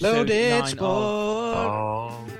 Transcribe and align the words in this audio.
episode 0.00 0.16
Loaded 0.16 0.50
nine 0.50 0.66
sport. 0.66 1.56
of. 1.56 2.30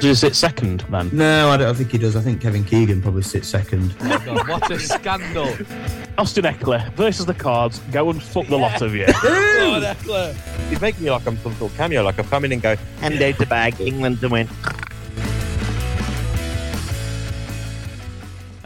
Does 0.00 0.04
he 0.04 0.14
sit 0.14 0.36
second 0.36 0.80
then? 0.90 1.08
No, 1.12 1.48
I 1.50 1.56
don't 1.56 1.74
think 1.74 1.90
he 1.90 1.98
does. 1.98 2.16
I 2.16 2.20
think 2.20 2.40
Kevin 2.42 2.64
Keegan 2.64 3.00
probably 3.00 3.22
sits 3.22 3.48
second. 3.48 3.94
Oh 4.00 4.04
my 4.04 4.24
God, 4.24 4.48
what 4.48 4.70
a 4.70 4.78
scandal! 4.78 5.48
Austin 6.18 6.44
Ekeler 6.44 6.92
versus 6.92 7.24
the 7.24 7.34
Cards. 7.34 7.78
Go 7.92 8.10
and 8.10 8.22
fuck 8.22 8.46
the 8.46 8.58
lot 8.58 8.82
of 8.82 8.94
you. 8.94 9.06
God, 9.22 9.82
Eckler. 9.82 10.34
He's 10.68 10.80
making 10.80 11.04
me 11.04 11.10
like 11.10 11.26
I'm 11.26 11.38
some 11.38 11.54
sort 11.54 11.70
of 11.72 11.78
cameo, 11.78 12.02
like 12.02 12.18
I've 12.18 12.28
come 12.28 12.44
in 12.44 12.52
and 12.52 12.60
go, 12.60 12.76
and 13.00 13.20
out 13.22 13.38
the 13.38 13.46
bag, 13.46 13.80
England 13.80 14.20
to 14.20 14.28
win. 14.28 14.48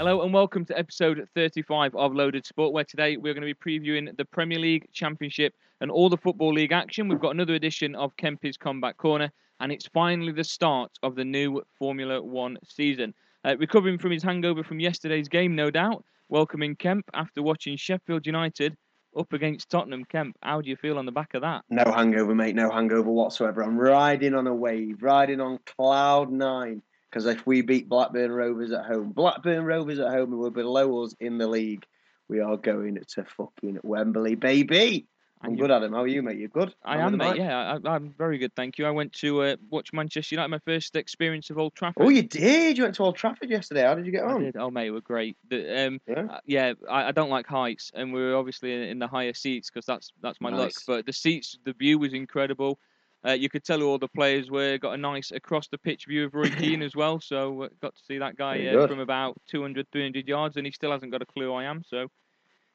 Hello 0.01 0.23
and 0.23 0.32
welcome 0.32 0.64
to 0.64 0.79
episode 0.79 1.29
35 1.35 1.95
of 1.95 2.14
Loaded 2.14 2.46
Sport, 2.46 2.73
where 2.73 2.85
today 2.85 3.19
we're 3.19 3.35
going 3.35 3.46
to 3.46 3.55
be 3.55 3.80
previewing 3.80 4.17
the 4.17 4.25
Premier 4.25 4.59
League, 4.59 4.87
Championship, 4.95 5.53
and 5.82 5.91
all 5.91 6.09
the 6.09 6.17
Football 6.17 6.55
League 6.55 6.73
action. 6.73 7.07
We've 7.07 7.21
got 7.21 7.35
another 7.35 7.53
edition 7.53 7.95
of 7.95 8.17
Kempy's 8.17 8.57
Combat 8.57 8.96
Corner, 8.96 9.31
and 9.61 9.71
it's 9.71 9.86
finally 9.89 10.32
the 10.32 10.43
start 10.43 10.91
of 11.03 11.17
the 11.17 11.25
new 11.27 11.61
Formula 11.79 12.22
One 12.22 12.57
season. 12.64 13.13
Uh, 13.44 13.57
recovering 13.58 13.99
from 13.99 14.13
his 14.13 14.22
hangover 14.22 14.64
from 14.64 14.81
yesterday's 14.81 15.29
game, 15.29 15.55
no 15.55 15.71
doubt, 15.71 16.03
welcoming 16.30 16.77
Kemp 16.77 17.05
after 17.13 17.43
watching 17.43 17.77
Sheffield 17.77 18.25
United 18.25 18.75
up 19.19 19.30
against 19.35 19.69
Tottenham. 19.69 20.07
Kemp, 20.07 20.35
how 20.43 20.63
do 20.63 20.71
you 20.71 20.77
feel 20.77 20.96
on 20.96 21.05
the 21.05 21.13
back 21.13 21.35
of 21.35 21.43
that? 21.43 21.63
No 21.69 21.85
hangover, 21.93 22.35
mate. 22.35 22.55
No 22.55 22.71
hangover 22.71 23.11
whatsoever. 23.11 23.63
I'm 23.63 23.77
riding 23.77 24.35
on 24.35 24.46
a 24.46 24.55
wave, 24.55 25.03
riding 25.03 25.43
on 25.43 25.58
cloud 25.67 26.32
nine. 26.32 26.80
Because 27.11 27.27
if 27.27 27.45
we 27.46 27.63
beat 27.63 27.89
Blackburn 27.89 28.31
Rovers 28.31 28.71
at 28.71 28.87
home, 28.87 29.11
Blackburn 29.11 29.64
Rovers 29.64 29.99
at 29.99 30.11
home, 30.13 30.31
who 30.31 30.45
are 30.45 30.50
below 30.50 31.03
us 31.03 31.14
in 31.19 31.39
the 31.39 31.49
league, 31.49 31.85
we 32.28 32.41
are 32.41 32.56
going 32.56 33.00
to 33.14 33.25
fucking 33.25 33.81
Wembley, 33.83 34.36
baby. 34.36 35.06
I'm 35.42 35.53
And 35.53 35.59
good, 35.59 35.70
Adam. 35.70 35.92
How 35.95 36.03
are 36.03 36.06
you, 36.06 36.23
mate? 36.23 36.36
You're 36.36 36.48
good? 36.50 36.75
I 36.84 36.98
am, 36.98 37.17
mate. 37.17 37.39
Yeah, 37.39 37.78
I, 37.83 37.89
I'm 37.89 38.14
very 38.17 38.36
good, 38.36 38.55
thank 38.55 38.78
you. 38.78 38.84
I 38.84 38.91
went 38.91 39.14
to 39.14 39.42
uh, 39.42 39.56
watch 39.70 39.91
Manchester 39.92 40.34
United, 40.34 40.48
my 40.48 40.59
first 40.59 40.95
experience 40.95 41.48
of 41.48 41.59
Old 41.59 41.75
Trafford. 41.75 42.05
Oh, 42.05 42.11
you 42.11 42.22
did. 42.22 42.77
You 42.77 42.84
went 42.84 42.94
to 42.97 43.05
Old 43.05 43.17
Trafford 43.17 43.48
yesterday. 43.48 43.83
How 43.83 43.95
did 43.95 44.05
you 44.05 44.12
get 44.12 44.22
I 44.22 44.33
on? 44.33 44.42
did. 44.42 44.56
Oh, 44.58 44.70
mate, 44.70 44.91
we're 44.91 45.00
great. 45.00 45.36
The, 45.48 45.86
um, 45.86 46.00
Yeah? 46.06 46.27
uh, 46.30 46.41
yeah, 46.45 46.74
I, 46.89 47.05
I 47.08 47.12
don't 47.12 47.30
like 47.30 47.47
heights, 47.47 47.91
and 47.95 48.12
we 48.12 48.20
were 48.20 48.36
obviously 48.36 48.74
in, 48.74 48.83
in 48.83 48.98
the 48.98 49.08
higher 49.08 49.33
seats 49.33 49.70
because 49.70 49.86
that's 49.86 50.11
that's 50.22 50.41
my 50.42 50.50
luck. 50.50 50.72
But 50.86 51.06
the 51.06 51.12
seats, 51.12 51.58
the 51.64 51.72
view 51.72 51.98
was 51.98 52.12
incredible. 52.12 52.78
Uh, 53.26 53.32
you 53.32 53.48
could 53.50 53.62
tell 53.64 53.78
who 53.80 53.86
all 53.88 53.98
the 53.98 54.08
players 54.08 54.50
were. 54.50 54.78
Got 54.78 54.92
a 54.92 54.96
nice 54.96 55.30
across 55.30 55.68
the 55.68 55.76
pitch 55.78 56.06
view 56.08 56.24
of 56.24 56.34
Roy 56.34 56.48
Keane 56.58 56.82
as 56.82 56.96
well. 56.96 57.20
So 57.20 57.64
uh, 57.64 57.68
got 57.82 57.94
to 57.94 58.02
see 58.08 58.18
that 58.18 58.36
guy 58.36 58.66
uh, 58.66 58.86
from 58.86 58.98
about 59.00 59.36
200, 59.48 59.86
300 59.92 60.27
yards, 60.27 60.56
and 60.56 60.64
he 60.66 60.72
still 60.72 60.90
hasn't 60.92 61.12
got 61.12 61.20
a 61.22 61.27
clue 61.27 61.46
who 61.46 61.52
I 61.54 61.64
am. 61.64 61.82
So 61.86 62.06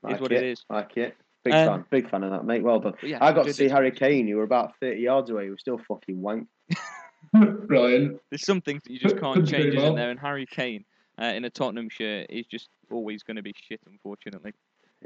Like 0.03 0.21
what 0.21 0.31
it. 0.31 0.43
it 0.43 0.51
is. 0.51 0.63
Like 0.69 0.95
it. 0.97 1.15
Big 1.43 1.53
Um, 1.53 1.67
fan. 1.67 1.85
Big 1.89 2.09
fan 2.09 2.23
of 2.23 2.31
that, 2.31 2.45
mate. 2.45 2.63
Well 2.63 2.79
done. 2.79 2.93
but 2.99 3.09
yeah, 3.09 3.17
I 3.21 3.31
got 3.31 3.41
to 3.41 3.45
good 3.49 3.55
see 3.55 3.67
Harry. 3.69 3.91
Kane. 3.91 4.27
You 4.27 4.37
were 4.37 4.43
about 4.43 4.73
30 4.81 4.99
yards 5.01 5.29
away. 5.29 5.45
You 5.45 5.51
were 5.51 5.57
still 5.57 5.79
fucking 5.87 6.21
wank. 6.21 6.47
Brilliant. 7.33 8.19
There's 8.29 8.45
some 8.45 8.61
things 8.61 8.83
that 8.83 8.91
you 8.93 8.99
just 8.99 9.17
can't 9.19 9.35
Couldn't 9.35 9.49
change 9.51 9.73
isn't 9.75 9.95
there. 9.95 10.09
And 10.09 10.19
Harry 10.19 10.45
Kane 10.45 10.85
uh, 11.19 11.25
in 11.25 11.45
a 11.45 11.49
Tottenham 11.49 11.89
shirt 11.89 12.27
is 12.29 12.45
just 12.45 12.69
always 12.91 13.23
going 13.23 13.37
to 13.37 13.43
be 13.43 13.53
shit, 13.67 13.79
unfortunately. 13.89 14.53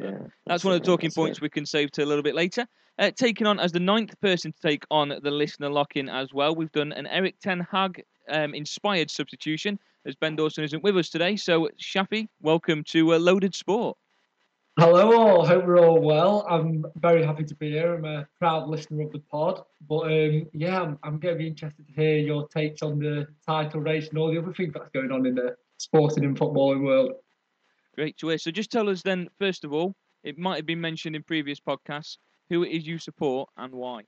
Yeah. 0.01 0.17
That's 0.45 0.63
one 0.63 0.73
of 0.73 0.81
the 0.81 0.85
talking 0.85 1.11
points 1.11 1.39
it. 1.39 1.41
we 1.41 1.49
can 1.49 1.65
save 1.65 1.91
to 1.91 2.03
a 2.03 2.05
little 2.05 2.23
bit 2.23 2.35
later. 2.35 2.65
Uh, 2.97 3.11
taking 3.11 3.47
on 3.47 3.59
as 3.59 3.71
the 3.71 3.79
ninth 3.79 4.19
person 4.19 4.51
to 4.51 4.59
take 4.59 4.83
on 4.91 5.09
the 5.09 5.31
listener 5.31 5.69
lock 5.69 5.95
in 5.95 6.09
as 6.09 6.33
well. 6.33 6.55
We've 6.55 6.71
done 6.71 6.91
an 6.91 7.07
Erik 7.07 7.39
Ten 7.39 7.65
Hag 7.71 8.03
um, 8.29 8.53
inspired 8.53 9.09
substitution 9.09 9.79
as 10.05 10.15
Ben 10.15 10.35
Dawson 10.35 10.63
isn't 10.63 10.83
with 10.83 10.97
us 10.97 11.09
today. 11.09 11.35
So, 11.35 11.69
Shafi, 11.81 12.27
welcome 12.41 12.83
to 12.85 13.13
uh, 13.13 13.19
Loaded 13.19 13.55
Sport. 13.55 13.97
Hello 14.77 15.13
all, 15.13 15.45
hope 15.45 15.65
we're 15.65 15.79
all 15.79 15.99
well. 15.99 16.45
I'm 16.49 16.85
very 16.95 17.21
happy 17.25 17.43
to 17.43 17.55
be 17.55 17.71
here. 17.71 17.95
I'm 17.95 18.05
a 18.05 18.25
proud 18.37 18.69
listener 18.69 19.03
of 19.03 19.11
the 19.11 19.19
pod. 19.19 19.61
But 19.89 20.03
um, 20.05 20.47
yeah, 20.53 20.81
I'm, 20.81 20.97
I'm 21.03 21.19
going 21.19 21.35
to 21.35 21.39
be 21.39 21.47
interested 21.47 21.85
to 21.87 21.93
hear 21.93 22.17
your 22.17 22.47
takes 22.47 22.81
on 22.81 22.97
the 22.97 23.27
title 23.45 23.81
race 23.81 24.07
and 24.07 24.17
all 24.17 24.31
the 24.31 24.37
other 24.37 24.53
things 24.53 24.73
that's 24.73 24.89
going 24.91 25.11
on 25.11 25.25
in 25.25 25.35
the 25.35 25.55
sporting 25.77 26.23
and 26.23 26.37
footballing 26.37 26.83
world. 26.83 27.11
Great 27.99 28.15
to 28.19 28.29
hear. 28.29 28.37
So, 28.37 28.49
just 28.49 28.71
tell 28.71 28.87
us 28.87 29.01
then, 29.01 29.27
first 29.39 29.65
of 29.65 29.73
all, 29.73 29.93
it 30.23 30.37
might 30.37 30.55
have 30.55 30.65
been 30.65 30.79
mentioned 30.79 31.17
in 31.17 31.23
previous 31.23 31.59
podcasts, 31.59 32.15
who 32.49 32.63
it 32.63 32.69
is 32.69 32.87
you 32.87 32.97
support 32.97 33.49
and 33.57 33.73
why. 33.73 34.03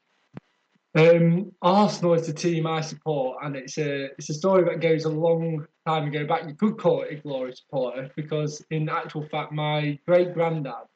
Um, 0.95 1.51
Arsenal 1.61 2.13
is 2.13 2.25
the 2.25 2.31
team 2.31 2.65
I 2.65 2.79
support, 2.79 3.39
and 3.43 3.53
it's 3.57 3.77
a 3.77 4.05
it's 4.13 4.29
a 4.29 4.33
story 4.33 4.63
that 4.63 4.79
goes 4.79 5.03
a 5.03 5.09
long 5.09 5.67
time 5.85 6.07
ago 6.07 6.25
back. 6.25 6.47
You 6.47 6.53
could 6.53 6.77
call 6.77 7.01
it 7.01 7.11
a 7.11 7.15
glory 7.17 7.53
supporter 7.53 8.09
because, 8.15 8.63
in 8.69 8.87
actual 8.87 9.27
fact, 9.27 9.51
my 9.51 9.99
great 10.07 10.33
granddad 10.33 10.87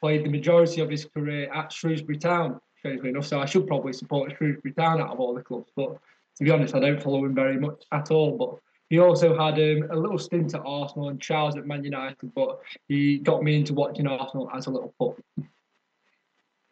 played 0.00 0.24
the 0.24 0.30
majority 0.30 0.80
of 0.80 0.88
his 0.88 1.04
career 1.04 1.52
at 1.52 1.70
Shrewsbury 1.70 2.16
Town. 2.16 2.58
Strangely 2.78 3.10
enough, 3.10 3.26
so 3.26 3.40
I 3.40 3.44
should 3.44 3.66
probably 3.66 3.92
support 3.92 4.34
Shrewsbury 4.38 4.72
Town 4.72 5.02
out 5.02 5.10
of 5.10 5.20
all 5.20 5.34
the 5.34 5.42
clubs. 5.42 5.70
But 5.76 5.98
to 6.38 6.44
be 6.44 6.50
honest, 6.50 6.74
I 6.74 6.80
don't 6.80 7.02
follow 7.02 7.26
him 7.26 7.34
very 7.34 7.60
much 7.60 7.84
at 7.92 8.10
all. 8.10 8.38
But 8.38 8.58
he 8.92 8.98
also 8.98 9.30
had 9.30 9.54
um, 9.54 9.88
a 9.90 9.96
little 9.96 10.18
stint 10.18 10.54
at 10.54 10.60
Arsenal 10.66 11.08
and 11.08 11.18
trials 11.18 11.56
at 11.56 11.64
Man 11.64 11.82
United. 11.82 12.34
But 12.34 12.60
he 12.88 13.20
got 13.20 13.42
me 13.42 13.56
into 13.56 13.72
watching 13.72 14.06
Arsenal 14.06 14.50
as 14.54 14.66
a 14.66 14.70
little 14.70 14.92
pup. 14.98 15.18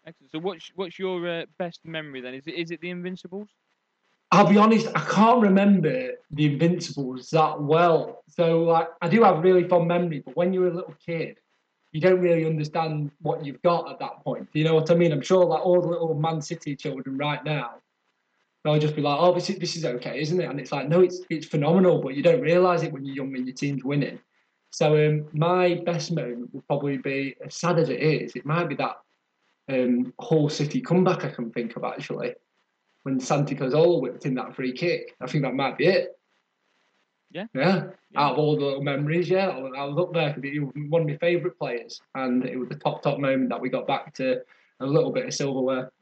Excellent. 0.07 0.31
So, 0.31 0.39
what's 0.39 0.71
what's 0.75 0.99
your 0.99 1.27
uh, 1.27 1.47
best 1.59 1.81
memory 1.83 2.21
then? 2.21 2.35
Is 2.35 2.47
it 2.47 2.57
is 2.57 2.71
it 2.73 2.83
the 2.83 2.91
Invincibles? 2.91 3.49
I'll 4.33 4.47
be 4.47 4.59
honest, 4.59 4.89
I 4.95 5.01
can't 5.01 5.41
remember 5.41 6.11
the 6.31 6.45
Invincibles 6.45 7.31
that 7.31 7.59
well. 7.59 8.23
So 8.29 8.65
like 8.65 8.89
I 9.01 9.09
do 9.09 9.23
have 9.23 9.43
really 9.43 9.67
fond 9.67 9.89
memory, 9.89 10.23
but 10.23 10.37
when 10.37 10.53
you're 10.53 10.69
a 10.69 10.75
little 10.75 10.95
kid, 11.05 11.39
you 11.93 12.03
don't 12.03 12.21
really 12.21 12.45
understand 12.45 13.13
what 13.23 13.47
you've 13.47 13.63
got 13.63 13.91
at 13.91 13.99
that 13.99 14.23
point. 14.23 14.47
You 14.53 14.65
know 14.65 14.75
what 14.75 14.91
I 14.91 14.95
mean? 14.95 15.13
I'm 15.13 15.23
sure 15.23 15.47
like 15.47 15.65
all 15.65 15.81
the 15.81 15.89
little 15.89 16.13
Man 16.13 16.43
City 16.43 16.77
children 16.77 17.17
right 17.17 17.43
now, 17.43 17.77
they'll 18.65 18.79
just 18.79 18.97
be 18.97 19.03
like, 19.03 19.19
"Oh, 19.19 19.35
this 19.35 19.51
is, 19.51 19.59
this 19.59 19.77
is 19.77 19.85
okay, 19.85 20.21
isn't 20.21 20.41
it?" 20.41 20.49
And 20.49 20.61
it's 20.61 20.73
like, 20.73 20.89
no, 20.89 21.01
it's 21.01 21.21
it's 21.31 21.47
phenomenal, 21.47 22.01
but 22.01 22.15
you 22.15 22.23
don't 22.23 22.41
realise 22.41 22.83
it 22.83 22.93
when 22.93 23.05
you're 23.05 23.17
young 23.17 23.35
and 23.37 23.47
your 23.47 23.57
team's 23.57 23.85
winning. 23.85 24.19
So 24.71 25.07
um, 25.07 25.27
my 25.33 25.83
best 25.85 26.13
moment 26.13 26.55
would 26.55 26.67
probably 26.67 26.99
be, 26.99 27.35
as 27.45 27.57
sad 27.57 27.79
as 27.79 27.89
it 27.89 28.01
is, 28.01 28.37
it 28.37 28.47
might 28.47 28.69
be 28.69 28.77
that 28.77 28.97
um, 29.69 30.13
Hull 30.21 30.49
City 30.49 30.81
comeback 30.81 31.25
I 31.25 31.31
can 31.31 31.51
think 31.51 31.77
of 31.77 31.85
actually 31.85 32.35
when 33.03 33.19
Santi 33.19 33.55
Cazorla 33.55 34.01
whipped 34.01 34.27
in 34.27 34.35
that 34.35 34.55
free 34.55 34.73
kick. 34.73 35.17
I 35.21 35.27
think 35.27 35.45
that 35.45 35.55
might 35.55 35.79
be 35.79 35.87
it. 35.87 36.19
Yeah. 37.33 37.47
Yeah. 37.55 37.85
Yeah. 38.11 38.21
Out 38.21 38.33
of 38.33 38.39
all 38.39 38.57
the 38.57 38.65
little 38.65 38.83
memories, 38.83 39.29
yeah, 39.31 39.49
I 39.49 39.59
was 39.59 39.73
I 39.77 39.85
was 39.85 39.99
up 39.99 40.13
there 40.13 40.33
because 40.35 40.51
he 40.51 40.59
was 40.59 40.73
one 40.89 41.03
of 41.03 41.09
my 41.09 41.17
favourite 41.17 41.59
players, 41.59 42.01
and 42.15 42.45
it 42.45 42.59
was 42.59 42.69
the 42.69 42.75
top 42.75 43.03
top 43.03 43.19
moment 43.19 43.51
that 43.51 43.61
we 43.61 43.69
got 43.69 43.87
back 43.87 44.13
to 44.15 44.41
a 44.81 44.87
little 44.87 45.13
bit 45.13 45.27
of 45.27 45.35
silverware. 45.35 45.93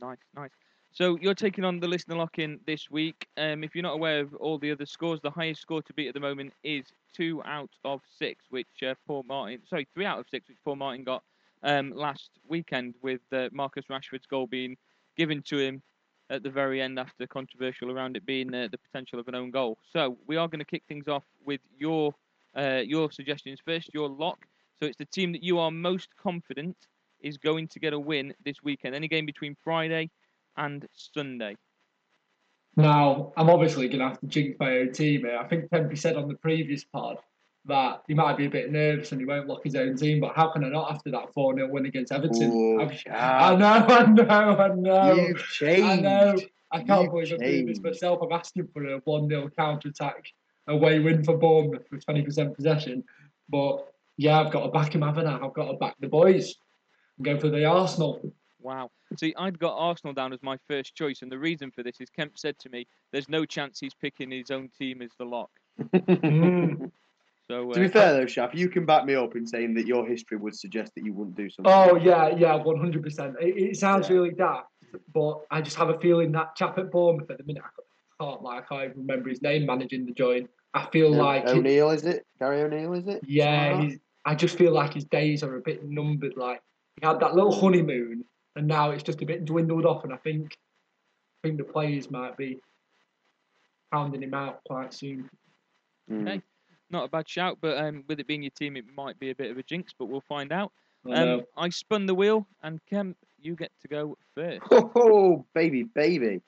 Nice, 0.00 0.18
nice. 0.34 0.50
So 0.94 1.16
you're 1.22 1.34
taking 1.34 1.64
on 1.64 1.80
the 1.80 1.88
listener 1.88 2.16
lock 2.16 2.38
in 2.38 2.60
this 2.66 2.90
week. 2.90 3.26
Um, 3.38 3.64
if 3.64 3.74
you're 3.74 3.82
not 3.82 3.94
aware 3.94 4.20
of 4.20 4.34
all 4.34 4.58
the 4.58 4.70
other 4.70 4.84
scores, 4.84 5.20
the 5.22 5.30
highest 5.30 5.62
score 5.62 5.80
to 5.80 5.92
beat 5.94 6.08
at 6.08 6.12
the 6.12 6.20
moment 6.20 6.52
is 6.62 6.84
two 7.14 7.42
out 7.46 7.70
of 7.82 8.02
six, 8.18 8.44
which 8.50 8.82
uh, 8.86 8.94
Paul 9.06 9.24
Martin, 9.26 9.60
sorry, 9.70 9.88
three 9.94 10.04
out 10.04 10.18
of 10.18 10.26
six, 10.30 10.48
which 10.48 10.58
Paul 10.66 10.76
Martin 10.76 11.02
got 11.02 11.22
um, 11.62 11.92
last 11.96 12.28
weekend, 12.46 12.94
with 13.00 13.22
uh, 13.32 13.48
Marcus 13.52 13.86
Rashford's 13.88 14.26
goal 14.26 14.46
being 14.46 14.76
given 15.16 15.40
to 15.46 15.58
him 15.58 15.82
at 16.28 16.42
the 16.42 16.50
very 16.50 16.82
end 16.82 16.98
after 16.98 17.26
controversial 17.26 17.90
around 17.90 18.18
it 18.18 18.26
being 18.26 18.54
uh, 18.54 18.68
the 18.70 18.78
potential 18.78 19.18
of 19.18 19.28
an 19.28 19.34
own 19.34 19.50
goal. 19.50 19.78
So 19.94 20.18
we 20.26 20.36
are 20.36 20.46
going 20.46 20.58
to 20.58 20.64
kick 20.66 20.82
things 20.88 21.08
off 21.08 21.24
with 21.42 21.62
your 21.78 22.14
uh, 22.54 22.82
your 22.84 23.10
suggestions 23.10 23.60
first. 23.64 23.88
Your 23.94 24.10
lock. 24.10 24.44
So 24.78 24.86
it's 24.86 24.98
the 24.98 25.06
team 25.06 25.32
that 25.32 25.42
you 25.42 25.58
are 25.58 25.70
most 25.70 26.10
confident 26.22 26.76
is 27.20 27.38
going 27.38 27.68
to 27.68 27.80
get 27.80 27.94
a 27.94 27.98
win 27.98 28.34
this 28.44 28.56
weekend. 28.62 28.94
Any 28.94 29.08
game 29.08 29.24
between 29.24 29.56
Friday 29.64 30.10
and 30.56 30.86
Sunday. 30.92 31.56
Now, 32.76 33.32
I'm 33.36 33.50
obviously 33.50 33.86
going 33.88 33.98
to 34.00 34.08
have 34.08 34.20
to 34.20 34.26
jinx 34.26 34.56
my 34.58 34.78
own 34.78 34.92
team 34.92 35.22
here. 35.22 35.36
I 35.36 35.46
think 35.46 35.70
Tempe 35.70 35.94
said 35.96 36.16
on 36.16 36.28
the 36.28 36.36
previous 36.36 36.84
pod 36.84 37.18
that 37.66 38.02
he 38.08 38.14
might 38.14 38.36
be 38.36 38.46
a 38.46 38.50
bit 38.50 38.72
nervous 38.72 39.12
and 39.12 39.20
he 39.20 39.26
won't 39.26 39.46
lock 39.46 39.62
his 39.62 39.74
own 39.76 39.96
team, 39.96 40.20
but 40.20 40.34
how 40.34 40.48
can 40.48 40.64
I 40.64 40.68
not 40.68 40.90
after 40.90 41.10
that 41.10 41.32
4 41.34 41.54
0 41.54 41.68
win 41.70 41.86
against 41.86 42.12
Everton? 42.12 42.50
Ooh, 42.50 42.80
I've- 42.80 42.96
Shaf, 42.96 43.12
I 43.12 43.56
know, 43.56 43.66
I 43.88 44.06
know, 44.06 44.56
I 44.58 44.68
know. 44.74 45.14
You've 45.14 45.38
changed. 45.44 45.84
I 45.84 45.96
know. 45.96 46.36
I 46.72 46.82
can't 46.82 47.02
You've 47.02 47.12
believe 47.12 47.32
I'm 47.32 47.38
doing 47.38 47.66
this 47.66 47.80
myself. 47.80 48.20
I'm 48.22 48.32
asking 48.32 48.68
for 48.72 48.84
a 48.86 48.98
1 48.98 49.28
0 49.28 49.50
counter 49.56 49.88
attack 49.88 50.24
away 50.66 50.98
win 50.98 51.22
for 51.22 51.36
Bournemouth 51.36 51.84
with 51.90 52.04
20% 52.06 52.54
possession. 52.56 53.04
But 53.50 53.86
yeah, 54.16 54.40
I've 54.40 54.52
got 54.52 54.64
to 54.64 54.70
back 54.70 54.94
him, 54.94 55.02
haven't 55.02 55.26
I? 55.26 55.34
I've 55.34 55.52
got 55.52 55.70
to 55.70 55.76
back 55.76 55.96
the 56.00 56.08
boys 56.08 56.54
and 57.18 57.24
go 57.26 57.38
for 57.38 57.50
the 57.50 57.66
Arsenal. 57.66 58.32
Wow. 58.62 58.90
See, 59.18 59.34
I'd 59.36 59.58
got 59.58 59.76
Arsenal 59.76 60.14
down 60.14 60.32
as 60.32 60.42
my 60.42 60.56
first 60.68 60.94
choice, 60.94 61.22
and 61.22 61.30
the 61.30 61.38
reason 61.38 61.70
for 61.70 61.82
this 61.82 62.00
is 62.00 62.08
Kemp 62.10 62.38
said 62.38 62.58
to 62.60 62.68
me, 62.70 62.86
"There's 63.12 63.28
no 63.28 63.44
chance 63.44 63.78
he's 63.80 63.94
picking 63.94 64.30
his 64.30 64.50
own 64.50 64.68
team 64.78 65.02
as 65.02 65.10
the 65.18 65.24
lock." 65.24 65.50
So 67.50 67.70
uh, 67.70 67.74
To 67.74 67.80
be 67.80 67.88
fair 67.88 68.12
though, 68.14 68.24
Shaf, 68.24 68.54
you 68.54 68.68
can 68.68 68.86
back 68.86 69.04
me 69.04 69.14
up 69.16 69.34
in 69.34 69.46
saying 69.46 69.74
that 69.74 69.84
your 69.86 70.06
history 70.06 70.36
would 70.38 70.54
suggest 70.54 70.92
that 70.94 71.04
you 71.04 71.12
wouldn't 71.12 71.36
do 71.36 71.50
something. 71.50 71.72
Oh 71.74 71.96
yeah, 71.96 72.28
yeah, 72.28 72.54
one 72.54 72.78
hundred 72.78 73.02
percent. 73.02 73.34
It 73.40 73.56
it 73.56 73.76
sounds 73.76 74.08
Yeah. 74.08 74.14
really 74.14 74.30
daft, 74.30 74.68
but 75.12 75.40
I 75.50 75.60
just 75.60 75.76
have 75.76 75.90
a 75.90 75.98
feeling 75.98 76.30
that 76.32 76.54
chap 76.54 76.78
at 76.78 76.90
Bournemouth 76.92 77.28
at 77.30 77.38
the 77.38 77.44
minute, 77.44 77.64
I 77.64 78.24
can't 78.24 78.42
like 78.42 78.62
I 78.70 78.84
can't 78.86 78.96
remember 78.96 79.28
his 79.28 79.42
name 79.42 79.66
managing 79.66 80.06
the 80.06 80.12
joint. 80.12 80.48
I 80.72 80.86
feel 80.92 81.08
O- 81.12 81.18
like 81.18 81.44
O'Neill, 81.46 81.90
is 81.90 82.04
it? 82.04 82.24
Gary 82.38 82.62
O'Neill, 82.62 82.92
is 82.94 83.08
it? 83.08 83.22
yeah, 83.26 83.80
he's. 83.80 83.98
I 84.24 84.36
just 84.36 84.56
feel 84.56 84.72
like 84.72 84.94
his 84.94 85.04
days 85.06 85.42
are 85.42 85.56
a 85.56 85.60
bit 85.60 85.84
numbered. 85.84 86.36
Like 86.36 86.62
he 87.00 87.04
had 87.06 87.18
that 87.20 87.34
little 87.34 87.52
honeymoon, 87.52 88.24
and 88.56 88.66
now 88.66 88.90
it's 88.90 89.02
just 89.02 89.22
a 89.22 89.26
bit 89.26 89.44
dwindled 89.44 89.86
off. 89.86 90.04
And 90.04 90.12
I 90.12 90.16
think, 90.16 90.56
I 91.42 91.48
think 91.48 91.58
the 91.58 91.64
players 91.64 92.10
might 92.10 92.36
be 92.36 92.60
pounding 93.92 94.22
him 94.22 94.34
out 94.34 94.60
quite 94.66 94.92
soon. 94.94 95.28
Mm. 96.10 96.22
Okay. 96.28 96.42
Not 96.90 97.04
a 97.04 97.08
bad 97.08 97.28
shout, 97.28 97.58
but 97.60 97.78
um, 97.78 98.04
with 98.06 98.20
it 98.20 98.26
being 98.26 98.42
your 98.42 98.50
team, 98.50 98.76
it 98.76 98.84
might 98.94 99.18
be 99.18 99.30
a 99.30 99.34
bit 99.34 99.50
of 99.50 99.56
a 99.56 99.62
jinx, 99.62 99.92
but 99.98 100.06
we'll 100.06 100.20
find 100.28 100.52
out. 100.52 100.72
I 101.06 101.10
Um, 101.12 101.16
know. 101.26 101.42
I 101.56 101.68
spun 101.70 102.06
the 102.06 102.14
wheel, 102.14 102.46
and 102.62 102.80
Kemp, 102.88 103.16
you 103.40 103.56
get 103.56 103.70
to 103.80 103.88
go 103.88 104.16
first. 104.34 104.60
Oh, 104.70 105.46
baby, 105.54 105.84
baby. 105.84 106.42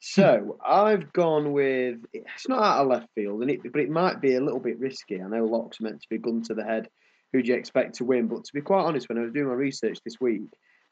So 0.00 0.56
I've 0.64 1.12
gone 1.12 1.52
with 1.52 1.98
it's 2.12 2.48
not 2.48 2.62
out 2.62 2.82
of 2.82 2.88
left 2.88 3.08
field, 3.16 3.42
and 3.42 3.50
it 3.50 3.60
but 3.72 3.80
it 3.80 3.90
might 3.90 4.20
be 4.20 4.36
a 4.36 4.40
little 4.40 4.60
bit 4.60 4.78
risky. 4.78 5.20
I 5.20 5.26
know 5.26 5.44
Locke's 5.44 5.80
meant 5.80 6.00
to 6.02 6.08
be 6.08 6.18
gun 6.18 6.42
to 6.44 6.54
the 6.54 6.62
head. 6.62 6.88
Who 7.32 7.42
do 7.42 7.48
you 7.48 7.56
expect 7.58 7.96
to 7.96 8.04
win? 8.04 8.28
But 8.28 8.44
to 8.44 8.52
be 8.54 8.60
quite 8.60 8.84
honest, 8.84 9.08
when 9.08 9.18
I 9.18 9.22
was 9.22 9.32
doing 9.32 9.48
my 9.48 9.54
research 9.54 9.98
this 10.04 10.20
week, 10.20 10.42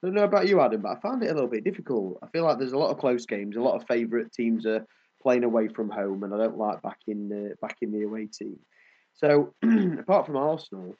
I 0.03 0.07
don't 0.07 0.15
know 0.15 0.25
about 0.25 0.49
you, 0.49 0.61
Adam, 0.61 0.83
but 0.83 0.97
I 0.97 1.01
found 1.01 1.23
it 1.23 1.31
a 1.31 1.35
little 1.35 1.49
bit 1.49 1.65
difficult. 1.65 2.19
I 2.23 2.29
feel 2.29 2.45
like 2.45 2.59
there's 2.59 2.73
a 2.73 2.79
lot 2.79 2.91
of 2.91 2.99
close 2.99 3.25
games, 3.25 3.57
a 3.57 3.61
lot 3.61 3.77
of 3.77 3.87
favourite 3.87 4.33
teams 4.33 4.67
are 4.67 4.87
playing 5.23 5.45
away 5.45 5.69
from 5.69 5.91
home, 5.91 6.23
and 6.23 6.35
I 6.35 6.39
don't 6.39 6.59
like 6.59 6.83
backing 6.83 7.33
uh, 7.33 7.55
backing 7.61 7.93
the 7.93 8.03
away 8.03 8.27
team. 8.27 8.59
So 9.15 9.55
apart 9.99 10.27
from 10.27 10.37
Arsenal, 10.37 10.95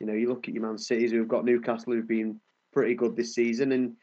you 0.00 0.06
know, 0.06 0.14
you 0.14 0.28
look 0.28 0.48
at 0.48 0.54
your 0.54 0.64
Man 0.64 0.78
Cities 0.78 1.12
who've 1.12 1.28
got 1.28 1.44
Newcastle 1.44 1.92
who've 1.92 2.08
been 2.08 2.40
pretty 2.72 2.94
good 2.94 3.16
this 3.16 3.34
season, 3.34 3.72
and 3.72 3.96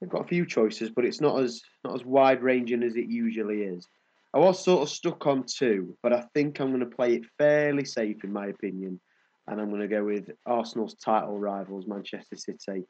they've 0.00 0.10
got 0.10 0.24
a 0.24 0.28
few 0.28 0.44
choices, 0.44 0.90
but 0.90 1.04
it's 1.04 1.20
not 1.20 1.40
as 1.40 1.62
not 1.84 1.94
as 1.94 2.04
wide 2.04 2.42
ranging 2.42 2.82
as 2.82 2.96
it 2.96 3.08
usually 3.08 3.62
is. 3.62 3.86
I 4.34 4.38
was 4.38 4.62
sort 4.62 4.82
of 4.82 4.88
stuck 4.88 5.26
on 5.28 5.44
two, 5.44 5.96
but 6.02 6.12
I 6.12 6.22
think 6.34 6.58
I'm 6.58 6.70
going 6.70 6.80
to 6.80 6.96
play 6.96 7.14
it 7.14 7.24
fairly 7.38 7.84
safe 7.84 8.24
in 8.24 8.32
my 8.32 8.46
opinion, 8.46 9.00
and 9.46 9.60
I'm 9.60 9.68
going 9.68 9.82
to 9.82 9.88
go 9.88 10.02
with 10.02 10.30
Arsenal's 10.44 10.94
title 10.94 11.38
rivals, 11.38 11.86
Manchester 11.86 12.36
City, 12.36 12.84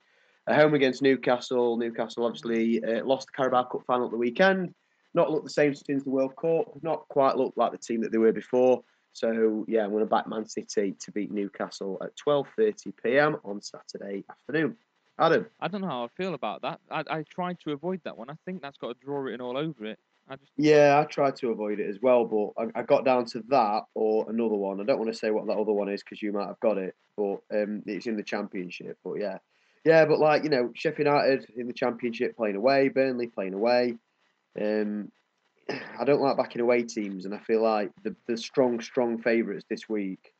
at 0.47 0.57
home 0.57 0.75
against 0.75 1.03
Newcastle. 1.03 1.77
Newcastle 1.77 2.25
obviously 2.25 2.83
uh, 2.85 3.05
lost 3.05 3.27
the 3.27 3.33
Carabao 3.37 3.65
Cup 3.65 3.83
final 3.87 4.07
at 4.07 4.11
the 4.11 4.17
weekend. 4.17 4.75
Not 5.15 5.31
looked 5.31 5.45
the 5.45 5.51
same 5.51 5.75
since 5.75 6.05
the 6.05 6.11
World 6.11 6.35
Cup. 6.37 6.67
Not 6.83 7.07
quite 7.09 7.37
looked 7.37 7.57
like 7.57 7.73
the 7.73 7.79
team 7.79 8.01
that 8.03 8.13
they 8.13 8.19
were 8.19 8.33
before. 8.33 8.83
So 9.13 9.65
yeah, 9.69 9.85
I'm 9.85 9.91
going 9.91 10.05
to 10.05 10.11
back 10.11 10.27
Man 10.27 10.47
City 10.47 10.97
to 11.01 11.13
beat 11.13 11.31
Newcastle 11.31 11.99
at 12.03 12.11
12:30 12.17 12.93
p.m. 13.03 13.37
on 13.45 13.63
Saturday 13.63 14.25
afternoon. 14.29 14.77
Adam. 15.19 15.47
I 15.61 15.69
don't 15.69 15.81
know 15.81 15.87
how 15.87 16.05
I 16.05 16.09
feel 16.17 16.35
about 16.35 16.63
that. 16.63 16.81
I, 16.91 17.05
I 17.09 17.23
tried 17.23 17.61
to 17.61 17.71
avoid 17.71 18.01
that 18.05 18.19
one. 18.19 18.31
I 18.31 18.35
think 18.45 18.61
that's 18.61 18.79
got 18.79 18.91
a 18.91 18.95
draw 18.95 19.19
written 19.19 19.41
all 19.41 19.57
over 19.57 19.87
it. 19.87 19.99
I 20.29 20.37
just 20.37 20.51
Yeah, 20.57 21.01
I 21.01 21.05
tried 21.05 21.37
to 21.37 21.51
avoid 21.51 21.79
it 21.79 21.89
as 21.89 21.99
well, 22.03 22.25
but 22.25 22.61
I, 22.61 22.81
I 22.81 22.83
got 22.83 23.05
down 23.05 23.25
to 23.27 23.45
that 23.51 23.83
or 23.95 24.29
another 24.29 24.57
one. 24.57 24.81
I 24.81 24.85
don't 24.85 24.99
want 24.99 25.13
to 25.13 25.19
say 25.19 25.31
what 25.31 25.47
that 25.47 25.59
other 25.59 25.73
one 25.73 25.89
is 25.89 26.03
because 26.03 26.23
you 26.23 26.33
might 26.33 26.49
have 26.49 26.59
got 26.61 26.79
it, 26.79 26.97
but 27.17 27.37
um, 27.53 27.83
it's 27.87 28.07
in 28.07 28.17
the 28.17 28.23
championship. 28.23 28.99
But 29.05 29.15
yeah, 29.15 29.39
yeah, 29.85 30.05
but 30.05 30.19
like 30.19 30.45
you 30.45 30.51
know, 30.51 30.71
Sheffield 30.75 31.07
United 31.07 31.47
in 31.57 31.67
the 31.67 31.73
championship 31.73 32.37
playing 32.37 32.57
away, 32.57 32.89
Burnley 32.89 33.27
playing 33.27 33.55
away. 33.55 33.97
Um, 34.61 35.11
I 35.99 36.05
don't 36.05 36.21
like 36.21 36.37
backing 36.37 36.61
away 36.61 36.83
teams, 36.83 37.25
and 37.25 37.35
I 37.35 37.39
feel 37.39 37.63
like 37.63 37.91
the 38.03 38.15
the 38.27 38.37
strong, 38.37 38.81
strong 38.81 39.19
favourites 39.19 39.65
this 39.69 39.89
week, 39.89 40.33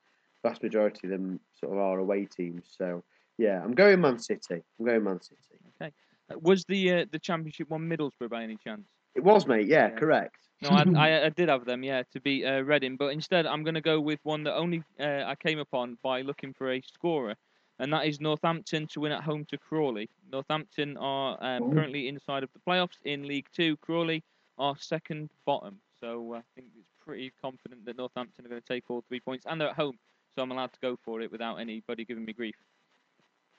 vast 0.43 0.63
majority 0.63 1.07
of 1.07 1.11
them 1.11 1.41
sort 1.59 1.73
of 1.73 1.79
are 1.79 1.99
away 1.99 2.27
teams. 2.27 2.65
So 2.77 3.03
yeah, 3.39 3.63
I'm 3.63 3.73
going 3.73 4.01
Man 4.01 4.19
City. 4.19 4.63
I'm 4.79 4.87
going 4.87 5.05
Man 5.05 5.21
City. 5.21 5.41
Okay. 5.81 5.93
was 6.41 6.65
the 6.67 6.93
uh, 6.93 7.05
the 7.11 7.19
championship 7.19 7.69
one 7.69 7.89
Middlesbrough 7.89 8.31
by 8.31 8.43
any 8.43 8.57
chance? 8.57 8.87
It 9.15 9.23
was, 9.23 9.47
mate. 9.47 9.67
Yeah, 9.67 9.89
Yeah. 9.89 9.99
correct. 9.99 10.37
No, 10.63 10.71
I, 10.71 10.83
I, 10.97 11.27
I 11.27 11.29
did 11.31 11.49
have 11.49 11.65
them, 11.65 11.83
yeah, 11.83 12.03
to 12.13 12.21
beat 12.21 12.45
uh, 12.45 12.63
Reading, 12.63 12.97
but 12.97 13.09
instead 13.09 13.47
I'm 13.47 13.63
going 13.63 13.75
to 13.75 13.81
go 13.81 14.01
with 14.01 14.21
one 14.23 14.45
that 14.45 14.55
only 14.55 14.83
uh, 14.99 15.25
I 15.27 15.35
came 15.35 15.59
upon 15.59 15.99
by 16.03 16.23
looking 16.23 16.53
for 16.53 16.73
a 16.73 16.81
scorer, 16.83 17.35
and 17.79 17.93
that 17.93 18.07
is 18.07 18.21
Northampton 18.21 18.87
to 18.89 19.01
win 19.01 19.13
at 19.13 19.23
home 19.23 19.45
to 19.51 19.59
Crawley. 19.59 20.09
Northampton 20.31 20.97
are 20.97 21.37
um, 21.41 21.73
currently 21.73 22.09
inside 22.09 22.43
of 22.43 22.51
the 22.53 22.61
playoffs 22.67 22.99
in 23.05 23.27
League 23.27 23.47
Two. 23.55 23.77
Crawley 23.79 24.23
are 24.59 24.77
second 24.79 25.31
bottom, 25.45 25.81
so 26.01 26.35
I 26.35 26.43
think 26.55 26.69
it's 26.79 26.89
pretty 27.05 27.33
confident 27.43 27.85
that 27.87 27.99
Northampton 27.99 28.47
are 28.47 28.49
going 28.49 28.61
to 28.61 28.67
take 28.67 28.85
all 28.89 29.03
three 29.09 29.21
points, 29.21 29.47
and 29.49 29.61
they're 29.61 29.71
at 29.71 29.77
home, 29.77 29.99
so 30.35 30.43
I'm 30.43 30.53
allowed 30.53 30.73
to 30.73 30.81
go 30.81 30.99
for 31.05 31.21
it 31.21 31.31
without 31.31 31.57
anybody 31.57 32.05
giving 32.05 32.25
me 32.25 32.33
grief. 32.33 32.57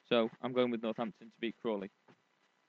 So 0.08 0.30
I'm 0.42 0.54
going 0.54 0.72
with 0.72 0.84
Northampton 0.84 1.28
to 1.28 1.34
beat 1.40 1.56
Crawley. 1.62 1.90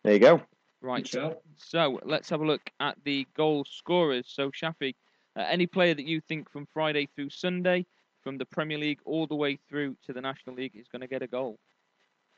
There 0.04 0.14
you 0.14 0.18
go. 0.18 0.40
Right. 0.80 1.02
Good 1.02 1.08
shout. 1.08 1.38
So 1.56 2.00
let's 2.04 2.30
have 2.30 2.40
a 2.40 2.46
look 2.46 2.70
at 2.80 2.96
the 3.04 3.26
goal 3.36 3.64
scorers. 3.64 4.26
So 4.28 4.50
Shafi, 4.50 4.94
uh, 5.36 5.44
any 5.48 5.66
player 5.66 5.94
that 5.94 6.06
you 6.06 6.20
think 6.20 6.50
from 6.50 6.66
Friday 6.72 7.08
through 7.14 7.30
Sunday, 7.30 7.86
from 8.26 8.38
the 8.38 8.44
Premier 8.44 8.76
League 8.76 8.98
all 9.04 9.24
the 9.28 9.36
way 9.36 9.56
through 9.68 9.94
to 10.04 10.12
the 10.12 10.20
National 10.20 10.56
League, 10.56 10.72
is 10.74 10.88
going 10.88 11.00
to 11.00 11.06
get 11.06 11.22
a 11.22 11.28
goal? 11.28 11.60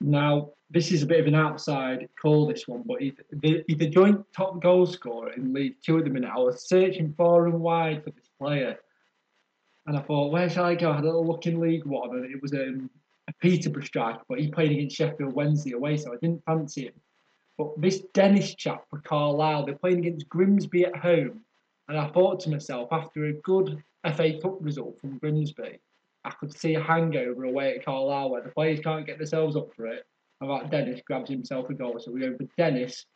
Now, 0.03 0.51
this 0.69 0.93
is 0.93 1.03
a 1.03 1.07
bit 1.07 1.19
of 1.19 1.27
an 1.27 1.35
outside 1.35 2.11
call, 2.21 2.47
this 2.47 2.69
one, 2.69 2.83
but 2.85 3.01
he's 3.01 3.15
the, 3.33 3.65
the 3.67 3.89
joint 3.89 4.23
top 4.37 4.61
goal 4.61 4.85
scorer 4.85 5.33
in 5.33 5.55
League 5.55 5.77
Two 5.83 5.97
at 5.97 6.05
the 6.05 6.11
minute. 6.11 6.31
I 6.31 6.41
was 6.41 6.69
searching 6.69 7.15
far 7.17 7.47
and 7.47 7.59
wide 7.59 8.05
for 8.05 8.11
this 8.11 8.29
player, 8.39 8.77
and 9.87 9.97
I 9.97 10.03
thought, 10.03 10.31
where 10.31 10.51
shall 10.51 10.67
I 10.67 10.75
go? 10.75 10.91
I 10.91 10.97
had 10.97 11.05
a 11.05 11.07
little 11.07 11.27
look 11.27 11.47
in 11.47 11.59
League 11.59 11.87
One, 11.87 12.11
and 12.17 12.27
it 12.27 12.43
was 12.43 12.53
um, 12.53 12.91
a 13.27 13.33
Peterborough 13.41 13.83
striker, 13.83 14.21
but 14.29 14.41
he 14.41 14.49
played 14.49 14.73
against 14.73 14.95
Sheffield 14.95 15.33
Wednesday 15.33 15.73
away, 15.73 15.97
so 15.97 16.13
I 16.13 16.17
didn't 16.21 16.45
fancy 16.45 16.83
him. 16.83 17.01
But 17.57 17.81
this 17.81 18.03
Dennis 18.13 18.55
chap 18.55 18.85
for 18.91 19.01
Carlisle, 19.01 19.65
they're 19.65 19.75
playing 19.75 20.01
against 20.01 20.29
Grimsby 20.29 20.85
at 20.85 20.97
home, 20.97 21.41
and 21.89 21.97
I 21.97 22.09
thought 22.09 22.41
to 22.41 22.51
myself, 22.51 22.91
after 22.93 23.25
a 23.25 23.33
good 23.33 23.83
FA 24.15 24.39
Cup 24.41 24.59
result 24.61 25.01
from 25.01 25.19
Grimsby, 25.19 25.79
I 26.25 26.31
could 26.31 26.57
see 26.57 26.75
a 26.75 26.83
hangover 26.83 27.45
away 27.45 27.75
at 27.77 27.85
Carlisle 27.85 28.31
where 28.31 28.43
the 28.43 28.51
players 28.51 28.81
can't 28.81 29.07
get 29.07 29.19
themselves 29.19 29.57
up 29.57 29.75
for 29.75 29.87
it. 29.87 30.07
And 30.41 30.51
that 30.51 30.71
Dennis 30.71 31.01
grabs 31.05 31.31
himself 31.31 31.69
a 31.71 31.75
goal. 31.75 31.99
So 31.99 32.13
we're 32.13 32.21
going 32.21 32.37
for 32.37 32.47
Dennis, 32.57 33.07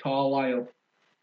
Carlisle. 0.00 0.68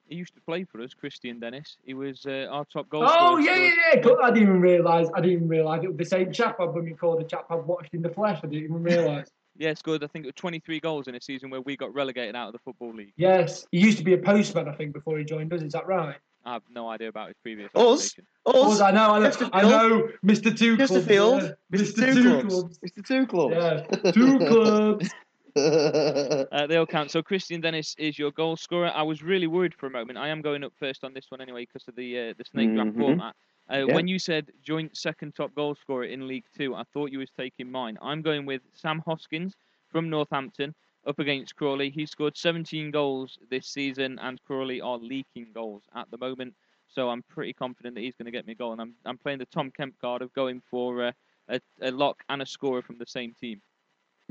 He 0.07 0.15
used 0.15 0.35
to 0.35 0.41
play 0.41 0.63
for 0.63 0.81
us, 0.81 0.94
Christian 0.94 1.39
Dennis. 1.39 1.77
He 1.83 1.94
was 1.94 2.25
uh, 2.25 2.47
our 2.51 2.65
top 2.65 2.89
goal 2.89 3.03
Oh 3.05 3.38
yeah, 3.38 3.55
yeah, 3.55 3.71
yeah. 3.94 4.00
God, 4.01 4.17
I 4.21 4.31
didn't 4.31 4.50
even 4.50 4.61
realise. 4.61 5.09
I 5.15 5.21
didn't 5.21 5.38
even 5.38 5.47
realise 5.47 5.83
it 5.83 5.88
was 5.88 5.97
the 5.97 6.06
same 6.06 6.31
chap 6.31 6.59
I've 6.59 6.73
been 6.73 6.95
called 6.95 7.21
a 7.21 7.25
chap 7.25 7.45
I've 7.49 7.65
watched 7.65 7.94
in 7.94 8.01
the 8.01 8.09
flesh. 8.09 8.39
I 8.44 8.47
didn't 8.47 8.65
even 8.65 8.83
realise. 8.83 9.27
Yes, 9.56 9.83
good. 9.83 10.03
I 10.03 10.07
think 10.07 10.25
it 10.25 10.29
was 10.29 10.35
23 10.38 10.79
goals 10.79 11.07
in 11.07 11.13
a 11.13 11.21
season 11.21 11.51
where 11.51 11.61
we 11.61 11.77
got 11.77 11.94
relegated 11.94 12.35
out 12.35 12.47
of 12.47 12.53
the 12.53 12.59
football 12.59 12.91
league. 12.91 13.13
yes, 13.17 13.67
he 13.71 13.77
used 13.77 13.99
to 13.99 14.03
be 14.03 14.13
a 14.13 14.17
postman, 14.17 14.67
I 14.67 14.73
think, 14.73 14.94
before 14.94 15.19
he 15.19 15.23
joined 15.23 15.53
us. 15.53 15.61
Is 15.61 15.73
that 15.73 15.85
right? 15.85 16.15
I 16.45 16.54
have 16.54 16.63
no 16.69 16.90
idea 16.90 17.07
about 17.07 17.28
his 17.30 17.38
previous 17.42 17.69
Us? 17.75 18.13
occupation. 18.13 18.28
Us, 18.45 18.81
I 18.81 18.92
know, 18.92 19.12
I 19.12 19.19
know, 19.19 19.30
Mr. 19.30 19.50
I 19.54 19.60
Field. 19.62 19.72
know, 19.72 20.10
Mr. 20.25 20.57
Two 20.57 20.75
Clubs. 20.75 20.92
Chesterfield, 20.92 21.44
yeah. 21.44 21.51
Mr. 21.80 22.13
Two 22.13 22.48
Clubs. 22.48 22.80
Mr. 22.80 23.06
Two 23.07 23.28
Clubs. 23.28 23.56
Yeah, 23.56 24.12
Two 24.12 24.38
Clubs. 24.40 25.10
Uh, 25.56 26.66
they 26.66 26.78
all 26.78 26.86
count. 26.88 27.12
So 27.12 27.22
Christian 27.22 27.62
Dennis 27.62 27.94
is 28.00 28.18
your 28.18 28.31
goal 28.31 28.56
scorer. 28.57 28.90
I 28.94 29.04
was 29.04 29.22
really 29.22 29.45
worried 29.45 29.75
for 29.75 29.86
a 29.86 29.90
moment. 29.92 30.18
I 30.18 30.30
am 30.30 30.42
going 30.42 30.63
up 30.63 30.74
first 30.80 31.04
on 31.04 31.13
this 31.13 31.25
one 31.30 31.42
anyway 31.42 31.68
because 31.72 31.88
of 31.88 31.95
the 31.95 32.18
uh, 32.31 32.33
the 32.40 32.44
snake 32.44 32.73
draft 32.73 32.90
Mhm. 32.95 33.00
format. 33.00 33.35
Uh, 33.71 33.85
Yeah. 33.88 33.94
When 33.94 34.07
you 34.07 34.18
said 34.18 34.52
joint 34.64 34.97
second 34.97 35.35
top 35.35 35.54
goal 35.54 35.76
scorer 35.76 36.06
in 36.06 36.28
League 36.28 36.45
Two, 36.57 36.73
I 36.73 36.83
thought 36.92 37.12
you 37.12 37.19
was 37.19 37.30
taking 37.38 37.71
mine. 37.71 38.00
I'm 38.02 38.23
going 38.23 38.47
with 38.47 38.64
Sam 38.73 39.04
Hoskins 39.06 39.54
from 39.92 40.09
Northampton 40.09 40.73
up 41.06 41.19
against 41.19 41.56
Crawley. 41.56 41.90
He 41.90 42.06
scored 42.06 42.38
17 42.38 42.92
goals 42.92 43.38
this 43.50 43.68
season, 43.68 44.19
and 44.22 44.42
Crawley 44.44 44.81
are 44.81 44.98
leaking 44.98 45.48
goals 45.54 45.83
at 45.95 46.10
the 46.12 46.18
moment. 46.18 46.54
So 46.88 47.10
I'm 47.10 47.24
pretty 47.24 47.54
confident 47.54 47.95
that 47.95 48.02
he's 48.02 48.16
going 48.16 48.26
to 48.26 48.31
get 48.31 48.45
me 48.45 48.54
a 48.54 48.56
goal. 48.56 48.72
And 48.72 48.81
I'm 48.81 48.94
I'm 49.06 49.18
playing 49.18 49.40
the 49.40 49.45
Tom 49.45 49.72
Kemp 49.72 49.95
card 50.00 50.22
of 50.22 50.33
going 50.33 50.62
for 50.69 51.07
uh, 51.07 51.12
a, 51.50 51.60
a 51.81 51.92
lock 51.92 52.24
and 52.30 52.42
a 52.42 52.45
scorer 52.45 52.81
from 52.81 52.98
the 52.98 53.07
same 53.07 53.33
team 53.40 53.62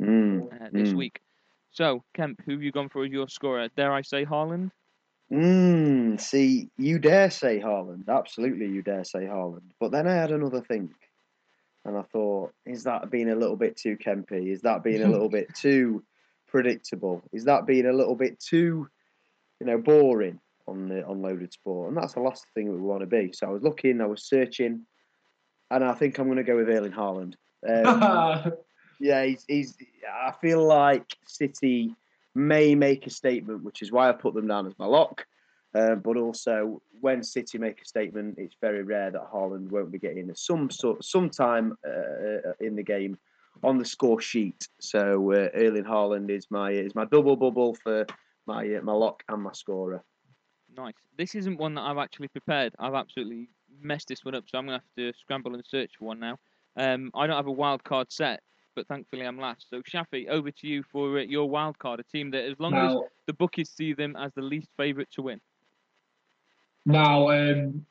Mm, 0.00 0.52
uh, 0.52 0.69
this 0.73 0.91
mm. 0.91 0.97
week. 0.97 1.21
So, 1.71 2.02
Kemp, 2.14 2.43
who 2.45 2.52
have 2.52 2.62
you 2.62 2.73
gone 2.73 2.88
for 2.88 3.05
as 3.05 3.11
your 3.11 3.29
scorer? 3.29 3.69
Dare 3.76 3.93
I 3.93 4.02
say 4.02 4.25
Haaland? 4.25 4.71
Mm, 5.33 6.21
see, 6.21 6.69
you 6.76 6.99
dare 6.99 7.31
say 7.31 7.61
Haaland. 7.61 8.09
Absolutely, 8.09 8.67
you 8.67 8.83
dare 8.83 9.05
say 9.05 9.21
Haaland. 9.21 9.71
But 9.81 9.91
then 9.91 10.07
I 10.07 10.14
had 10.14 10.31
another 10.31 10.61
think. 10.61 10.93
And 11.85 11.97
I 11.97 12.02
thought, 12.02 12.52
is 12.64 12.85
that 12.85 13.11
being 13.11 13.31
a 13.31 13.35
little 13.35 13.57
bit 13.57 13.76
too 13.76 13.97
Kempy? 13.97 14.52
Is 14.52 14.62
that 14.62 14.85
being 14.85 15.02
a 15.02 15.09
little 15.09 15.29
bit 15.31 15.55
too 15.55 16.05
predictable? 16.52 17.23
Is 17.32 17.44
that 17.47 17.66
being 17.66 17.87
a 17.87 17.92
little 17.92 18.14
bit 18.14 18.38
too, 18.38 18.87
you 19.59 19.66
know, 19.66 19.78
boring 19.78 20.38
on 20.68 20.88
the 20.88 21.04
on 21.04 21.23
loaded 21.23 21.52
sport? 21.52 21.88
And 21.88 21.97
that's 21.97 22.12
the 22.12 22.21
last 22.21 22.47
thing 22.54 22.66
that 22.66 22.76
we 22.76 22.80
want 22.80 23.00
to 23.00 23.06
be. 23.06 23.32
So 23.32 23.49
I 23.49 23.50
was 23.50 23.62
looking, 23.62 24.00
I 24.00 24.06
was 24.06 24.23
searching, 24.23 24.87
and 25.71 25.82
I 25.82 25.94
think 25.94 26.18
I'm 26.18 26.26
going 26.26 26.37
to 26.37 26.44
go 26.44 26.56
with 26.56 26.68
Erling 26.68 26.92
Haaland. 26.92 27.35
Um, 27.66 28.52
yeah, 29.00 29.25
he's, 29.25 29.44
he's. 29.49 29.76
I 30.06 30.32
feel 30.40 30.64
like 30.64 31.16
City 31.26 31.97
may 32.35 32.75
make 32.75 33.06
a 33.06 33.11
statement, 33.11 33.64
which 33.64 33.82
is 33.82 33.90
why 33.90 34.09
I 34.09 34.12
put 34.12 34.35
them 34.35 34.47
down 34.47 34.66
as 34.66 34.78
my 34.78 34.87
lock. 34.87 35.26
Uh, 35.75 35.94
but 35.94 36.18
also, 36.18 36.82
when 37.00 37.23
City 37.23 37.56
make 37.56 37.80
a 37.80 37.87
statement, 37.87 38.35
it's 38.37 38.56
very 38.61 38.82
rare 38.82 39.11
that 39.11 39.32
Haaland 39.32 39.71
won't 39.71 39.90
be 39.90 39.99
getting 39.99 40.30
some 40.35 40.71
sort, 40.71 41.02
some 41.02 41.30
time 41.30 41.78
uh, 41.87 42.52
in 42.61 42.76
the 42.76 42.82
game 42.82 43.16
on 43.62 43.78
the 43.78 43.85
score 43.85 44.21
sheet. 44.21 44.69
So 44.81 45.33
uh, 45.33 45.49
Erling 45.54 45.85
Haaland 45.85 46.31
is 46.31 46.47
my 46.50 46.71
is 46.73 46.95
my 46.95 47.04
double 47.04 47.37
bubble 47.37 47.75
for 47.75 48.07
my 48.47 48.62
uh, 48.75 48.83
my 48.83 48.92
lock 48.92 49.23
and 49.28 49.42
my 49.42 49.52
scorer. 49.52 50.02
Nice. 50.76 50.95
This 51.19 51.35
isn't 51.35 51.59
one 51.59 51.75
that 51.75 51.83
I've 51.83 51.99
actually 51.99 52.28
prepared. 52.28 52.75
I've 52.78 52.95
absolutely 52.95 53.50
messed 53.81 54.09
this 54.09 54.25
one 54.25 54.35
up, 54.35 54.45
so 54.49 54.59
I'm 54.59 54.66
going 54.66 54.78
to 54.78 54.85
have 54.85 55.12
to 55.12 55.19
scramble 55.19 55.54
and 55.54 55.62
search 55.66 55.90
for 55.99 56.07
one 56.07 56.21
now. 56.21 56.38
Um, 56.76 57.11
I 57.14 57.26
don't 57.26 57.37
have 57.37 57.47
a 57.47 57.52
wild 57.52 57.85
card 57.85 58.11
set, 58.11 58.40
but 58.75 58.88
thankfully 58.88 59.26
I'm 59.26 59.38
last. 59.38 59.66
So 59.69 59.83
Shafi, 59.83 60.28
over 60.28 60.50
to 60.50 60.66
you 60.66 60.83
for 60.90 61.19
uh, 61.19 61.23
your 61.23 61.49
wild 61.49 61.78
card, 61.78 62.00
a 62.00 62.04
team 62.04 62.31
that 62.31 62.45
as 62.45 62.59
long 62.59 62.75
as 62.75 62.97
the 63.26 63.35
bookies 63.35 63.71
see 63.71 63.92
them 63.92 64.16
as 64.16 64.33
the 64.35 64.42
least 64.42 64.69
favourite 64.76 65.11
to 65.12 65.23
win. 65.23 65.40
now 66.87 67.28
um, 67.28 67.85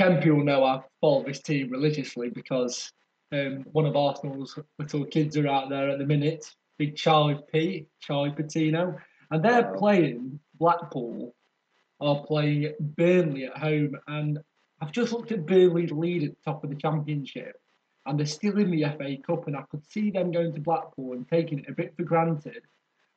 Kempy 0.00 0.34
will 0.34 0.44
know 0.44 0.64
I 0.64 0.82
follow 1.00 1.24
this 1.24 1.40
team 1.40 1.70
religiously 1.70 2.28
because 2.28 2.92
um, 3.32 3.64
one 3.72 3.86
of 3.86 3.96
Arsenal's 3.96 4.58
little 4.78 5.04
kids 5.04 5.36
are 5.36 5.48
out 5.48 5.68
there 5.68 5.90
at 5.90 5.98
the 5.98 6.06
minute, 6.06 6.54
big 6.78 6.96
Charlie 6.96 7.38
P, 7.52 7.86
Charlie 8.00 8.32
Patino, 8.32 8.96
and 9.30 9.44
they're 9.44 9.72
playing 9.74 10.40
Blackpool, 10.58 11.34
are 12.00 12.24
playing 12.24 12.74
Burnley 12.80 13.44
at 13.44 13.56
home, 13.56 13.96
and 14.08 14.38
I've 14.80 14.92
just 14.92 15.12
looked 15.12 15.32
at 15.32 15.46
Burnley's 15.46 15.92
lead 15.92 16.24
at 16.24 16.30
the 16.30 16.42
top 16.44 16.64
of 16.64 16.70
the 16.70 16.76
championship, 16.76 17.56
and 18.06 18.18
they're 18.18 18.26
still 18.26 18.58
in 18.58 18.70
the 18.70 18.84
FA 18.84 19.16
Cup, 19.24 19.46
and 19.46 19.56
I 19.56 19.62
could 19.70 19.86
see 19.86 20.10
them 20.10 20.32
going 20.32 20.52
to 20.54 20.60
Blackpool 20.60 21.12
and 21.12 21.28
taking 21.28 21.60
it 21.60 21.68
a 21.68 21.72
bit 21.72 21.94
for 21.96 22.02
granted. 22.02 22.62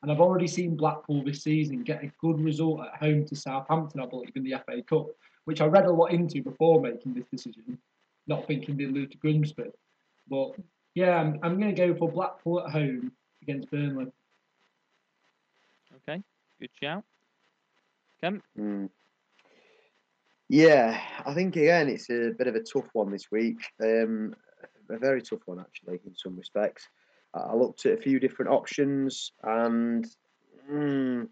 And 0.01 0.11
I've 0.11 0.19
already 0.19 0.47
seen 0.47 0.75
Blackpool 0.75 1.23
this 1.23 1.43
season 1.43 1.83
get 1.83 2.03
a 2.03 2.11
good 2.19 2.41
result 2.41 2.81
at 2.81 3.01
home 3.01 3.25
to 3.25 3.35
Southampton, 3.35 4.01
I 4.01 4.05
believe, 4.05 4.35
in 4.35 4.43
the 4.43 4.55
FA 4.65 4.81
Cup, 4.83 5.07
which 5.45 5.61
I 5.61 5.65
read 5.65 5.85
a 5.85 5.91
lot 5.91 6.11
into 6.11 6.43
before 6.43 6.81
making 6.81 7.13
this 7.13 7.25
decision, 7.31 7.79
not 8.27 8.45
thinking 8.45 8.75
they'd 8.75 8.91
lose 8.91 9.09
to 9.11 9.17
Grimsby. 9.17 9.71
But 10.27 10.51
yeah, 10.95 11.15
I'm, 11.15 11.39
I'm 11.43 11.59
going 11.59 11.75
to 11.75 11.87
go 11.87 11.95
for 11.95 12.11
Blackpool 12.11 12.61
at 12.61 12.71
home 12.71 13.11
against 13.41 13.69
Burnley. 13.71 14.07
Okay, 16.07 16.21
good 16.59 16.69
shout. 16.81 17.03
Kemp, 18.21 18.43
Mm. 18.57 18.89
Yeah, 20.49 20.99
I 21.25 21.33
think 21.33 21.55
again 21.55 21.89
it's 21.89 22.09
a 22.09 22.31
bit 22.37 22.47
of 22.47 22.55
a 22.55 22.61
tough 22.61 22.87
one 22.93 23.11
this 23.11 23.31
week. 23.31 23.59
Um, 23.81 24.35
a 24.89 24.97
very 24.97 25.21
tough 25.21 25.41
one 25.45 25.59
actually 25.59 25.99
in 26.05 26.15
some 26.15 26.37
respects. 26.37 26.87
I 27.33 27.39
I 27.39 27.55
looked 27.55 27.85
at 27.85 27.97
a 27.97 28.01
few 28.01 28.19
different 28.19 28.51
options 28.51 29.31
and 29.41 30.05
mm, 30.71 31.27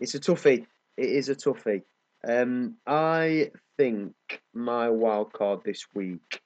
it's 0.00 0.14
a 0.14 0.20
toughie. 0.20 0.66
It 0.96 1.08
is 1.08 1.28
a 1.28 1.34
toughie. 1.34 1.82
Um, 2.26 2.76
I 2.86 3.50
think 3.76 4.14
my 4.52 4.90
wild 4.90 5.32
card 5.32 5.60
this 5.64 5.86
week 5.94 6.40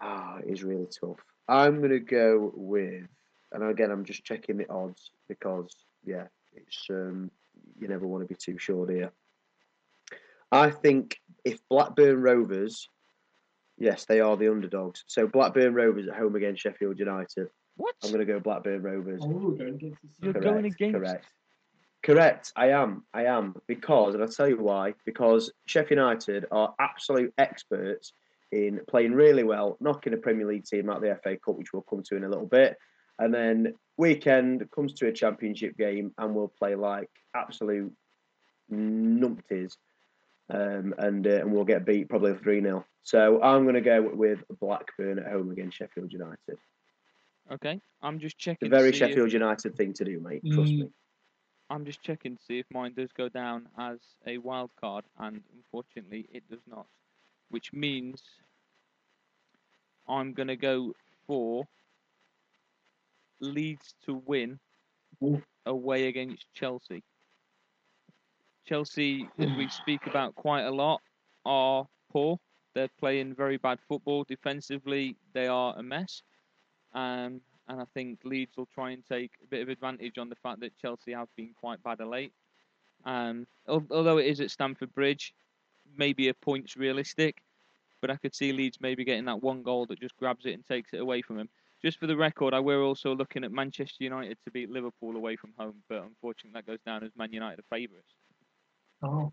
ah, 0.00 0.38
is 0.46 0.62
really 0.64 0.86
tough. 0.86 1.18
I'm 1.48 1.78
going 1.78 1.90
to 1.90 2.00
go 2.00 2.52
with, 2.54 3.06
and 3.52 3.62
again, 3.62 3.90
I'm 3.90 4.04
just 4.04 4.24
checking 4.24 4.56
the 4.56 4.68
odds 4.70 5.10
because, 5.28 5.74
yeah, 6.04 6.26
it's 6.54 6.86
um, 6.90 7.30
you 7.78 7.88
never 7.88 8.06
want 8.06 8.24
to 8.24 8.28
be 8.28 8.34
too 8.34 8.58
sure, 8.58 8.90
here. 8.90 9.12
I 10.50 10.70
think 10.70 11.20
if 11.44 11.58
Blackburn 11.68 12.20
Rovers, 12.22 12.88
yes, 13.78 14.04
they 14.04 14.20
are 14.20 14.36
the 14.36 14.50
underdogs. 14.50 15.04
So 15.06 15.26
Blackburn 15.26 15.74
Rovers 15.74 16.08
at 16.08 16.14
home 16.16 16.34
against 16.36 16.62
Sheffield 16.62 16.98
United. 16.98 17.48
what? 17.76 17.94
I'm 18.02 18.10
going 18.10 18.26
to 18.26 18.32
go 18.32 18.40
Blackburn 18.40 18.82
Rovers. 18.82 19.20
Oh, 19.24 19.28
we're 19.28 19.56
going 19.58 19.74
against 19.74 19.98
You're 20.20 20.32
City. 20.32 20.44
going 20.44 20.62
Correct, 20.62 20.74
against- 20.74 20.94
Correct. 20.96 21.26
Correct. 22.02 22.52
I 22.54 22.70
am. 22.70 23.02
I 23.12 23.24
am 23.24 23.56
because, 23.66 24.14
and 24.14 24.22
I'll 24.22 24.28
tell 24.28 24.48
you 24.48 24.58
why. 24.58 24.94
Because 25.04 25.50
Sheffield 25.66 25.98
United 25.98 26.46
are 26.52 26.72
absolute 26.78 27.34
experts 27.36 28.12
in 28.56 28.80
playing 28.88 29.12
really 29.12 29.44
well, 29.44 29.76
knocking 29.80 30.14
a 30.14 30.16
Premier 30.16 30.46
League 30.46 30.64
team 30.64 30.88
out 30.88 30.96
of 30.96 31.02
the 31.02 31.18
FA 31.22 31.36
Cup, 31.36 31.56
which 31.56 31.72
we'll 31.72 31.82
come 31.82 32.02
to 32.04 32.16
in 32.16 32.24
a 32.24 32.28
little 32.28 32.46
bit, 32.46 32.76
and 33.18 33.32
then 33.34 33.74
weekend 33.98 34.68
comes 34.70 34.94
to 34.94 35.08
a 35.08 35.12
Championship 35.12 35.76
game 35.76 36.12
and 36.18 36.34
we'll 36.34 36.48
play 36.48 36.74
like 36.74 37.10
absolute 37.34 37.92
numpties, 38.72 39.76
um, 40.50 40.94
and 40.98 41.26
uh, 41.26 41.30
and 41.40 41.52
we'll 41.52 41.64
get 41.64 41.84
beat 41.84 42.08
probably 42.08 42.34
three 42.34 42.60
0 42.62 42.84
So 43.02 43.42
I'm 43.42 43.62
going 43.64 43.74
to 43.74 43.80
go 43.80 44.00
with 44.02 44.42
Blackburn 44.60 45.18
at 45.18 45.30
home 45.30 45.50
against 45.50 45.76
Sheffield 45.76 46.12
United. 46.12 46.58
Okay, 47.52 47.80
I'm 48.02 48.18
just 48.18 48.38
checking. 48.38 48.66
a 48.66 48.70
very 48.70 48.92
see 48.92 49.04
if- 49.04 49.10
Sheffield 49.10 49.32
United 49.32 49.76
thing 49.76 49.92
to 49.94 50.04
do, 50.04 50.18
mate. 50.20 50.42
Trust 50.52 50.72
Mm. 50.72 50.78
me. 50.80 50.90
I'm 51.68 51.84
just 51.84 52.00
checking 52.00 52.36
to 52.36 52.42
see 52.44 52.60
if 52.60 52.66
mine 52.70 52.92
does 52.96 53.10
go 53.12 53.28
down 53.28 53.68
as 53.76 53.98
a 54.26 54.38
wild 54.38 54.70
card, 54.80 55.04
and 55.18 55.42
unfortunately 55.56 56.28
it 56.32 56.48
does 56.48 56.62
not. 56.66 56.86
Which 57.50 57.72
means 57.72 58.22
I'm 60.08 60.32
going 60.32 60.48
to 60.48 60.56
go 60.56 60.92
for 61.26 61.64
Leeds 63.40 63.94
to 64.06 64.22
win 64.26 64.58
away 65.66 66.08
against 66.08 66.46
Chelsea. 66.54 67.02
Chelsea, 68.66 69.28
as 69.38 69.50
we 69.56 69.68
speak 69.68 70.06
about 70.06 70.34
quite 70.34 70.62
a 70.62 70.70
lot, 70.70 71.00
are 71.44 71.86
poor. 72.10 72.38
They're 72.74 72.88
playing 72.98 73.34
very 73.34 73.56
bad 73.56 73.78
football. 73.88 74.24
Defensively, 74.24 75.16
they 75.32 75.46
are 75.46 75.74
a 75.76 75.82
mess. 75.82 76.22
Um, 76.94 77.40
and 77.68 77.80
I 77.80 77.84
think 77.94 78.20
Leeds 78.24 78.56
will 78.56 78.68
try 78.74 78.90
and 78.90 79.02
take 79.04 79.32
a 79.42 79.46
bit 79.46 79.62
of 79.62 79.68
advantage 79.68 80.18
on 80.18 80.28
the 80.28 80.36
fact 80.36 80.60
that 80.60 80.78
Chelsea 80.78 81.12
have 81.12 81.28
been 81.36 81.50
quite 81.58 81.82
bad 81.82 82.00
of 82.00 82.08
late. 82.08 82.32
Um, 83.04 83.46
although 83.68 84.18
it 84.18 84.26
is 84.26 84.40
at 84.40 84.50
Stamford 84.50 84.94
Bridge, 84.94 85.34
maybe 85.96 86.28
a 86.28 86.34
point's 86.34 86.76
realistic, 86.76 87.42
but 88.00 88.10
I 88.10 88.16
could 88.16 88.34
see 88.34 88.52
Leeds 88.52 88.78
maybe 88.80 89.04
getting 89.04 89.24
that 89.26 89.42
one 89.42 89.62
goal 89.62 89.86
that 89.86 90.00
just 90.00 90.16
grabs 90.16 90.46
it 90.46 90.52
and 90.54 90.64
takes 90.66 90.92
it 90.92 91.00
away 91.00 91.22
from 91.22 91.36
them. 91.36 91.48
Just 91.82 91.98
for 91.98 92.06
the 92.06 92.16
record, 92.16 92.54
I 92.54 92.60
were 92.60 92.82
also 92.82 93.14
looking 93.14 93.44
at 93.44 93.52
Manchester 93.52 94.02
United 94.04 94.38
to 94.44 94.50
beat 94.50 94.70
Liverpool 94.70 95.16
away 95.16 95.36
from 95.36 95.52
home, 95.58 95.82
but 95.88 96.02
unfortunately 96.02 96.52
that 96.58 96.66
goes 96.66 96.80
down 96.86 97.04
as 97.04 97.10
Man 97.16 97.32
United 97.32 97.60
are 97.60 97.76
favourites. 97.76 98.14
Oh, 99.02 99.32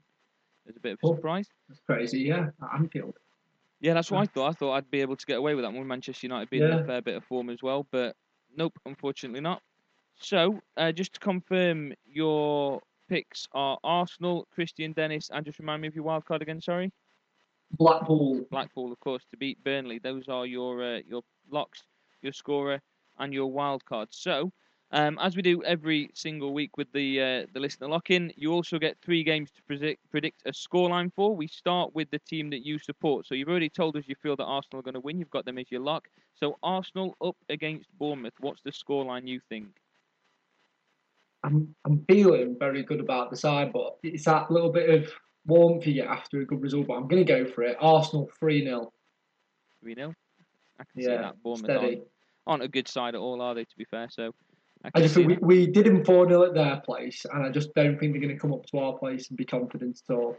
There's 0.65 0.77
a 0.77 0.79
bit 0.81 0.93
of 0.93 0.99
a 1.03 1.07
Oh. 1.07 1.15
surprise. 1.15 1.49
that's 1.67 1.81
crazy. 1.81 2.21
Yeah, 2.21 2.49
at 2.61 2.73
Anfield. 2.79 3.17
Yeah, 3.81 3.93
that's 3.93 4.11
what 4.11 4.21
I 4.21 4.25
thought. 4.27 4.49
I 4.49 4.53
thought 4.53 4.73
I'd 4.73 4.91
be 4.91 5.01
able 5.01 5.17
to 5.17 5.25
get 5.25 5.37
away 5.37 5.55
with 5.55 5.65
that 5.65 5.73
one. 5.73 5.87
Manchester 5.87 6.25
United 6.27 6.49
being 6.49 6.63
in 6.63 6.71
a 6.71 6.85
fair 6.85 7.01
bit 7.01 7.15
of 7.17 7.25
form 7.25 7.49
as 7.49 7.61
well, 7.61 7.85
but 7.91 8.15
nope, 8.55 8.77
unfortunately 8.85 9.41
not. 9.41 9.61
So, 10.15 10.61
uh, 10.77 10.91
just 10.93 11.13
to 11.15 11.19
confirm, 11.19 11.93
your 12.05 12.81
picks 13.09 13.47
are 13.53 13.77
Arsenal, 13.83 14.47
Christian 14.51 14.93
Dennis, 14.93 15.29
and 15.31 15.45
just 15.45 15.59
remind 15.59 15.81
me 15.81 15.87
of 15.89 15.95
your 15.95 16.05
wild 16.05 16.23
card 16.25 16.41
again. 16.41 16.61
Sorry, 16.61 16.91
Blackpool. 17.77 18.45
Blackpool, 18.51 18.91
of 18.91 18.99
course, 18.99 19.23
to 19.31 19.37
beat 19.37 19.63
Burnley. 19.63 19.99
Those 19.99 20.27
are 20.29 20.45
your 20.45 20.83
uh, 20.83 20.99
your 21.07 21.23
locks, 21.49 21.83
your 22.21 22.33
scorer, 22.33 22.79
and 23.19 23.33
your 23.33 23.51
wild 23.51 23.83
card. 23.85 24.09
So, 24.11 24.51
um, 24.91 25.17
as 25.19 25.35
we 25.35 25.41
do 25.41 25.63
every 25.63 26.11
single 26.13 26.53
week 26.53 26.77
with 26.77 26.91
the 26.93 27.21
uh, 27.21 27.45
the 27.53 27.59
listener 27.59 27.87
lock-in, 27.87 28.31
you 28.35 28.53
also 28.53 28.77
get 28.77 28.97
three 29.03 29.23
games 29.23 29.51
to 29.51 29.63
predict 29.63 30.07
predict 30.11 30.43
a 30.45 30.51
scoreline 30.51 31.11
for. 31.15 31.35
We 31.35 31.47
start 31.47 31.95
with 31.95 32.11
the 32.11 32.19
team 32.19 32.49
that 32.51 32.65
you 32.65 32.77
support. 32.77 33.25
So 33.25 33.33
you've 33.33 33.49
already 33.49 33.69
told 33.69 33.97
us 33.97 34.03
you 34.07 34.15
feel 34.21 34.35
that 34.35 34.45
Arsenal 34.45 34.79
are 34.79 34.83
going 34.83 34.93
to 34.93 34.99
win. 34.99 35.17
You've 35.17 35.31
got 35.31 35.45
them 35.45 35.57
as 35.57 35.71
your 35.71 35.81
lock. 35.81 36.07
So 36.35 36.57
Arsenal 36.61 37.15
up 37.23 37.37
against 37.49 37.87
Bournemouth. 37.97 38.33
What's 38.39 38.61
the 38.61 38.71
scoreline 38.71 39.27
you 39.27 39.39
think? 39.49 39.67
I'm, 41.43 41.75
I'm 41.83 42.05
feeling 42.07 42.55
very 42.57 42.83
good 42.83 43.01
about 43.01 43.29
the 43.29 43.35
side, 43.35 43.73
but 43.73 43.97
it's 44.01 44.25
that 44.25 44.49
little 44.49 44.71
bit 44.71 44.89
of 44.89 45.11
warmth 45.45 45.85
you 45.87 46.03
after 46.03 46.41
a 46.41 46.45
good 46.45 46.61
result. 46.61 46.87
But 46.87 46.95
I'm 46.95 47.07
going 47.07 47.25
to 47.25 47.31
go 47.45 47.45
for 47.49 47.63
it. 47.63 47.77
Arsenal 47.79 48.29
3 48.39 48.63
0. 48.63 48.91
Three 49.81 49.95
0 49.95 50.13
I 50.79 50.83
can 50.83 51.01
see 51.01 51.09
Yeah, 51.09 51.21
that 51.21 51.43
Bournemouth 51.43 51.65
steady. 51.65 51.87
aren't, 51.95 52.07
aren't 52.47 52.63
a 52.63 52.67
good 52.67 52.87
side 52.87 53.15
at 53.15 53.21
all, 53.21 53.41
are 53.41 53.53
they? 53.53 53.63
To 53.63 53.77
be 53.77 53.85
fair, 53.85 54.07
so 54.09 54.33
I 54.83 54.89
I 54.95 55.01
just 55.01 55.15
think 55.15 55.27
we, 55.41 55.65
we 55.65 55.67
did 55.67 55.85
them 55.85 56.03
4 56.03 56.27
0 56.27 56.43
at 56.43 56.53
their 56.53 56.81
place, 56.85 57.25
and 57.31 57.43
I 57.43 57.49
just 57.49 57.73
don't 57.73 57.99
think 57.99 58.13
they're 58.13 58.21
going 58.21 58.33
to 58.33 58.39
come 58.39 58.53
up 58.53 58.65
to 58.67 58.79
our 58.79 58.97
place 58.97 59.29
and 59.29 59.37
be 59.37 59.45
confident 59.45 60.01
at 60.09 60.15
all. 60.15 60.37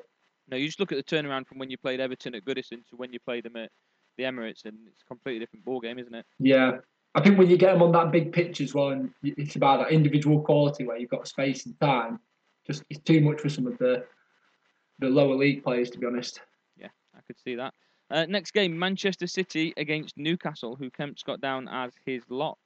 No, 0.50 0.56
you 0.56 0.66
just 0.66 0.80
look 0.80 0.92
at 0.92 0.96
the 0.99 1.16
turnaround 1.16 1.46
from 1.46 1.58
when 1.58 1.70
you 1.70 1.78
played 1.78 2.00
Everton 2.00 2.34
at 2.34 2.44
Goodison 2.44 2.87
to 2.88 2.96
when 2.96 3.12
you 3.12 3.18
played 3.20 3.44
them 3.44 3.56
at 3.56 3.70
the 4.18 4.25
Emirates, 4.25 4.64
and 4.66 4.76
it's 4.87 5.02
a 5.02 5.06
completely 5.06 5.40
different 5.40 5.64
ball 5.64 5.80
game, 5.80 5.99
isn't 5.99 6.14
it? 6.14 6.26
Yeah. 6.38 6.78
I 7.16 7.23
think 7.23 7.38
when 7.38 7.49
you 7.49 7.56
get 7.56 7.73
them 7.73 7.82
on 7.82 7.92
that 7.92 8.11
big 8.11 8.32
pitch 8.32 8.61
as 8.61 8.75
well, 8.75 8.88
and 8.90 9.11
it's 9.23 9.56
about 9.56 9.78
that 9.78 9.92
individual 9.92 10.40
quality 10.42 10.84
where 10.84 10.96
you've 10.99 11.11
got 11.11 11.28
space 11.28 11.64
and 11.64 11.78
time, 11.80 12.18
just 12.66 12.82
it's 12.90 13.00
too 13.00 13.20
much 13.20 13.40
for 13.40 13.49
some 13.49 13.66
of 13.66 13.78
the 13.78 14.04
the 14.98 15.08
lower 15.08 15.34
league 15.34 15.62
players, 15.62 15.90
to 15.90 15.98
be 15.98 16.06
honest. 16.06 16.40
Yeah, 16.76 16.88
I 17.16 17.20
could 17.26 17.38
see 17.38 17.56
that. 17.56 17.74
Uh, 18.10 18.26
next 18.28 18.52
game, 18.52 18.78
Manchester 18.78 19.26
City 19.26 19.72
against 19.76 20.16
Newcastle, 20.16 20.76
who 20.76 20.90
Kemp's 20.90 21.22
got 21.22 21.40
down 21.40 21.68
as 21.68 21.92
his 22.04 22.22
lock. 22.28 22.58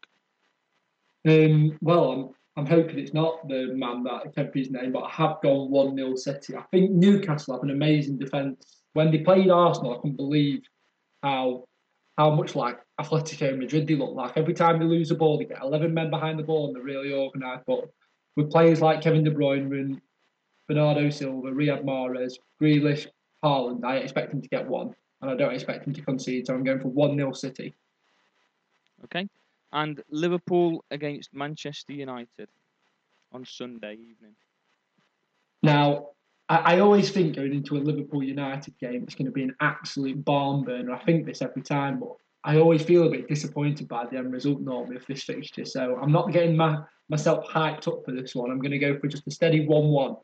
Um, 1.27 1.79
well, 1.81 2.11
I'm, 2.11 2.31
I'm 2.57 2.67
hoping 2.67 2.99
it's 2.99 3.15
not 3.15 3.47
the 3.49 3.73
man 3.75 4.03
that 4.05 4.35
kept 4.35 4.55
his 4.55 4.71
name, 4.71 4.93
but 4.93 5.05
I 5.05 5.11
have 5.11 5.41
gone 5.43 5.71
1 5.71 5.97
0 5.97 6.17
City. 6.17 6.57
I 6.57 6.63
think 6.71 6.91
Newcastle 6.91 7.55
have 7.55 7.63
an 7.63 7.71
amazing 7.71 8.19
defence. 8.19 8.83
When 8.95 9.11
they 9.11 9.19
played 9.19 9.51
Arsenal, 9.51 9.95
I 9.95 9.97
couldn't 9.97 10.17
believe 10.17 10.63
how 11.23 11.65
how 12.17 12.35
much 12.35 12.57
like 12.57 12.81
Atletico 13.01 13.57
Madrid 13.57 13.87
they 13.87 13.95
look 13.95 14.15
like. 14.15 14.37
Every 14.37 14.55
time 14.55 14.81
they 14.81 14.85
lose 14.85 15.09
the 15.09 15.15
ball, 15.15 15.39
they 15.39 15.45
get 15.45 15.63
11 15.63 15.95
men 15.95 16.11
behind 16.11 16.37
the 16.37 16.43
ball 16.43 16.67
and 16.67 16.75
they're 16.75 16.83
really 16.83 17.13
organised. 17.13 17.63
But 17.65 17.85
with 18.35 18.51
players 18.51 18.81
like 18.81 19.03
Kevin 19.03 19.23
De 19.23 19.31
Bruyne 19.31 19.73
and 19.73 20.01
Bernardo 20.69 21.09
Silva, 21.11 21.49
Riyad 21.49 21.85
Mahrez, 21.85 22.35
Grealish, 22.61 23.07
Haaland, 23.43 23.85
I 23.85 23.97
expect 23.97 24.33
him 24.33 24.43
to 24.43 24.49
get 24.49 24.69
one. 24.69 24.95
And 25.21 25.31
I 25.31 25.35
don't 25.35 25.55
expect 25.55 25.87
him 25.87 25.95
to 25.95 26.03
concede, 26.03 26.47
so 26.47 26.55
I'm 26.55 26.63
going 26.63 26.79
for 26.79 26.89
1 26.89 27.17
0 27.17 27.33
City. 27.33 27.75
Okay, 29.05 29.29
and 29.73 30.03
Liverpool 30.11 30.85
against 30.91 31.35
Manchester 31.35 31.93
United 31.93 32.49
on 33.33 33.45
Sunday 33.45 33.95
evening. 33.95 34.35
Now, 35.63 36.09
I, 36.49 36.57
I 36.57 36.81
always 36.81 37.11
think 37.11 37.37
going 37.37 37.53
into 37.53 37.77
a 37.77 37.79
Liverpool 37.79 38.23
United 38.23 38.79
game, 38.79 39.03
it's 39.03 39.15
going 39.15 39.27
to 39.27 39.33
be 39.33 39.43
an 39.43 39.57
absolute 39.61 40.25
barn 40.25 40.65
burner. 40.65 40.93
I 40.93 41.05
think 41.05 41.27
this 41.27 41.43
every 41.43 41.63
time, 41.63 41.99
but 41.99 42.15
I 42.45 42.59
always 42.59 42.83
feel 42.83 43.07
a 43.07 43.11
bit 43.11 43.29
disappointed 43.29 43.89
by 43.89 44.07
the 44.07 44.19
end 44.19 44.33
result 44.33 44.61
normally 44.61 44.97
of 44.97 45.07
this 45.07 45.25
fixture. 45.25 45.65
So 45.65 45.99
I'm 46.01 46.13
not 46.13 46.33
getting 46.33 46.57
my, 46.57 46.79
myself 47.09 47.45
hyped 47.47 47.89
up 47.89 48.05
for 48.05 48.13
this 48.13 48.35
one. 48.35 48.51
I'm 48.51 48.61
going 48.61 48.71
to 48.71 48.79
go 48.79 48.99
for 48.99 49.09
just 49.09 49.27
a 49.27 49.31
steady 49.31 49.67
1 49.67 49.89
1. 49.89 50.17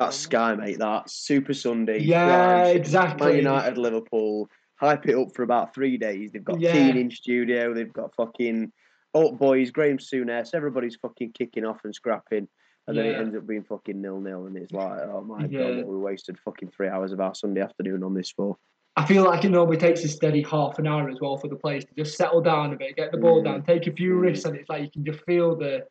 That's 0.00 0.16
Sky, 0.16 0.54
mate. 0.54 0.78
That's 0.78 1.12
Super 1.12 1.52
Sunday. 1.52 1.98
Yeah, 2.00 2.64
exactly. 2.68 3.26
Man 3.28 3.36
United, 3.36 3.76
Liverpool. 3.76 4.48
Hype 4.76 5.06
it 5.06 5.14
up 5.14 5.34
for 5.34 5.42
about 5.42 5.74
three 5.74 5.98
days. 5.98 6.32
They've 6.32 6.42
got 6.42 6.58
Yeah. 6.58 6.72
Keane 6.72 6.96
in 6.96 7.10
studio. 7.10 7.74
They've 7.74 7.92
got 7.92 8.14
fucking 8.14 8.72
Alt 9.12 9.38
Boys, 9.38 9.70
Graham 9.70 9.98
Souness. 9.98 10.54
Everybody's 10.54 10.96
fucking 10.96 11.32
kicking 11.32 11.66
off 11.66 11.84
and 11.84 11.94
scrapping. 11.94 12.48
And 12.86 12.96
then 12.96 13.04
it 13.04 13.14
ends 13.18 13.36
up 13.36 13.46
being 13.46 13.62
fucking 13.62 14.00
nil 14.00 14.20
nil. 14.22 14.46
And 14.46 14.56
it's 14.56 14.72
like, 14.72 15.00
oh 15.02 15.20
my 15.20 15.44
Yeah. 15.44 15.64
God, 15.64 15.76
what 15.76 15.88
we 15.88 15.98
wasted 15.98 16.38
fucking 16.38 16.70
three 16.70 16.88
hours 16.88 17.12
of 17.12 17.20
our 17.20 17.34
Sunday 17.34 17.60
afternoon 17.60 18.02
on 18.02 18.14
this 18.14 18.30
for. 18.30 18.56
I 18.96 19.04
feel 19.04 19.24
like 19.24 19.44
it 19.44 19.50
normally 19.50 19.76
takes 19.76 20.02
a 20.02 20.08
steady 20.08 20.42
half 20.42 20.78
an 20.78 20.86
hour 20.86 21.10
as 21.10 21.20
well 21.20 21.36
for 21.36 21.48
the 21.48 21.56
players 21.56 21.84
to 21.84 21.94
just 21.94 22.16
settle 22.16 22.40
down 22.40 22.72
a 22.72 22.76
bit, 22.76 22.96
get 22.96 23.12
the 23.12 23.18
ball 23.18 23.42
Mm. 23.42 23.44
down, 23.44 23.62
take 23.64 23.86
a 23.86 23.92
few 23.92 24.14
Mm. 24.14 24.22
risks, 24.22 24.46
and 24.46 24.56
it's 24.56 24.68
like 24.70 24.82
you 24.82 24.90
can 24.90 25.04
just 25.04 25.20
feel 25.26 25.56
the 25.56 25.86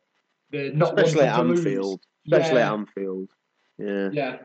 the 0.50 0.72
not 0.74 0.98
Especially 0.98 1.26
at 1.28 1.36
to 1.36 1.42
lose. 1.44 1.60
Anfield. 1.60 2.00
Especially 2.26 2.58
yeah, 2.58 2.66
at 2.66 2.72
Anfield. 2.72 3.30
Yeah. 3.80 4.10
yeah. 4.12 4.36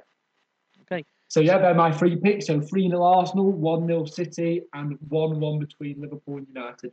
Okay. 0.81 1.03
So 1.27 1.39
yeah, 1.39 1.57
they're 1.57 1.73
my 1.73 1.91
three 1.91 2.15
picks. 2.15 2.47
So 2.47 2.61
three 2.61 2.87
0 2.87 3.01
Arsenal, 3.01 3.51
one 3.51 3.87
0 3.87 4.05
City, 4.05 4.61
and 4.73 4.97
one 5.09 5.39
one 5.39 5.59
between 5.59 6.01
Liverpool 6.01 6.37
and 6.37 6.47
United. 6.47 6.91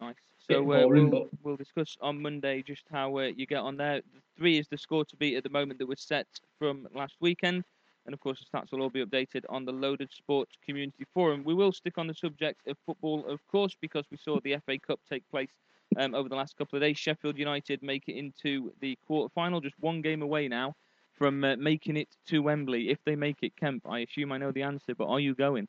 Nice. 0.00 0.14
So 0.50 0.60
uh, 0.72 0.82
boring, 0.82 1.10
we'll, 1.10 1.22
but- 1.22 1.30
we'll 1.42 1.56
discuss 1.56 1.96
on 2.00 2.20
Monday 2.20 2.62
just 2.62 2.84
how 2.90 3.16
uh, 3.18 3.30
you 3.36 3.46
get 3.46 3.58
on 3.58 3.76
there. 3.76 4.00
The 4.14 4.20
three 4.36 4.58
is 4.58 4.66
the 4.68 4.78
score 4.78 5.04
to 5.04 5.16
beat 5.16 5.36
at 5.36 5.44
the 5.44 5.50
moment 5.50 5.78
that 5.78 5.86
was 5.86 6.00
set 6.00 6.26
from 6.58 6.88
last 6.94 7.14
weekend. 7.20 7.64
And 8.06 8.14
of 8.14 8.20
course, 8.20 8.40
the 8.40 8.58
stats 8.58 8.72
will 8.72 8.80
all 8.80 8.88
be 8.88 9.04
updated 9.04 9.44
on 9.50 9.66
the 9.66 9.72
Loaded 9.72 10.10
Sports 10.10 10.56
Community 10.64 11.04
Forum. 11.12 11.44
We 11.44 11.52
will 11.52 11.72
stick 11.72 11.98
on 11.98 12.06
the 12.06 12.14
subject 12.14 12.66
of 12.66 12.78
football, 12.86 13.26
of 13.26 13.46
course, 13.48 13.76
because 13.82 14.06
we 14.10 14.16
saw 14.16 14.40
the 14.40 14.56
FA 14.64 14.78
Cup 14.78 14.98
take 15.10 15.28
place 15.30 15.50
um, 15.98 16.14
over 16.14 16.26
the 16.26 16.34
last 16.34 16.56
couple 16.56 16.78
of 16.78 16.82
days. 16.82 16.96
Sheffield 16.96 17.36
United 17.36 17.82
make 17.82 18.04
it 18.08 18.16
into 18.16 18.72
the 18.80 18.96
quarter 19.06 19.30
final, 19.34 19.60
just 19.60 19.78
one 19.78 20.00
game 20.00 20.22
away 20.22 20.48
now 20.48 20.74
from 21.18 21.44
uh, 21.44 21.56
making 21.56 21.96
it 21.96 22.08
to 22.28 22.38
Wembley. 22.40 22.90
If 22.90 22.98
they 23.04 23.16
make 23.16 23.38
it, 23.42 23.56
Kemp, 23.56 23.84
I 23.88 24.00
assume 24.00 24.32
I 24.32 24.38
know 24.38 24.52
the 24.52 24.62
answer, 24.62 24.94
but 24.96 25.08
are 25.08 25.20
you 25.20 25.34
going? 25.34 25.68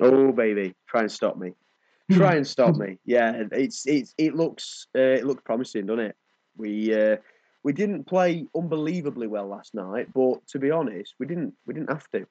Oh 0.00 0.32
baby, 0.32 0.74
try 0.88 1.02
and 1.02 1.12
stop 1.12 1.36
me. 1.36 1.52
Try 2.12 2.36
and 2.36 2.46
stop 2.46 2.76
me. 2.76 2.98
Yeah, 3.04 3.42
it's 3.50 3.84
it's 3.84 4.14
it 4.16 4.36
looks 4.36 4.86
uh, 4.96 5.00
it 5.00 5.26
looks 5.26 5.42
promising, 5.44 5.86
doesn't 5.86 6.04
it? 6.04 6.16
We 6.56 6.94
uh, 6.94 7.16
we 7.64 7.72
didn't 7.72 8.04
play 8.04 8.46
unbelievably 8.54 9.26
well 9.26 9.48
last 9.48 9.74
night, 9.74 10.12
but 10.14 10.46
to 10.50 10.60
be 10.60 10.70
honest, 10.70 11.14
we 11.18 11.26
didn't 11.26 11.54
we 11.66 11.74
didn't 11.74 11.90
have 11.90 12.08
to. 12.10 12.26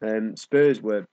Um, 0.00 0.34
Spurs 0.34 0.80
were 0.80 1.06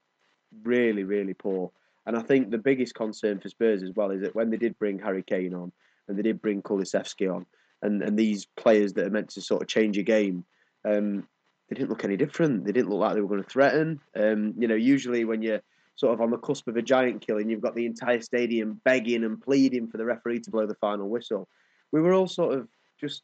really 0.62 1.04
really 1.04 1.34
poor, 1.34 1.72
and 2.06 2.16
I 2.16 2.22
think 2.22 2.50
the 2.50 2.56
biggest 2.56 2.94
concern 2.94 3.38
for 3.38 3.50
Spurs 3.50 3.82
as 3.82 3.90
well 3.94 4.10
is 4.10 4.22
that 4.22 4.34
when 4.34 4.48
they 4.48 4.56
did 4.56 4.78
bring 4.78 4.98
Harry 4.98 5.22
Kane 5.22 5.52
on 5.52 5.70
and 6.08 6.16
they 6.16 6.22
did 6.22 6.40
bring 6.40 6.62
Kulusevski 6.62 7.30
on, 7.30 7.44
and 7.82 8.02
and 8.02 8.18
these 8.18 8.46
players 8.56 8.94
that 8.94 9.06
are 9.06 9.10
meant 9.10 9.28
to 9.30 9.42
sort 9.42 9.60
of 9.60 9.68
change 9.68 9.98
a 9.98 10.02
game, 10.02 10.46
um, 10.86 11.26
they 11.68 11.74
didn't 11.74 11.90
look 11.90 12.04
any 12.04 12.16
different. 12.16 12.64
They 12.64 12.72
didn't 12.72 12.90
look 12.90 13.00
like 13.00 13.14
they 13.14 13.20
were 13.20 13.28
going 13.28 13.42
to 13.42 13.48
threaten. 13.48 14.00
Um, 14.14 14.54
you 14.56 14.68
know, 14.68 14.74
usually 14.74 15.24
when 15.24 15.42
you're 15.42 15.62
sort 15.96 16.14
of 16.14 16.20
on 16.20 16.30
the 16.30 16.38
cusp 16.38 16.68
of 16.68 16.76
a 16.76 16.82
giant 16.82 17.26
killing, 17.26 17.50
you've 17.50 17.60
got 17.60 17.74
the 17.74 17.86
entire 17.86 18.20
stadium 18.20 18.80
begging 18.84 19.24
and 19.24 19.40
pleading 19.40 19.88
for 19.88 19.96
the 19.96 20.04
referee 20.04 20.40
to 20.40 20.50
blow 20.50 20.66
the 20.66 20.74
final 20.76 21.08
whistle. 21.08 21.48
We 21.90 22.00
were 22.00 22.12
all 22.12 22.28
sort 22.28 22.54
of 22.56 22.68
just 23.00 23.22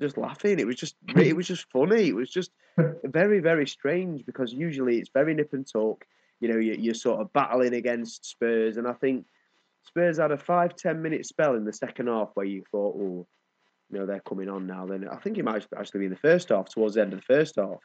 just 0.00 0.16
laughing. 0.16 0.58
It 0.58 0.66
was 0.66 0.76
just 0.76 0.96
it 1.16 1.36
was 1.36 1.46
just 1.46 1.70
funny. 1.70 2.08
It 2.08 2.16
was 2.16 2.30
just 2.30 2.50
very 3.04 3.38
very 3.40 3.66
strange 3.66 4.26
because 4.26 4.52
usually 4.52 4.98
it's 4.98 5.10
very 5.10 5.34
nip 5.34 5.52
and 5.52 5.66
tuck. 5.66 6.04
You 6.40 6.48
know, 6.48 6.58
you, 6.58 6.74
you're 6.78 6.94
sort 6.94 7.20
of 7.20 7.32
battling 7.32 7.74
against 7.74 8.24
Spurs, 8.24 8.76
and 8.76 8.86
I 8.86 8.92
think 8.92 9.26
Spurs 9.84 10.18
had 10.18 10.32
a 10.32 10.38
five 10.38 10.74
ten 10.74 11.02
minute 11.02 11.26
spell 11.26 11.54
in 11.54 11.64
the 11.64 11.72
second 11.72 12.08
half 12.08 12.30
where 12.34 12.46
you 12.46 12.64
thought, 12.70 12.96
oh, 12.96 13.26
you 13.90 13.98
know, 13.98 14.06
they're 14.06 14.20
coming 14.20 14.48
on 14.48 14.66
now. 14.66 14.86
Then 14.86 15.08
I 15.08 15.16
think 15.16 15.38
it 15.38 15.44
might 15.44 15.66
actually 15.76 16.00
be 16.00 16.06
in 16.06 16.12
the 16.12 16.18
first 16.18 16.50
half, 16.50 16.68
towards 16.68 16.94
the 16.94 17.02
end 17.02 17.12
of 17.12 17.20
the 17.20 17.34
first 17.34 17.56
half, 17.56 17.78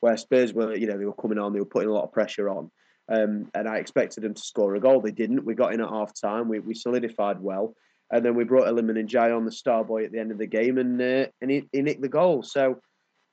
where 0.00 0.16
Spurs 0.16 0.52
were, 0.52 0.74
you 0.74 0.86
know, 0.86 0.98
they 0.98 1.04
were 1.04 1.14
coming 1.14 1.38
on, 1.38 1.52
they 1.52 1.60
were 1.60 1.66
putting 1.66 1.88
a 1.88 1.92
lot 1.92 2.04
of 2.04 2.12
pressure 2.12 2.48
on. 2.48 2.70
Um, 3.08 3.50
and 3.54 3.68
I 3.68 3.76
expected 3.76 4.22
them 4.22 4.34
to 4.34 4.42
score 4.42 4.74
a 4.74 4.80
goal. 4.80 5.00
They 5.00 5.10
didn't. 5.10 5.44
We 5.44 5.54
got 5.54 5.74
in 5.74 5.80
at 5.80 5.88
half 5.88 6.12
time. 6.18 6.48
We, 6.48 6.60
we 6.60 6.74
solidified 6.74 7.40
well. 7.40 7.74
And 8.10 8.24
then 8.24 8.34
we 8.34 8.44
brought 8.44 8.66
Iliman 8.66 8.96
Ndiaye 8.96 9.34
on 9.34 9.44
the 9.44 9.52
star 9.52 9.84
boy 9.84 10.04
at 10.04 10.12
the 10.12 10.18
end 10.18 10.32
of 10.32 10.38
the 10.38 10.46
game 10.46 10.76
and 10.76 11.00
uh, 11.00 11.26
and 11.40 11.50
he, 11.50 11.68
he 11.72 11.80
nicked 11.80 12.02
the 12.02 12.08
goal. 12.08 12.42
So 12.42 12.80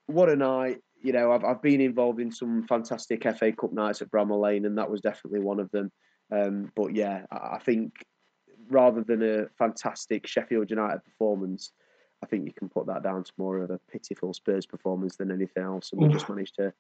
what 0.08 0.30
a 0.30 0.36
night. 0.36 0.78
You 1.02 1.14
know, 1.14 1.32
I've, 1.32 1.44
I've 1.44 1.62
been 1.62 1.82
involved 1.82 2.20
in 2.20 2.32
some 2.32 2.66
fantastic 2.68 3.24
FA 3.24 3.52
Cup 3.52 3.74
nights 3.74 4.02
at 4.02 4.10
Bramall 4.10 4.42
Lane 4.42 4.66
and 4.66 4.78
that 4.78 4.90
was 4.90 5.02
definitely 5.02 5.42
one 5.42 5.60
of 5.60 5.70
them. 5.72 5.92
Um, 6.32 6.72
but 6.76 6.96
yeah, 6.96 7.26
I, 7.32 7.56
I 7.56 7.60
think 7.60 7.94
rather 8.70 9.04
than 9.04 9.22
a 9.22 9.48
fantastic 9.58 10.28
Sheffield 10.28 10.70
United 10.70 11.04
performance, 11.04 11.72
I 12.24 12.26
think 12.26 12.46
you 12.46 12.54
can 12.54 12.70
put 12.70 12.88
that 12.88 13.04
down 13.04 13.24
to 13.24 13.32
more 13.38 13.60
of 13.60 13.72
a 13.72 13.80
pitiful 13.92 14.34
Spurs 14.34 14.66
performance 14.66 15.16
than 15.16 15.32
anything 15.32 15.64
else. 15.64 15.92
And 15.92 16.02
we 16.02 16.10
just 16.10 16.30
managed 16.30 16.56
to 16.56 16.74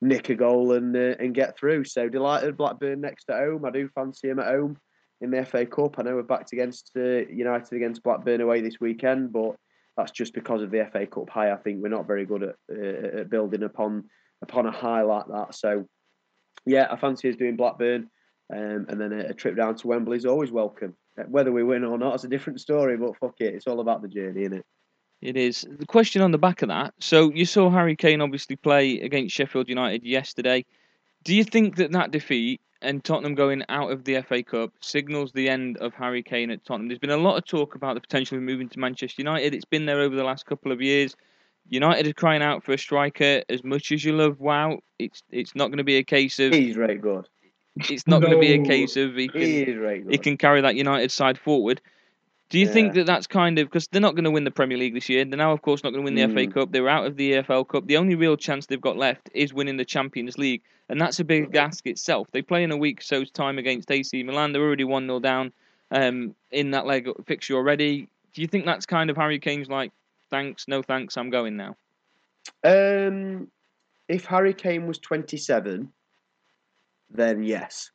nick 0.00 0.28
a 0.28 0.34
goal 0.34 0.72
and 0.72 0.94
uh, 0.94 1.14
and 1.18 1.34
get 1.34 1.56
through. 1.56 1.84
So 1.84 2.08
delighted 2.08 2.56
Blackburn 2.56 3.00
next 3.00 3.30
at 3.30 3.38
home. 3.38 3.64
I 3.64 3.70
do 3.70 3.88
fancy 3.88 4.28
him 4.28 4.38
at 4.38 4.46
home 4.46 4.76
in 5.20 5.30
the 5.30 5.44
FA 5.44 5.64
Cup. 5.64 5.98
I 5.98 6.02
know 6.02 6.16
we're 6.16 6.22
backed 6.22 6.52
against 6.52 6.90
uh, 6.96 7.26
United 7.28 7.72
against 7.74 8.02
Blackburn 8.02 8.40
away 8.40 8.60
this 8.60 8.80
weekend, 8.80 9.32
but 9.32 9.56
that's 9.96 10.10
just 10.10 10.34
because 10.34 10.62
of 10.62 10.70
the 10.70 10.86
FA 10.92 11.06
Cup 11.06 11.30
high. 11.30 11.52
I 11.52 11.56
think 11.56 11.82
we're 11.82 11.88
not 11.88 12.06
very 12.06 12.26
good 12.26 12.42
at, 12.42 12.56
uh, 12.70 13.20
at 13.20 13.30
building 13.30 13.62
upon 13.62 14.04
upon 14.42 14.66
a 14.66 14.72
high 14.72 15.02
like 15.02 15.26
that. 15.28 15.54
So 15.54 15.86
yeah, 16.66 16.88
I 16.90 16.96
fancy 16.96 17.30
us 17.30 17.36
doing 17.36 17.56
Blackburn, 17.56 18.10
um, 18.52 18.86
and 18.88 19.00
then 19.00 19.12
a, 19.12 19.30
a 19.30 19.34
trip 19.34 19.56
down 19.56 19.76
to 19.76 19.86
Wembley 19.86 20.16
is 20.16 20.26
always 20.26 20.50
welcome. 20.50 20.94
Uh, 21.18 21.24
Whether 21.24 21.52
we 21.52 21.62
win 21.62 21.84
or 21.84 21.98
not 21.98 22.16
is 22.16 22.24
a 22.24 22.28
different 22.28 22.60
story, 22.60 22.96
but 22.96 23.16
fuck 23.16 23.40
it, 23.40 23.54
it's 23.54 23.66
all 23.66 23.80
about 23.80 24.02
the 24.02 24.08
journey, 24.08 24.42
isn't 24.42 24.58
it? 24.58 24.66
It 25.22 25.36
is. 25.36 25.64
The 25.78 25.86
question 25.86 26.20
on 26.20 26.32
the 26.32 26.38
back 26.38 26.62
of 26.62 26.68
that. 26.68 26.94
So 26.98 27.32
you 27.32 27.46
saw 27.46 27.70
Harry 27.70 27.94
Kane 27.94 28.20
obviously 28.20 28.56
play 28.56 29.00
against 29.00 29.34
Sheffield 29.34 29.68
United 29.68 30.02
yesterday. 30.02 30.64
Do 31.22 31.34
you 31.34 31.44
think 31.44 31.76
that 31.76 31.92
that 31.92 32.10
defeat 32.10 32.60
and 32.82 33.04
Tottenham 33.04 33.36
going 33.36 33.62
out 33.68 33.92
of 33.92 34.02
the 34.02 34.20
FA 34.22 34.42
Cup 34.42 34.72
signals 34.80 35.30
the 35.30 35.48
end 35.48 35.78
of 35.78 35.94
Harry 35.94 36.24
Kane 36.24 36.50
at 36.50 36.64
Tottenham? 36.64 36.88
There's 36.88 36.98
been 36.98 37.10
a 37.10 37.16
lot 37.16 37.36
of 37.36 37.46
talk 37.46 37.76
about 37.76 37.94
the 37.94 38.00
potential 38.00 38.36
of 38.36 38.42
moving 38.42 38.68
to 38.70 38.80
Manchester 38.80 39.22
United. 39.22 39.54
It's 39.54 39.64
been 39.64 39.86
there 39.86 40.00
over 40.00 40.16
the 40.16 40.24
last 40.24 40.44
couple 40.44 40.72
of 40.72 40.82
years. 40.82 41.14
United 41.68 42.08
are 42.08 42.12
crying 42.12 42.42
out 42.42 42.64
for 42.64 42.72
a 42.72 42.78
striker. 42.78 43.42
As 43.48 43.62
much 43.62 43.92
as 43.92 44.04
you 44.04 44.16
love 44.16 44.40
Wow, 44.40 44.80
it's 44.98 45.22
it's 45.30 45.54
not 45.54 45.68
going 45.68 45.78
to 45.78 45.84
be 45.84 45.96
a 45.96 46.02
case 46.02 46.40
of 46.40 46.52
He's 46.52 46.76
right 46.76 47.00
good. 47.00 47.28
it's 47.76 48.08
not 48.08 48.20
going 48.20 48.32
to 48.32 48.40
be 48.40 48.54
a 48.54 48.64
case 48.64 48.96
of 48.96 49.14
he 49.14 49.28
can 49.28 49.40
He 49.40 49.62
is 49.62 49.78
very 49.78 50.04
he 50.10 50.18
can 50.18 50.36
carry 50.36 50.60
that 50.60 50.74
United 50.74 51.12
side 51.12 51.38
forward. 51.38 51.80
Do 52.52 52.58
you 52.58 52.68
think 52.68 52.92
that 52.94 53.06
that's 53.06 53.26
kind 53.26 53.58
of 53.58 53.66
because 53.66 53.88
they're 53.88 54.00
not 54.02 54.14
going 54.14 54.24
to 54.24 54.30
win 54.30 54.44
the 54.44 54.50
Premier 54.50 54.76
League 54.76 54.92
this 54.92 55.08
year? 55.08 55.24
They're 55.24 55.38
now, 55.38 55.52
of 55.52 55.62
course, 55.62 55.82
not 55.82 55.90
going 55.94 56.04
to 56.04 56.12
win 56.12 56.14
the 56.14 56.34
FA 56.34 56.46
Mm. 56.46 56.52
Cup. 56.52 56.70
They're 56.70 56.86
out 56.86 57.06
of 57.06 57.16
the 57.16 57.32
EFL 57.32 57.66
Cup. 57.66 57.86
The 57.86 57.96
only 57.96 58.14
real 58.14 58.36
chance 58.36 58.66
they've 58.66 58.78
got 58.78 58.98
left 58.98 59.30
is 59.32 59.54
winning 59.54 59.78
the 59.78 59.86
Champions 59.86 60.36
League, 60.36 60.60
and 60.90 61.00
that's 61.00 61.18
a 61.18 61.24
big 61.24 61.56
ask 61.56 61.86
itself. 61.86 62.30
They 62.30 62.42
play 62.42 62.62
in 62.62 62.70
a 62.70 62.76
week 62.76 63.00
so's 63.00 63.30
time 63.30 63.56
against 63.56 63.90
AC 63.90 64.22
Milan. 64.22 64.52
They're 64.52 64.60
already 64.60 64.84
one 64.84 65.06
0 65.06 65.20
down 65.20 65.50
um, 65.90 66.34
in 66.50 66.72
that 66.72 66.84
leg 66.84 67.08
fixture 67.24 67.54
already. 67.54 68.06
Do 68.34 68.42
you 68.42 68.48
think 68.48 68.66
that's 68.66 68.84
kind 68.84 69.08
of 69.08 69.16
Harry 69.16 69.38
Kane's 69.38 69.70
like, 69.70 69.90
thanks, 70.28 70.68
no 70.68 70.82
thanks, 70.82 71.16
I'm 71.16 71.30
going 71.30 71.56
now? 71.56 71.76
Um, 72.64 73.48
if 74.08 74.26
Harry 74.26 74.52
Kane 74.52 74.86
was 74.86 74.98
27, 74.98 75.90
then 77.10 77.42
yes, 77.44 77.90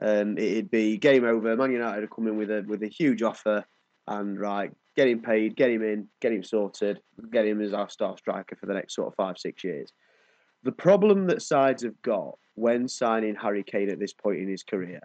um, 0.00 0.38
it'd 0.38 0.70
be 0.70 0.96
game 0.96 1.24
over. 1.24 1.54
Man 1.54 1.72
United 1.72 2.04
are 2.04 2.06
coming 2.06 2.38
with 2.38 2.50
a 2.50 2.64
with 2.66 2.82
a 2.82 2.88
huge 2.88 3.22
offer, 3.22 3.66
and 4.10 4.38
right, 4.38 4.70
get 4.96 5.08
him 5.08 5.22
paid, 5.22 5.56
get 5.56 5.70
him 5.70 5.82
in, 5.82 6.08
get 6.20 6.32
him 6.32 6.42
sorted, 6.42 7.00
get 7.30 7.46
him 7.46 7.62
as 7.62 7.72
our 7.72 7.88
star 7.88 8.18
striker 8.18 8.56
for 8.56 8.66
the 8.66 8.74
next 8.74 8.94
sort 8.94 9.08
of 9.08 9.14
five 9.14 9.38
six 9.38 9.64
years. 9.64 9.92
The 10.64 10.72
problem 10.72 11.26
that 11.28 11.40
sides 11.40 11.82
have 11.84 12.00
got 12.02 12.36
when 12.54 12.86
signing 12.86 13.36
Harry 13.36 13.62
Kane 13.62 13.88
at 13.88 13.98
this 13.98 14.12
point 14.12 14.40
in 14.40 14.48
his 14.48 14.62
career, 14.62 15.00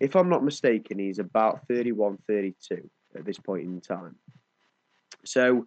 if 0.00 0.16
I'm 0.16 0.30
not 0.30 0.44
mistaken, 0.44 0.98
he's 0.98 1.18
about 1.18 1.66
31, 1.68 2.18
32 2.26 2.88
at 3.16 3.24
this 3.24 3.38
point 3.38 3.64
in 3.64 3.80
time. 3.80 4.16
So 5.26 5.66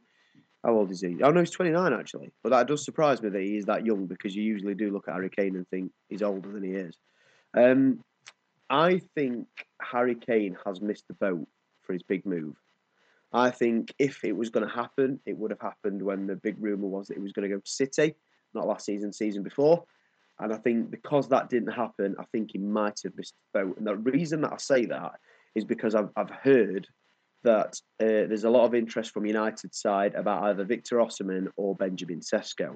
how 0.64 0.74
old 0.74 0.92
is 0.92 1.02
he? 1.02 1.22
Oh 1.22 1.30
no, 1.30 1.42
he's 1.42 1.52
29 1.52 1.94
actually. 1.94 2.32
But 2.42 2.50
that 2.52 2.68
does 2.68 2.84
surprise 2.84 3.22
me 3.22 3.30
that 3.30 3.42
he 3.42 3.58
is 3.58 3.66
that 3.66 3.86
young 3.86 4.08
because 4.08 4.36
you 4.36 4.44
usually 4.44 4.76
do 4.76 4.92
look 4.92 5.08
at 5.08 5.14
Harry 5.14 5.30
Kane 5.30 5.56
and 5.56 5.68
think 5.68 5.92
he's 6.10 6.24
older 6.24 6.52
than 6.52 6.64
he 6.64 6.72
is. 6.72 6.98
Um, 7.56 8.04
I 8.70 9.02
think 9.16 9.48
Harry 9.82 10.16
Kane 10.16 10.58
has 10.66 10.82
missed 10.82 11.08
the 11.08 11.14
boat 11.14 11.48
for 11.84 11.94
his 11.94 12.04
big 12.04 12.26
move. 12.26 12.56
I 13.38 13.52
think 13.52 13.94
if 14.00 14.24
it 14.24 14.36
was 14.36 14.50
going 14.50 14.68
to 14.68 14.74
happen, 14.74 15.20
it 15.26 15.38
would 15.38 15.52
have 15.52 15.62
happened 15.62 16.02
when 16.02 16.26
the 16.26 16.36
big 16.36 16.56
rumour 16.60 16.88
was 16.88 17.08
that 17.08 17.18
he 17.18 17.24
was 17.24 17.34
going 17.34 17.50
to 17.50 17.56
go 17.56 17.60
to 17.60 17.70
City, 17.70 18.16
not 18.54 18.68
last 18.68 18.86
season, 18.86 19.14
season 19.14 19.44
before. 19.44 19.84
And 20.40 20.54
I 20.54 20.58
think 20.58 20.92
because 20.92 21.30
that 21.30 21.50
didn't 21.50 21.72
happen, 21.72 22.16
I 22.20 22.26
think 22.32 22.52
he 22.52 22.58
might 22.58 23.00
have 23.04 23.16
missed 23.16 23.36
the 23.54 23.60
boat. 23.60 23.78
And 23.78 23.88
the 23.88 23.96
reason 23.96 24.42
that 24.42 24.54
I 24.54 24.58
say 24.58 24.86
that 24.86 25.14
is 25.56 25.66
because 25.66 25.96
I've, 25.96 26.10
I've 26.16 26.30
heard 26.30 26.88
that 27.44 27.80
uh, 28.02 28.26
there's 28.28 28.44
a 28.44 28.50
lot 28.50 28.66
of 28.66 28.76
interest 28.76 29.12
from 29.12 29.26
United 29.26 29.74
side 29.74 30.16
about 30.16 30.44
either 30.44 30.64
Victor 30.64 30.98
Osimhen 30.98 31.48
or 31.56 31.76
Benjamin 31.76 32.22
Sesko. 32.22 32.76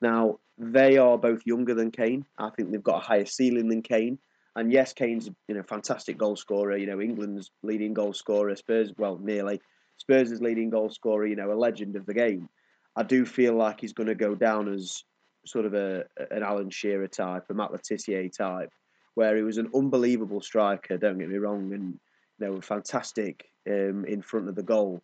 Now 0.00 0.38
they 0.58 0.98
are 0.98 1.18
both 1.18 1.46
younger 1.46 1.74
than 1.74 1.90
Kane. 1.90 2.26
I 2.38 2.50
think 2.50 2.70
they've 2.70 2.82
got 2.82 3.02
a 3.02 3.06
higher 3.06 3.26
ceiling 3.26 3.68
than 3.68 3.82
Kane. 3.82 4.18
And 4.56 4.72
yes, 4.72 4.92
Kane's 4.92 5.30
you 5.48 5.54
know 5.54 5.62
fantastic 5.62 6.18
goal 6.18 6.34
scorer. 6.34 6.76
You 6.76 6.86
know 6.86 7.00
England's 7.00 7.50
leading 7.62 7.94
goal 7.94 8.12
scorer. 8.12 8.56
Spurs, 8.56 8.92
well, 8.98 9.18
nearly 9.18 9.60
Spurs' 9.98 10.40
leading 10.40 10.70
goal 10.70 10.90
scorer. 10.90 11.26
You 11.26 11.36
know 11.36 11.52
a 11.52 11.54
legend 11.54 11.94
of 11.94 12.06
the 12.06 12.14
game. 12.14 12.48
I 12.96 13.02
do 13.02 13.26
feel 13.26 13.54
like 13.54 13.80
he's 13.80 13.92
going 13.92 14.08
to 14.08 14.14
go 14.14 14.34
down 14.34 14.72
as 14.72 15.04
sort 15.44 15.66
of 15.66 15.74
a 15.74 16.04
an 16.30 16.42
Alan 16.42 16.70
Shearer 16.70 17.06
type, 17.06 17.44
a 17.50 17.54
Matt 17.54 17.70
Le 17.70 17.78
Tissier 17.78 18.34
type, 18.34 18.70
where 19.14 19.36
he 19.36 19.42
was 19.42 19.58
an 19.58 19.70
unbelievable 19.74 20.40
striker. 20.40 20.96
Don't 20.96 21.18
get 21.18 21.28
me 21.28 21.36
wrong, 21.36 21.72
and 21.74 21.98
you 22.38 22.46
know 22.46 22.60
fantastic 22.62 23.44
um, 23.68 24.06
in 24.06 24.22
front 24.22 24.48
of 24.48 24.54
the 24.54 24.62
goal, 24.62 25.02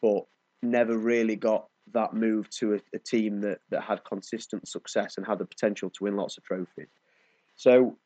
but 0.00 0.24
never 0.62 0.96
really 0.96 1.36
got 1.36 1.66
that 1.92 2.14
move 2.14 2.48
to 2.48 2.74
a, 2.74 2.80
a, 2.94 2.98
team 2.98 3.40
that, 3.42 3.58
that 3.70 3.82
had 3.82 4.02
consistent 4.04 4.66
success 4.66 5.16
and 5.16 5.26
had 5.26 5.38
the 5.38 5.44
potential 5.44 5.90
to 5.90 6.04
win 6.04 6.16
lots 6.16 6.38
of 6.38 6.44
trophies. 6.44 6.88
So, 7.56 7.98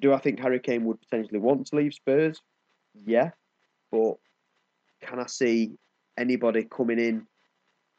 do 0.00 0.12
I 0.12 0.18
think 0.18 0.40
Harry 0.40 0.60
Kane 0.60 0.84
would 0.84 1.00
potentially 1.00 1.38
want 1.38 1.66
to 1.66 1.76
leave 1.76 1.94
Spurs? 1.94 2.40
Yeah, 2.94 3.30
but 3.90 4.14
can 5.02 5.18
I 5.18 5.26
see 5.26 5.72
anybody 6.18 6.64
coming 6.64 6.98
in 6.98 7.26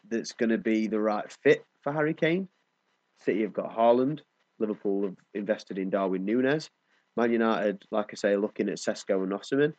that's 0.10 0.34
going 0.34 0.50
to 0.50 0.58
be 0.58 0.88
the 0.88 1.00
right 1.00 1.32
fit 1.44 1.64
for 1.82 1.94
Harry 1.94 2.14
Kane? 2.14 2.48
City 3.20 3.42
have 3.42 3.54
got 3.54 3.76
Haaland. 3.76 4.22
Liverpool 4.60 5.04
have 5.04 5.16
invested 5.34 5.78
in 5.78 5.90
Darwin 5.90 6.26
Núñez. 6.26 6.70
Man 7.18 7.32
United, 7.32 7.84
like 7.92 8.10
I 8.12 8.16
say, 8.16 8.36
looking 8.36 8.70
at 8.70 8.78
Sesko 8.78 9.24
and 9.24 9.32
Osimhen. 9.32 9.74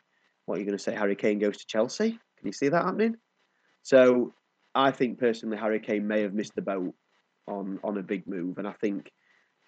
What 0.44 0.56
are 0.56 0.58
you 0.58 0.66
going 0.66 0.76
to 0.76 0.82
say? 0.82 0.94
Harry 0.94 1.16
Kane 1.16 1.38
goes 1.38 1.56
to 1.58 1.66
Chelsea? 1.66 2.10
Can 2.10 2.46
you 2.46 2.52
see 2.52 2.68
that 2.68 2.84
happening? 2.84 3.16
So 3.82 4.34
I 4.74 4.90
think 4.90 5.18
personally, 5.18 5.56
Harry 5.56 5.80
Kane 5.80 6.06
may 6.06 6.22
have 6.22 6.34
missed 6.34 6.54
the 6.54 6.62
boat 6.62 6.94
on 7.46 7.80
on 7.82 7.98
a 7.98 8.02
big 8.02 8.26
move, 8.26 8.58
and 8.58 8.68
I 8.68 8.72
think 8.72 9.10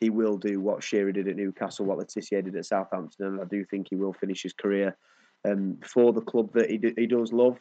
he 0.01 0.11
will 0.11 0.37
do 0.37 0.61
what 0.61 0.83
Shearer 0.83 1.13
did 1.13 1.29
at 1.29 1.37
Newcastle, 1.37 1.87
what 1.87 1.99
Le 1.99 2.05
Tissier 2.05 2.43
did 2.43 2.57
at 2.57 2.67
Southampton, 2.67 3.27
and 3.27 3.41
I 3.41 3.45
do 3.45 3.65
think 3.65 3.89
he 3.89 3.97
will 3.97 4.13
finish 4.13 4.43
his 4.43 4.53
career 4.53 4.97
um, 5.45 5.79
for 5.85 6.13
the 6.13 6.21
club 6.21 6.53
that 6.55 6.71
he, 6.71 6.79
do, 6.79 6.93
he 6.97 7.07
does 7.07 7.33
love, 7.33 7.59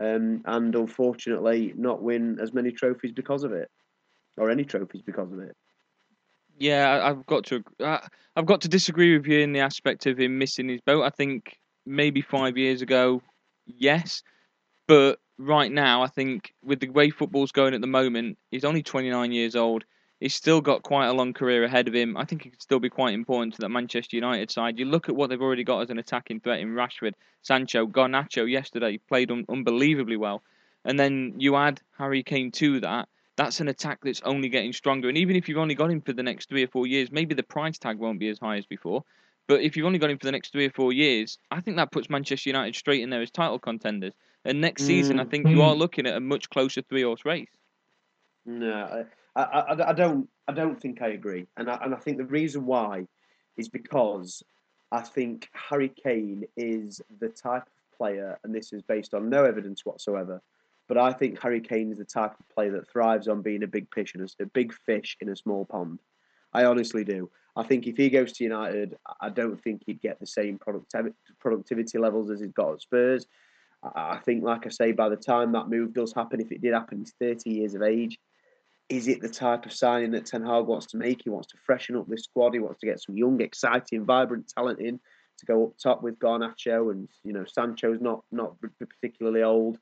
um, 0.00 0.42
and 0.44 0.74
unfortunately 0.74 1.72
not 1.76 2.02
win 2.02 2.38
as 2.40 2.52
many 2.52 2.70
trophies 2.70 3.12
because 3.12 3.44
of 3.44 3.52
it, 3.52 3.70
or 4.36 4.50
any 4.50 4.64
trophies 4.64 5.02
because 5.02 5.32
of 5.32 5.40
it. 5.40 5.56
Yeah, 6.58 7.00
I've 7.02 7.26
got 7.26 7.44
to 7.46 7.64
I've 8.36 8.46
got 8.46 8.60
to 8.60 8.68
disagree 8.68 9.16
with 9.16 9.26
you 9.26 9.40
in 9.40 9.52
the 9.52 9.60
aspect 9.60 10.06
of 10.06 10.20
him 10.20 10.38
missing 10.38 10.68
his 10.68 10.80
boat. 10.82 11.02
I 11.02 11.10
think 11.10 11.56
maybe 11.86 12.20
five 12.20 12.56
years 12.56 12.82
ago, 12.82 13.22
yes, 13.66 14.22
but 14.86 15.18
right 15.38 15.72
now, 15.72 16.02
I 16.02 16.06
think 16.06 16.54
with 16.64 16.80
the 16.80 16.90
way 16.90 17.10
football's 17.10 17.52
going 17.52 17.74
at 17.74 17.80
the 17.80 17.86
moment, 17.86 18.38
he's 18.50 18.64
only 18.64 18.82
29 18.82 19.32
years 19.32 19.56
old. 19.56 19.84
He's 20.22 20.36
still 20.36 20.60
got 20.60 20.84
quite 20.84 21.08
a 21.08 21.12
long 21.12 21.32
career 21.32 21.64
ahead 21.64 21.88
of 21.88 21.94
him. 21.94 22.16
I 22.16 22.24
think 22.24 22.44
he 22.44 22.50
could 22.50 22.62
still 22.62 22.78
be 22.78 22.88
quite 22.88 23.12
important 23.12 23.54
to 23.54 23.60
that 23.62 23.70
Manchester 23.70 24.14
United 24.14 24.52
side. 24.52 24.78
You 24.78 24.84
look 24.84 25.08
at 25.08 25.16
what 25.16 25.28
they've 25.28 25.42
already 25.42 25.64
got 25.64 25.80
as 25.80 25.90
an 25.90 25.98
attacking 25.98 26.38
threat 26.38 26.60
in 26.60 26.76
Rashford, 26.76 27.14
Sancho, 27.42 27.88
Garnacho 27.88 28.48
yesterday 28.48 28.98
played 28.98 29.32
un- 29.32 29.44
unbelievably 29.48 30.16
well. 30.16 30.44
And 30.84 30.96
then 30.96 31.34
you 31.38 31.56
add 31.56 31.80
Harry 31.98 32.22
Kane 32.22 32.52
to 32.52 32.78
that. 32.80 33.08
That's 33.34 33.58
an 33.58 33.66
attack 33.66 33.98
that's 34.04 34.22
only 34.22 34.48
getting 34.48 34.72
stronger. 34.72 35.08
And 35.08 35.18
even 35.18 35.34
if 35.34 35.48
you've 35.48 35.58
only 35.58 35.74
got 35.74 35.90
him 35.90 36.00
for 36.00 36.12
the 36.12 36.22
next 36.22 36.48
three 36.48 36.62
or 36.62 36.68
four 36.68 36.86
years, 36.86 37.10
maybe 37.10 37.34
the 37.34 37.42
price 37.42 37.76
tag 37.76 37.98
won't 37.98 38.20
be 38.20 38.28
as 38.28 38.38
high 38.38 38.58
as 38.58 38.66
before. 38.66 39.02
But 39.48 39.62
if 39.62 39.76
you've 39.76 39.86
only 39.86 39.98
got 39.98 40.10
him 40.10 40.18
for 40.18 40.26
the 40.26 40.32
next 40.32 40.52
three 40.52 40.66
or 40.66 40.70
four 40.70 40.92
years, 40.92 41.36
I 41.50 41.60
think 41.60 41.78
that 41.78 41.90
puts 41.90 42.08
Manchester 42.08 42.48
United 42.48 42.76
straight 42.76 43.02
in 43.02 43.10
there 43.10 43.22
as 43.22 43.32
title 43.32 43.58
contenders. 43.58 44.12
And 44.44 44.60
next 44.60 44.84
season, 44.84 45.18
I 45.18 45.24
mm. 45.24 45.30
think 45.32 45.48
you 45.48 45.56
hmm. 45.56 45.62
are 45.62 45.74
looking 45.74 46.06
at 46.06 46.16
a 46.16 46.20
much 46.20 46.48
closer 46.48 46.82
three 46.82 47.02
horse 47.02 47.24
race. 47.24 47.50
No, 48.46 49.04
I, 49.34 49.42
I, 49.42 49.90
I 49.90 49.92
don't. 49.92 50.28
I 50.48 50.52
don't 50.52 50.80
think 50.80 51.02
I 51.02 51.08
agree, 51.08 51.46
and 51.56 51.70
I, 51.70 51.78
and 51.82 51.94
I 51.94 51.98
think 51.98 52.18
the 52.18 52.24
reason 52.24 52.66
why 52.66 53.06
is 53.56 53.68
because 53.68 54.42
I 54.90 55.00
think 55.00 55.48
Harry 55.52 55.88
Kane 55.88 56.44
is 56.56 57.00
the 57.20 57.28
type 57.28 57.62
of 57.62 57.98
player, 57.98 58.38
and 58.44 58.54
this 58.54 58.72
is 58.72 58.82
based 58.82 59.14
on 59.14 59.30
no 59.30 59.44
evidence 59.44 59.84
whatsoever, 59.86 60.42
but 60.88 60.98
I 60.98 61.12
think 61.12 61.40
Harry 61.40 61.60
Kane 61.60 61.92
is 61.92 61.98
the 61.98 62.04
type 62.04 62.32
of 62.38 62.48
player 62.54 62.72
that 62.72 62.90
thrives 62.90 63.28
on 63.28 63.40
being 63.40 63.62
a 63.62 63.68
big 63.68 63.92
fish 63.94 64.14
in 64.14 64.20
a, 64.20 64.26
a 64.42 64.46
big 64.46 64.72
fish 64.72 65.16
in 65.20 65.28
a 65.28 65.36
small 65.36 65.64
pond. 65.64 66.00
I 66.52 66.64
honestly 66.64 67.04
do. 67.04 67.30
I 67.56 67.62
think 67.62 67.86
if 67.86 67.96
he 67.96 68.10
goes 68.10 68.32
to 68.32 68.44
United, 68.44 68.96
I 69.20 69.28
don't 69.28 69.62
think 69.62 69.82
he'd 69.86 70.00
get 70.00 70.18
the 70.18 70.26
same 70.26 70.58
productivity 70.58 71.14
productivity 71.38 71.98
levels 71.98 72.30
as 72.30 72.40
he's 72.40 72.52
got 72.52 72.74
at 72.74 72.82
Spurs. 72.82 73.26
I 73.82 74.18
think, 74.24 74.44
like 74.44 74.66
I 74.66 74.70
say, 74.70 74.92
by 74.92 75.08
the 75.08 75.16
time 75.16 75.52
that 75.52 75.68
move 75.68 75.92
does 75.92 76.12
happen, 76.12 76.40
if 76.40 76.52
it 76.52 76.62
did 76.62 76.72
happen, 76.72 76.98
he's 76.98 77.14
30 77.18 77.50
years 77.50 77.74
of 77.74 77.82
age. 77.82 78.18
Is 78.92 79.08
it 79.08 79.22
the 79.22 79.28
type 79.28 79.64
of 79.64 79.72
signing 79.72 80.10
that 80.10 80.26
Ten 80.26 80.44
Hag 80.44 80.66
wants 80.66 80.84
to 80.88 80.98
make? 80.98 81.22
He 81.22 81.30
wants 81.30 81.48
to 81.48 81.56
freshen 81.64 81.96
up 81.96 82.06
this 82.08 82.24
squad. 82.24 82.52
He 82.52 82.58
wants 82.58 82.78
to 82.80 82.86
get 82.86 83.00
some 83.00 83.16
young, 83.16 83.40
exciting, 83.40 84.04
vibrant 84.04 84.52
talent 84.54 84.80
in 84.80 85.00
to 85.38 85.46
go 85.46 85.64
up 85.64 85.78
top 85.82 86.02
with 86.02 86.18
Garnacho 86.18 86.90
and 86.90 87.08
you 87.24 87.32
know 87.32 87.44
Sancho's 87.44 88.02
not 88.02 88.22
not 88.30 88.54
particularly 88.78 89.42
old, 89.42 89.78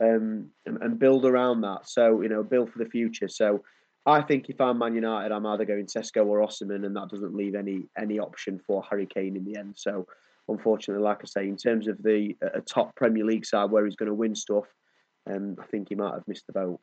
um, 0.00 0.48
and, 0.64 0.78
and 0.80 0.98
build 0.98 1.26
around 1.26 1.60
that. 1.60 1.86
So 1.86 2.22
you 2.22 2.30
know 2.30 2.42
build 2.42 2.72
for 2.72 2.78
the 2.78 2.88
future. 2.88 3.28
So 3.28 3.62
I 4.06 4.22
think 4.22 4.48
if 4.48 4.58
I'm 4.62 4.78
Man 4.78 4.94
United, 4.94 5.30
I'm 5.30 5.44
either 5.44 5.66
going 5.66 5.84
Sesko 5.84 6.24
or 6.24 6.40
Osimhen, 6.40 6.86
and 6.86 6.96
that 6.96 7.10
doesn't 7.10 7.36
leave 7.36 7.54
any 7.54 7.82
any 7.98 8.18
option 8.18 8.58
for 8.66 8.82
Harry 8.88 9.06
Kane 9.06 9.36
in 9.36 9.44
the 9.44 9.58
end. 9.58 9.74
So 9.76 10.06
unfortunately, 10.48 11.04
like 11.04 11.18
I 11.22 11.26
say, 11.26 11.48
in 11.48 11.58
terms 11.58 11.86
of 11.86 12.02
the 12.02 12.34
a 12.40 12.62
top 12.62 12.96
Premier 12.96 13.26
League 13.26 13.44
side 13.44 13.70
where 13.70 13.84
he's 13.84 13.96
going 13.96 14.08
to 14.08 14.14
win 14.14 14.34
stuff, 14.34 14.64
um, 15.30 15.56
I 15.60 15.66
think 15.66 15.90
he 15.90 15.96
might 15.96 16.14
have 16.14 16.26
missed 16.26 16.46
the 16.46 16.54
boat. 16.54 16.80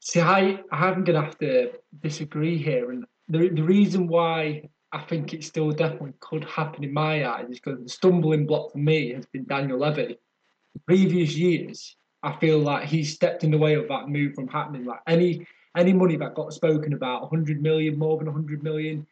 See, 0.00 0.20
I, 0.20 0.60
I'm 0.70 1.04
going 1.04 1.18
to 1.18 1.22
have 1.22 1.38
to 1.38 1.72
disagree 2.00 2.56
here, 2.56 2.90
and 2.90 3.04
the 3.28 3.48
the 3.48 3.62
reason 3.62 4.06
why 4.06 4.68
I 4.92 5.02
think 5.02 5.34
it 5.34 5.44
still 5.44 5.70
definitely 5.70 6.14
could 6.20 6.44
happen 6.44 6.84
in 6.84 6.92
my 6.92 7.26
eyes 7.28 7.50
is 7.50 7.60
because 7.60 7.82
the 7.82 7.88
stumbling 7.88 8.46
block 8.46 8.72
for 8.72 8.78
me 8.78 9.12
has 9.12 9.26
been 9.26 9.44
Daniel 9.44 9.78
Levy. 9.78 10.18
The 10.74 10.80
previous 10.86 11.36
years, 11.36 11.96
I 12.22 12.36
feel 12.36 12.58
like 12.58 12.88
he's 12.88 13.14
stepped 13.14 13.44
in 13.44 13.50
the 13.50 13.58
way 13.58 13.74
of 13.74 13.88
that 13.88 14.08
move 14.08 14.34
from 14.34 14.48
happening. 14.48 14.86
Like 14.86 15.00
any 15.06 15.46
any 15.76 15.92
money 15.92 16.16
that 16.16 16.34
got 16.34 16.52
spoken 16.52 16.94
about, 16.94 17.22
100 17.22 17.60
million, 17.60 17.98
more 17.98 18.16
than 18.16 18.26
100 18.26 18.62
million, 18.62 19.06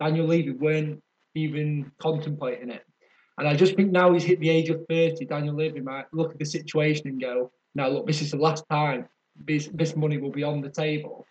Daniel 0.00 0.26
Levy 0.26 0.50
weren't 0.50 1.02
even 1.34 1.92
contemplating 1.98 2.70
it. 2.70 2.84
And 3.38 3.48
I 3.48 3.54
just 3.54 3.76
think 3.76 3.90
now 3.90 4.12
he's 4.12 4.24
hit 4.24 4.40
the 4.40 4.50
age 4.50 4.68
of 4.68 4.84
30, 4.88 5.24
Daniel 5.24 5.54
Levy 5.54 5.80
might 5.80 6.06
look 6.12 6.32
at 6.32 6.38
the 6.38 6.44
situation 6.44 7.08
and 7.08 7.20
go, 7.20 7.52
now 7.74 7.88
look, 7.88 8.06
this 8.06 8.20
is 8.20 8.32
the 8.32 8.36
last 8.36 8.64
time 8.68 9.08
this, 9.46 9.68
this 9.72 9.96
money 9.96 10.18
will 10.18 10.30
be 10.30 10.42
on 10.42 10.60
the 10.60 10.68
table. 10.68 11.26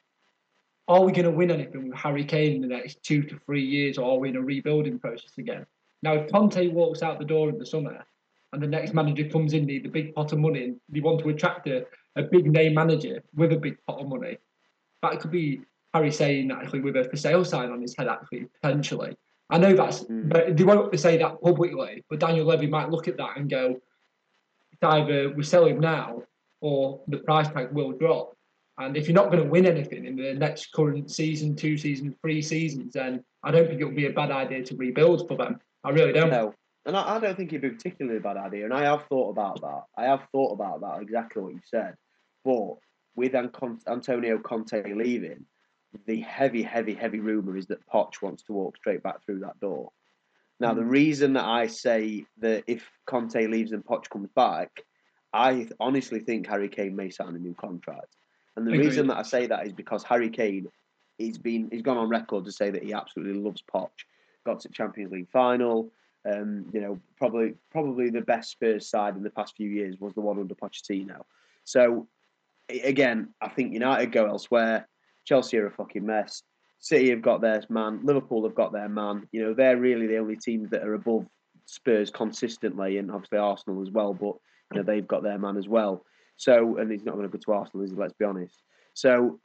Are 0.87 1.01
we 1.01 1.11
going 1.11 1.25
to 1.25 1.31
win 1.31 1.51
anything 1.51 1.89
with 1.89 1.97
Harry 1.97 2.25
Kane 2.25 2.55
in 2.55 2.61
the 2.61 2.67
next 2.67 3.03
two 3.03 3.21
to 3.23 3.39
three 3.45 3.63
years, 3.63 3.97
or 3.97 4.11
are 4.11 4.17
we 4.17 4.29
in 4.29 4.35
a 4.35 4.41
rebuilding 4.41 4.97
process 4.99 5.31
again? 5.37 5.65
Now, 6.01 6.13
if 6.13 6.31
Conte 6.31 6.67
walks 6.69 7.03
out 7.03 7.19
the 7.19 7.25
door 7.25 7.49
in 7.49 7.59
the 7.59 7.65
summer 7.65 8.03
and 8.53 8.63
the 8.63 8.67
next 8.67 8.93
manager 8.93 9.29
comes 9.29 9.53
in, 9.53 9.65
need 9.65 9.85
a 9.85 9.89
big 9.89 10.15
pot 10.15 10.31
of 10.31 10.39
money, 10.39 10.63
and 10.63 10.81
they 10.89 10.99
want 10.99 11.19
to 11.21 11.29
attract 11.29 11.67
a, 11.67 11.85
a 12.15 12.23
big 12.23 12.51
name 12.51 12.73
manager 12.73 13.21
with 13.35 13.51
a 13.53 13.57
big 13.57 13.77
pot 13.85 13.99
of 13.99 14.07
money, 14.07 14.37
that 15.03 15.19
could 15.19 15.31
be 15.31 15.61
Harry 15.93 16.11
saying 16.11 16.51
actually 16.51 16.79
with 16.79 16.95
a 16.95 17.03
for 17.03 17.17
sale 17.17 17.45
sign 17.45 17.69
on 17.69 17.81
his 17.81 17.95
head, 17.95 18.07
actually, 18.07 18.47
potentially. 18.61 19.15
I 19.49 19.57
know 19.57 19.75
that's, 19.75 20.03
mm. 20.03 20.29
but 20.29 20.55
they 20.55 20.63
won't 20.63 20.97
say 20.99 21.17
that 21.17 21.41
publicly. 21.41 22.03
But 22.09 22.19
Daniel 22.19 22.45
Levy 22.45 22.67
might 22.67 22.89
look 22.89 23.07
at 23.07 23.17
that 23.17 23.37
and 23.37 23.49
go, 23.49 23.79
it's 24.71 24.83
either 24.83 25.31
we 25.31 25.43
sell 25.43 25.65
him 25.65 25.79
now 25.79 26.23
or 26.61 27.01
the 27.07 27.17
price 27.17 27.47
tag 27.47 27.71
will 27.71 27.93
drop. 27.93 28.35
And 28.77 28.95
if 28.95 29.07
you're 29.07 29.15
not 29.15 29.31
going 29.31 29.43
to 29.43 29.49
win 29.49 29.65
anything 29.65 30.05
in 30.05 30.15
the 30.15 30.33
next 30.33 30.71
current 30.71 31.11
season, 31.11 31.55
two 31.55 31.77
seasons, 31.77 32.15
three 32.21 32.41
seasons, 32.41 32.93
then 32.93 33.23
I 33.43 33.51
don't 33.51 33.67
think 33.67 33.81
it 33.81 33.85
would 33.85 33.95
be 33.95 34.07
a 34.07 34.13
bad 34.13 34.31
idea 34.31 34.63
to 34.63 34.75
rebuild 34.75 35.27
for 35.27 35.35
them. 35.35 35.59
I 35.83 35.89
really 35.89 36.13
don't. 36.13 36.29
No. 36.29 36.53
And 36.85 36.95
I, 36.95 37.17
I 37.17 37.19
don't 37.19 37.35
think 37.35 37.51
it'd 37.51 37.61
be 37.61 37.69
particularly 37.69 38.17
a 38.17 38.21
bad 38.21 38.37
idea. 38.37 38.65
And 38.65 38.73
I 38.73 38.83
have 38.83 39.05
thought 39.07 39.31
about 39.31 39.61
that. 39.61 39.83
I 39.97 40.05
have 40.05 40.21
thought 40.31 40.53
about 40.53 40.81
that, 40.81 41.01
exactly 41.01 41.43
what 41.43 41.53
you 41.53 41.61
said. 41.65 41.95
But 42.45 42.75
with 43.15 43.35
Antonio 43.35 44.39
Conte 44.39 44.93
leaving, 44.93 45.45
the 46.05 46.21
heavy, 46.21 46.63
heavy, 46.63 46.93
heavy 46.93 47.19
rumour 47.19 47.57
is 47.57 47.67
that 47.67 47.85
Poch 47.87 48.21
wants 48.21 48.43
to 48.43 48.53
walk 48.53 48.77
straight 48.77 49.03
back 49.03 49.25
through 49.25 49.39
that 49.39 49.59
door. 49.59 49.91
Now, 50.59 50.73
the 50.73 50.81
hmm. 50.81 50.89
reason 50.89 51.33
that 51.33 51.45
I 51.45 51.67
say 51.67 52.25
that 52.39 52.63
if 52.67 52.89
Conte 53.05 53.47
leaves 53.47 53.71
and 53.71 53.83
Poch 53.83 54.09
comes 54.09 54.29
back, 54.35 54.83
I 55.33 55.67
honestly 55.79 56.19
think 56.19 56.47
Harry 56.47 56.69
Kane 56.69 56.95
may 56.95 57.09
sign 57.09 57.35
a 57.35 57.39
new 57.39 57.53
contract. 57.53 58.15
And 58.55 58.65
the 58.65 58.71
Agreed. 58.71 58.87
reason 58.87 59.07
that 59.07 59.17
I 59.17 59.23
say 59.23 59.47
that 59.47 59.67
is 59.67 59.73
because 59.73 60.03
Harry 60.03 60.29
Kane, 60.29 60.67
he's 61.17 61.37
been 61.37 61.69
he's 61.71 61.81
gone 61.81 61.97
on 61.97 62.09
record 62.09 62.45
to 62.45 62.51
say 62.51 62.69
that 62.71 62.83
he 62.83 62.93
absolutely 62.93 63.41
loves 63.41 63.63
Poch. 63.73 63.89
Got 64.45 64.61
to 64.61 64.69
Champions 64.69 65.11
League 65.11 65.29
final. 65.31 65.91
Um, 66.29 66.65
you 66.73 66.81
know, 66.81 66.99
probably 67.17 67.53
probably 67.71 68.09
the 68.09 68.21
best 68.21 68.51
Spurs 68.51 68.89
side 68.89 69.15
in 69.15 69.23
the 69.23 69.29
past 69.29 69.55
few 69.55 69.69
years 69.69 69.99
was 69.99 70.13
the 70.13 70.21
one 70.21 70.39
under 70.39 70.55
Pochettino. 70.55 71.21
So 71.63 72.07
again, 72.69 73.29
I 73.41 73.49
think 73.49 73.73
United 73.73 74.11
go 74.11 74.25
elsewhere. 74.25 74.87
Chelsea 75.25 75.57
are 75.57 75.67
a 75.67 75.71
fucking 75.71 76.05
mess. 76.05 76.43
City 76.79 77.09
have 77.09 77.21
got 77.21 77.41
their 77.41 77.61
man. 77.69 78.01
Liverpool 78.03 78.43
have 78.43 78.55
got 78.55 78.71
their 78.71 78.89
man. 78.89 79.27
You 79.31 79.43
know, 79.43 79.53
they're 79.53 79.77
really 79.77 80.07
the 80.07 80.17
only 80.17 80.37
teams 80.37 80.69
that 80.71 80.83
are 80.83 80.93
above 80.93 81.25
Spurs 81.65 82.09
consistently, 82.09 82.97
and 82.97 83.11
obviously 83.11 83.37
Arsenal 83.37 83.81
as 83.81 83.91
well. 83.91 84.13
But 84.13 84.35
you 84.71 84.77
know, 84.77 84.83
they've 84.83 85.07
got 85.07 85.23
their 85.23 85.37
man 85.37 85.57
as 85.57 85.67
well. 85.67 86.05
So, 86.37 86.77
and 86.77 86.91
he's 86.91 87.03
not 87.03 87.15
going 87.15 87.29
to 87.29 87.37
go 87.37 87.41
to 87.43 87.51
Arsenal, 87.51 87.83
is 87.83 87.91
he? 87.91 87.97
Let's 87.97 88.13
be 88.13 88.25
honest. 88.25 88.63
So, 88.93 89.39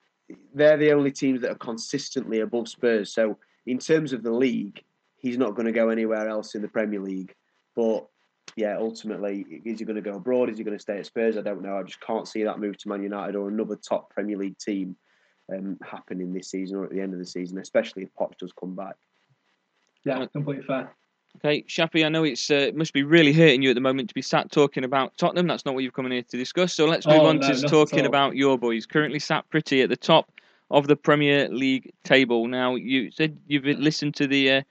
they're 0.55 0.77
the 0.77 0.93
only 0.93 1.11
teams 1.11 1.41
that 1.43 1.51
are 1.51 1.57
consistently 1.57 2.41
above 2.41 2.69
Spurs. 2.69 3.13
So, 3.13 3.39
in 3.67 3.79
terms 3.79 4.13
of 4.13 4.23
the 4.23 4.33
league, 4.33 4.83
he's 5.17 5.39
not 5.39 5.55
going 5.55 5.67
to 5.67 5.73
go 5.73 5.89
anywhere 5.89 6.29
else 6.29 6.55
in 6.55 6.63
the 6.63 6.69
Premier 6.69 7.01
League. 7.01 7.35
But 7.75 8.07
yeah, 8.57 8.77
ultimately, 8.79 9.63
is 9.65 9.79
he 9.79 9.85
going 9.85 9.97
to 9.97 10.03
go 10.03 10.17
abroad? 10.17 10.51
Is 10.51 10.59
he 10.59 10.65
going 10.65 10.77
to 10.77 10.83
stay 10.83 10.99
at 10.99 11.07
Spurs? 11.07 11.37
I 11.37 11.41
don't 11.41 11.63
know. 11.63 11.79
I 11.79 11.83
just 11.83 12.01
can't 12.01 12.29
see 12.29 12.45
that 12.45 12.61
move 12.61 12.77
to 12.79 12.89
Man 12.89 13.03
United 13.03 13.35
or 13.35 13.49
another 13.49 13.77
top 13.77 14.11
Premier 14.11 14.37
League 14.37 14.59
team 14.59 14.97
um, 15.53 15.79
happening 15.83 16.33
this 16.33 16.51
season 16.51 16.79
or 16.79 16.85
at 16.85 16.91
the 16.91 17.01
end 17.01 17.13
of 17.13 17.19
the 17.19 17.27
season, 17.27 17.59
especially 17.59 18.05
if 18.05 18.15
Poch 18.15 18.37
does 18.39 18.53
come 18.53 18.75
back. 18.75 18.97
Yeah, 20.05 20.27
completely 20.27 20.65
fair. 20.65 20.95
Okay, 21.37 21.63
Shappy, 21.69 22.05
I 22.05 22.09
know 22.09 22.25
it's 22.25 22.51
uh, 22.51 22.55
it 22.55 22.77
must 22.77 22.93
be 22.93 23.03
really 23.03 23.33
hurting 23.33 23.61
you 23.63 23.71
at 23.71 23.75
the 23.75 23.81
moment 23.81 24.09
to 24.09 24.15
be 24.15 24.23
sat 24.23 24.51
talking 24.51 24.85
about 24.85 25.17
Tottenham. 25.17 25.47
That's 25.47 25.65
not 25.65 25.75
what 25.75 25.83
you've 25.83 25.93
come 25.93 26.07
in 26.07 26.13
here 26.13 26.23
to 26.23 26.37
discuss. 26.37 26.75
So 26.75 26.87
let's 26.87 27.07
move 27.07 27.21
Oh, 27.21 27.27
on 27.27 27.39
no, 27.39 27.53
to 27.53 27.69
talking 27.69 28.07
about 28.07 28.37
your 28.37 28.57
boys. 28.57 28.87
Currently 28.87 29.19
sat 29.19 29.49
pretty 29.51 29.83
at 29.83 29.89
the 29.89 29.97
top 29.97 30.31
of 30.71 30.87
the 30.87 30.97
Premier 30.97 31.49
League 31.49 31.93
table. 32.05 32.47
Now, 32.47 32.77
you 32.77 33.11
said 33.11 33.37
you've 33.47 33.65
listened 33.65 34.15
to 34.17 34.27
the 34.27 34.51
uh, 34.51 34.63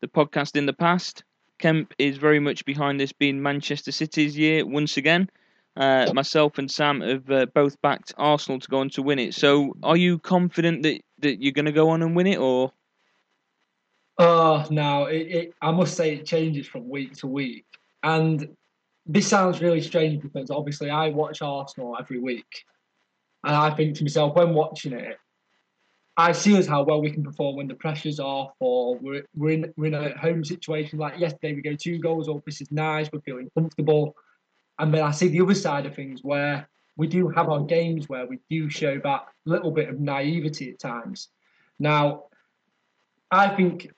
the 0.00 0.08
podcast 0.08 0.56
in 0.56 0.66
the 0.66 0.72
past. 0.72 1.24
Kemp 1.58 1.92
is 1.98 2.18
very 2.18 2.38
much 2.38 2.64
behind 2.64 3.00
this 3.00 3.12
being 3.12 3.42
Manchester 3.42 3.90
City's 3.92 4.38
year 4.38 4.64
once 4.66 4.96
again. 4.96 5.28
Uh, 5.76 6.10
myself 6.14 6.56
and 6.56 6.70
Sam 6.70 7.02
have 7.02 7.30
uh, 7.30 7.46
both 7.46 7.80
backed 7.82 8.14
Arsenal 8.16 8.58
to 8.60 8.68
go 8.68 8.78
on 8.78 8.88
to 8.90 9.02
win 9.02 9.18
it. 9.18 9.34
So, 9.34 9.76
are 9.82 9.96
you 9.96 10.18
confident 10.18 10.84
that, 10.84 11.02
that 11.18 11.42
you're 11.42 11.52
going 11.52 11.66
to 11.66 11.72
go 11.72 11.90
on 11.90 12.02
and 12.02 12.16
win 12.16 12.26
it, 12.26 12.38
or 12.38 12.72
Oh 14.18 14.64
no, 14.70 15.06
it, 15.06 15.26
it, 15.28 15.54
I 15.60 15.70
must 15.72 15.96
say 15.96 16.14
it 16.14 16.26
changes 16.26 16.66
from 16.66 16.88
week 16.88 17.14
to 17.18 17.26
week, 17.26 17.66
and 18.02 18.48
this 19.04 19.28
sounds 19.28 19.60
really 19.60 19.82
strange 19.82 20.22
because 20.22 20.50
obviously 20.50 20.88
I 20.88 21.10
watch 21.10 21.42
Arsenal 21.42 21.96
every 21.98 22.18
week, 22.18 22.64
and 23.44 23.54
I 23.54 23.70
think 23.70 23.96
to 23.96 24.04
myself 24.04 24.34
when 24.34 24.54
watching 24.54 24.94
it, 24.94 25.18
I 26.16 26.32
see 26.32 26.56
us 26.56 26.66
how 26.66 26.82
well 26.82 27.02
we 27.02 27.10
can 27.10 27.22
perform 27.22 27.56
when 27.56 27.68
the 27.68 27.74
pressure's 27.74 28.18
off, 28.18 28.52
or 28.58 28.96
we're 28.96 29.26
we're 29.34 29.50
in 29.50 29.74
we're 29.76 29.86
in 29.86 29.94
a 29.94 30.16
home 30.18 30.44
situation 30.44 30.98
like 30.98 31.18
yesterday 31.18 31.54
we 31.54 31.60
go 31.60 31.74
two 31.74 31.98
goals 31.98 32.28
up, 32.28 32.42
this 32.46 32.62
is 32.62 32.72
nice, 32.72 33.10
we're 33.12 33.20
feeling 33.20 33.50
comfortable, 33.54 34.16
and 34.78 34.94
then 34.94 35.02
I 35.02 35.10
see 35.10 35.28
the 35.28 35.42
other 35.42 35.54
side 35.54 35.84
of 35.84 35.94
things 35.94 36.20
where 36.22 36.66
we 36.96 37.06
do 37.06 37.28
have 37.28 37.50
our 37.50 37.60
games 37.60 38.08
where 38.08 38.26
we 38.26 38.38
do 38.48 38.70
show 38.70 38.98
that 39.04 39.26
little 39.44 39.70
bit 39.70 39.90
of 39.90 40.00
naivety 40.00 40.70
at 40.70 40.78
times. 40.78 41.28
Now, 41.78 42.24
I 43.30 43.48
think 43.48 43.90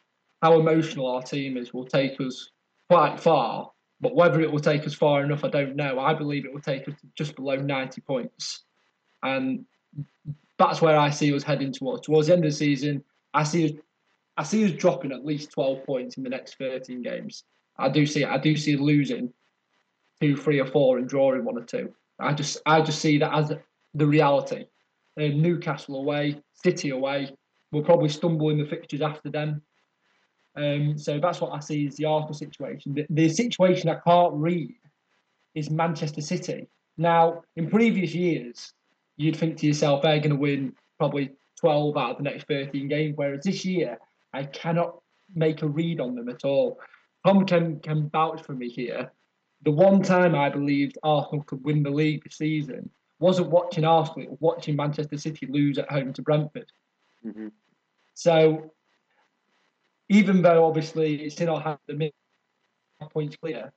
how 0.43 0.59
emotional 0.59 1.07
our 1.07 1.23
team 1.23 1.57
is 1.57 1.73
will 1.73 1.87
take 1.87 2.21
us 2.21 2.51
quite 2.89 3.19
far. 3.21 3.71
But 4.01 4.15
whether 4.15 4.41
it 4.41 4.51
will 4.51 4.61
take 4.61 4.87
us 4.87 4.95
far 4.95 5.25
enough, 5.25 5.45
I 5.45 5.49
don't 5.49 5.75
know. 5.75 5.99
I 5.99 6.15
believe 6.15 6.45
it 6.45 6.53
will 6.53 6.61
take 6.61 6.87
us 6.87 6.95
just 7.17 7.35
below 7.35 7.57
90 7.57 8.01
points. 8.03 8.63
And 9.25 9.65
that's 10.57 10.81
where 10.81 10.97
I 10.97 11.11
see 11.11 11.35
us 11.35 11.43
heading 11.43 11.73
towards. 11.73 12.07
Towards 12.07 12.29
the 12.29 12.35
end 12.35 12.45
of 12.45 12.51
the 12.51 12.57
season, 12.57 13.03
I 13.35 13.43
see 13.43 13.65
us, 13.67 13.73
I 14.37 14.45
see 14.45 14.65
us 14.65 14.73
dropping 14.73 15.11
at 15.11 15.25
least 15.25 15.51
12 15.51 15.85
points 15.85 16.17
in 16.17 16.23
the 16.23 16.31
next 16.31 16.59
13 16.59 17.03
games. 17.03 17.43
I 17.79 17.89
do 17.89 18.07
see 18.07 18.25
I 18.25 18.39
do 18.39 18.57
see 18.57 18.77
losing 18.77 19.33
two, 20.21 20.37
three, 20.37 20.61
or 20.61 20.67
four 20.67 20.99
and 20.99 21.09
drawing 21.09 21.45
one 21.45 21.57
or 21.57 21.65
two. 21.65 21.93
I 22.19 22.33
just 22.35 22.59
I 22.67 22.81
just 22.81 23.01
see 23.01 23.19
that 23.19 23.33
as 23.33 23.53
the 23.95 24.07
reality. 24.07 24.67
Um, 25.21 25.41
Newcastle 25.43 25.97
away, 25.97 26.41
City 26.55 26.91
away. 26.91 27.31
We'll 27.71 27.85
probably 27.85 28.09
stumble 28.09 28.51
in 28.51 28.59
the 28.59 28.65
fixtures 28.65 29.03
after 29.03 29.31
them. 29.31 29.63
Um, 30.59 30.99
so 30.99 31.21
that's 31.21 31.41
what 31.41 31.53
I 31.53 31.61
see 31.61 31.87
is 31.87 31.97
the 31.97 32.07
Arsenal 32.07 32.35
situation. 32.35 32.95
The, 32.95 33.07
the 33.11 33.29
situation 33.29 33.89
I 33.89 34.01
can't 34.05 34.35
read 34.35 34.75
is 35.55 35.71
Manchester 35.71 36.21
City. 36.21 36.67
Now, 36.97 37.43
in 37.55 37.71
previous 37.71 38.13
years, 38.13 38.73
you'd 39.17 39.37
think 39.37 39.59
to 39.59 39.67
yourself 39.67 40.03
they're 40.03 40.19
going 40.19 40.31
to 40.31 40.37
win 40.37 40.73
probably 40.99 41.31
12 41.61 41.97
out 41.97 42.11
of 42.13 42.17
the 42.17 42.25
next 42.25 42.49
13 42.49 42.89
games, 42.89 43.17
whereas 43.17 43.45
this 43.45 43.65
year, 43.65 43.99
I 44.33 44.45
cannot 44.45 45.01
make 45.35 45.63
a 45.63 45.69
read 45.69 46.01
on 46.01 46.17
them 46.17 46.29
at 46.29 46.45
all. 46.45 46.81
Tom 47.25 47.47
can, 47.47 47.79
can 47.81 48.11
vouch 48.11 48.43
for 48.43 48.55
me 48.55 48.69
here. 48.69 49.13
The 49.63 49.71
one 49.71 50.03
time 50.03 50.35
I 50.35 50.49
believed 50.49 50.99
Arsenal 51.05 51.45
could 51.45 51.65
win 51.65 51.83
the 51.85 51.91
league 51.91 52.25
this 52.25 52.37
season 52.37 52.91
wasn't 53.21 53.51
watching 53.51 53.85
Arsenal, 53.85 54.23
it 54.23 54.31
was 54.31 54.41
watching 54.41 54.77
Manchester 54.77 55.19
City 55.19 55.47
lose 55.47 55.79
at 55.79 55.91
home 55.91 56.13
to 56.13 56.23
Brentford. 56.23 56.71
Mhm. 57.25 57.53
So 58.15 58.73
even 60.09 60.43
though 60.43 60.65
obviously 60.65 61.23
it's 61.23 61.41
in 61.41 61.49
our 61.49 61.61
hands 61.61 61.81
to 61.89 61.95
make 61.95 62.15
points 63.13 63.37
clear, 63.37 63.73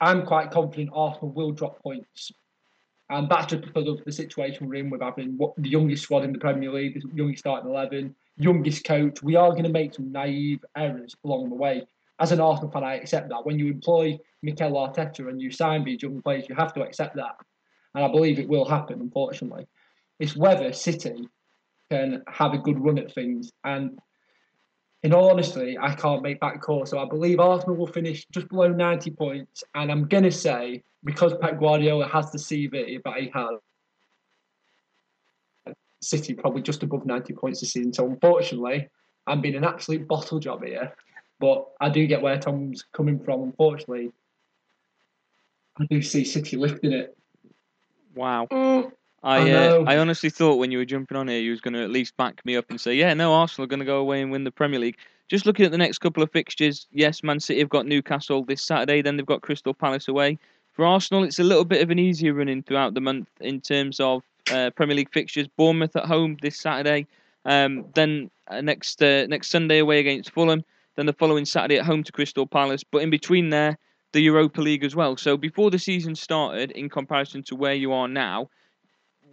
I'm 0.00 0.24
quite 0.24 0.50
confident 0.50 0.90
Arsenal 0.92 1.32
will 1.32 1.52
drop 1.52 1.82
points. 1.82 2.30
And 3.10 3.28
that's 3.28 3.46
just 3.46 3.62
because 3.62 3.88
of 3.88 4.04
the 4.04 4.12
situation 4.12 4.68
we're 4.68 4.76
in 4.76 4.90
with 4.90 5.02
having 5.02 5.36
what, 5.36 5.54
the 5.56 5.68
youngest 5.68 6.04
squad 6.04 6.24
in 6.24 6.32
the 6.32 6.38
Premier 6.38 6.70
League, 6.70 6.94
the 6.94 7.08
youngest 7.14 7.40
starting 7.40 7.68
11, 7.68 8.14
youngest 8.36 8.84
coach. 8.84 9.22
We 9.22 9.34
are 9.34 9.50
going 9.50 9.64
to 9.64 9.70
make 9.70 9.94
some 9.94 10.12
naive 10.12 10.64
errors 10.76 11.16
along 11.24 11.48
the 11.48 11.56
way. 11.56 11.82
As 12.20 12.32
an 12.32 12.40
Arsenal 12.40 12.70
fan, 12.70 12.84
I 12.84 12.94
accept 12.94 13.28
that. 13.30 13.44
When 13.44 13.58
you 13.58 13.66
employ 13.66 14.18
Mikel 14.42 14.72
Arteta 14.72 15.28
and 15.28 15.40
you 15.40 15.50
sign 15.50 15.84
these 15.84 16.02
young 16.02 16.22
players, 16.22 16.48
you 16.48 16.54
have 16.54 16.72
to 16.74 16.82
accept 16.82 17.16
that. 17.16 17.34
And 17.94 18.04
I 18.04 18.08
believe 18.08 18.38
it 18.38 18.48
will 18.48 18.68
happen, 18.68 19.00
unfortunately. 19.00 19.66
It's 20.20 20.36
whether 20.36 20.72
City 20.72 21.26
can 21.90 22.22
have 22.28 22.54
a 22.54 22.58
good 22.58 22.78
run 22.78 22.98
at 22.98 23.12
things. 23.12 23.50
And 23.64 23.98
in 25.02 25.14
all 25.14 25.30
honesty, 25.30 25.78
I 25.78 25.94
can't 25.94 26.22
make 26.22 26.40
that 26.40 26.60
call. 26.60 26.84
So 26.84 26.98
I 26.98 27.06
believe 27.08 27.40
Arsenal 27.40 27.76
will 27.76 27.86
finish 27.86 28.26
just 28.32 28.48
below 28.48 28.68
90 28.68 29.10
points. 29.12 29.64
And 29.74 29.90
I'm 29.90 30.06
going 30.06 30.24
to 30.24 30.32
say, 30.32 30.82
because 31.04 31.32
Pep 31.40 31.58
Guardiola 31.58 32.06
has 32.08 32.30
the 32.30 32.38
CV 32.38 33.02
that 33.02 33.16
he 33.16 33.30
has, 33.34 33.58
City 36.02 36.34
probably 36.34 36.62
just 36.62 36.82
above 36.82 37.06
90 37.06 37.32
points 37.34 37.60
this 37.60 37.72
season. 37.72 37.92
So 37.92 38.06
unfortunately, 38.06 38.88
I'm 39.26 39.40
being 39.40 39.54
an 39.54 39.64
absolute 39.64 40.06
bottle 40.06 40.38
job 40.38 40.64
here. 40.64 40.94
But 41.38 41.66
I 41.80 41.88
do 41.88 42.06
get 42.06 42.20
where 42.20 42.38
Tom's 42.38 42.84
coming 42.92 43.18
from. 43.18 43.42
Unfortunately, 43.42 44.12
I 45.78 45.86
do 45.88 46.02
see 46.02 46.24
City 46.24 46.56
lifting 46.58 46.92
it. 46.92 47.16
wow? 48.14 48.46
Mm, 48.50 48.92
I 49.22 49.50
I 49.50 49.52
uh. 49.52 49.84
I 49.86 49.98
honestly 49.98 50.30
thought 50.30 50.56
when 50.58 50.70
you 50.70 50.78
were 50.78 50.84
jumping 50.84 51.16
on 51.16 51.28
here, 51.28 51.40
you 51.40 51.50
was 51.50 51.60
going 51.60 51.74
to 51.74 51.82
at 51.82 51.90
least 51.90 52.16
back 52.16 52.44
me 52.44 52.56
up 52.56 52.70
and 52.70 52.80
say, 52.80 52.94
yeah, 52.94 53.12
no, 53.14 53.32
Arsenal 53.34 53.64
are 53.64 53.68
going 53.68 53.80
to 53.80 53.86
go 53.86 53.98
away 53.98 54.22
and 54.22 54.30
win 54.30 54.44
the 54.44 54.50
Premier 54.50 54.80
League. 54.80 54.96
Just 55.28 55.46
looking 55.46 55.64
at 55.64 55.70
the 55.70 55.78
next 55.78 55.98
couple 55.98 56.22
of 56.22 56.32
fixtures, 56.32 56.86
yes, 56.90 57.22
Man 57.22 57.38
City 57.38 57.60
have 57.60 57.68
got 57.68 57.86
Newcastle 57.86 58.44
this 58.44 58.62
Saturday, 58.62 59.00
then 59.00 59.16
they've 59.16 59.26
got 59.26 59.42
Crystal 59.42 59.74
Palace 59.74 60.08
away. 60.08 60.38
For 60.72 60.84
Arsenal, 60.84 61.24
it's 61.24 61.38
a 61.38 61.44
little 61.44 61.64
bit 61.64 61.82
of 61.82 61.90
an 61.90 61.98
easier 61.98 62.32
running 62.32 62.62
throughout 62.62 62.94
the 62.94 63.00
month 63.00 63.28
in 63.40 63.60
terms 63.60 64.00
of 64.00 64.22
uh, 64.52 64.70
Premier 64.70 64.96
League 64.96 65.12
fixtures. 65.12 65.46
Bournemouth 65.46 65.94
at 65.94 66.06
home 66.06 66.36
this 66.42 66.58
Saturday, 66.58 67.06
um, 67.44 67.84
then 67.94 68.30
uh, 68.48 68.60
next 68.60 69.02
uh, 69.02 69.26
next 69.26 69.50
Sunday 69.50 69.78
away 69.78 70.00
against 70.00 70.30
Fulham, 70.32 70.64
then 70.96 71.06
the 71.06 71.12
following 71.12 71.44
Saturday 71.44 71.78
at 71.78 71.84
home 71.84 72.02
to 72.04 72.12
Crystal 72.12 72.46
Palace. 72.46 72.82
But 72.82 73.02
in 73.02 73.10
between 73.10 73.50
there, 73.50 73.78
the 74.12 74.20
Europa 74.20 74.60
League 74.60 74.84
as 74.84 74.96
well. 74.96 75.16
So 75.16 75.36
before 75.36 75.70
the 75.70 75.78
season 75.78 76.14
started, 76.14 76.70
in 76.72 76.88
comparison 76.88 77.42
to 77.44 77.54
where 77.54 77.74
you 77.74 77.92
are 77.92 78.08
now, 78.08 78.48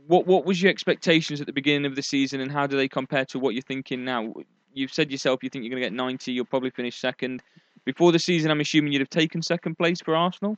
what 0.08 0.26
what 0.26 0.46
was 0.46 0.62
your 0.62 0.70
expectations 0.70 1.42
at 1.42 1.48
the 1.48 1.54
beginning 1.54 1.86
of 1.86 1.96
the 1.96 2.02
season, 2.02 2.42
and 2.42 2.52
how 2.52 2.66
do 2.68 2.76
they 2.76 2.88
compare 2.88 3.26
to 3.26 3.40
what 3.40 3.54
you're 3.54 3.62
thinking 3.62 4.04
now? 4.04 4.34
You've 4.74 4.94
said 4.94 5.12
yourself 5.12 5.44
you 5.44 5.50
think 5.50 5.64
you're 5.64 5.72
going 5.72 5.82
to 5.82 5.90
get 5.90 5.94
90. 5.94 6.32
You'll 6.32 6.46
probably 6.46 6.70
finish 6.70 7.00
second. 7.00 7.42
Before 7.86 8.12
the 8.12 8.20
season, 8.20 8.52
I'm 8.52 8.60
assuming 8.60 8.94
you'd 8.94 9.02
have 9.02 9.10
taken 9.10 9.42
second 9.42 9.76
place 9.76 10.02
for 10.02 10.16
Arsenal. 10.16 10.58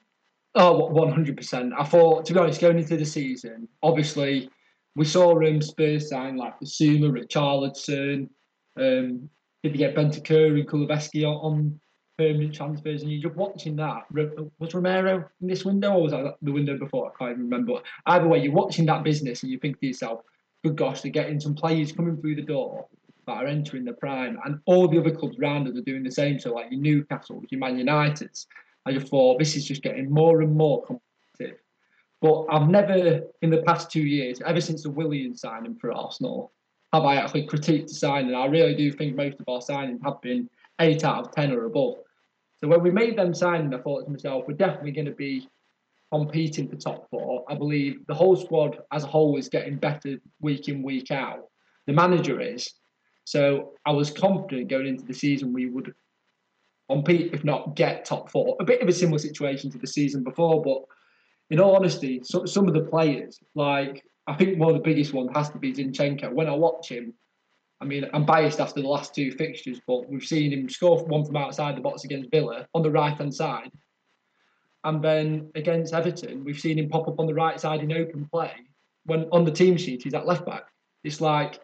Oh, 0.55 0.87
one 0.87 1.11
hundred 1.11 1.37
percent. 1.37 1.73
I 1.77 1.83
thought, 1.83 2.25
to 2.25 2.33
be 2.33 2.39
honest, 2.39 2.59
going 2.59 2.79
into 2.79 2.97
the 2.97 3.05
season, 3.05 3.67
obviously 3.83 4.49
we 4.95 5.05
saw 5.05 5.39
um, 5.39 5.61
Spurs 5.61 6.09
sign 6.09 6.35
like 6.35 6.59
Bissouma, 6.59 7.11
Richarlison. 7.11 8.29
Um, 8.77 9.29
did 9.63 9.73
they 9.73 9.77
get 9.77 9.95
Bentancur 9.95 10.59
and 10.59 10.67
Kulusevski 10.67 11.23
on, 11.23 11.35
on 11.35 11.79
permanent 12.19 12.53
transfers? 12.53 13.01
And 13.01 13.11
you're 13.11 13.23
just 13.29 13.35
watching 13.35 13.75
that. 13.77 14.03
Was 14.59 14.73
Romero 14.73 15.25
in 15.41 15.47
this 15.47 15.65
window, 15.65 15.93
or 15.93 16.03
was 16.03 16.11
that 16.11 16.35
the 16.41 16.51
window 16.51 16.77
before? 16.77 17.07
I 17.07 17.11
can't 17.17 17.31
even 17.31 17.43
remember. 17.49 17.81
Either 18.05 18.27
way, 18.27 18.39
you're 18.43 18.61
watching 18.63 18.85
that 18.87 19.03
business, 19.03 19.41
and 19.41 19.51
you 19.51 19.57
think 19.57 19.79
to 19.79 19.87
yourself, 19.87 20.21
"Good 20.63 20.75
gosh, 20.75 21.01
they're 21.01 21.19
getting 21.19 21.39
some 21.39 21.55
players 21.55 21.91
coming 21.91 22.17
through 22.17 22.35
the 22.35 22.49
door." 22.55 22.87
That 23.25 23.43
are 23.43 23.47
entering 23.47 23.85
the 23.85 23.93
prime, 23.93 24.39
and 24.43 24.59
all 24.65 24.87
the 24.87 24.99
other 24.99 25.11
clubs 25.11 25.37
around 25.37 25.67
us 25.67 25.77
are 25.77 25.81
doing 25.81 26.03
the 26.03 26.11
same. 26.11 26.39
So, 26.39 26.51
like 26.51 26.71
your 26.71 26.81
Newcastle, 26.81 27.43
your 27.51 27.59
Man 27.59 27.77
Uniteds, 27.77 28.47
I 28.85 28.91
just 28.91 29.07
thought 29.07 29.37
this 29.37 29.55
is 29.55 29.67
just 29.67 29.83
getting 29.83 30.09
more 30.09 30.41
and 30.41 30.55
more 30.55 30.83
competitive. 30.83 31.59
But 32.21 32.47
I've 32.49 32.69
never, 32.69 33.21
in 33.43 33.51
the 33.51 33.61
past 33.67 33.91
two 33.91 34.01
years, 34.01 34.41
ever 34.41 34.59
since 34.59 34.81
the 34.83 34.89
Willian 34.89 35.35
signing 35.35 35.75
for 35.75 35.93
Arsenal, 35.93 36.51
have 36.91 37.05
I 37.05 37.15
actually 37.17 37.45
critiqued 37.47 37.89
the 37.89 37.93
signing. 37.93 38.33
I 38.33 38.47
really 38.47 38.75
do 38.75 38.91
think 38.91 39.15
most 39.15 39.39
of 39.39 39.47
our 39.47 39.59
signings 39.59 40.03
have 40.03 40.19
been 40.21 40.49
eight 40.81 41.03
out 41.03 41.27
of 41.27 41.31
ten 41.31 41.51
or 41.51 41.65
above. 41.65 41.97
So 42.61 42.69
when 42.69 42.83
we 42.83 42.91
made 42.91 43.17
them 43.17 43.33
signing, 43.33 43.73
I 43.73 43.79
thought 43.79 44.05
to 44.05 44.11
myself, 44.11 44.45
we're 44.47 44.55
definitely 44.55 44.91
going 44.91 45.05
to 45.05 45.11
be 45.11 45.47
competing 46.11 46.67
for 46.67 46.75
top 46.75 47.09
four. 47.09 47.45
I 47.49 47.55
believe 47.55 48.05
the 48.07 48.13
whole 48.13 48.35
squad 48.35 48.79
as 48.91 49.03
a 49.03 49.07
whole 49.07 49.37
is 49.37 49.47
getting 49.47 49.77
better 49.77 50.17
week 50.41 50.67
in, 50.67 50.83
week 50.83 51.11
out. 51.11 51.45
The 51.87 51.93
manager 51.93 52.41
is. 52.41 52.73
So 53.25 53.73
I 53.85 53.91
was 53.91 54.11
confident 54.11 54.69
going 54.69 54.87
into 54.87 55.05
the 55.05 55.13
season 55.13 55.53
we 55.53 55.67
would 55.67 55.93
compete, 56.89 57.33
if 57.33 57.43
not 57.43 57.75
get 57.75 58.05
top 58.05 58.31
four. 58.31 58.57
A 58.59 58.65
bit 58.65 58.81
of 58.81 58.89
a 58.89 58.93
similar 58.93 59.19
situation 59.19 59.69
to 59.71 59.77
the 59.77 59.87
season 59.87 60.23
before, 60.23 60.61
but 60.61 60.81
in 61.51 61.59
all 61.59 61.75
honesty, 61.75 62.21
so, 62.23 62.45
some 62.45 62.67
of 62.67 62.73
the 62.73 62.81
players, 62.81 63.39
like 63.55 64.03
I 64.27 64.35
think 64.35 64.59
one 64.59 64.69
of 64.69 64.75
the 64.75 64.83
biggest 64.83 65.13
ones 65.13 65.29
has 65.35 65.49
to 65.51 65.57
be 65.57 65.73
Zinchenko. 65.73 66.31
When 66.31 66.47
I 66.47 66.53
watch 66.53 66.89
him, 66.89 67.13
I 67.81 67.85
mean, 67.85 68.05
I'm 68.13 68.25
biased 68.25 68.59
after 68.59 68.81
the 68.81 68.87
last 68.87 69.15
two 69.15 69.31
fixtures, 69.31 69.79
but 69.87 70.09
we've 70.09 70.25
seen 70.25 70.51
him 70.51 70.67
score 70.67 71.03
one 71.05 71.25
from 71.25 71.37
outside 71.37 71.77
the 71.77 71.81
box 71.81 72.03
against 72.03 72.31
Villa 72.31 72.67
on 72.73 72.83
the 72.83 72.91
right 72.91 73.17
hand 73.17 73.33
side. 73.33 73.71
And 74.83 75.01
then 75.01 75.51
against 75.55 75.93
Everton, 75.93 76.43
we've 76.43 76.59
seen 76.59 76.79
him 76.79 76.89
pop 76.89 77.07
up 77.07 77.19
on 77.19 77.27
the 77.27 77.33
right 77.33 77.59
side 77.59 77.81
in 77.81 77.91
open 77.91 78.27
play 78.31 78.51
when 79.05 79.27
on 79.31 79.43
the 79.43 79.51
team 79.51 79.77
sheet 79.77 80.03
he's 80.03 80.13
at 80.13 80.27
left 80.27 80.45
back. 80.45 80.63
It's 81.03 81.21
like 81.21 81.59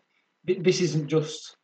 this 0.45 0.81
isn't 0.81 1.07
just 1.07 1.57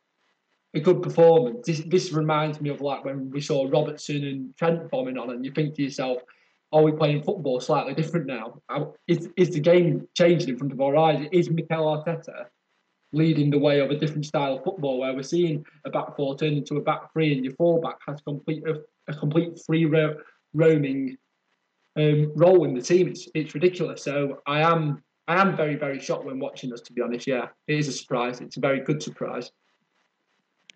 a 0.74 0.80
good 0.80 1.02
performance. 1.02 1.66
This, 1.66 1.82
this 1.86 2.12
reminds 2.12 2.60
me 2.60 2.70
of 2.70 2.80
like 2.80 3.04
when 3.04 3.30
we 3.30 3.40
saw 3.40 3.68
Robertson 3.68 4.24
and 4.24 4.56
Trent 4.56 4.90
bombing 4.90 5.18
on, 5.18 5.30
and 5.30 5.44
you 5.44 5.52
think 5.52 5.74
to 5.76 5.82
yourself, 5.82 6.22
are 6.72 6.82
we 6.82 6.92
playing 6.92 7.22
football 7.22 7.60
slightly 7.60 7.94
different 7.94 8.26
now? 8.26 8.60
Is, 9.06 9.28
is 9.36 9.50
the 9.50 9.60
game 9.60 10.08
changing 10.16 10.48
in 10.48 10.58
front 10.58 10.72
of 10.72 10.80
our 10.80 10.96
eyes? 10.96 11.26
Is 11.30 11.50
Mikel 11.50 11.84
Arteta 11.84 12.46
leading 13.12 13.50
the 13.50 13.58
way 13.58 13.80
of 13.80 13.90
a 13.90 13.96
different 13.96 14.26
style 14.26 14.56
of 14.56 14.64
football 14.64 14.98
where 14.98 15.14
we're 15.14 15.22
seeing 15.22 15.64
a 15.84 15.90
back 15.90 16.16
four 16.16 16.36
turn 16.36 16.54
into 16.54 16.76
a 16.76 16.80
back 16.80 17.12
three 17.12 17.32
and 17.32 17.44
your 17.44 17.54
full 17.54 17.80
back 17.80 17.98
has 18.06 18.20
complete 18.22 18.62
a, 18.66 18.80
a 19.10 19.14
complete 19.14 19.58
free 19.66 19.84
ro- 19.84 20.16
roaming 20.54 21.16
um, 21.96 22.32
role 22.34 22.64
in 22.64 22.74
the 22.74 22.82
team? 22.82 23.08
It's, 23.08 23.28
it's 23.34 23.54
ridiculous. 23.54 24.02
So 24.02 24.40
I 24.46 24.62
am 24.62 25.02
I 25.28 25.40
am 25.40 25.56
very 25.56 25.76
very 25.76 26.00
shocked 26.00 26.24
when 26.24 26.40
watching 26.40 26.72
us. 26.72 26.80
To 26.82 26.92
be 26.92 27.02
honest, 27.02 27.26
yeah, 27.26 27.48
it 27.68 27.78
is 27.78 27.88
a 27.88 27.92
surprise. 27.92 28.40
It's 28.40 28.56
a 28.56 28.60
very 28.60 28.80
good 28.80 29.02
surprise. 29.02 29.52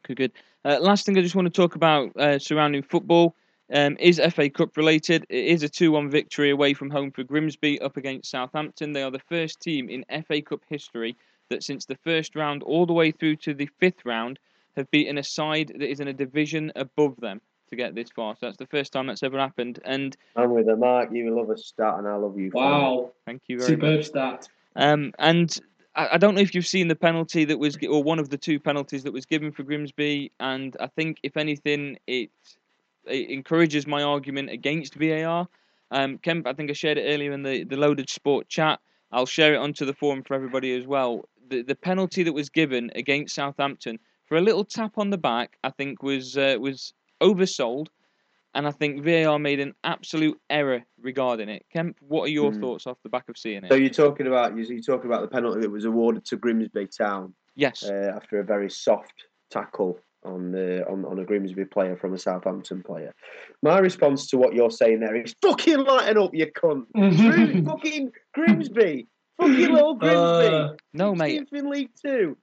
Good, 0.05 0.17
good. 0.17 0.33
Uh, 0.65 0.79
last 0.81 1.05
thing 1.07 1.19
I 1.19 1.23
just 1.23 1.35
want 1.35 1.47
to 1.47 1.51
talk 1.51 1.75
about 1.75 2.17
uh, 2.17 2.39
surrounding 2.39 2.83
football 2.83 3.35
um, 3.73 3.97
is 3.99 4.21
FA 4.33 4.49
Cup 4.49 4.77
related. 4.77 5.27
It 5.29 5.47
is 5.47 5.63
a 5.63 5.69
2 5.69 5.91
1 5.91 6.11
victory 6.11 6.51
away 6.51 6.75
from 6.75 6.91
home 6.91 7.11
for 7.11 7.25
Grimsby 7.25 7.81
up 7.81 7.97
against 7.97 8.31
Southampton. 8.31 8.93
They 8.93 9.03
are 9.03 9.11
the 9.11 9.19
first 9.19 9.61
team 9.61 9.89
in 9.89 10.05
FA 10.25 10.41
Cup 10.43 10.61
history 10.69 11.17
that, 11.51 11.63
since 11.63 11.87
the 11.87 11.97
first 11.97 12.37
round 12.37 12.63
all 12.63 12.87
the 12.87 12.93
way 12.93 13.11
through 13.11 13.37
to 13.37 13.55
the 13.55 13.69
fifth 13.79 14.05
round, 14.05 14.39
have 14.77 14.91
beaten 14.91 15.19
a 15.19 15.23
side 15.23 15.73
that 15.79 15.91
is 15.91 16.01
in 16.01 16.09
a 16.09 16.13
division 16.13 16.73
above 16.77 17.17
them 17.19 17.41
to 17.71 17.77
get 17.77 17.95
this 17.95 18.11
far. 18.11 18.35
So 18.35 18.47
that's 18.47 18.59
the 18.59 18.67
first 18.67 18.93
time 18.93 19.07
that's 19.07 19.23
ever 19.23 19.39
happened. 19.39 19.81
And 19.85 20.17
I'm 20.37 20.53
with 20.53 20.67
her, 20.67 20.77
Mark. 20.77 21.11
You 21.13 21.35
love 21.35 21.51
a 21.51 21.57
stat, 21.57 21.95
and 21.99 22.07
I 22.07 22.17
love 22.17 22.39
you. 22.39 22.51
for 22.51 22.59
it. 22.59 22.67
Wow, 22.67 23.13
thank 23.27 23.43
you 23.49 23.59
very 23.59 23.77
much. 23.77 23.81
superb 23.81 24.05
stat. 24.05 24.49
Um, 24.77 25.13
and 25.19 25.59
I, 25.95 26.11
I 26.13 26.19
don't 26.19 26.35
know 26.35 26.41
if 26.41 26.55
you've 26.55 26.67
seen 26.67 26.89
the 26.89 26.97
penalty 26.97 27.45
that 27.47 27.59
was, 27.59 27.77
or 27.89 28.03
one 28.03 28.19
of 28.19 28.29
the 28.29 28.37
two 28.37 28.61
penalties 28.61 29.03
that 29.05 29.13
was 29.13 29.27
given 29.27 29.53
for 29.53 29.63
Grimsby. 29.63 30.33
And 30.39 30.77
I 30.79 30.87
think, 30.89 31.19
if 31.23 31.37
anything, 31.37 31.99
it, 32.07 32.31
it 33.07 33.31
encourages 33.31 33.87
my 33.87 34.03
argument 34.03 34.51
against 34.51 34.95
VAR. 34.95 35.49
Um, 35.91 36.19
Kemp, 36.19 36.47
I 36.47 36.53
think 36.53 36.71
I 36.71 36.75
shared 36.75 36.99
it 36.99 37.13
earlier 37.13 37.33
in 37.33 37.43
the, 37.43 37.65
the 37.65 37.77
Loaded 37.77 38.11
Sport 38.11 38.49
chat. 38.49 38.81
I'll 39.13 39.27
share 39.27 39.55
it 39.55 39.59
onto 39.59 39.87
the 39.87 39.95
forum 39.95 40.23
for 40.25 40.35
everybody 40.35 40.77
as 40.77 40.87
well. 40.87 41.29
The, 41.49 41.63
the 41.63 41.75
penalty 41.75 42.23
that 42.23 42.33
was 42.33 42.49
given 42.49 42.91
against 42.95 43.35
Southampton 43.35 43.99
for 44.25 44.37
a 44.37 44.41
little 44.41 44.65
tap 44.65 44.99
on 44.99 45.11
the 45.11 45.19
back, 45.19 45.59
I 45.63 45.71
think 45.71 46.03
was 46.03 46.37
uh, 46.37 46.57
was 46.61 46.93
oversold, 47.23 47.87
and 48.55 48.67
I 48.67 48.71
think 48.71 49.05
VAR 49.05 49.39
made 49.39 49.61
an 49.61 49.75
absolute 49.85 50.41
error 50.51 50.83
regarding 51.01 51.49
it. 51.49 51.65
Kemp, 51.73 51.97
what 52.01 52.25
are 52.25 52.33
your 52.33 52.53
Hmm. 52.53 52.61
thoughts 52.61 52.87
off 52.87 52.99
the 53.03 53.09
back 53.09 53.29
of 53.29 53.39
seeing 53.39 53.65
it? 53.65 53.69
So 53.69 53.77
you're 53.77 53.91
talking 53.91 54.27
about 54.27 54.57
you're 54.57 54.81
talking 54.81 55.07
about 55.11 55.23
the 55.23 55.29
penalty 55.29 55.61
that 55.61 55.71
was 55.71 55.85
awarded 55.85 56.25
to 56.27 56.37
Grimsby 56.37 56.89
Town 56.89 57.35
yes. 57.55 57.85
uh, 57.85 58.13
after 58.15 58.41
a 58.41 58.45
very 58.45 58.71
soft 58.71 59.27
tackle 59.51 60.01
on 60.25 60.51
the 60.51 60.85
on, 60.89 61.05
on 61.05 61.21
a 61.21 61.25
Grimsby 61.25 61.67
player 61.67 61.97
from 61.97 62.13
a 62.15 62.19
Southampton 62.19 62.83
player. 62.83 63.15
My 63.63 63.79
response 63.79 64.27
to 64.29 64.39
what 64.39 64.55
you're 64.55 64.71
saying 64.71 65.01
there 65.01 65.15
is 65.15 65.35
fucking 65.41 65.85
lighten 65.85 66.19
up, 66.19 66.35
you 66.35 66.47
cunt. 66.51 66.87
Grim, 66.93 67.65
fucking 67.65 68.11
Grimsby, 68.35 69.07
fucking 69.39 69.73
little 69.73 69.95
Grimsby. 70.01 70.17
Uh, 70.55 70.69
no, 70.93 71.15
mate. 71.15 71.49
16th 71.53 71.59
in 71.59 71.71
League 71.71 71.91
Two. 72.01 72.37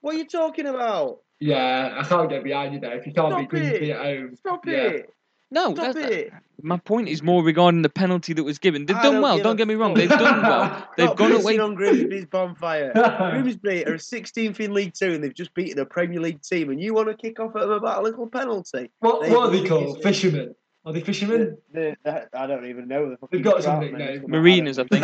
What 0.00 0.14
are 0.14 0.18
you 0.18 0.26
talking 0.26 0.66
about? 0.66 1.18
yeah, 1.40 1.94
I 1.98 2.04
can't 2.04 2.28
get 2.30 2.44
behind 2.44 2.74
you 2.74 2.80
there. 2.80 2.96
If 2.98 3.06
you 3.06 3.12
can't 3.12 3.28
Stop 3.32 3.40
beat 3.40 3.48
Grimsby 3.50 3.90
it. 3.90 3.96
at 3.96 4.04
home, 4.04 4.36
Stop 4.36 4.66
Yeah. 4.66 4.72
it. 4.74 5.10
No, 5.50 5.72
Stop 5.74 5.94
that's, 5.94 6.10
it. 6.10 6.32
my 6.62 6.78
point 6.78 7.08
is 7.08 7.22
more 7.22 7.42
regarding 7.44 7.82
the 7.82 7.88
penalty 7.88 8.32
that 8.32 8.42
was 8.42 8.58
given. 8.58 8.86
They've 8.86 8.96
I 8.96 9.02
done 9.02 9.12
don't 9.14 9.22
well. 9.22 9.38
Don't 9.38 9.54
a 9.54 9.56
get 9.56 9.68
me 9.68 9.74
wrong. 9.74 9.94
They've 9.94 10.08
done 10.08 10.42
well. 10.42 10.88
They've 10.96 11.06
Stop 11.06 11.16
gone 11.18 11.32
away. 11.32 11.58
on 11.58 11.74
Grimsby's 11.74 12.26
bonfire. 12.26 12.92
Grimsby 12.92 13.84
are 13.86 13.94
16th 13.96 14.58
in 14.60 14.74
League 14.74 14.94
Two 14.94 15.12
and 15.12 15.22
they've 15.22 15.34
just 15.34 15.54
beaten 15.54 15.78
a 15.78 15.84
Premier 15.86 16.18
League 16.20 16.42
team, 16.42 16.70
and 16.70 16.80
you 16.80 16.92
want 16.94 17.08
to 17.08 17.14
kick 17.14 17.38
off 17.40 17.54
at 17.56 17.60
them 17.62 17.70
about 17.72 17.98
a 18.00 18.02
little 18.02 18.26
penalty? 18.26 18.90
what, 19.00 19.22
They 19.22 19.30
what 19.30 19.48
are 19.48 19.50
they 19.50 19.66
called? 19.68 19.98
it's- 19.98 20.02
Fishermen? 20.02 20.54
Are 20.86 20.92
they 20.92 21.00
fishermen? 21.00 21.56
The, 21.72 21.96
the, 22.04 22.28
I 22.38 22.46
don't 22.46 22.66
even 22.66 22.88
know. 22.88 23.08
The 23.10 23.16
They've 23.30 23.42
got 23.42 23.62
some 23.62 23.80
trout 23.80 23.92
nicknames. 23.92 24.28
Mariners, 24.28 24.78
I 24.78 24.84
think. 24.84 25.02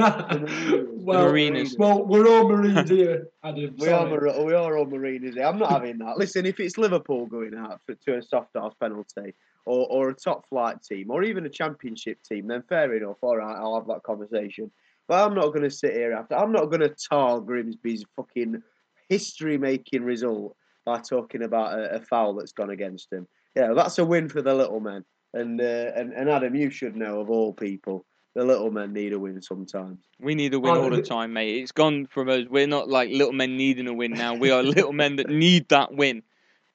well, 0.90 1.24
Mariners. 1.26 1.76
well, 1.78 2.04
we're 2.04 2.26
all 2.26 2.48
Marines 2.48 2.90
here, 2.98 3.28
Adam. 3.44 3.74
We 3.78 3.88
are. 3.88 4.06
Mar- 4.06 4.44
we 4.44 4.54
are 4.54 4.76
all 4.76 4.86
Marines 4.86 5.34
here. 5.34 5.44
I'm 5.44 5.58
not 5.58 5.70
having 5.70 5.98
that. 5.98 6.18
Listen, 6.18 6.46
if 6.46 6.58
it's 6.60 6.78
Liverpool 6.78 7.26
going 7.26 7.54
out 7.54 7.80
for, 7.84 7.94
to 7.94 8.18
a 8.18 8.22
soft 8.22 8.56
ass 8.56 8.72
penalty, 8.80 9.34
or, 9.66 9.86
or 9.90 10.08
a 10.10 10.14
top 10.14 10.48
flight 10.48 10.82
team, 10.82 11.10
or 11.10 11.22
even 11.22 11.46
a 11.46 11.50
championship 11.50 12.18
team, 12.22 12.46
then 12.46 12.62
fair 12.68 12.94
enough. 12.94 13.18
All 13.22 13.36
right, 13.36 13.56
I'll 13.56 13.76
have 13.76 13.88
that 13.88 14.02
conversation. 14.02 14.70
But 15.08 15.26
I'm 15.26 15.34
not 15.34 15.48
going 15.48 15.62
to 15.62 15.70
sit 15.70 15.92
here 15.92 16.12
after. 16.12 16.36
I'm 16.36 16.52
not 16.52 16.66
going 16.66 16.80
to 16.80 16.94
tar 17.10 17.40
Grimsby's 17.40 18.04
fucking 18.16 18.62
history 19.08 19.58
making 19.58 20.04
result 20.04 20.56
by 20.86 20.98
talking 21.00 21.42
about 21.42 21.78
a, 21.78 21.96
a 21.96 22.00
foul 22.00 22.34
that's 22.34 22.52
gone 22.52 22.70
against 22.70 23.12
him. 23.12 23.26
Yeah, 23.56 23.72
that's 23.74 23.98
a 23.98 24.04
win 24.04 24.28
for 24.28 24.40
the 24.40 24.54
little 24.54 24.80
men. 24.80 25.04
And, 25.34 25.60
uh, 25.60 25.92
and 25.94 26.12
and 26.12 26.28
Adam, 26.28 26.54
you 26.54 26.70
should 26.70 26.96
know 26.96 27.20
of 27.20 27.30
all 27.30 27.52
people, 27.52 28.04
the 28.34 28.44
little 28.44 28.70
men 28.70 28.92
need 28.92 29.12
a 29.12 29.18
win 29.18 29.40
sometimes. 29.42 29.98
We 30.20 30.34
need 30.34 30.54
a 30.54 30.60
win 30.60 30.74
Oh, 30.76 30.84
all 30.84 30.90
the 30.90 30.96
the- 30.96 31.02
time, 31.02 31.32
mate. 31.32 31.60
It's 31.62 31.72
gone 31.72 32.06
from 32.06 32.28
us. 32.28 32.46
We're 32.48 32.66
not 32.66 32.88
like 32.88 33.10
little 33.10 33.32
men 33.32 33.56
needing 33.56 33.86
a 33.88 33.94
win 33.94 34.12
now. 34.12 34.34
We 34.34 34.50
are 34.50 34.62
little 34.62 34.92
men 34.92 35.16
that 35.16 35.28
need 35.28 35.68
that 35.70 35.92
win. 35.94 36.22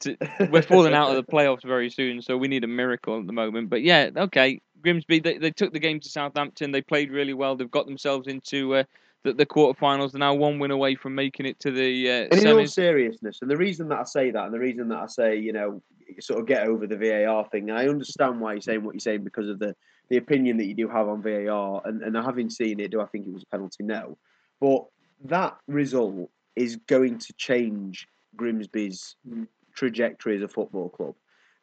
To, 0.01 0.17
we're 0.51 0.61
falling 0.61 0.93
out 0.93 1.11
of 1.11 1.15
the 1.15 1.31
playoffs 1.31 1.63
very 1.63 1.89
soon, 1.89 2.21
so 2.21 2.35
we 2.35 2.49
need 2.49 2.65
a 2.65 2.67
miracle 2.67 3.17
at 3.19 3.27
the 3.27 3.33
moment. 3.33 3.69
But 3.69 3.81
yeah, 3.81 4.09
okay. 4.15 4.61
Grimsby, 4.81 5.19
they, 5.19 5.37
they 5.37 5.51
took 5.51 5.71
the 5.71 5.79
game 5.79 5.99
to 6.01 6.09
Southampton. 6.09 6.71
They 6.71 6.81
played 6.81 7.11
really 7.11 7.33
well. 7.33 7.55
They've 7.55 7.71
got 7.71 7.85
themselves 7.87 8.27
into 8.27 8.75
uh, 8.75 8.83
the, 9.23 9.33
the 9.33 9.45
quarterfinals. 9.45 10.11
They're 10.11 10.19
now 10.19 10.33
one 10.33 10.59
win 10.59 10.71
away 10.71 10.95
from 10.95 11.15
making 11.15 11.45
it 11.45 11.59
to 11.61 11.71
the 11.71 12.09
uh, 12.11 12.27
And 12.31 12.45
in 12.45 12.47
all 12.47 12.67
seriousness, 12.67 13.39
and 13.41 13.49
the 13.49 13.55
reason 13.57 13.87
that 13.89 13.99
I 13.99 14.03
say 14.03 14.31
that, 14.31 14.43
and 14.43 14.53
the 14.53 14.59
reason 14.59 14.89
that 14.89 14.97
I 14.99 15.07
say, 15.07 15.37
you 15.37 15.53
know, 15.53 15.81
sort 16.19 16.41
of 16.41 16.45
get 16.45 16.67
over 16.67 16.85
the 16.85 16.97
VAR 16.97 17.47
thing, 17.49 17.69
and 17.69 17.79
I 17.79 17.87
understand 17.87 18.41
why 18.41 18.53
you're 18.53 18.61
saying 18.61 18.83
what 18.83 18.93
you're 18.93 18.99
saying 18.99 19.23
because 19.23 19.47
of 19.49 19.57
the, 19.59 19.75
the 20.09 20.17
opinion 20.17 20.57
that 20.57 20.65
you 20.65 20.73
do 20.73 20.87
have 20.87 21.07
on 21.07 21.21
VAR, 21.21 21.81
and, 21.85 22.01
and 22.01 22.15
having 22.15 22.49
seen 22.49 22.79
it, 22.79 22.91
do 22.91 23.01
I 23.01 23.05
think 23.05 23.27
it 23.27 23.33
was 23.33 23.43
a 23.43 23.47
penalty? 23.47 23.83
No. 23.83 24.17
But 24.59 24.85
that 25.25 25.57
result 25.67 26.29
is 26.55 26.77
going 26.87 27.19
to 27.19 27.33
change 27.33 28.07
Grimsby's 28.35 29.15
trajectory 29.75 30.37
as 30.37 30.41
a 30.41 30.47
football 30.47 30.89
club. 30.89 31.15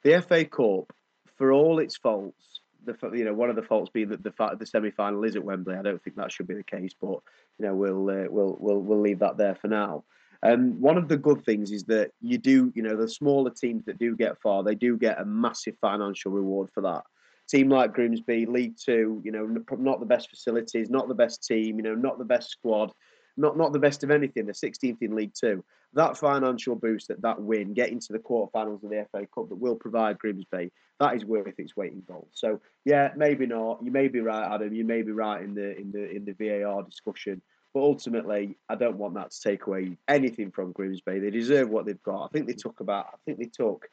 The 0.02 0.20
FA 0.22 0.44
Cup, 0.44 0.92
for 1.36 1.52
all 1.52 1.78
its 1.78 1.96
faults, 1.96 2.60
the 2.84 2.96
you 3.14 3.24
know 3.24 3.34
one 3.34 3.50
of 3.50 3.56
the 3.56 3.62
faults 3.62 3.90
being 3.92 4.08
that 4.08 4.22
the 4.22 4.32
fa- 4.32 4.56
the 4.58 4.66
semi 4.66 4.90
final 4.90 5.24
is 5.24 5.36
at 5.36 5.44
Wembley. 5.44 5.76
I 5.76 5.82
don't 5.82 6.02
think 6.02 6.16
that 6.16 6.32
should 6.32 6.48
be 6.48 6.54
the 6.54 6.64
case, 6.64 6.92
but 7.00 7.20
you 7.58 7.66
know 7.66 7.74
we'll 7.74 8.10
uh, 8.10 8.26
we'll 8.28 8.56
we'll 8.58 8.80
we'll 8.80 9.00
leave 9.00 9.20
that 9.20 9.36
there 9.36 9.54
for 9.54 9.68
now. 9.68 10.04
Um, 10.42 10.80
one 10.80 10.98
of 10.98 11.08
the 11.08 11.16
good 11.16 11.44
things 11.44 11.70
is 11.70 11.84
that 11.84 12.10
you 12.20 12.36
do, 12.36 12.72
you 12.74 12.82
know, 12.82 12.96
the 12.96 13.08
smaller 13.08 13.50
teams 13.50 13.84
that 13.84 13.98
do 13.98 14.16
get 14.16 14.40
far, 14.40 14.64
they 14.64 14.74
do 14.74 14.96
get 14.96 15.20
a 15.20 15.24
massive 15.24 15.76
financial 15.80 16.32
reward 16.32 16.68
for 16.74 16.80
that. 16.80 17.04
Team 17.52 17.68
like 17.68 17.92
Grimsby, 17.92 18.46
League 18.46 18.76
Two, 18.82 19.20
you 19.24 19.30
know, 19.30 19.46
not 19.76 20.00
the 20.00 20.06
best 20.06 20.30
facilities, 20.30 20.88
not 20.88 21.08
the 21.08 21.14
best 21.14 21.46
team, 21.46 21.76
you 21.76 21.82
know, 21.82 21.94
not 21.94 22.18
the 22.18 22.24
best 22.24 22.50
squad, 22.50 22.92
not 23.36 23.58
not 23.58 23.72
the 23.72 23.78
best 23.78 24.02
of 24.02 24.10
anything. 24.10 24.46
The 24.46 24.52
16th 24.52 25.02
in 25.02 25.14
League 25.14 25.34
Two. 25.38 25.62
That 25.94 26.16
financial 26.16 26.74
boost 26.74 27.08
that 27.08 27.20
that 27.20 27.42
win, 27.42 27.74
getting 27.74 28.00
to 28.00 28.12
the 28.14 28.18
quarterfinals 28.18 28.82
of 28.82 28.88
the 28.88 29.06
FA 29.12 29.26
Cup, 29.34 29.50
that 29.50 29.56
will 29.56 29.76
provide 29.76 30.18
Grimsby, 30.18 30.72
that 30.98 31.16
is 31.16 31.24
worth 31.24 31.58
its 31.58 31.76
weight 31.76 31.92
in 31.92 32.02
gold. 32.06 32.28
So 32.32 32.60
yeah, 32.84 33.10
maybe 33.16 33.44
not. 33.44 33.80
You 33.82 33.90
may 33.90 34.08
be 34.08 34.20
right, 34.20 34.50
Adam. 34.50 34.72
You 34.72 34.84
may 34.84 35.02
be 35.02 35.12
right 35.12 35.42
in 35.42 35.54
the 35.54 35.76
in 35.76 35.92
the 35.92 36.10
in 36.10 36.24
the 36.24 36.32
VAR 36.32 36.82
discussion. 36.82 37.42
But 37.74 37.80
ultimately, 37.80 38.56
I 38.68 38.76
don't 38.76 38.98
want 38.98 39.14
that 39.14 39.30
to 39.30 39.40
take 39.40 39.66
away 39.66 39.96
anything 40.06 40.50
from 40.50 40.72
Grimsby. 40.72 41.18
They 41.18 41.30
deserve 41.30 41.70
what 41.70 41.86
they've 41.86 42.02
got. 42.02 42.24
I 42.24 42.28
think 42.28 42.46
they 42.46 42.52
took 42.52 42.80
about. 42.80 43.06
I 43.12 43.16
think 43.24 43.38
they 43.38 43.46
took. 43.46 43.88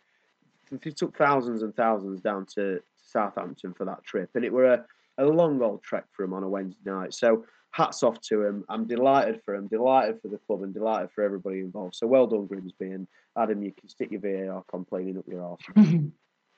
They 0.71 0.91
took 0.91 1.17
thousands 1.17 1.63
and 1.63 1.75
thousands 1.75 2.21
down 2.21 2.45
to 2.55 2.79
Southampton 3.11 3.73
for 3.73 3.85
that 3.85 4.03
trip, 4.03 4.29
and 4.35 4.45
it 4.45 4.53
were 4.53 4.73
a, 4.73 4.85
a 5.17 5.25
long 5.25 5.61
old 5.61 5.83
trek 5.83 6.05
for 6.11 6.23
him 6.23 6.33
on 6.33 6.43
a 6.43 6.49
Wednesday 6.49 6.79
night. 6.85 7.13
So 7.13 7.45
hats 7.71 8.03
off 8.03 8.19
to 8.21 8.43
him. 8.43 8.65
I'm 8.69 8.85
delighted 8.85 9.41
for 9.43 9.55
him, 9.55 9.67
delighted 9.67 10.21
for 10.21 10.27
the 10.27 10.37
club, 10.37 10.63
and 10.63 10.73
delighted 10.73 11.11
for 11.11 11.23
everybody 11.23 11.59
involved. 11.59 11.95
So 11.95 12.07
well 12.07 12.27
done, 12.27 12.45
Grimsby, 12.47 12.91
and 12.91 13.07
Adam. 13.37 13.61
You 13.63 13.71
can 13.71 13.89
stick 13.89 14.11
your 14.11 14.21
VAR 14.21 14.63
complaining 14.69 15.17
up 15.17 15.25
your 15.27 15.43
arse. 15.43 15.61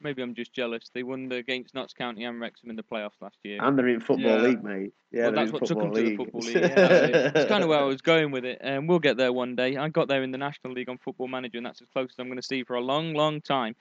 Maybe 0.03 0.23
I'm 0.23 0.33
just 0.33 0.51
jealous. 0.51 0.89
They 0.93 1.03
won 1.03 1.29
the 1.29 1.35
against 1.35 1.75
Notts 1.75 1.93
County 1.93 2.23
and 2.23 2.39
Wrexham 2.39 2.71
in 2.71 2.75
the 2.75 2.81
playoffs 2.83 3.21
last 3.21 3.37
year. 3.43 3.59
And 3.61 3.77
they're 3.77 3.87
in 3.87 3.99
football 3.99 4.31
Yeah. 4.31 4.41
league, 4.41 4.63
mate. 4.63 4.93
Yeah, 5.11 5.25
well, 5.25 5.33
that's 5.33 5.51
what 5.51 5.65
took 5.65 5.79
them 5.79 5.93
to 5.93 6.01
the 6.01 6.07
league. 6.07 6.17
football 6.17 6.41
league. 6.41 6.55
Yeah, 6.55 6.75
that's, 6.75 7.33
that's 7.33 7.45
kind 7.49 7.61
of 7.63 7.69
where 7.69 7.77
I 7.79 7.83
was 7.95 8.01
going 8.01 8.31
with 8.31 8.43
it. 8.43 8.57
And 8.61 8.79
um, 8.79 8.87
we'll 8.87 8.97
get 8.97 9.17
there 9.17 9.31
one 9.31 9.55
day. 9.55 9.77
I 9.77 9.89
got 9.89 10.07
there 10.07 10.23
in 10.23 10.31
the 10.31 10.39
National 10.39 10.73
League 10.73 10.89
on 10.89 10.97
Football 10.97 11.27
Manager, 11.27 11.57
and 11.57 11.65
that's 11.67 11.81
as 11.83 11.87
close 11.93 12.09
as 12.09 12.15
I'm 12.17 12.27
going 12.27 12.37
to 12.39 12.43
see 12.43 12.63
for 12.63 12.75
a 12.77 12.81
long, 12.81 13.13
long 13.13 13.41
time. 13.41 13.75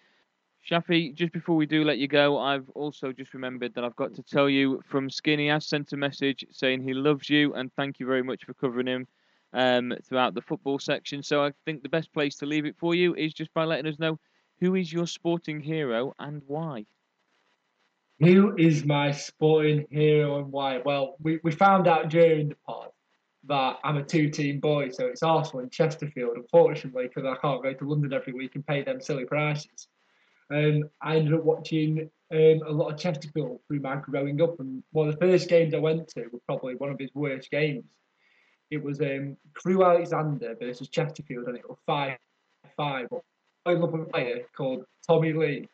Shafi, 0.69 1.15
just 1.15 1.33
before 1.33 1.57
we 1.57 1.67
do 1.67 1.85
let 1.85 1.99
you 1.99 2.09
go, 2.09 2.39
I've 2.39 2.69
also 2.71 3.13
just 3.13 3.35
remembered 3.35 3.75
that 3.75 3.85
I've 3.85 3.97
got 3.97 4.15
to 4.15 4.23
tell 4.23 4.49
you 4.49 4.83
from 4.87 5.11
Skinny 5.11 5.49
has 5.49 5.67
sent 5.67 5.93
a 5.93 5.97
message 5.97 6.45
saying 6.51 6.83
he 6.83 6.95
loves 6.95 7.31
you 7.31 7.55
and 7.55 7.73
thank 7.75 7.99
you 7.99 8.07
very 8.07 8.23
much 8.23 8.45
for 8.45 8.55
covering 8.55 8.87
him. 8.87 9.07
um, 9.53 9.93
throughout 10.05 10.35
the 10.35 10.43
football 10.43 10.79
section. 10.79 11.23
So 11.23 11.45
I 11.45 11.53
think 11.65 11.83
the 11.83 11.89
best 11.89 12.13
place 12.13 12.37
to 12.37 12.47
leave 12.47 12.67
it 12.67 12.77
for 12.79 12.95
you 12.95 13.15
is 13.15 13.33
just 13.33 13.53
by 13.55 13.65
letting 13.65 13.91
us 13.91 13.99
know 13.99 14.19
who 14.61 14.75
is 14.75 14.93
your 14.93 15.07
sporting 15.07 15.61
hero 15.61 16.15
and 16.19 16.43
why. 16.47 16.87
Who 18.21 18.55
is 18.57 18.85
my 18.85 19.13
sporting 19.13 19.87
hero 19.91 20.39
and 20.39 20.53
why? 20.53 20.83
Well, 20.85 21.17
we, 21.23 21.41
we 21.43 21.53
found 21.53 21.89
out 21.89 22.11
during 22.11 22.51
the 22.51 22.57
pod 22.67 22.91
that 23.49 23.79
I'm 23.83 23.97
a 23.97 24.05
two 24.05 24.29
team 24.29 24.61
boy, 24.61 24.91
so 24.91 25.07
it's 25.07 25.23
Arsenal 25.23 25.61
and 25.61 25.73
Chesterfield, 25.73 26.37
unfortunately, 26.37 27.09
because 27.09 27.25
I 27.25 27.41
can't 27.41 27.63
go 27.63 27.73
to 27.73 27.89
London 27.89 28.13
every 28.13 28.35
week 28.35 28.55
and 28.55 28.67
pay 28.67 28.83
them 28.83 29.01
silly 29.01 29.25
prices. 29.25 29.89
Um, 30.51 30.91
I 31.03 31.17
ended 31.17 31.35
up 31.35 31.45
watching 31.45 32.11
um, 32.33 32.61
a 32.67 32.71
lot 32.73 32.93
of 32.93 32.99
Chesterfield 32.99 33.61
through 33.67 33.81
my 33.81 33.97
growing 33.97 34.41
up, 34.43 34.59
and 34.61 34.83
one 34.93 35.09
of 35.09 35.15
the 35.19 35.21
first 35.27 35.49
games 35.49 35.75
I 35.75 35.79
went 35.79 36.09
to 36.09 36.27
was 36.33 36.43
probably 36.47 36.75
one 36.77 36.91
of 36.91 36.99
his 36.99 37.11
worst 37.15 37.51
games. 37.51 37.85
It 38.71 38.83
was 38.83 39.01
um, 39.01 39.37
Crewe 39.55 39.85
Alexandra 39.85 40.55
versus 40.61 40.89
Chesterfield, 40.89 41.47
and 41.49 41.57
it 41.57 41.69
was 41.69 41.79
5 41.87 42.17
5. 42.77 43.07
I 43.67 43.73
love 43.75 43.95
a 43.95 44.05
player 44.05 44.43
called 44.57 44.85
Tommy 45.07 45.33
Lee. 45.33 45.69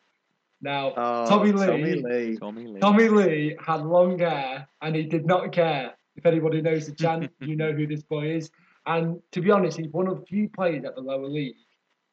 Now, 0.61 0.93
Oh, 0.97 1.27
Tommy 1.27 1.51
Lee- 1.51 1.65
Tommy 1.67 1.93
Lee. 2.01 2.37
Tommy 2.37 2.67
Lee. 2.67 2.79
Tommy 2.79 3.07
Lee 3.07 3.55
had 3.63 3.85
long 3.85 4.17
hair 4.17 4.67
and 4.81 4.95
he 4.95 5.03
did 5.03 5.25
not 5.25 5.51
care. 5.51 5.93
If 6.15 6.25
anybody 6.25 6.61
knows 6.61 6.87
the 6.87 6.93
chant, 6.95 7.31
you 7.39 7.55
know 7.55 7.71
who 7.71 7.85
this 7.85 8.01
boy 8.01 8.31
is. 8.31 8.49
And 8.87 9.21
to 9.33 9.41
be 9.41 9.51
honest, 9.51 9.77
he's 9.77 9.91
one 9.91 10.07
of 10.07 10.19
the 10.19 10.25
few 10.25 10.49
players 10.49 10.83
at 10.83 10.95
the 10.95 11.01
lower 11.01 11.27
league. 11.27 11.55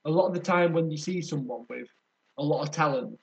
A 0.05 0.11
lot 0.11 0.27
of 0.29 0.35
the 0.35 0.41
time, 0.41 0.75
when 0.75 0.91
you 0.91 0.99
see 0.99 1.23
someone 1.23 1.65
with 1.71 1.89
a 2.39 2.43
lot 2.43 2.63
of 2.63 2.71
talent, 2.71 3.19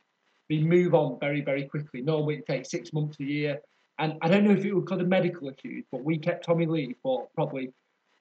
they 0.49 0.59
move 0.59 0.93
on 0.93 1.20
very, 1.20 1.41
very 1.41 1.66
quickly. 1.66 2.01
Normally, 2.01 2.36
it 2.36 2.45
takes 2.45 2.70
six 2.70 2.93
months 2.93 3.20
a 3.20 3.24
year. 3.24 3.59
And 3.99 4.18
I 4.22 4.28
don't 4.28 4.43
know 4.43 4.51
if 4.51 4.66
it 4.66 4.74
was 4.74 4.84
because 4.84 5.01
of 5.01 5.07
medical 5.07 5.49
issues, 5.49 5.86
but 5.91 6.03
we 6.03 6.18
kept 6.18 6.45
Tommy 6.45 6.66
Lee 6.66 6.95
for 7.03 7.28
probably 7.36 7.72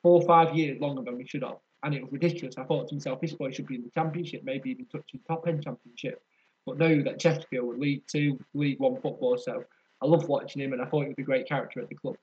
four 0.02 0.20
or 0.20 0.26
five 0.26 0.54
years 0.54 0.80
longer 0.80 1.02
than 1.02 1.16
we 1.16 1.26
should 1.26 1.42
have. 1.42 1.58
And 1.82 1.94
it 1.94 2.02
was 2.02 2.12
ridiculous. 2.12 2.58
I 2.58 2.64
thought 2.64 2.88
to 2.88 2.94
myself, 2.94 3.20
this 3.20 3.32
boy 3.32 3.50
should 3.50 3.66
be 3.66 3.76
in 3.76 3.82
the 3.82 3.90
championship, 3.90 4.42
maybe 4.44 4.70
even 4.70 4.84
touching 4.86 5.20
top 5.26 5.48
end 5.48 5.64
championship. 5.64 6.22
But 6.66 6.78
no, 6.78 7.02
that 7.02 7.18
Chesterfield 7.18 7.66
were 7.66 7.76
League 7.76 8.02
Two, 8.06 8.38
League 8.52 8.78
One 8.78 9.00
football. 9.00 9.38
So 9.38 9.64
I 10.02 10.06
love 10.06 10.28
watching 10.28 10.60
him, 10.62 10.72
and 10.72 10.82
I 10.82 10.84
thought 10.84 11.02
he 11.02 11.08
was 11.08 11.18
a 11.18 11.22
great 11.22 11.48
character 11.48 11.80
at 11.80 11.88
the 11.88 11.94
club. 11.94 12.16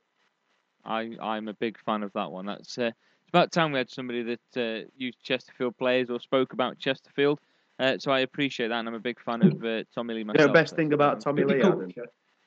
I 0.86 1.18
I'm 1.20 1.48
a 1.48 1.54
big 1.54 1.80
fan 1.80 2.04
of 2.04 2.14
that 2.14 2.32
one. 2.32 2.46
That's 2.46 2.78
uh, 2.78 2.92
it's 2.92 3.30
about 3.30 3.52
time 3.52 3.72
we 3.72 3.80
had 3.80 3.90
somebody 3.90 4.24
that 4.24 4.86
uh, 4.86 4.88
used 4.96 5.22
Chesterfield 5.24 5.78
players 5.78 6.10
or 6.10 6.20
spoke 6.20 6.54
about 6.54 6.78
Chesterfield. 6.78 7.40
Uh, 7.80 7.98
so 8.00 8.12
I 8.12 8.20
appreciate 8.22 8.70
that, 8.70 8.80
and 8.80 8.88
I'm 8.88 8.96
a 8.96 9.00
big 9.00 9.22
fan 9.22 9.44
of 9.44 9.64
uh, 9.64 9.84
Tommy 9.94 10.16
Lee 10.16 10.20
You 10.22 10.48
know, 10.48 10.54
best 10.54 10.76
thing 10.76 10.94
about 10.94 11.22
Tommy 11.22 11.44
Lee, 11.44 11.62
Adam, 11.62 11.92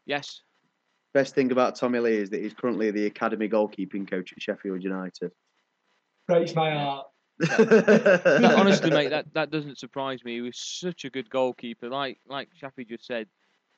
yes, 0.05 0.43
best 1.15 1.35
thing 1.35 1.53
about 1.53 1.77
Tommy 1.77 2.01
Lee 2.01 2.17
is 2.17 2.31
that 2.31 2.43
he's 2.43 2.55
currently 2.55 2.91
the 2.91 3.07
academy 3.07 3.49
goalkeeping 3.49 4.09
coach 4.09 4.33
at 4.33 4.43
Sheffield 4.43 4.83
United. 4.83 5.33
breaks 6.27 6.55
my 6.55 6.73
heart. 6.73 7.07
That- 7.41 8.55
honestly, 8.57 8.91
mate, 8.91 9.11
that, 9.11 9.33
that 9.35 9.51
doesn't 9.51 9.79
surprise 9.79 10.25
me. 10.25 10.35
He 10.35 10.41
was 10.41 10.59
such 10.59 11.05
a 11.05 11.11
good 11.11 11.31
goalkeeper. 11.31 11.89
Like 11.89 12.19
like 12.27 12.49
Shafi 12.61 12.87
just 12.89 13.07
said, 13.07 13.29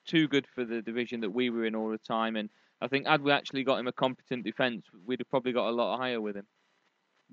too 0.07 0.29
good 0.29 0.47
for 0.55 0.65
the 0.65 0.83
division 0.83 1.21
that 1.21 1.31
we 1.31 1.51
were 1.51 1.65
in 1.65 1.75
all 1.75 1.91
the 1.91 1.99
time. 1.99 2.37
And 2.37 2.51
I 2.81 2.89
think 2.89 3.07
had 3.07 3.23
we 3.23 3.31
actually 3.31 3.65
got 3.65 3.79
him 3.79 3.87
a 3.87 3.93
competent 3.93 4.45
defence, 4.45 4.87
we'd 5.07 5.21
have 5.21 5.31
probably 5.31 5.53
got 5.53 5.69
a 5.69 5.71
lot 5.71 5.99
higher 5.99 6.21
with 6.21 6.37
him. 6.37 6.47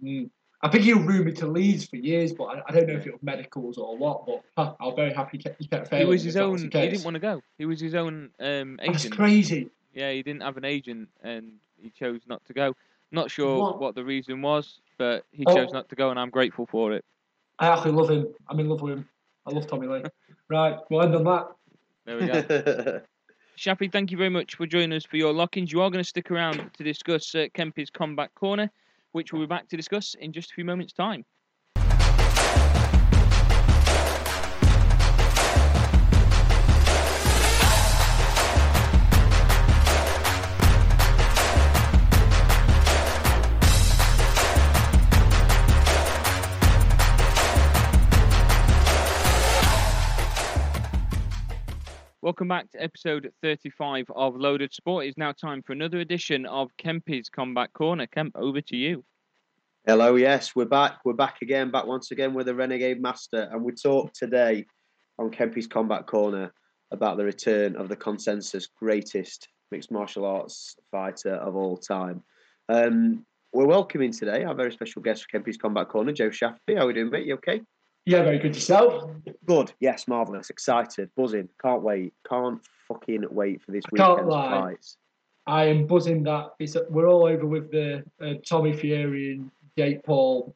Mm. 0.04 0.30
I 0.62 0.68
think 0.70 0.84
he 0.84 0.94
was 0.94 1.06
rumoured 1.06 1.38
to 1.38 1.48
Leeds 1.48 1.86
for 1.86 1.96
years, 1.96 2.34
but 2.34 2.46
I, 2.46 2.62
I 2.68 2.72
don't 2.74 2.88
know 2.88 2.96
if 2.96 3.08
it 3.08 3.14
was 3.14 3.24
medicals 3.24 3.78
or 3.78 3.98
what. 3.98 4.26
But 4.26 4.44
huh, 4.58 4.74
I'm 4.80 4.96
very 4.96 5.14
happy 5.14 5.38
he 5.38 5.44
kept, 5.44 5.62
he 5.62 5.68
kept 5.68 5.94
He 5.94 6.04
was 6.06 6.24
his 6.24 6.36
own. 6.36 6.52
was 6.52 6.62
He 6.64 6.68
didn't 6.70 7.04
want 7.04 7.16
to 7.16 7.20
go. 7.20 7.42
He 7.58 7.66
was 7.66 7.80
his 7.80 7.96
own 7.96 8.32
um, 8.40 8.78
That's 8.86 9.08
crazy. 9.08 9.70
Yeah, 9.94 10.12
he 10.12 10.22
didn't 10.22 10.42
have 10.42 10.58
an 10.58 10.66
agent, 10.66 11.10
and 11.24 11.54
he 11.78 11.90
chose 11.90 12.22
not 12.28 12.44
to 12.46 12.54
go. 12.54 12.76
Not 13.12 13.32
sure 13.32 13.58
What? 13.58 13.80
what, 13.80 13.96
the 13.96 14.04
reason 14.04 14.42
was, 14.42 14.82
but 14.98 15.26
he 15.32 15.46
Oh. 15.48 15.56
chose 15.56 15.72
not 15.72 15.90
to 15.90 15.96
go, 15.96 16.10
and 16.12 16.20
I'm 16.20 16.30
grateful 16.30 16.66
for 16.68 16.94
it. 16.94 17.04
I 17.58 17.68
actually 17.70 17.92
love 17.92 18.10
him. 18.10 18.28
I'm 18.48 18.60
in 18.60 18.70
love 18.70 18.82
with 18.82 18.94
him. 18.94 19.10
I 19.46 19.52
love 19.52 19.66
Tommy 19.68 19.88
Lee. 19.88 20.04
right, 20.50 20.78
we'll 20.90 21.02
end 21.02 21.16
on 21.16 21.24
that. 21.24 21.48
There 22.06 22.18
we 22.18 22.28
go. 22.28 23.02
Shafi, 23.58 23.92
thank 23.92 24.12
you 24.12 24.18
very 24.18 24.30
much 24.30 24.56
for 24.56 24.66
joining 24.66 24.94
us 24.94 25.06
for 25.06 25.18
your 25.18 25.34
lock-ins. 25.34 25.72
You 25.72 25.82
are 25.82 25.90
going 25.90 26.04
to 26.04 26.08
stick 26.08 26.32
around 26.32 26.70
to 26.78 26.84
discuss 26.84 27.34
uh, 27.36 27.48
Kempy's 27.54 27.90
Combat 27.90 28.34
Corner, 28.36 28.70
which 29.12 29.34
we'll 29.34 29.42
be 29.42 29.48
back 29.48 29.68
to 29.70 29.78
discuss 29.78 30.16
in 30.20 30.32
just 30.34 30.52
a 30.52 30.54
few 30.54 30.66
moments' 30.66 30.94
time. 30.94 31.26
Welcome 52.30 52.50
back 52.50 52.70
to 52.74 52.84
episode 52.84 53.32
35 53.42 54.06
of 54.16 54.36
Loaded 54.36 54.72
Sport. 54.72 55.08
It's 55.08 55.18
now 55.18 55.32
time 55.32 55.64
for 55.64 55.74
another 55.74 55.98
edition 55.98 56.46
of 56.46 56.70
Kempy's 56.78 57.28
Combat 57.28 57.74
Corner. 57.74 58.06
Kemp, 58.06 58.36
over 58.36 58.62
to 58.62 58.78
you. 58.78 59.04
Hello, 59.88 60.14
yes, 60.14 60.56
we're 60.56 60.66
back. 60.66 61.00
We're 61.04 61.14
back 61.14 61.38
again, 61.42 61.72
back 61.72 61.88
once 61.88 62.12
again 62.12 62.36
with 62.36 62.46
the 62.46 62.54
Renegade 62.54 63.02
Master, 63.02 63.50
and 63.52 63.64
we 63.64 63.72
talk 63.72 64.14
today 64.14 64.68
on 65.18 65.32
Kempy's 65.32 65.66
Combat 65.66 66.06
Corner 66.06 66.54
about 66.92 67.18
the 67.18 67.26
return 67.26 67.76
of 67.76 67.90
the 67.90 67.96
consensus 67.96 68.68
greatest 68.80 69.48
mixed 69.72 69.90
martial 69.90 70.24
arts 70.24 70.76
fighter 70.92 71.34
of 71.34 71.56
all 71.56 71.78
time. 71.78 72.24
Um, 72.72 73.26
we're 73.54 73.66
welcoming 73.66 74.12
today 74.12 74.44
our 74.44 74.54
very 74.54 74.72
special 74.72 75.02
guest 75.02 75.26
for 75.26 75.36
Kempy's 75.36 75.58
Combat 75.58 75.90
Corner, 75.90 76.12
Joe 76.12 76.30
Shafty. 76.30 76.76
How 76.76 76.84
are 76.84 76.88
we 76.88 76.94
doing, 76.94 77.10
mate? 77.10 77.26
You 77.26 77.34
okay? 77.38 77.62
Yeah, 78.06 78.24
very 78.24 78.40
good 78.40 78.56
yourself. 78.56 79.12
Good. 79.46 79.74
Yes, 79.80 80.08
marvelous. 80.08 80.50
Excited, 80.50 81.10
buzzing. 81.16 81.50
Can't 81.62 81.82
wait. 81.84 82.14
Can't 82.28 82.60
fucking 82.88 83.26
wait 83.30 83.62
for 83.62 83.72
this 83.72 83.84
I 83.94 83.98
can't 83.98 84.12
weekend's 84.12 84.32
lie. 84.32 84.50
fights. 84.62 84.98
I 85.46 85.66
am 85.66 85.88
buzzing 85.88 86.24
that 86.24 86.54
it's 86.60 86.76
we're 86.90 87.08
all 87.08 87.26
over 87.26 87.46
with 87.46 87.72
the 87.72 88.04
uh, 88.22 88.34
Tommy 88.48 88.74
Fury 88.74 89.34
and 89.34 89.52
Jake 89.78 90.04
Paul 90.04 90.56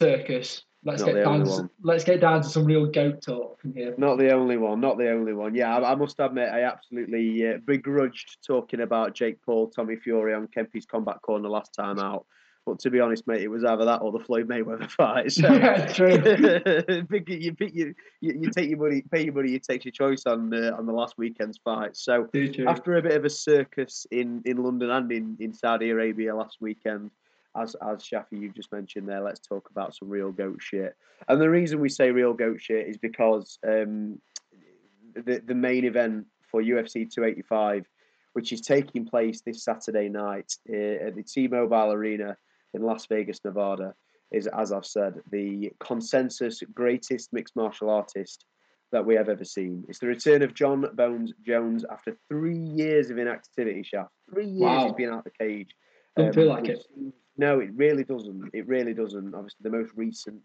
circus. 0.00 0.64
Let's 0.84 1.02
Not 1.02 1.14
get 1.14 1.24
down. 1.24 1.40
To, 1.40 1.46
some- 1.50 1.70
let's 1.82 2.02
get 2.04 2.20
down 2.20 2.42
to 2.42 2.48
some 2.48 2.64
real 2.64 2.86
goat 2.86 3.22
talk 3.22 3.60
from 3.60 3.72
here. 3.74 3.94
Not 3.98 4.18
the 4.18 4.32
only 4.32 4.56
one. 4.56 4.80
Not 4.80 4.98
the 4.98 5.10
only 5.10 5.32
one. 5.32 5.54
Yeah, 5.54 5.76
I, 5.76 5.92
I 5.92 5.94
must 5.94 6.18
admit, 6.18 6.48
I 6.48 6.62
absolutely 6.64 7.46
uh, 7.46 7.58
begrudged 7.64 8.38
talking 8.44 8.80
about 8.80 9.14
Jake 9.14 9.40
Paul, 9.44 9.68
Tommy 9.70 9.96
Fury 9.96 10.34
on 10.34 10.48
Kempy's 10.48 10.86
Combat 10.86 11.22
Corner 11.22 11.48
last 11.48 11.72
time 11.72 12.00
out. 12.00 12.26
But 12.64 12.78
to 12.80 12.90
be 12.90 13.00
honest, 13.00 13.26
mate, 13.26 13.42
it 13.42 13.48
was 13.48 13.64
either 13.64 13.84
that 13.84 14.02
or 14.02 14.12
the 14.12 14.20
Floyd 14.20 14.48
Mayweather 14.48 14.88
fight. 14.96 15.32
So 15.32 15.52
yeah, 15.52 15.86
true. 15.86 16.18
pick 17.10 17.28
you, 17.28 17.54
pick 17.54 17.74
your, 17.74 17.88
you, 18.20 18.38
you 18.40 18.50
take 18.50 18.70
your 18.70 18.78
money, 18.78 19.02
pay 19.10 19.24
your 19.24 19.34
money, 19.34 19.50
you 19.50 19.58
take 19.58 19.84
your 19.84 19.92
choice 19.92 20.26
on 20.26 20.54
uh, 20.54 20.76
on 20.76 20.86
the 20.86 20.92
last 20.92 21.18
weekend's 21.18 21.58
fight. 21.58 21.96
So 21.96 22.28
after 22.66 22.96
a 22.96 23.02
bit 23.02 23.12
of 23.12 23.24
a 23.24 23.30
circus 23.30 24.06
in, 24.10 24.42
in 24.44 24.58
London 24.58 24.90
and 24.90 25.10
in, 25.10 25.36
in 25.40 25.52
Saudi 25.52 25.90
Arabia 25.90 26.36
last 26.36 26.58
weekend, 26.60 27.10
as 27.56 27.74
as 27.82 27.98
Shafi 27.98 28.40
you 28.40 28.52
just 28.52 28.72
mentioned 28.72 29.08
there, 29.08 29.20
let's 29.20 29.40
talk 29.40 29.68
about 29.70 29.94
some 29.94 30.08
real 30.08 30.30
goat 30.30 30.58
shit. 30.60 30.96
And 31.28 31.40
the 31.40 31.50
reason 31.50 31.80
we 31.80 31.88
say 31.88 32.10
real 32.10 32.32
goat 32.32 32.60
shit 32.60 32.86
is 32.86 32.96
because 32.96 33.58
um, 33.66 34.20
the 35.14 35.42
the 35.44 35.54
main 35.54 35.84
event 35.84 36.26
for 36.48 36.62
UFC 36.62 37.10
285, 37.10 37.86
which 38.34 38.52
is 38.52 38.60
taking 38.60 39.04
place 39.04 39.40
this 39.40 39.64
Saturday 39.64 40.08
night 40.08 40.56
uh, 40.70 41.06
at 41.06 41.16
the 41.16 41.22
T-Mobile 41.22 41.92
Arena 41.92 42.36
in 42.74 42.82
Las 42.82 43.06
Vegas, 43.06 43.40
Nevada, 43.44 43.94
is 44.30 44.46
as 44.46 44.72
I've 44.72 44.86
said 44.86 45.20
the 45.30 45.72
consensus 45.80 46.62
greatest 46.74 47.32
mixed 47.32 47.54
martial 47.56 47.90
artist 47.90 48.44
that 48.92 49.04
we 49.04 49.14
have 49.14 49.28
ever 49.28 49.44
seen. 49.44 49.84
It's 49.88 49.98
the 49.98 50.06
return 50.06 50.42
of 50.42 50.54
Jon 50.54 50.84
Bones 50.94 51.32
Jones 51.46 51.84
after 51.90 52.16
three 52.28 52.58
years 52.58 53.10
of 53.10 53.18
inactivity. 53.18 53.82
Shaft, 53.82 54.10
three 54.30 54.46
years 54.46 54.60
Wow. 54.60 54.84
he's 54.84 54.92
been 54.94 55.08
out 55.10 55.18
of 55.18 55.24
the 55.24 55.30
cage. 55.30 55.70
Don't 56.16 56.34
feel 56.34 56.48
like 56.48 56.68
it. 56.68 56.84
No, 57.38 57.60
it 57.60 57.70
really 57.74 58.04
doesn't. 58.04 58.50
It 58.52 58.68
really 58.68 58.92
doesn't. 58.92 59.34
Obviously, 59.34 59.62
the 59.62 59.70
most 59.70 59.92
recent 59.96 60.42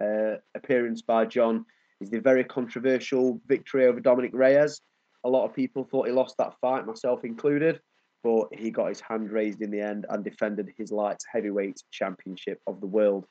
uh, 0.00 0.36
appearance 0.54 1.02
by 1.02 1.26
Jon 1.26 1.66
is 2.00 2.08
the 2.10 2.18
very 2.18 2.44
controversial 2.44 3.40
victory 3.46 3.86
over 3.86 4.00
Dominick 4.00 4.32
Reyes. 4.32 4.80
A 5.24 5.28
lot 5.28 5.44
of 5.44 5.54
people 5.54 5.84
thought 5.84 6.06
he 6.06 6.12
lost 6.12 6.36
that 6.38 6.54
fight, 6.60 6.86
myself 6.86 7.24
included, 7.24 7.80
but 8.22 8.48
he 8.52 8.70
got 8.70 8.88
his 8.88 9.00
hand 9.00 9.30
raised 9.30 9.62
in 9.62 9.70
the 9.70 9.80
end 9.80 10.06
and 10.08 10.24
defended 10.24 10.72
his 10.76 10.92
light 10.92 11.18
heavyweight 11.32 11.82
championship 11.90 12.60
of 12.66 12.80
the 12.80 12.86
world. 12.86 13.26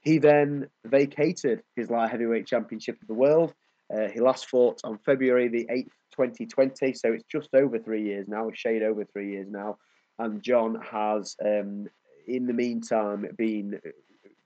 He 0.00 0.18
then 0.18 0.68
vacated 0.84 1.62
his 1.74 1.90
light 1.90 2.10
heavyweight 2.10 2.46
championship 2.46 3.00
of 3.00 3.08
the 3.08 3.14
world. 3.14 3.54
Uh, 3.92 4.08
he 4.08 4.20
last 4.20 4.48
fought 4.48 4.80
on 4.84 4.98
February 4.98 5.48
the 5.48 5.66
8th, 5.70 5.90
2020, 6.16 6.92
so 6.94 7.12
it's 7.12 7.24
just 7.30 7.50
over 7.54 7.78
three 7.78 8.02
years 8.02 8.26
now, 8.26 8.48
a 8.48 8.54
shade 8.54 8.82
over 8.82 9.04
three 9.04 9.32
years 9.32 9.48
now. 9.50 9.76
And 10.18 10.42
Jon 10.42 10.80
has, 10.80 11.36
um, 11.44 11.86
in 12.26 12.46
the 12.46 12.52
meantime, 12.52 13.26
been 13.36 13.80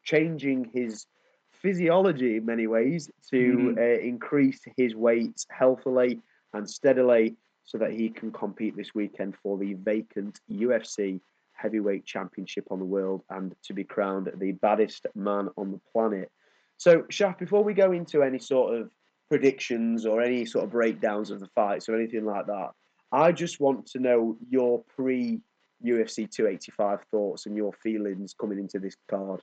changing 0.05 0.70
his 0.74 1.07
physiology 1.62 2.37
in 2.37 2.47
many 2.47 2.66
ways 2.66 3.11
to 3.31 3.76
uh, 3.78 3.83
increase 3.83 4.61
his 4.76 4.95
weight 4.95 5.45
healthily 5.51 6.20
and 6.53 6.68
steadily 6.68 7.37
so 7.65 7.79
that 7.79 7.93
he 7.93 8.09
can 8.09 8.33
compete 8.33 8.77
this 8.77 8.95
weekend 8.95 9.37
for 9.43 9.59
the 9.59 9.75
vacant 9.75 10.41
UFC 10.51 11.21
heavyweight 11.53 12.05
championship 12.07 12.67
on 12.71 12.79
the 12.79 12.85
world 12.85 13.23
and 13.31 13.55
to 13.65 13.75
be 13.75 13.85
crowned 13.85 14.31
the 14.39 14.53
baddest 14.53 15.07
man 15.15 15.49
on 15.57 15.73
the 15.73 15.81
planet. 15.93 16.31
So, 16.79 17.03
Shaf, 17.03 17.39
before 17.39 17.63
we 17.63 17.75
go 17.75 17.93
into 17.93 18.23
any 18.23 18.39
sort 18.39 18.75
of 18.75 18.91
predictions 19.29 20.07
or 20.07 20.23
any 20.23 20.47
sort 20.47 20.65
of 20.65 20.71
breakdowns 20.71 21.31
of 21.31 21.41
the 21.41 21.49
fights 21.55 21.89
or 21.89 21.95
anything 21.95 22.25
like 22.25 22.47
that, 22.47 22.71
I 23.13 23.33
just 23.33 23.61
want 23.61 23.87
to 23.89 23.99
know 23.99 24.37
your 24.49 24.83
pre 24.97 25.41
UFC 25.85 26.31
285 26.31 27.01
thoughts 27.11 27.47
and 27.47 27.57
your 27.57 27.73
feelings 27.73 28.35
coming 28.39 28.59
into 28.59 28.79
this 28.79 28.97
card. 29.09 29.43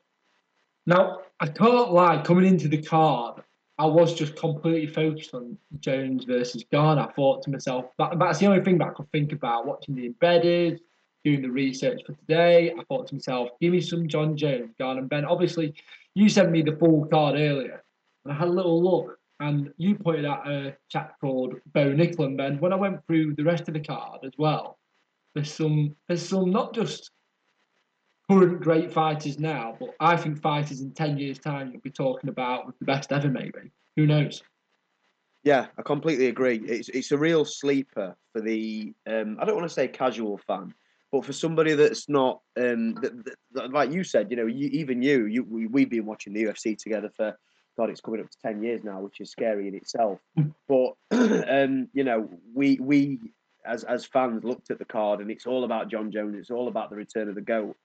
Now, 0.86 1.20
I 1.40 1.48
can't 1.48 1.92
lie, 1.92 2.22
coming 2.24 2.46
into 2.46 2.68
the 2.68 2.82
card, 2.82 3.44
I 3.80 3.86
was 3.86 4.14
just 4.16 4.36
completely 4.36 4.88
focused 4.88 5.34
on 5.34 5.58
Jones 5.80 6.24
versus 6.26 6.64
Gane. 6.72 6.98
I 6.98 7.12
thought 7.12 7.44
to 7.44 7.52
myself, 7.52 7.86
that, 8.00 8.18
that's 8.18 8.40
the 8.40 8.48
only 8.48 8.64
thing 8.64 8.80
that 8.80 8.88
I 8.88 8.94
could 8.94 9.12
think 9.12 9.34
about 9.34 9.68
watching 9.68 9.96
the 9.96 10.08
embedded, 10.08 10.82
doing 11.24 11.44
the 11.44 11.52
research 11.52 12.02
for 12.06 12.14
today. 12.14 12.72
I 12.72 12.84
thought 12.86 13.08
to 13.08 13.16
myself, 13.16 13.50
give 13.62 13.74
me 13.74 13.82
some 13.82 14.08
Jon 14.08 14.36
Jones, 14.36 14.74
Garner 14.80 15.02
and 15.02 15.10
Benn. 15.10 15.26
Obviously, 15.26 15.76
you 16.16 16.28
sent 16.28 16.50
me 16.50 16.64
the 16.64 16.76
full 16.78 17.06
card 17.06 17.36
earlier, 17.36 17.84
and 18.26 18.34
I 18.34 18.38
had 18.38 18.48
a 18.48 18.52
little 18.52 18.82
look, 18.82 19.20
and 19.40 19.72
you 19.78 19.94
pointed 19.94 20.26
out 20.26 20.50
a 20.50 20.76
chap 20.90 21.20
called 21.22 21.56
Bo 21.74 21.94
Nickal 21.94 22.36
Ben. 22.36 22.60
When 22.60 22.74
I 22.74 22.78
went 22.78 23.06
through 23.06 23.36
the 23.36 23.44
rest 23.44 23.68
of 23.68 23.76
the 23.76 23.80
card 23.80 24.22
as 24.24 24.34
well, 24.40 24.80
there's 25.36 25.54
some 25.54 25.96
there's 26.08 26.28
some 26.28 26.50
not 26.50 26.74
just 26.74 27.12
current 28.30 28.62
great 28.62 28.92
fighters 28.92 29.40
now, 29.40 29.76
but 29.80 29.96
I 30.00 30.18
think 30.18 30.40
fighters 30.40 30.82
in 30.82 30.92
ten 30.92 31.18
years' 31.18 31.40
time 31.40 31.72
you'll 31.72 31.82
be 31.82 31.92
talking 31.92 32.30
about 32.30 32.66
with 32.66 32.78
the 32.80 32.86
best 32.86 33.12
ever. 33.12 33.30
Maybe 33.30 33.72
who 33.96 34.06
knows? 34.06 34.44
Yeah, 35.44 35.68
I 35.78 35.82
completely 35.82 36.28
agree. 36.28 36.58
It's 36.66 36.90
it's 36.90 37.12
a 37.12 37.18
real 37.18 37.46
sleeper 37.46 38.16
for 38.34 38.42
the 38.42 38.94
um, 39.08 39.38
I 39.40 39.46
don't 39.46 39.56
want 39.56 39.68
to 39.68 39.74
say 39.74 39.88
casual 39.88 40.38
fan, 40.38 40.74
but 41.12 41.24
for 41.24 41.34
somebody 41.34 41.74
that's 41.74 42.10
not 42.10 42.42
um, 42.58 42.96
that, 42.96 43.24
that, 43.24 43.36
that, 43.54 43.72
like 43.72 43.92
you 43.92 44.04
said, 44.04 44.30
you 44.30 44.38
know, 44.38 44.46
you, 44.46 44.68
even 44.68 45.02
you, 45.02 45.26
you 45.26 45.44
we, 45.44 45.68
we've 45.68 45.90
been 45.90 46.06
watching 46.06 46.34
the 46.34 46.44
UFC 46.44 46.78
together 46.78 47.12
for 47.16 47.38
God, 47.78 47.90
it's 47.90 48.02
coming 48.02 48.20
up 48.20 48.30
to 48.30 48.38
ten 48.40 48.62
years 48.62 48.84
now, 48.84 49.00
which 49.00 49.22
is 49.22 49.32
scary 49.32 49.68
in 49.68 49.76
itself. 49.76 50.20
but 50.68 50.96
um, 51.12 51.88
you 51.94 52.04
know, 52.04 52.30
we 52.54 52.78
we 52.82 53.20
as 53.66 53.84
as 53.86 54.06
fans 54.06 54.44
looked 54.44 54.72
at 54.72 54.80
the 54.80 54.86
card 54.86 55.22
and 55.22 55.32
it's 55.32 55.46
all 55.46 55.64
about 55.64 55.90
Jon 55.90 56.12
Jones, 56.12 56.36
it's 56.38 56.52
all 56.52 56.68
about 56.68 56.90
the 56.90 56.96
return 56.96 57.30
of 57.30 57.36
the 57.36 57.42
goat. 57.42 57.76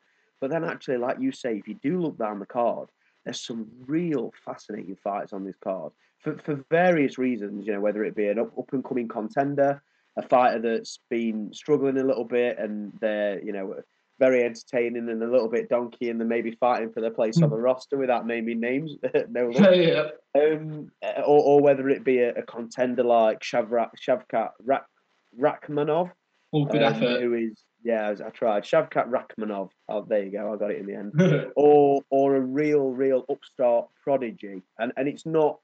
But 0.43 0.51
then 0.51 0.65
actually, 0.65 0.97
like 0.97 1.21
you 1.21 1.31
say, 1.31 1.57
if 1.57 1.69
you 1.69 1.77
do 1.81 2.01
look 2.01 2.19
down 2.19 2.41
the 2.41 2.47
card, 2.47 2.89
there's 3.25 3.41
some 3.41 3.69
real 3.87 4.35
fascinating 4.45 4.97
fights 4.97 5.33
on 5.33 5.45
this 5.45 5.55
card 5.63 5.93
for, 6.19 6.37
for 6.45 6.65
various 6.69 7.17
reasons. 7.17 7.65
You 7.65 7.75
know, 7.75 7.81
whether 7.81 8.03
it 8.05 8.17
be 8.17 8.27
an 8.27 8.41
up, 8.41 8.59
up 8.59 8.73
and 8.73 8.85
coming 8.85 9.07
contender, 9.07 9.81
a 10.19 10.23
fighter 10.23 10.59
that's 10.59 10.99
been 11.09 11.55
struggling 11.55 11.97
a 11.97 12.03
little 12.03 12.25
bit, 12.25 12.59
and 12.59 12.93
they're 13.01 13.41
you 13.41 13.53
know 13.53 13.77
very 14.19 14.43
entertaining 14.43 15.09
and 15.09 15.23
a 15.23 15.31
little 15.31 15.49
bit 15.49 15.69
donkey, 15.69 16.11
and 16.11 16.19
they're 16.19 16.27
maybe 16.27 16.57
fighting 16.59 16.93
for 16.93 17.01
their 17.01 17.13
place 17.13 17.41
on 17.41 17.51
the 17.51 17.57
roster 17.57 17.97
without 17.97 18.27
naming 18.27 18.59
names. 18.59 18.97
no, 19.31 19.49
yeah. 19.73 20.09
um, 20.35 20.91
or, 21.19 21.41
or 21.41 21.63
whether 21.63 21.89
it 21.89 22.03
be 22.03 22.19
a, 22.19 22.31
a 22.35 22.43
contender 22.43 23.05
like 23.05 23.39
Shavrat, 23.43 23.91
Shavkat 24.05 24.51
Rak, 24.65 24.87
Rakhmonov, 25.41 26.11
All 26.51 26.67
good 26.67 26.83
um, 26.83 26.95
effort. 26.95 27.23
who 27.23 27.35
is 27.35 27.63
yeah, 27.85 28.15
I 28.25 28.31
tried 28.31 28.65
Shavkat 28.65 29.11
Rakhmonov. 29.11 29.71
Oh, 29.89 30.05
there 30.09 30.23
you 30.25 30.31
go, 30.31 30.53
I 30.53 30.57
got 30.57 30.71
it 30.71 30.79
in 30.79 30.87
the 30.87 30.95
end. 30.95 31.51
or 31.57 32.03
or 32.11 32.37
a 32.37 32.41
real 32.41 32.91
real 32.91 33.25
upstart 33.31 33.89
prodigy, 34.03 34.63
and 34.79 34.93
and 34.97 35.09
it's 35.09 35.27
not 35.27 35.59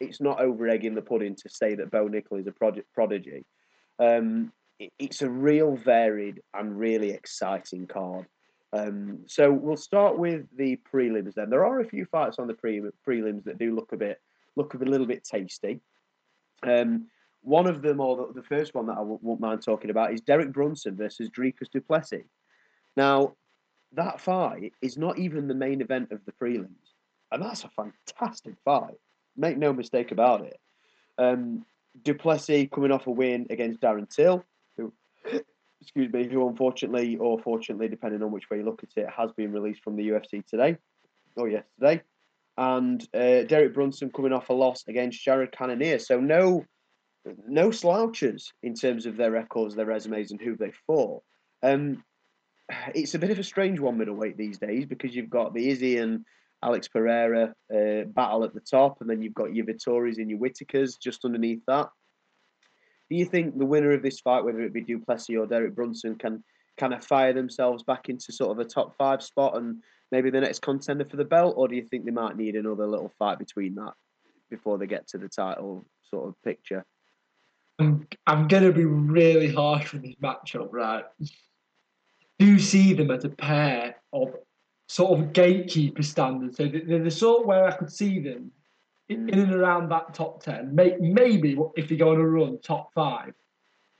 it's 0.00 0.20
not 0.20 0.40
over 0.40 0.68
egging 0.68 0.94
the 0.94 1.02
pudding 1.02 1.36
to 1.36 1.48
say 1.48 1.74
that 1.74 1.90
Bo 1.90 2.08
Nickal 2.08 2.40
is 2.40 2.46
a 2.46 2.52
prod- 2.52 2.82
prodigy. 2.94 3.44
Um, 3.98 4.52
it- 4.78 4.92
it's 4.98 5.22
a 5.22 5.28
real 5.30 5.76
varied 5.76 6.40
and 6.54 6.78
really 6.78 7.10
exciting 7.10 7.86
card. 7.86 8.26
Um, 8.72 9.24
so 9.26 9.52
we'll 9.52 9.76
start 9.76 10.16
with 10.16 10.46
the 10.56 10.78
prelims. 10.92 11.34
Then 11.34 11.50
there 11.50 11.64
are 11.66 11.80
a 11.80 11.84
few 11.88 12.04
fights 12.06 12.38
on 12.38 12.46
the 12.46 12.54
pre- 12.54 12.80
prelims 13.06 13.44
that 13.44 13.58
do 13.58 13.74
look 13.74 13.92
a 13.92 13.96
bit 13.96 14.20
look 14.56 14.74
a 14.74 14.78
little 14.78 15.06
bit 15.06 15.24
tasty. 15.24 15.80
Um, 16.62 17.08
one 17.42 17.66
of 17.66 17.82
them, 17.82 18.00
or 18.00 18.16
the, 18.16 18.40
the 18.40 18.46
first 18.46 18.74
one 18.74 18.86
that 18.86 18.98
I 18.98 19.00
won't 19.00 19.40
mind 19.40 19.62
talking 19.62 19.90
about, 19.90 20.12
is 20.12 20.20
Derek 20.20 20.52
Brunson 20.52 20.96
versus 20.96 21.30
Dricus 21.30 21.70
Du 21.72 21.80
Plessis. 21.80 22.24
Now, 22.96 23.34
that 23.92 24.20
fight 24.20 24.72
is 24.82 24.96
not 24.96 25.18
even 25.18 25.48
the 25.48 25.54
main 25.54 25.80
event 25.80 26.12
of 26.12 26.24
the 26.24 26.32
prelims, 26.32 26.94
and 27.32 27.42
that's 27.42 27.64
a 27.64 27.70
fantastic 27.70 28.54
fight. 28.64 28.98
Make 29.36 29.58
no 29.58 29.72
mistake 29.72 30.12
about 30.12 30.42
it. 30.42 30.60
Um, 31.18 31.64
Du 32.02 32.14
Plessis 32.14 32.68
coming 32.72 32.92
off 32.92 33.06
a 33.06 33.10
win 33.10 33.46
against 33.50 33.80
Darren 33.80 34.08
Till, 34.08 34.44
who, 34.76 34.92
excuse 35.80 36.12
me, 36.12 36.28
who 36.28 36.48
unfortunately 36.48 37.16
or 37.16 37.40
fortunately, 37.40 37.88
depending 37.88 38.22
on 38.22 38.30
which 38.30 38.50
way 38.50 38.58
you 38.58 38.64
look 38.64 38.82
at 38.82 39.02
it, 39.02 39.08
has 39.10 39.32
been 39.32 39.52
released 39.52 39.82
from 39.82 39.96
the 39.96 40.08
UFC 40.08 40.46
today 40.46 40.76
or 41.36 41.48
yesterday. 41.48 42.02
And 42.56 43.02
uh, 43.14 43.42
Derek 43.44 43.74
Brunson 43.74 44.10
coming 44.10 44.32
off 44.32 44.50
a 44.50 44.52
loss 44.52 44.84
against 44.86 45.24
Jared 45.24 45.52
Cannonier. 45.52 45.98
So 45.98 46.20
no, 46.20 46.64
no 47.46 47.70
slouches 47.70 48.52
in 48.62 48.74
terms 48.74 49.06
of 49.06 49.16
their 49.16 49.30
records, 49.30 49.74
their 49.74 49.86
resumes, 49.86 50.30
and 50.30 50.40
who 50.40 50.56
they 50.56 50.72
fought. 50.86 51.22
Um, 51.62 52.02
it's 52.94 53.14
a 53.14 53.18
bit 53.18 53.30
of 53.30 53.38
a 53.38 53.44
strange 53.44 53.80
one 53.80 53.98
middleweight 53.98 54.36
these 54.36 54.58
days 54.58 54.86
because 54.86 55.14
you've 55.14 55.30
got 55.30 55.54
the 55.54 55.68
Izzy 55.68 55.98
and 55.98 56.24
Alex 56.62 56.88
Pereira 56.88 57.54
uh, 57.74 58.04
battle 58.06 58.44
at 58.44 58.54
the 58.54 58.60
top, 58.60 58.98
and 59.00 59.08
then 59.08 59.22
you've 59.22 59.34
got 59.34 59.54
your 59.54 59.66
Vettoris 59.66 60.18
and 60.18 60.30
your 60.30 60.38
Whittakers 60.38 60.98
just 61.02 61.24
underneath 61.24 61.62
that. 61.66 61.88
Do 63.10 63.16
you 63.16 63.24
think 63.24 63.58
the 63.58 63.66
winner 63.66 63.92
of 63.92 64.02
this 64.02 64.20
fight, 64.20 64.44
whether 64.44 64.60
it 64.60 64.72
be 64.72 64.82
Du 64.82 65.00
Plessis 65.00 65.36
or 65.36 65.46
Derek 65.46 65.74
Brunson, 65.74 66.16
can 66.16 66.44
kind 66.78 66.94
of 66.94 67.04
fire 67.04 67.32
themselves 67.32 67.82
back 67.82 68.08
into 68.08 68.32
sort 68.32 68.52
of 68.52 68.58
a 68.58 68.68
top 68.68 68.94
five 68.96 69.22
spot 69.22 69.56
and 69.56 69.82
maybe 70.12 70.30
the 70.30 70.40
next 70.40 70.60
contender 70.60 71.04
for 71.04 71.16
the 71.16 71.24
belt, 71.24 71.54
or 71.56 71.66
do 71.68 71.76
you 71.76 71.82
think 71.82 72.04
they 72.04 72.10
might 72.10 72.36
need 72.36 72.54
another 72.54 72.86
little 72.86 73.12
fight 73.18 73.38
between 73.38 73.74
that 73.74 73.92
before 74.48 74.78
they 74.78 74.86
get 74.86 75.08
to 75.08 75.18
the 75.18 75.28
title 75.28 75.84
sort 76.04 76.28
of 76.28 76.34
picture? 76.42 76.84
I'm, 77.80 78.06
I'm 78.26 78.48
going 78.48 78.64
to 78.64 78.72
be 78.72 78.84
really 78.84 79.52
harsh 79.52 79.92
with 79.92 80.02
this 80.02 80.14
matchup, 80.22 80.68
right? 80.70 81.04
Do 82.38 82.58
see 82.58 82.94
them 82.94 83.10
as 83.10 83.24
a 83.24 83.28
pair 83.28 83.96
of 84.12 84.34
sort 84.88 85.18
of 85.18 85.32
gatekeeper 85.32 86.02
standards. 86.02 86.56
So 86.56 86.68
they're 86.68 87.02
the 87.02 87.10
sort 87.10 87.46
where 87.46 87.66
I 87.66 87.72
could 87.72 87.92
see 87.92 88.20
them 88.20 88.50
in, 89.08 89.28
in 89.28 89.38
and 89.38 89.54
around 89.54 89.90
that 89.90 90.14
top 90.14 90.42
10. 90.42 90.74
May, 90.74 90.96
maybe 91.00 91.56
if 91.76 91.88
they 91.88 91.96
go 91.96 92.10
on 92.10 92.20
a 92.20 92.26
run, 92.26 92.58
top 92.62 92.90
five. 92.94 93.32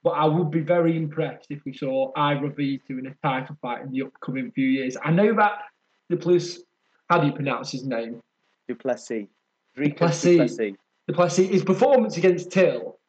But 0.03 0.11
I 0.11 0.25
would 0.25 0.51
be 0.51 0.61
very 0.61 0.97
impressed 0.97 1.47
if 1.51 1.61
we 1.67 1.75
saw 1.75 2.11
either 2.17 2.47
of 2.47 2.57
these 2.57 2.81
two 2.89 2.99
in 2.99 3.07
a 3.07 3.15
title 3.23 3.57
fight 3.61 3.83
in 3.83 3.91
the 3.91 4.03
upcoming 4.03 4.51
few 4.53 4.67
years. 4.67 4.97
I 5.05 5.11
know 5.11 5.35
that 5.35 5.61
the 6.09 6.17
plus, 6.17 6.59
how 7.09 7.19
do 7.19 7.27
you 7.27 7.33
pronounce 7.33 7.71
his 7.71 7.85
name? 7.85 8.21
Du 8.67 8.75
Plessis. 8.75 9.27
Duplessis. 9.77 10.23
Du 10.23 10.37
Plessis. 10.37 10.77
Duplessis, 11.07 11.49
his 11.51 11.65
performance 11.65 12.17
against 12.17 12.51
Till, 12.51 13.00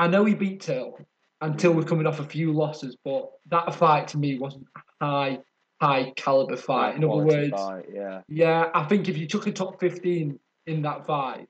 I 0.00 0.06
know 0.06 0.24
he 0.24 0.34
beat 0.34 0.62
Till, 0.62 0.98
and 1.42 1.58
Till 1.58 1.74
was 1.74 1.84
coming 1.84 2.06
off 2.06 2.20
a 2.20 2.24
few 2.24 2.52
losses, 2.54 2.96
but 3.04 3.30
that 3.50 3.74
fight 3.74 4.08
to 4.08 4.18
me 4.18 4.38
wasn't 4.38 4.66
a 4.74 5.04
high, 5.04 5.38
high 5.78 6.12
caliber 6.16 6.56
fight. 6.56 6.96
In 6.96 7.04
other 7.04 7.22
words, 7.22 7.50
fight, 7.50 7.84
yeah. 7.92 8.22
yeah, 8.26 8.70
I 8.74 8.84
think 8.84 9.10
if 9.10 9.18
you 9.18 9.26
took 9.26 9.46
a 9.46 9.52
top 9.52 9.78
15 9.78 10.38
in 10.66 10.82
that 10.82 11.06
fight, 11.06 11.48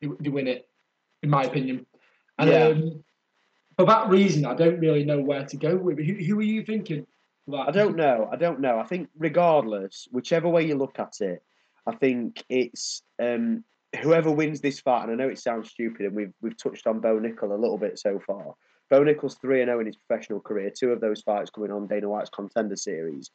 you, 0.00 0.16
you 0.22 0.30
win 0.30 0.46
it, 0.46 0.68
in 1.24 1.30
my 1.30 1.42
opinion. 1.42 1.86
And 2.38 2.50
Yeah. 2.50 2.66
um, 2.68 3.04
for 3.76 3.84
that 3.86 4.08
reason, 4.08 4.46
I 4.46 4.54
don't 4.54 4.78
really 4.78 5.04
know 5.04 5.20
where 5.20 5.44
to 5.46 5.56
go 5.56 5.76
with 5.76 5.98
it. 5.98 6.04
Who, 6.06 6.14
who 6.24 6.38
are 6.38 6.42
you 6.42 6.62
thinking? 6.62 7.04
I 7.52 7.72
don't 7.72 7.96
know. 7.96 8.28
I 8.30 8.36
don't 8.36 8.60
know. 8.60 8.78
I 8.78 8.84
think 8.84 9.08
regardless, 9.18 10.06
whichever 10.12 10.48
way 10.48 10.66
you 10.66 10.76
look 10.76 11.00
at 11.00 11.20
it, 11.20 11.42
I 11.84 11.96
think 11.96 12.44
it's 12.48 13.02
um, 13.18 13.64
whoever 14.02 14.30
wins 14.30 14.60
this 14.60 14.80
fight. 14.80 15.04
And 15.04 15.12
I 15.12 15.14
know 15.14 15.30
it 15.30 15.38
sounds 15.38 15.70
stupid, 15.70 16.06
and 16.06 16.14
we've 16.14 16.32
we've 16.40 16.56
touched 16.56 16.86
on 16.86 17.00
Bo 17.00 17.18
Nickal 17.18 17.50
a 17.50 17.60
little 17.60 17.78
bit 17.78 17.98
so 17.98 18.18
far. 18.26 18.54
Bo 18.90 19.02
Nickal's 19.02 19.36
three 19.36 19.60
and 19.60 19.68
zero 19.68 19.80
in 19.80 19.86
his 19.86 19.96
professional 19.96 20.40
career. 20.40 20.70
Two 20.70 20.92
of 20.92 21.00
those 21.00 21.22
fights 21.22 21.50
coming 21.50 21.70
on 21.70 21.86
Dana 21.86 22.08
White's 22.08 22.30
Contender 22.30 22.76
Series, 22.76 23.30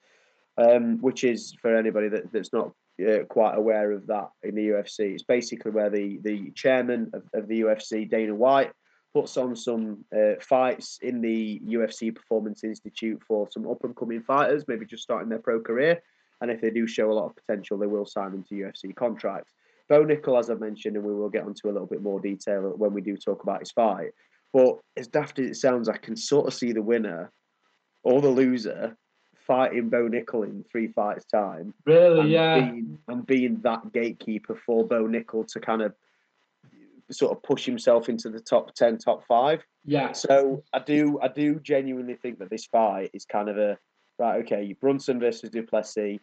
um, 0.57 0.99
which 0.99 1.23
is 1.23 1.55
for 1.61 1.75
anybody 1.75 2.09
that, 2.09 2.31
that's 2.31 2.53
not 2.53 2.73
uh, 3.01 3.23
quite 3.29 3.55
aware 3.55 3.91
of 3.91 4.07
that 4.07 4.29
in 4.43 4.55
the 4.55 4.69
UFC. 4.69 5.13
It's 5.13 5.23
basically 5.23 5.71
where 5.71 5.89
the 5.89 6.19
the 6.23 6.51
chairman 6.51 7.11
of, 7.13 7.23
of 7.33 7.47
the 7.47 7.61
UFC, 7.61 8.09
Dana 8.09 8.33
White, 8.33 8.71
puts 9.13 9.37
on 9.37 9.55
some 9.55 10.03
uh, 10.15 10.33
fights 10.41 10.99
in 11.01 11.21
the 11.21 11.61
UFC 11.67 12.13
Performance 12.13 12.63
Institute 12.63 13.21
for 13.27 13.47
some 13.51 13.67
up 13.67 13.83
and 13.83 13.95
coming 13.95 14.21
fighters, 14.21 14.65
maybe 14.67 14.85
just 14.85 15.03
starting 15.03 15.29
their 15.29 15.39
pro 15.39 15.59
career. 15.59 16.01
And 16.41 16.51
if 16.51 16.61
they 16.61 16.71
do 16.71 16.87
show 16.87 17.11
a 17.11 17.13
lot 17.13 17.27
of 17.27 17.35
potential, 17.35 17.77
they 17.77 17.87
will 17.87 18.05
sign 18.05 18.31
them 18.31 18.43
to 18.49 18.55
UFC 18.55 18.93
contracts. 18.95 19.53
Bo 19.93 20.03
Nickal, 20.03 20.39
as 20.39 20.49
I 20.49 20.55
mentioned, 20.55 20.95
and 20.95 21.05
we 21.05 21.13
will 21.13 21.29
get 21.29 21.43
onto 21.43 21.69
a 21.69 21.71
little 21.71 21.85
bit 21.85 22.01
more 22.01 22.19
detail 22.19 22.73
when 22.75 22.93
we 22.93 23.01
do 23.01 23.15
talk 23.15 23.43
about 23.43 23.59
his 23.59 23.69
fight. 23.69 24.09
But 24.51 24.79
as 24.97 25.07
daft 25.07 25.37
as 25.37 25.51
it 25.51 25.55
sounds, 25.55 25.87
I 25.87 25.97
can 25.97 26.15
sort 26.15 26.47
of 26.47 26.55
see 26.55 26.71
the 26.71 26.81
winner 26.81 27.31
or 28.01 28.19
the 28.19 28.29
loser 28.29 28.97
fighting 29.45 29.89
Bo 29.89 30.09
Nickal 30.09 30.45
in 30.45 30.65
three 30.71 30.87
fights' 30.87 31.25
time 31.25 31.75
Really, 31.85 32.21
and 32.21 32.29
yeah. 32.29 32.59
being 32.59 32.97
and 33.07 33.23
being 33.27 33.59
that 33.61 33.93
gatekeeper 33.93 34.59
for 34.65 34.83
Bo 34.83 35.05
Nickel 35.05 35.43
to 35.43 35.59
kind 35.59 35.83
of 35.83 35.93
sort 37.11 37.31
of 37.31 37.43
push 37.43 37.63
himself 37.63 38.09
into 38.09 38.29
the 38.29 38.39
top 38.39 38.73
ten, 38.73 38.97
top 38.97 39.27
five. 39.27 39.63
Yeah. 39.85 40.13
So 40.13 40.63
I 40.73 40.79
do 40.79 41.19
I 41.21 41.27
do 41.27 41.59
genuinely 41.59 42.15
think 42.15 42.39
that 42.39 42.49
this 42.49 42.65
fight 42.65 43.11
is 43.13 43.25
kind 43.25 43.47
of 43.47 43.59
a 43.59 43.77
right, 44.17 44.43
okay, 44.43 44.75
Brunson 44.81 45.19
versus 45.19 45.51
Du 45.51 45.61
Plessis. 45.61 46.19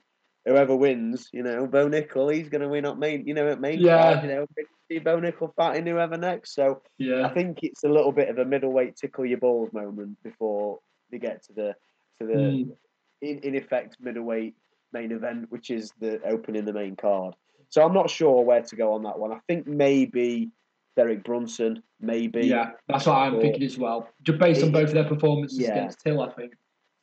Whoever 0.47 0.75
wins, 0.75 1.29
you 1.33 1.43
know, 1.43 1.67
Bo 1.67 1.87
Nickal, 1.89 2.33
he's 2.35 2.49
going 2.49 2.63
to 2.63 2.69
win 2.69 2.87
at 2.87 2.99
main, 2.99 3.27
you 3.27 3.35
know, 3.35 3.49
at 3.49 3.61
main 3.61 3.79
Yeah. 3.79 4.15
card, 4.15 4.25
you 4.25 4.35
know, 4.35 4.47
see 4.89 4.99
Bo 4.99 5.21
Nickal 5.21 5.55
fighting 5.55 5.87
whoever 5.87 6.17
next. 6.17 6.55
So 6.55 6.81
I 7.01 7.29
think 7.29 7.59
it's 7.63 7.85
a 7.85 7.89
little 7.89 8.11
bit 8.13 8.29
of 8.31 8.39
a 8.39 8.45
middleweight 8.45 8.97
tickle 8.97 9.27
your 9.27 9.39
balls 9.39 9.73
moment 9.75 10.17
before 10.23 10.79
they 11.11 11.19
get 11.19 11.43
to 11.45 11.53
the 11.53 11.75
to 12.21 12.27
the 12.27 12.35
Mm. 12.35 12.77
in, 13.23 13.39
in 13.41 13.55
effect 13.55 13.97
middleweight 14.01 14.55
main 14.93 15.13
event, 15.13 15.51
which 15.51 15.71
is 15.71 15.93
the 16.01 16.21
opening 16.25 16.65
the 16.65 16.73
main 16.73 16.97
card. 16.97 17.35
So 17.69 17.83
I'm 17.85 17.93
not 17.95 18.09
sure 18.11 18.43
where 18.43 18.63
to 18.63 18.77
go 18.77 18.95
on 18.95 19.03
that 19.05 19.19
one. 19.19 19.33
I 19.33 19.39
think 19.47 19.67
maybe 19.67 20.51
Derek 20.97 21.23
Brunson, 21.23 21.83
maybe. 22.01 22.47
Yeah, 22.47 22.73
that's 22.89 23.07
what 23.07 23.15
I'm 23.17 23.37
Or- 23.37 23.41
thinking 23.41 23.63
as 23.63 23.79
well. 23.79 24.09
Just 24.23 24.39
based 24.39 24.63
on 24.65 24.73
both 24.73 24.89
of 24.89 24.95
their 24.95 25.05
performances 25.09 25.59
Yeah. 25.61 25.73
against 25.73 26.01
Till, 26.01 26.21
I 26.21 26.31
think. 26.33 26.55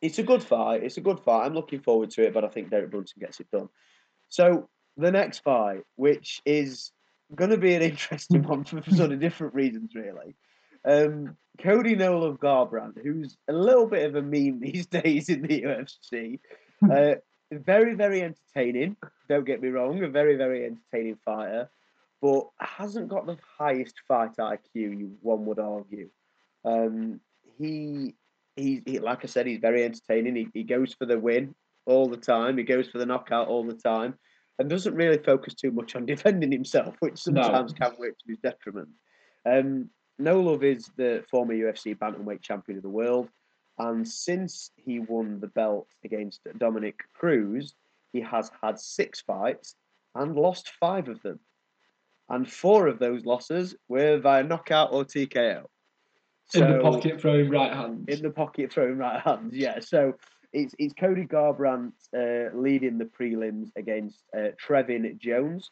It's 0.02 0.20
a 0.20 0.24
good 0.24 0.43
fight. 0.43 0.84
It's 0.84 0.98
a 0.98 1.02
good 1.02 1.20
fight. 1.20 1.45
I'm 1.45 1.54
looking 1.54 1.82
forward 1.82 2.12
to 2.12 2.26
it, 2.26 2.34
but 2.34 2.43
I 2.43 2.50
think 2.50 2.70
Derek 2.70 2.91
Brunson 2.91 3.20
gets 3.20 3.39
it 3.39 3.50
done. 3.52 3.70
So 4.30 4.70
the 4.95 5.12
next 5.12 5.39
fight, 5.39 5.84
which 5.95 6.41
is 6.45 6.91
going 7.34 7.52
to 7.52 7.58
be 7.58 7.74
an 7.74 7.82
interesting 7.91 8.43
one 8.43 8.64
for 8.64 8.82
sort 8.91 9.12
of 9.12 9.20
different 9.20 9.54
reasons, 9.54 9.93
really. 9.95 10.36
Um, 10.86 11.36
Cody 11.60 11.95
No 11.95 12.20
Love 12.20 12.39
Garbrandt, 12.39 13.02
who's 13.02 13.36
a 13.48 13.54
little 13.54 13.88
bit 13.88 14.06
of 14.06 14.16
a 14.16 14.22
meme 14.22 14.60
these 14.62 14.86
days 14.86 15.30
in 15.30 15.41
the 15.41 15.62
UFC. 15.62 16.39
Uh, 16.84 17.16
very, 17.52 17.95
very 17.95 18.22
entertaining. 18.22 18.98
Don't 19.30 19.45
get 19.45 19.62
me 19.62 19.70
wrong, 19.70 20.04
a 20.04 20.10
very, 20.10 20.36
very 20.36 20.66
entertaining 20.66 21.18
fighter, 21.26 21.70
but 22.22 22.48
hasn't 22.60 23.10
got 23.10 23.26
the 23.26 23.38
highest 23.58 23.95
fight 24.08 24.38
IQ. 24.38 24.60
You 24.74 25.18
one 25.22 25.45
would 25.45 25.60
argue. 25.60 26.10
Um, 26.66 27.20
he, 27.58 28.16
he's 28.58 28.82
he, 28.86 28.99
like 28.99 29.24
I 29.24 29.28
said, 29.28 29.47
he's 29.47 29.60
very 29.60 29.84
entertaining. 29.86 30.36
He, 30.36 30.47
he 30.53 30.64
goes 30.64 30.93
for 30.93 31.05
the 31.05 31.18
win 31.20 31.55
all 31.86 32.10
the 32.10 32.18
time. 32.18 32.58
He 32.58 32.64
goes 32.64 32.88
for 32.89 32.97
the 32.97 33.05
knockout 33.05 33.47
all 33.47 33.64
the 33.64 33.74
time, 33.74 34.16
and 34.60 34.70
doesn't 34.70 34.95
really 34.95 35.18
focus 35.20 35.53
too 35.53 35.72
much 35.72 35.95
on 35.95 36.05
defending 36.14 36.51
himself, 36.51 36.95
which 36.99 37.26
No. 37.28 37.41
sometimes 37.43 37.74
can 37.74 37.93
work 37.97 38.18
to 38.18 38.26
his 38.28 38.39
detriment. 38.39 38.89
Um, 39.45 39.89
no 40.20 40.41
Love 40.41 40.64
is 40.64 40.89
the 40.97 41.24
former 41.30 41.53
UFC 41.53 41.95
bantamweight 41.97 42.41
champion 42.41 42.78
of 42.78 42.84
the 42.84 42.89
world, 42.89 43.30
and 43.78 44.08
since 44.08 44.72
he 44.76 44.99
won 44.99 45.39
the 45.39 45.47
belt 45.47 45.88
against 46.03 46.41
Dominick 46.58 46.99
Cruz, 47.14 47.76
he 48.12 48.22
has 48.22 48.51
had 48.62 48.80
six 48.80 49.22
fights 49.22 49.76
and 50.16 50.36
lost 50.36 50.72
five 50.80 51.08
of 51.08 51.22
them, 51.22 51.39
and 52.30 52.51
four 52.51 52.88
of 52.88 52.97
those 52.97 53.26
losses 53.26 53.76
were 53.88 54.18
via 54.18 54.43
knockout 54.43 54.91
or 54.91 55.05
TKO. 55.05 55.66
In 56.54 56.72
the 56.72 56.80
pocket, 56.80 57.20
throwing 57.20 57.50
right 57.50 57.74
hands. 57.74 58.06
in 58.08 58.22
the 58.22 58.30
pocket 58.30 58.72
throwing 58.72 58.98
right 58.98 59.22
hands. 59.22 59.54
Yeah, 59.56 59.80
so 59.80 60.14
it's 60.54 60.74
it's 60.80 60.93
Cody 60.93 61.26
Garbrandt 61.26 61.91
uh, 62.16 62.56
leading 62.58 62.98
the 62.98 63.06
prelims 63.06 63.70
against 63.76 64.24
uh, 64.36 64.50
Trevin 64.66 65.18
Jones. 65.20 65.72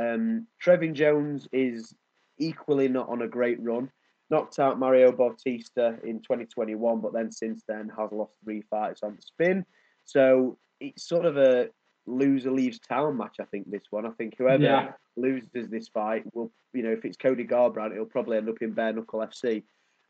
Um, 0.00 0.46
Trevin 0.64 0.94
Jones 0.94 1.46
is 1.52 1.94
equally 2.38 2.88
not 2.88 3.08
on 3.08 3.22
a 3.22 3.28
great 3.28 3.60
run. 3.62 3.90
Knocked 4.30 4.58
out 4.58 4.78
Mario 4.78 5.12
Bautista 5.12 5.98
in 6.02 6.20
2021, 6.20 7.00
but 7.00 7.12
then 7.12 7.30
since 7.30 7.62
then 7.68 7.90
has 7.96 8.10
lost 8.10 8.32
three 8.42 8.62
fights 8.62 9.02
on 9.02 9.14
the 9.16 9.22
spin. 9.22 9.64
So 10.06 10.58
it's 10.80 11.06
sort 11.06 11.26
of 11.26 11.36
a 11.36 11.68
loser 12.06 12.50
leaves 12.50 12.78
town 12.80 13.18
match. 13.18 13.36
I 13.40 13.44
think 13.44 13.70
this 13.70 13.84
one. 13.90 14.06
I 14.06 14.10
think 14.12 14.34
whoever 14.38 14.62
Yeah. 14.64 14.92
loses 15.16 15.68
this 15.68 15.88
fight 15.88 16.24
will, 16.34 16.50
you 16.72 16.82
know, 16.82 16.90
if 16.90 17.04
it's 17.04 17.18
Cody 17.18 17.44
Garbrandt, 17.46 17.92
it'll 17.92 18.06
probably 18.06 18.38
end 18.38 18.48
up 18.48 18.60
in 18.62 18.72
bare 18.72 18.92
knuckle 18.94 19.20
FC. 19.20 19.62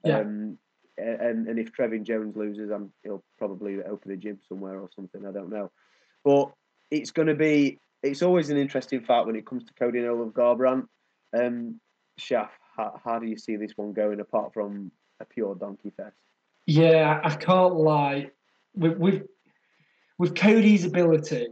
Yeah. 0.05 0.21
Um, 0.21 0.59
and 0.97 1.49
and 1.49 1.59
if 1.59 1.73
Trevin 1.73 2.05
Jones 2.05 2.37
loses, 2.37 2.71
um, 2.71 2.93
he'll 3.03 3.25
probably 3.39 3.83
open 3.83 4.13
a 4.13 4.17
gym 4.17 4.39
somewhere 4.49 4.79
or 4.79 4.89
something. 4.95 5.27
I 5.27 5.33
don't 5.33 5.51
know, 5.51 5.71
but 6.25 6.53
it's 6.91 7.11
going 7.11 7.29
to 7.29 7.35
be. 7.35 7.79
It's 8.03 8.23
always 8.23 8.51
an 8.51 8.59
interesting 8.59 9.01
fight 9.01 9.27
when 9.27 9.35
it 9.35 9.47
comes 9.47 9.65
to 9.65 9.73
Cody 9.75 10.01
No 10.01 10.15
Love 10.15 10.35
Garbrandt. 10.35 10.87
Um, 11.37 11.81
Shaf, 12.21 12.51
how, 12.77 13.01
how 13.05 13.19
do 13.19 13.27
you 13.27 13.37
see 13.37 13.57
this 13.57 13.73
one 13.77 13.93
going? 13.93 14.21
Apart 14.21 14.53
from 14.55 14.93
a 15.21 15.25
pure 15.25 15.55
donkey 15.57 15.91
fest. 15.97 16.15
Yeah, 16.67 17.21
I 17.25 17.35
can't 17.35 17.75
lie. 17.75 18.31
With 18.77 18.97
with, 18.99 19.23
with 20.19 20.35
Cody's 20.37 20.85
ability, 20.85 21.49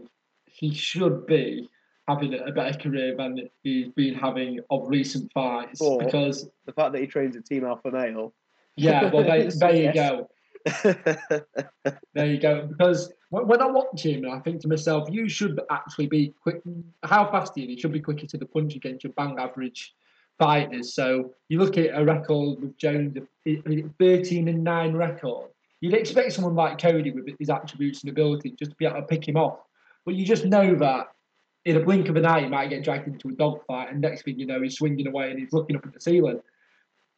he 0.47 0.73
should 0.73 1.27
be 1.27 1.69
having 2.09 2.35
a 2.35 2.53
better 2.53 2.79
career 2.79 3.17
than 3.17 3.49
he's 3.63 3.89
been 3.89 4.15
having 4.15 4.61
of 4.71 4.87
recent 4.89 5.33
fights. 5.33 5.81
Or- 5.81 5.99
Because 6.05 6.49
The 6.67 6.73
fact 6.73 6.93
that 6.93 7.01
he 7.01 7.07
trains 7.09 7.35
at 7.37 7.45
Team 7.45 7.65
Alpha 7.65 7.91
Male. 7.91 8.33
Yeah, 8.77 9.11
well 9.11 9.25
there, 9.25 9.51
there 9.51 9.75
you 9.75 9.93
go. 9.93 10.29
There 12.15 12.27
you 12.27 12.39
go. 12.41 12.67
Because 12.67 13.13
when, 13.31 13.61
I 13.61 13.67
watch 13.67 14.05
him, 14.05 14.31
I 14.31 14.39
think 14.41 14.61
to 14.63 14.69
myself, 14.69 15.09
you 15.11 15.29
should 15.29 15.61
actually 15.71 16.07
be 16.07 16.35
quick. 16.43 16.63
How 17.03 17.31
fast 17.31 17.57
are 17.57 17.61
you? 17.61 17.69
You 17.69 17.81
should 17.81 17.93
be 17.93 18.01
quicker 18.01 18.27
to 18.27 18.39
the 18.39 18.47
punch 18.47 18.77
against 18.77 19.05
your 19.05 19.13
bang 19.15 19.37
average 19.39 19.95
fighters. 20.39 20.95
So 20.95 21.33
you 21.49 21.59
look 21.59 21.79
at 21.79 21.99
a 21.99 22.05
record 22.05 22.61
with 22.61 22.77
Jones, 22.77 23.17
13 23.99 24.49
and 24.49 24.65
9 24.65 24.95
record. 24.95 25.51
You'd 25.81 25.95
expect 25.95 26.33
someone 26.33 26.55
like 26.55 26.81
Cody 26.81 27.11
with 27.11 27.29
his 27.39 27.51
attributes 27.51 28.03
and 28.03 28.11
ability 28.11 28.55
just 28.59 28.71
to 28.71 28.77
be 28.77 28.87
able 28.87 29.01
to 29.01 29.07
pick 29.07 29.27
him 29.27 29.37
off. 29.37 29.59
But 30.05 30.15
you 30.15 30.25
just 30.25 30.45
know 30.45 30.75
that 30.77 31.13
in 31.65 31.77
a 31.77 31.81
blink 31.81 32.09
of 32.09 32.17
an 32.17 32.27
eye, 32.27 32.43
he 32.43 32.49
might 32.49 32.71
get 32.71 32.85
dragged 32.85 33.09
into 33.09 33.29
a 33.29 33.33
dogfight, 33.33 33.91
and 33.91 34.01
next 34.01 34.25
thing 34.25 34.39
you 34.39 34.47
know, 34.47 34.61
he's 34.61 34.77
swinging 34.77 35.07
away 35.07 35.31
and 35.31 35.39
he's 35.39 35.53
looking 35.53 35.77
up 35.77 35.87
at 35.87 35.93
the 35.93 36.01
ceiling. 36.01 36.41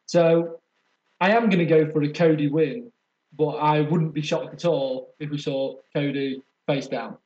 So 0.05 0.59
I 1.21 1.31
am 1.31 1.49
going 1.49 1.59
to 1.59 1.65
go 1.65 1.89
for 1.91 2.03
a 2.03 2.11
Cody 2.11 2.49
win, 2.49 2.91
but 3.37 3.55
I 3.55 3.81
wouldn't 3.81 4.13
be 4.13 4.21
shocked 4.21 4.53
at 4.53 4.65
all 4.65 5.13
if 5.19 5.29
we 5.29 5.37
saw 5.37 5.77
Cody 5.93 6.41
face 6.67 6.87
down. 6.87 7.17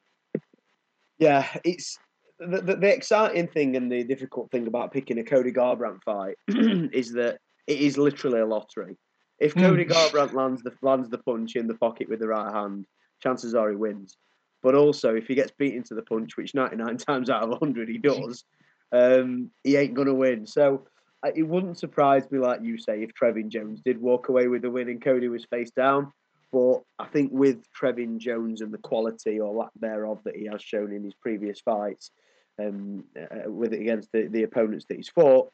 Yeah, 1.18 1.48
it's 1.64 1.98
the, 2.40 2.62
the, 2.62 2.76
the 2.76 2.94
exciting 2.94 3.48
thing 3.48 3.76
and 3.76 3.92
the 3.92 4.04
difficult 4.04 4.52
thing 4.52 4.68
about 4.68 4.94
picking 4.94 5.20
a 5.20 5.24
Cody 5.24 5.52
Garbrandt 5.52 6.04
fight 6.04 6.38
is 6.94 7.12
that 7.14 7.40
it 7.68 7.80
is 7.80 7.98
literally 7.98 8.40
a 8.40 8.46
lottery. 8.46 8.98
If 9.40 9.54
Hmm. 9.54 9.62
Cody 9.62 9.86
Garbrandt 9.86 10.34
lands 10.34 10.62
the 10.64 10.74
lands 10.82 11.10
the 11.10 11.18
punch 11.18 11.56
in 11.56 11.68
the 11.68 11.76
pocket 11.76 12.10
with 12.10 12.20
the 12.20 12.28
right 12.28 12.54
hand, 12.54 12.86
chances 13.22 13.56
are 13.56 13.70
he 13.70 13.76
wins. 13.76 14.18
But 14.62 14.76
also, 14.76 15.16
if 15.16 15.28
he 15.28 15.36
gets 15.36 15.52
beaten 15.58 15.84
to 15.84 15.96
the 15.96 16.02
punch, 16.02 16.36
which 16.36 16.54
99 16.54 16.98
times 16.98 17.30
out 17.30 17.44
of 17.44 17.50
100 17.50 17.88
he 17.88 17.98
does, 17.98 18.44
um, 18.92 19.50
he 19.64 19.78
ain't 19.78 19.94
going 19.94 20.08
to 20.08 20.14
win. 20.14 20.46
So 20.46 20.86
it 21.36 21.44
wouldn't 21.44 21.78
surprise 21.78 22.30
me, 22.32 22.40
like 22.40 22.62
you 22.64 22.78
say, 22.78 23.04
if 23.04 23.12
Trevin 23.14 23.50
Jones 23.50 23.82
did 23.84 24.00
walk 24.00 24.30
away 24.30 24.48
with 24.48 24.62
the 24.62 24.72
win 24.72 24.90
and 24.90 25.02
Cody 25.02 25.28
was 25.28 25.46
face 25.46 25.72
down. 25.72 26.12
But 26.52 26.82
I 26.98 27.06
think 27.06 27.32
with 27.32 27.64
Trevin 27.80 28.18
Jones 28.18 28.62
and 28.62 28.74
the 28.74 28.78
quality 28.80 29.40
or 29.40 29.54
lack 29.54 29.70
thereof 29.80 30.22
that 30.26 30.36
he 30.36 30.46
has 30.46 30.64
shown 30.64 30.94
in 30.94 31.04
his 31.04 31.14
previous 31.14 31.60
fights, 31.60 32.12
um, 32.60 33.04
uh, 33.20 33.50
with 33.52 33.74
it 33.74 33.82
against 33.82 34.12
the, 34.12 34.28
the 34.28 34.44
opponents 34.44 34.86
that 34.90 34.98
he's 34.98 35.10
fought, 35.10 35.52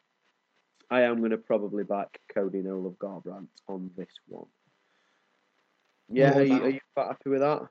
I 0.89 1.01
am 1.01 1.19
going 1.19 1.31
to 1.31 1.37
probably 1.37 1.83
back 1.83 2.19
Cody 2.33 2.61
No 2.61 2.77
Love 2.77 2.97
Garbrandt 2.99 3.47
on 3.67 3.89
this 3.97 4.11
one. 4.27 4.45
Yeah, 6.07 6.37
are 6.37 6.43
you, 6.43 6.63
are 6.63 6.69
you 6.69 6.79
quite 6.93 7.07
happy 7.07 7.29
with 7.29 7.41
that? 7.41 7.63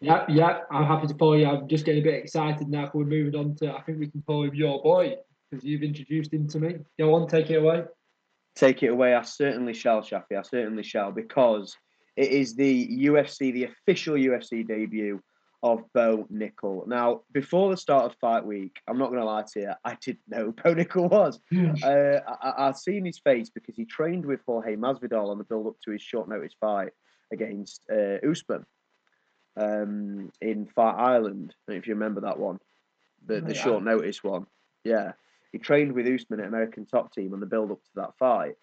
Yeah, 0.00 0.24
yeah, 0.28 0.60
I'm 0.70 0.86
happy 0.86 1.06
to 1.06 1.14
follow 1.14 1.34
you. 1.34 1.46
I'm 1.46 1.68
just 1.68 1.84
getting 1.84 2.02
a 2.02 2.04
bit 2.04 2.14
excited 2.14 2.68
now. 2.68 2.90
We're 2.92 3.04
moving 3.04 3.38
on 3.38 3.54
to, 3.56 3.72
I 3.72 3.82
think 3.82 4.00
we 4.00 4.08
can 4.08 4.22
follow 4.22 4.44
your 4.44 4.82
boy 4.82 5.16
because 5.52 5.64
you've 5.64 5.82
introduced 5.82 6.32
him 6.32 6.48
to 6.48 6.58
me. 6.58 6.76
Go 6.98 7.14
on, 7.14 7.28
take 7.28 7.50
it 7.50 7.56
away. 7.56 7.84
Take 8.56 8.82
it 8.82 8.88
away. 8.88 9.14
I 9.14 9.22
certainly 9.22 9.74
shall, 9.74 10.00
Shafi. 10.00 10.38
I 10.38 10.42
certainly 10.42 10.82
shall 10.82 11.12
because 11.12 11.76
it 12.16 12.30
is 12.30 12.54
the 12.54 13.06
UFC, 13.06 13.52
the 13.52 13.64
official 13.64 14.14
UFC 14.14 14.66
debut 14.66 15.22
of 15.62 15.84
Bo 15.94 16.26
Nickal. 16.32 16.86
Now, 16.86 17.20
before 17.32 17.70
the 17.70 17.76
start 17.76 18.06
of 18.06 18.16
fight 18.18 18.44
week, 18.44 18.80
I'm 18.88 18.98
not 18.98 19.08
going 19.10 19.20
to 19.20 19.26
lie 19.26 19.44
to 19.52 19.60
you, 19.60 19.72
I 19.84 19.96
didn't 20.02 20.20
know 20.26 20.46
who 20.46 20.52
Bo 20.52 20.74
Nickal 20.74 21.10
was. 21.10 21.38
uh, 21.84 22.20
I, 22.42 22.68
I've 22.68 22.78
seen 22.78 23.04
his 23.04 23.18
face 23.18 23.50
because 23.50 23.76
he 23.76 23.84
trained 23.84 24.24
with 24.24 24.40
Jorge 24.46 24.74
Masvidal 24.76 25.28
on 25.30 25.38
the 25.38 25.44
build 25.44 25.66
up 25.66 25.76
to 25.84 25.92
his 25.92 26.02
short 26.02 26.28
notice 26.28 26.54
fight 26.60 26.92
against 27.30 27.82
uh, 27.90 28.16
Usman 28.28 28.64
um, 29.56 30.30
in 30.40 30.66
Fight 30.66 30.96
Island. 30.96 31.54
I 31.68 31.72
don't 31.72 31.76
know 31.76 31.78
if 31.78 31.86
you 31.86 31.94
remember 31.94 32.22
that 32.22 32.38
one, 32.38 32.58
the, 33.24 33.40
the 33.40 33.54
Yeah. 33.54 33.62
short 33.62 33.84
notice 33.84 34.24
one. 34.24 34.46
Yeah, 34.84 35.12
he 35.52 35.58
trained 35.58 35.92
with 35.92 36.06
Usman 36.06 36.40
at 36.40 36.46
American 36.46 36.86
Top 36.86 37.12
Team 37.12 37.34
on 37.34 37.40
the 37.40 37.46
build 37.46 37.70
up 37.70 37.82
to 37.84 37.90
that 37.96 38.16
fight. 38.18 38.54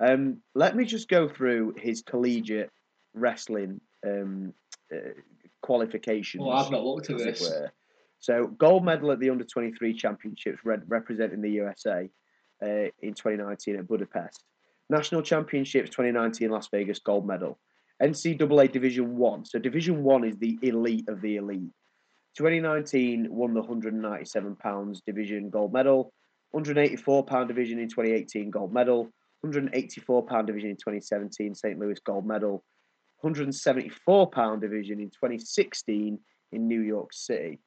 Um, 0.00 0.38
let 0.54 0.76
me 0.76 0.84
just 0.84 1.08
go 1.08 1.28
through 1.28 1.74
his 1.78 2.02
collegiate 2.02 2.70
wrestling 3.14 3.80
um, 4.06 4.52
uh, 4.94 5.10
qualifications. 5.62 6.42
Well, 6.42 6.56
I've 6.56 6.70
not 6.70 6.84
looked 6.84 7.10
at 7.10 7.18
this. 7.18 7.50
So, 8.18 8.46
gold 8.46 8.84
medal 8.84 9.12
at 9.12 9.20
the 9.20 9.30
under 9.30 9.44
23 9.44 9.94
championships 9.94 10.58
re- 10.64 10.78
representing 10.86 11.42
the 11.42 11.50
USA 11.50 12.08
uh, 12.62 12.88
in 13.00 13.14
2019 13.14 13.76
at 13.76 13.88
Budapest. 13.88 14.44
National 14.88 15.22
championships 15.22 15.90
2019 15.90 16.50
Las 16.50 16.68
Vegas 16.68 16.98
gold 16.98 17.26
medal. 17.26 17.58
NCAA 18.02 18.70
Division 18.72 19.16
1. 19.16 19.44
So, 19.46 19.58
Division 19.58 20.02
1 20.02 20.24
is 20.24 20.36
the 20.38 20.58
elite 20.62 21.08
of 21.08 21.20
the 21.20 21.36
elite. 21.36 21.72
2019 22.36 23.28
won 23.30 23.54
the 23.54 23.60
197 23.60 24.56
pounds 24.56 25.00
division 25.06 25.48
gold 25.48 25.72
medal. 25.72 26.12
184 26.52 27.24
pound 27.24 27.48
division 27.48 27.78
in 27.78 27.88
2018 27.88 28.50
gold 28.50 28.72
medal. 28.72 29.04
184 29.40 30.24
pound 30.26 30.46
division 30.46 30.70
in 30.70 30.76
2017 30.76 31.54
St. 31.54 31.78
Louis 31.78 31.98
gold 32.04 32.26
medal. 32.26 32.64
174 33.20 34.30
pound 34.30 34.60
division 34.60 35.00
in 35.00 35.08
2016 35.10 36.18
in 36.52 36.68
New 36.68 36.80
York 36.80 37.12
City, 37.12 37.58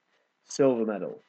silver 0.46 0.86
medal. 0.86 1.22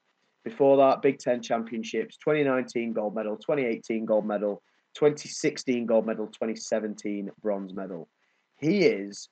Before 0.44 0.76
that, 0.78 1.02
Big 1.02 1.18
Ten 1.18 1.42
Championships, 1.42 2.16
2019 2.18 2.92
gold 2.92 3.14
medal, 3.14 3.36
2018 3.36 4.04
gold 4.06 4.26
medal, 4.26 4.62
2016 4.94 5.86
gold 5.86 6.06
medal, 6.06 6.26
2017 6.26 7.30
bronze 7.42 7.74
medal. 7.74 8.08
He 8.56 8.84
is, 8.84 9.28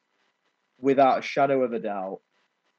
without 0.78 1.18
a 1.18 1.22
shadow 1.22 1.62
of 1.62 1.72
a 1.72 1.78
doubt, 1.78 2.20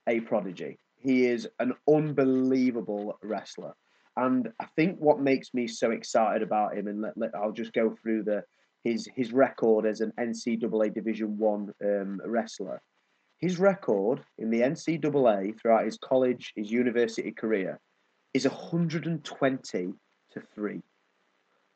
a 0.08 0.20
prodigy. 0.22 0.80
He 0.98 1.26
is 1.26 1.48
an 1.60 1.74
unbelievable 1.88 3.18
wrestler. 3.24 3.74
And 4.20 4.52
I 4.60 4.66
think 4.76 4.98
what 5.00 5.22
makes 5.22 5.54
me 5.54 5.66
so 5.66 5.92
excited 5.92 6.44
about 6.44 6.76
him, 6.76 6.88
and 6.88 7.02
let, 7.02 7.18
let, 7.18 7.34
I'll 7.34 7.54
just 7.54 7.72
go 7.72 7.96
through 8.02 8.24
the 8.24 8.44
his 8.84 9.08
his 9.16 9.32
record 9.32 9.86
as 9.86 10.02
an 10.02 10.12
NCAA 10.20 10.94
Division 10.94 11.38
One 11.38 11.74
um, 11.84 12.22
wrestler. 12.26 12.82
His 13.38 13.58
record 13.60 14.22
in 14.38 14.50
the 14.50 14.60
NCAA 14.60 15.58
throughout 15.58 15.86
his 15.86 15.98
college, 15.98 16.52
his 16.58 16.70
university 16.70 17.32
career, 17.32 17.80
is 18.34 18.46
120 18.46 19.94
to 20.34 20.42
three. 20.54 20.82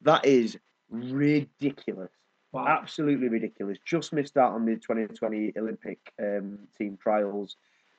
That 0.02 0.26
is 0.26 0.58
ridiculous. 0.90 2.12
Wow. 2.52 2.68
Absolutely 2.68 3.30
ridiculous. 3.30 3.78
Just 3.86 4.12
missed 4.12 4.36
out 4.36 4.52
on 4.52 4.66
the 4.66 4.76
2020 4.76 5.54
Olympic 5.58 6.00
um, 6.22 6.60
team 6.78 6.98
trials. 7.02 7.56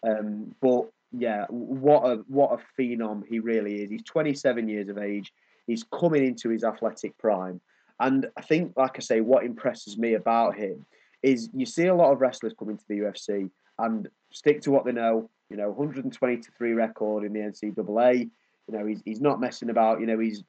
Um, 0.06 0.54
but 0.60 0.90
yeah, 1.16 1.46
what 1.48 2.04
a 2.04 2.16
what 2.28 2.58
a 2.58 2.80
phenom 2.80 3.22
he 3.28 3.38
really 3.38 3.82
is. 3.82 3.90
He's 3.90 4.02
27 4.04 4.68
years 4.68 4.88
of 4.88 4.98
age. 4.98 5.32
He's 5.66 5.84
coming 5.84 6.26
into 6.26 6.48
his 6.48 6.64
athletic 6.64 7.16
prime. 7.18 7.60
And 8.00 8.26
I 8.36 8.42
think, 8.42 8.72
like 8.76 8.96
I 8.96 9.00
say, 9.00 9.20
what 9.20 9.44
impresses 9.44 9.96
me 9.96 10.14
about 10.14 10.56
him 10.56 10.84
is 11.22 11.48
you 11.54 11.64
see 11.64 11.86
a 11.86 11.94
lot 11.94 12.12
of 12.12 12.20
wrestlers 12.20 12.54
come 12.58 12.68
into 12.68 12.84
the 12.88 12.98
UFC 12.98 13.50
and 13.78 14.08
stick 14.32 14.60
to 14.62 14.70
what 14.70 14.84
they 14.84 14.92
know. 14.92 15.30
You 15.50 15.56
know, 15.56 15.70
120 15.70 16.36
to 16.38 16.50
three 16.58 16.72
record 16.72 17.24
in 17.24 17.32
the 17.32 17.40
NCAA. 17.40 18.30
You 18.68 18.78
know, 18.78 18.86
he's 18.86 19.02
he's 19.04 19.20
not 19.20 19.40
messing 19.40 19.70
about. 19.70 20.00
You 20.00 20.06
know, 20.06 20.18
he's 20.18 20.42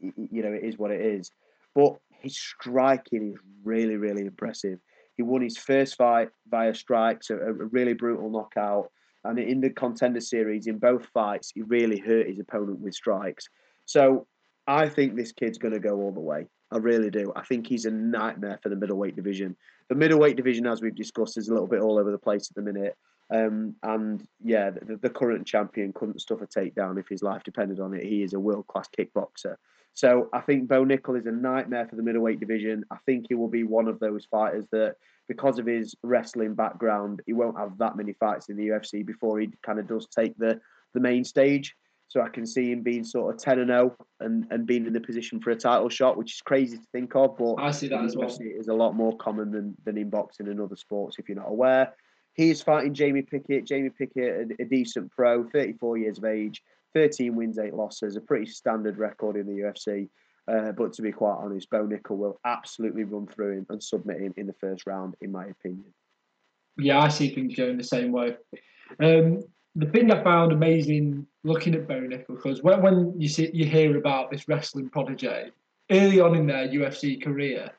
you 0.00 0.42
know 0.42 0.52
it 0.52 0.64
is 0.64 0.78
what 0.78 0.90
it 0.90 1.00
is. 1.00 1.30
But 1.74 1.96
his 2.10 2.36
striking 2.36 3.32
is 3.32 3.38
really 3.62 3.96
really 3.96 4.22
impressive. 4.22 4.78
He 5.16 5.22
won 5.22 5.42
his 5.42 5.58
first 5.58 5.96
fight 5.96 6.28
via 6.48 6.74
strikes, 6.74 7.30
a, 7.30 7.36
a 7.36 7.52
really 7.52 7.92
brutal 7.92 8.30
knockout. 8.30 8.90
And 9.24 9.38
in 9.38 9.60
the 9.60 9.70
contender 9.70 10.20
series, 10.20 10.66
in 10.66 10.78
both 10.78 11.06
fights, 11.06 11.50
he 11.54 11.62
really 11.62 11.98
hurt 11.98 12.28
his 12.28 12.38
opponent 12.38 12.80
with 12.80 12.94
strikes. 12.94 13.48
So 13.84 14.26
I 14.66 14.88
think 14.88 15.16
this 15.16 15.32
kid's 15.32 15.58
going 15.58 15.74
to 15.74 15.80
go 15.80 15.96
all 16.00 16.12
the 16.12 16.20
way. 16.20 16.46
I 16.70 16.76
really 16.76 17.10
do. 17.10 17.32
I 17.34 17.42
think 17.42 17.66
he's 17.66 17.86
a 17.86 17.90
nightmare 17.90 18.58
for 18.62 18.68
the 18.68 18.76
middleweight 18.76 19.16
division. 19.16 19.56
The 19.88 19.94
middleweight 19.94 20.36
division, 20.36 20.66
as 20.66 20.82
we've 20.82 20.94
discussed, 20.94 21.38
is 21.38 21.48
a 21.48 21.52
little 21.52 21.66
bit 21.66 21.80
all 21.80 21.98
over 21.98 22.10
the 22.10 22.18
place 22.18 22.50
at 22.50 22.54
the 22.54 22.62
minute. 22.62 22.96
Um, 23.34 23.74
and 23.82 24.26
yeah, 24.42 24.70
the, 24.70 24.96
the 24.96 25.10
current 25.10 25.46
champion 25.46 25.92
couldn't 25.92 26.20
stuff 26.20 26.40
a 26.42 26.46
takedown 26.46 26.98
if 26.98 27.08
his 27.08 27.22
life 27.22 27.42
depended 27.42 27.80
on 27.80 27.94
it. 27.94 28.04
He 28.04 28.22
is 28.22 28.34
a 28.34 28.40
world 28.40 28.66
class 28.66 28.88
kickboxer. 28.96 29.56
So 29.94 30.28
I 30.32 30.40
think 30.40 30.68
Bo 30.68 30.84
Nickal 30.84 31.18
is 31.18 31.26
a 31.26 31.32
nightmare 31.32 31.86
for 31.88 31.96
the 31.96 32.02
middleweight 32.02 32.40
division. 32.40 32.84
I 32.90 32.96
think 33.04 33.26
he 33.28 33.34
will 33.34 33.48
be 33.48 33.64
one 33.64 33.88
of 33.88 33.98
those 33.98 34.26
fighters 34.30 34.66
that, 34.72 34.96
because 35.28 35.58
of 35.58 35.66
his 35.66 35.94
wrestling 36.02 36.54
background, 36.54 37.20
he 37.26 37.32
won't 37.32 37.58
have 37.58 37.76
that 37.78 37.96
many 37.96 38.14
fights 38.14 38.48
in 38.48 38.56
the 38.56 38.68
UFC 38.68 39.04
before 39.04 39.38
he 39.38 39.50
kind 39.62 39.78
of 39.78 39.86
does 39.86 40.06
take 40.06 40.36
the 40.38 40.60
the 40.94 41.00
main 41.00 41.24
stage. 41.24 41.74
So 42.08 42.22
I 42.22 42.30
can 42.30 42.46
see 42.46 42.72
him 42.72 42.82
being 42.82 43.04
sort 43.04 43.34
of 43.34 43.40
10 43.40 43.58
and 43.58 43.68
0 43.68 43.94
and, 44.20 44.46
and 44.50 44.66
being 44.66 44.86
in 44.86 44.94
the 44.94 45.00
position 45.00 45.40
for 45.40 45.50
a 45.50 45.56
title 45.56 45.90
shot, 45.90 46.16
which 46.16 46.36
is 46.36 46.40
crazy 46.40 46.78
to 46.78 46.82
think 46.90 47.14
of. 47.14 47.36
But 47.36 47.56
I 47.56 47.70
see 47.70 47.88
that 47.88 48.02
as 48.02 48.16
well. 48.16 48.30
it 48.30 48.44
is 48.44 48.68
a 48.68 48.74
lot 48.74 48.94
more 48.94 49.14
common 49.18 49.50
than, 49.50 49.76
than 49.84 49.98
in 49.98 50.08
boxing 50.08 50.48
and 50.48 50.58
other 50.58 50.76
sports, 50.76 51.18
if 51.18 51.28
you're 51.28 51.36
not 51.36 51.50
aware. 51.50 51.92
He 52.32 52.48
is 52.48 52.62
fighting 52.62 52.94
Jamie 52.94 53.22
Pickett. 53.22 53.66
Jamie 53.66 53.90
Pickett, 53.90 54.52
a, 54.58 54.62
a 54.62 54.64
decent 54.64 55.10
pro, 55.10 55.44
34 55.50 55.98
years 55.98 56.16
of 56.16 56.24
age, 56.24 56.62
13 56.94 57.36
wins, 57.36 57.58
8 57.58 57.74
losses, 57.74 58.16
a 58.16 58.22
pretty 58.22 58.46
standard 58.46 58.96
record 58.96 59.36
in 59.36 59.46
the 59.46 59.60
UFC. 59.60 60.08
Uh, 60.48 60.72
but 60.72 60.92
to 60.94 61.02
be 61.02 61.12
quite 61.12 61.36
honest, 61.38 61.68
Bo 61.68 61.86
Nickal 61.86 62.16
will 62.16 62.40
absolutely 62.44 63.04
run 63.04 63.26
through 63.26 63.58
him 63.58 63.66
and 63.68 63.82
submit 63.82 64.20
him 64.20 64.32
in 64.36 64.46
the 64.46 64.54
first 64.54 64.86
round, 64.86 65.14
in 65.20 65.30
my 65.30 65.46
opinion. 65.46 65.92
Yeah, 66.78 67.00
I 67.00 67.08
see 67.08 67.34
things 67.34 67.54
going 67.54 67.76
the 67.76 67.84
same 67.84 68.12
way. 68.12 68.36
Um, 69.02 69.42
the 69.74 69.86
thing 69.86 70.10
I 70.10 70.22
found 70.22 70.52
amazing 70.52 71.26
looking 71.44 71.74
at 71.74 71.86
Bo 71.86 72.00
Nickal, 72.00 72.36
because 72.36 72.62
when, 72.62 72.80
when 72.80 73.20
you 73.20 73.28
see 73.28 73.50
you 73.52 73.66
hear 73.66 73.96
about 73.98 74.30
this 74.30 74.48
wrestling 74.48 74.88
prodigy 74.88 75.50
early 75.90 76.20
on 76.20 76.34
in 76.34 76.46
their 76.46 76.68
UFC 76.68 77.22
career, 77.22 77.70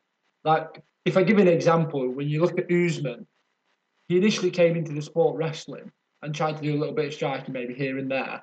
like 0.44 0.82
if 1.04 1.16
I 1.16 1.22
give 1.22 1.38
an 1.38 1.48
example, 1.48 2.08
when 2.08 2.28
you 2.28 2.40
look 2.40 2.58
at 2.58 2.70
Usman, 2.70 3.26
he 4.08 4.16
initially 4.16 4.50
came 4.50 4.76
into 4.76 4.92
the 4.92 5.02
sport 5.02 5.36
wrestling 5.36 5.90
and 6.22 6.34
tried 6.34 6.56
to 6.56 6.62
do 6.62 6.74
a 6.74 6.78
little 6.78 6.94
bit 6.94 7.06
of 7.06 7.14
striking 7.14 7.52
maybe 7.52 7.74
here 7.74 7.98
and 7.98 8.10
there, 8.10 8.42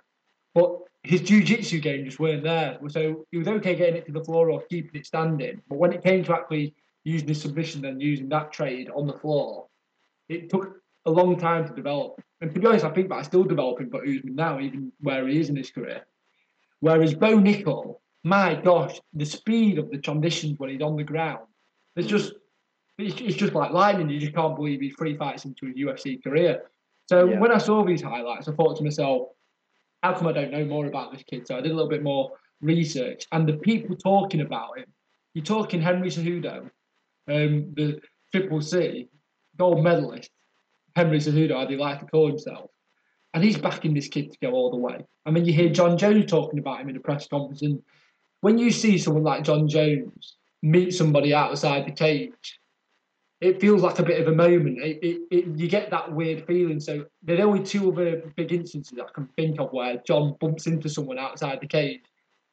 but 0.58 0.76
his 1.04 1.22
jiu-jitsu 1.22 1.80
game 1.80 2.04
just 2.04 2.20
weren't 2.20 2.42
there. 2.42 2.80
So 2.90 3.28
he 3.32 3.38
was 3.38 3.48
okay 3.48 3.76
getting 3.76 3.96
it 3.96 4.08
to 4.08 4.12
the 4.12 4.24
floor 4.24 4.50
or 4.50 4.64
keeping 4.64 5.00
it 5.00 5.06
standing, 5.06 5.62
but 5.70 5.78
when 5.78 5.94
it 5.94 6.04
came 6.04 6.24
to 6.24 6.34
actually 6.34 6.74
using 7.04 7.28
his 7.28 7.40
submission 7.40 7.86
and 7.86 8.02
using 8.02 8.28
that 8.30 8.52
trade 8.52 8.90
on 8.96 9.06
the 9.06 9.14
floor, 9.14 9.68
it 10.30 10.50
took 10.50 10.82
a 11.06 11.12
long 11.12 11.38
time 11.38 11.68
to 11.68 11.74
develop. 11.76 12.20
And 12.42 12.52
to 12.52 12.60
be 12.60 12.66
honest, 12.66 12.86
I 12.86 12.90
think 12.90 13.08
that's 13.08 13.28
still 13.28 13.44
developing 13.44 13.92
for 13.92 14.02
Usman 14.04 14.34
now, 14.34 14.60
even 14.60 14.92
where 15.00 15.28
he 15.28 15.40
is 15.40 15.50
in 15.50 15.56
his 15.56 15.70
career. 15.70 16.02
Whereas 16.80 17.14
Bo 17.14 17.38
Nickal, 17.38 18.00
my 18.24 18.56
gosh, 18.56 19.00
the 19.14 19.26
speed 19.26 19.78
of 19.78 19.92
the 19.92 20.00
transitions 20.00 20.58
when 20.58 20.72
he's 20.72 20.82
on 20.82 20.96
the 20.96 21.04
ground, 21.04 21.46
it's 21.96 22.08
just 22.08 22.34
it's, 22.98 23.22
it's 23.22 23.38
just 23.38 23.54
like 23.54 23.72
lightning. 23.72 24.10
You 24.10 24.20
just 24.20 24.34
can't 24.34 24.56
believe 24.56 24.82
he's 24.82 24.96
three 24.96 25.16
fights 25.16 25.46
into 25.46 25.68
his 25.68 25.76
UFC 25.76 26.22
career. 26.24 26.64
So 27.06 27.26
Yeah. 27.26 27.40
when 27.40 27.52
I 27.52 27.60
saw 27.60 27.86
these 27.86 28.02
highlights, 28.02 28.48
I 28.48 28.54
thought 28.54 28.76
to 28.78 28.84
myself, 28.84 29.30
how 30.08 30.18
come 30.18 30.28
I 30.28 30.32
don't 30.32 30.52
know 30.52 30.66
more 30.66 30.86
about 30.86 31.12
this 31.12 31.24
kid? 31.24 31.46
So 31.46 31.58
I 31.58 31.62
did 31.62 31.72
a 31.72 31.76
little 31.76 31.90
bit 31.90 32.04
more 32.04 32.32
research, 32.62 33.28
and 33.32 33.48
the 33.48 33.58
people 33.58 33.96
talking 33.96 34.42
about 34.42 34.78
him, 34.78 34.86
you're 35.34 35.44
talking 35.44 35.82
Henry 35.82 36.10
Cejudo, 36.10 36.70
um, 37.28 37.74
the 37.76 38.00
Triple 38.32 38.62
C 38.62 39.10
gold 39.58 39.84
medalist, 39.84 40.30
Henry 40.96 41.20
Cejudo, 41.20 41.62
as 41.62 41.70
he 41.70 41.76
likes 41.76 42.00
to 42.02 42.10
call 42.10 42.28
himself, 42.28 42.72
and 43.34 43.44
he's 43.44 43.58
backing 43.58 43.94
this 43.94 44.08
kid 44.08 44.32
to 44.32 44.38
go 44.42 44.52
all 44.54 44.72
the 44.72 44.78
way. 44.78 45.06
I 45.26 45.32
mean, 45.32 45.46
you 45.46 45.52
hear 45.52 45.70
Jon 45.70 45.98
Jones 45.98 46.32
talking 46.32 46.60
about 46.60 46.80
him 46.80 46.90
in 46.90 46.96
a 46.96 47.02
press 47.02 47.28
conference, 47.28 47.62
and 47.62 47.82
when 48.42 48.58
you 48.58 48.72
see 48.72 48.98
someone 48.98 49.24
like 49.24 49.44
Jon 49.44 49.68
Jones 49.68 50.38
meet 50.64 50.92
somebody 50.92 51.34
outside 51.34 51.86
the 51.86 51.92
cage, 51.92 52.60
it 53.40 53.62
feels 53.62 53.82
like 53.84 54.00
a 54.00 54.04
bit 54.04 54.20
of 54.20 54.28
a 54.28 54.36
moment. 54.36 54.80
It, 54.80 55.00
it, 55.04 55.22
it, 55.30 55.46
you 55.58 55.68
get 55.68 55.92
that 55.92 56.12
weird 56.12 56.46
feeling. 56.48 56.80
So 56.80 57.06
there 57.22 57.40
are 57.40 57.48
only 57.48 57.64
two 57.64 57.92
other 57.92 58.24
big 58.36 58.52
instances 58.52 58.98
I 59.00 59.12
can 59.14 59.28
think 59.36 59.60
of 59.60 59.72
where 59.72 59.98
Jon 60.06 60.36
bumps 60.40 60.68
into 60.68 60.90
someone 60.90 61.20
outside 61.20 61.60
the 61.62 61.68
cage, 61.68 62.02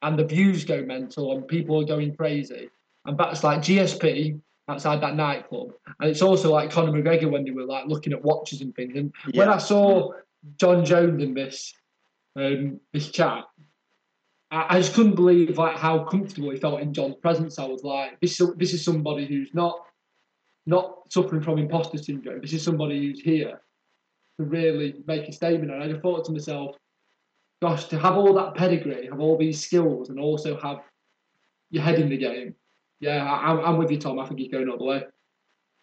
and 0.02 0.18
the 0.18 0.24
views 0.24 0.64
go 0.64 0.82
mental, 0.82 1.32
and 1.32 1.48
people 1.48 1.80
are 1.80 1.86
going 1.86 2.14
crazy. 2.16 2.68
And 3.06 3.16
that's 3.16 3.42
like 3.42 3.60
GSP 3.60 4.40
outside 4.68 5.00
that 5.02 5.16
nightclub, 5.16 5.72
and 6.00 6.10
it's 6.10 6.22
also 6.22 6.52
like 6.52 6.70
Conor 6.70 6.92
McGregor 6.92 7.30
when 7.30 7.44
they 7.44 7.50
were 7.50 7.64
like 7.64 7.86
looking 7.86 8.12
at 8.12 8.22
watches 8.22 8.60
and 8.60 8.74
things. 8.74 8.96
And 8.96 9.12
when 9.34 9.48
I 9.48 9.58
saw 9.58 10.12
Jon 10.58 10.84
Jones 10.84 11.22
in 11.22 11.34
this 11.34 11.72
um, 12.36 12.80
this 12.92 13.10
chat, 13.10 13.44
I, 14.50 14.76
I 14.76 14.80
just 14.80 14.94
couldn't 14.94 15.16
believe 15.16 15.56
like 15.56 15.76
how 15.76 16.04
comfortable 16.04 16.50
he 16.50 16.58
felt 16.58 16.80
in 16.80 16.92
Jon's 16.92 17.16
presence. 17.16 17.58
I 17.58 17.64
was 17.64 17.84
like, 17.84 18.20
this 18.20 18.40
this 18.56 18.74
is 18.74 18.84
somebody 18.84 19.26
who's 19.26 19.50
not 19.54 19.78
not 20.66 21.12
suffering 21.12 21.42
from 21.42 21.58
imposter 21.58 21.98
syndrome. 21.98 22.40
This 22.40 22.52
is 22.52 22.62
somebody 22.62 22.98
who's 22.98 23.20
here 23.20 23.60
to 24.38 24.44
really 24.44 24.94
make 25.06 25.28
a 25.28 25.32
statement. 25.32 25.70
And 25.72 25.82
I 25.82 25.88
just 25.88 26.00
thought 26.02 26.24
to 26.26 26.32
myself, 26.32 26.76
gosh, 27.62 27.84
to 27.86 27.98
have 27.98 28.16
all 28.16 28.32
that 28.34 28.54
pedigree, 28.54 29.06
have 29.10 29.20
all 29.20 29.36
these 29.38 29.62
skills, 29.64 30.08
and 30.08 30.18
also 30.18 30.58
have 30.60 30.78
your 31.70 31.82
head 31.82 31.98
in 31.98 32.08
the 32.08 32.16
game. 32.16 32.54
Yeah, 33.00 33.24
I, 33.24 33.48
I'm- 33.48 33.64
I'm 33.64 33.76
with 33.76 33.90
you, 33.90 33.98
Tom. 33.98 34.18
I 34.18 34.26
think 34.26 34.40
he's 34.40 34.50
going 34.50 34.68
all 34.68 34.78
the 34.78 34.84
way. 34.84 35.04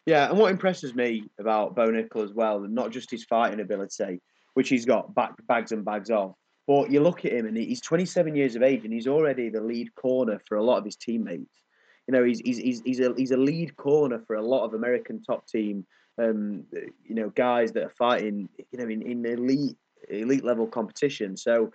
Yeah, 0.08 0.30
and 0.30 0.40
what 0.40 0.52
impresses 0.52 0.96
me 0.96 1.30
about 1.40 1.76
Bo 1.76 1.90
Nickal 1.92 2.24
as 2.24 2.34
well, 2.34 2.64
and 2.64 2.74
not 2.74 2.92
just 2.92 3.12
his 3.12 3.24
fighting 3.26 3.60
ability, 3.60 4.20
which 4.56 4.70
he's 4.70 4.86
got 4.86 5.14
back, 5.14 5.34
bags 5.48 5.72
and 5.72 5.86
bags 5.86 6.10
of, 6.10 6.34
but 6.68 6.90
you 6.92 7.02
look 7.02 7.24
at 7.24 7.34
him 7.34 7.46
and 7.46 7.56
he's 7.56 7.82
27 7.82 8.36
years 8.36 8.56
of 8.56 8.64
age 8.64 8.84
and 8.84 8.94
he's 8.94 9.08
already 9.08 9.50
the 9.50 9.62
lead 9.62 9.94
corner 9.96 10.40
for 10.48 10.58
a 10.58 10.64
lot 10.64 10.78
of 10.78 10.86
his 10.86 10.96
teammates. 10.96 11.62
You 12.08 12.14
know, 12.14 12.24
he's 12.24 12.40
he's 12.40 12.82
he's, 12.82 13.00
a 13.00 13.14
he's 13.16 13.32
a 13.32 13.38
lead 13.38 13.76
corner 13.78 14.20
for 14.26 14.36
a 14.36 14.42
lot 14.42 14.66
of 14.66 14.74
American 14.74 15.22
top 15.22 15.48
team, 15.48 15.86
um, 16.18 16.64
you 17.06 17.16
know, 17.16 17.30
guys 17.30 17.72
that 17.74 17.84
are 17.84 17.94
fighting, 17.98 18.50
you 18.72 18.80
know, 18.80 18.90
in, 18.90 19.02
in 19.02 19.26
elite 19.26 19.78
elite 20.10 20.44
level 20.44 20.68
competition. 20.68 21.38
So 21.38 21.72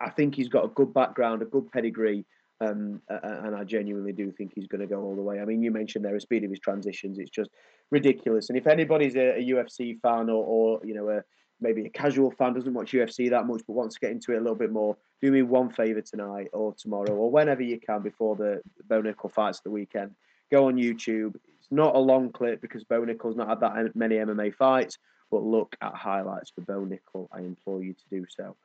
I 0.00 0.10
think 0.10 0.34
he's 0.34 0.48
got 0.48 0.64
a 0.64 0.68
good 0.68 0.92
background, 0.92 1.42
a 1.42 1.46
good 1.46 1.70
pedigree. 1.72 2.24
Um, 2.60 3.00
a- 3.08 3.14
a- 3.14 3.46
and 3.46 3.56
I 3.56 3.64
genuinely 3.64 4.12
do 4.12 4.30
think 4.30 4.52
he's 4.54 4.68
going 4.68 4.82
to 4.82 4.86
go 4.86 5.02
all 5.02 5.16
the 5.16 5.22
way. 5.22 5.40
I 5.40 5.44
mean, 5.44 5.62
you 5.62 5.72
mentioned 5.72 6.04
there 6.04 6.14
the 6.14 6.20
speed 6.20 6.44
of 6.44 6.50
his 6.50 6.60
transitions; 6.60 7.18
it's 7.18 7.30
just 7.30 7.50
ridiculous. 7.90 8.50
And 8.50 8.58
if 8.58 8.66
anybody's 8.66 9.16
a, 9.16 9.38
a 9.38 9.50
UFC 9.50 10.00
fan 10.00 10.30
or, 10.30 10.44
or 10.44 10.80
you 10.84 10.94
know 10.94 11.08
a 11.08 11.22
maybe 11.62 11.86
a 11.86 11.90
casual 11.90 12.30
fan 12.30 12.54
doesn't 12.54 12.74
watch 12.74 12.92
UFC 12.92 13.30
that 13.30 13.46
much 13.46 13.62
but 13.66 13.74
wants 13.74 13.94
to 13.94 14.00
get 14.00 14.10
into 14.10 14.32
it 14.32 14.38
a 14.38 14.40
little 14.40 14.56
bit 14.56 14.72
more, 14.72 14.96
do 15.20 15.30
me 15.30 15.42
one 15.42 15.70
favor 15.70 16.00
tonight 16.00 16.48
or 16.52 16.74
tomorrow 16.74 17.12
or 17.12 17.30
whenever 17.30 17.62
you 17.62 17.78
can 17.78 18.02
before 18.02 18.36
the 18.36 18.60
Bo 18.88 19.02
Nickal 19.02 19.32
fights 19.32 19.60
the 19.60 19.70
weekend. 19.70 20.12
Go 20.50 20.68
on 20.68 20.76
YouTube. 20.76 21.36
It's 21.58 21.70
not 21.70 21.94
a 21.94 21.98
long 21.98 22.30
clip 22.32 22.60
because 22.60 22.84
Bo 22.84 23.02
Nickal's 23.02 23.36
not 23.36 23.48
had 23.48 23.60
that 23.60 23.96
many 23.96 24.16
MMA 24.16 24.54
fights, 24.54 24.98
but 25.30 25.42
look 25.42 25.76
at 25.80 25.94
highlights 25.94 26.50
for 26.50 26.60
Bo 26.62 26.84
Nickal. 26.84 27.28
I 27.32 27.40
implore 27.40 27.82
you 27.82 27.94
to 27.94 28.04
do 28.10 28.26
so. 28.28 28.56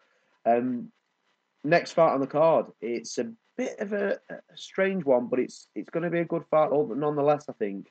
Um, 0.46 0.92
next 1.64 1.94
fight 1.94 2.14
on 2.14 2.22
the 2.22 2.28
card. 2.28 2.68
It's 2.82 3.18
a 3.18 3.32
bit 3.58 3.80
of 3.80 3.94
a, 3.94 4.20
a 4.30 4.38
strange 4.56 5.06
one, 5.06 5.28
but 5.28 5.40
it's 5.40 5.68
it's 5.76 5.90
going 5.90 6.04
to 6.04 6.10
be 6.10 6.20
a 6.20 6.26
good 6.26 6.46
fight 6.50 6.70
nonetheless. 6.72 7.46
I 7.50 7.54
think. 7.54 7.88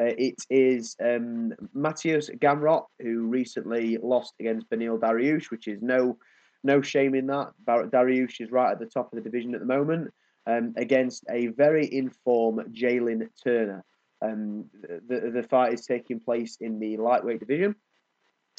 Uh, 0.00 0.14
it 0.16 0.36
is 0.48 0.96
um, 1.04 1.52
Matthias 1.74 2.30
Gamrot, 2.38 2.84
who 3.00 3.26
recently 3.26 3.98
lost 3.98 4.32
against 4.40 4.70
Beneil 4.70 4.98
Dariush, 4.98 5.50
which 5.50 5.68
is 5.68 5.82
no 5.82 6.16
no 6.62 6.80
shame 6.80 7.14
in 7.14 7.26
that. 7.26 7.52
Dariush 7.66 8.40
is 8.40 8.50
right 8.50 8.72
at 8.72 8.78
the 8.78 8.86
top 8.86 9.12
of 9.12 9.16
the 9.16 9.22
division 9.22 9.54
at 9.54 9.60
the 9.60 9.66
moment, 9.66 10.10
um, 10.46 10.72
against 10.76 11.24
a 11.30 11.48
very 11.48 11.92
informed 11.92 12.74
Jalin 12.74 13.28
Turner. 13.42 13.84
Um, 14.22 14.66
the, 15.08 15.30
the 15.34 15.42
fight 15.42 15.74
is 15.74 15.86
taking 15.86 16.20
place 16.20 16.58
in 16.60 16.78
the 16.78 16.96
lightweight 16.96 17.40
division. 17.40 17.74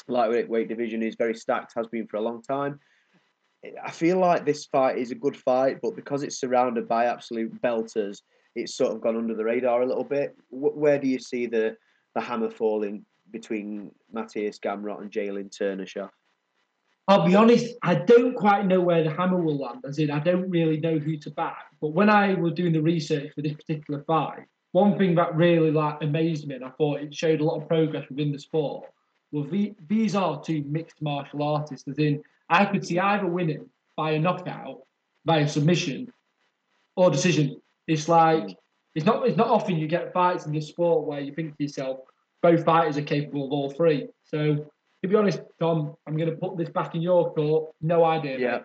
Lightweight 0.08 0.48
weight 0.48 0.68
division 0.68 1.02
is 1.02 1.14
very 1.16 1.34
stacked, 1.34 1.72
has 1.76 1.86
been 1.86 2.06
for 2.06 2.16
a 2.16 2.22
long 2.22 2.42
time. 2.42 2.78
I 3.82 3.92
feel 3.92 4.18
like 4.18 4.44
this 4.44 4.66
fight 4.66 4.98
is 4.98 5.12
a 5.12 5.16
good 5.16 5.36
fight, 5.36 5.78
but 5.80 5.94
because 5.94 6.24
it's 6.24 6.40
surrounded 6.40 6.88
by 6.88 7.06
absolute 7.06 7.60
belters, 7.62 8.18
it's 8.54 8.74
sort 8.74 8.92
of 8.92 9.00
gone 9.00 9.16
under 9.16 9.34
the 9.34 9.44
radar 9.44 9.82
a 9.82 9.86
little 9.86 10.04
bit. 10.04 10.36
Where 10.50 10.98
do 10.98 11.08
you 11.08 11.18
see 11.18 11.46
the 11.46 11.76
the 12.14 12.20
hammer 12.20 12.50
falling 12.50 13.04
between 13.30 13.90
Matthias 14.12 14.58
Gamrot 14.58 15.00
and 15.00 15.10
Jalin 15.10 15.56
Turner, 15.56 15.86
Shaf? 15.86 16.10
I'll 17.08 17.26
be 17.26 17.34
honest, 17.34 17.74
I 17.82 17.96
don't 17.96 18.34
quite 18.34 18.66
know 18.66 18.80
where 18.80 19.02
the 19.02 19.10
hammer 19.10 19.38
will 19.38 19.58
land. 19.58 19.84
As 19.86 19.98
in, 19.98 20.10
I 20.10 20.20
don't 20.20 20.48
really 20.48 20.78
know 20.78 20.98
who 20.98 21.16
to 21.18 21.30
back. 21.30 21.66
But 21.80 21.88
when 21.88 22.08
I 22.08 22.34
was 22.34 22.52
doing 22.52 22.72
the 22.72 22.82
research 22.82 23.32
for 23.34 23.42
this 23.42 23.54
particular 23.54 24.04
fight, 24.04 24.44
one 24.70 24.96
thing 24.96 25.14
that 25.16 25.34
really 25.34 25.70
like 25.70 25.98
amazed 26.02 26.46
me, 26.46 26.54
and 26.54 26.64
I 26.64 26.70
thought 26.70 27.00
it 27.00 27.14
showed 27.14 27.40
a 27.40 27.44
lot 27.44 27.60
of 27.60 27.68
progress 27.68 28.08
within 28.08 28.30
the 28.32 28.38
sport, 28.38 28.84
well, 29.32 29.44
the, 29.44 29.74
these 29.88 30.14
are 30.14 30.42
two 30.42 30.62
mixed 30.66 31.02
martial 31.02 31.42
artists. 31.42 31.88
As 31.88 31.98
in, 31.98 32.22
I 32.48 32.66
could 32.66 32.86
see 32.86 32.98
either 32.98 33.26
winning 33.26 33.68
by 33.96 34.12
a 34.12 34.18
knockout, 34.18 34.82
by 35.24 35.38
a 35.38 35.48
submission, 35.48 36.12
or 36.96 37.10
decision. 37.10 37.60
It's 37.86 38.08
like 38.08 38.56
it's 38.94 39.06
not 39.06 39.26
it's 39.26 39.36
not 39.36 39.48
often 39.48 39.76
you 39.76 39.86
get 39.86 40.12
fights 40.12 40.46
in 40.46 40.52
this 40.52 40.68
sport 40.68 41.06
where 41.06 41.20
you 41.20 41.32
think 41.32 41.56
to 41.56 41.62
yourself, 41.62 42.00
both 42.42 42.64
fighters 42.64 42.96
are 42.96 43.02
capable 43.02 43.46
of 43.46 43.52
all 43.52 43.70
three. 43.70 44.08
So 44.24 44.66
to 45.02 45.08
be 45.08 45.16
honest, 45.16 45.40
Tom, 45.60 45.94
I'm 46.06 46.16
going 46.16 46.30
to 46.30 46.36
put 46.36 46.56
this 46.56 46.68
back 46.68 46.94
in 46.94 47.02
your 47.02 47.32
court. 47.34 47.74
No 47.80 48.04
idea. 48.04 48.38
Yeah. 48.38 48.50
Mate. 48.58 48.62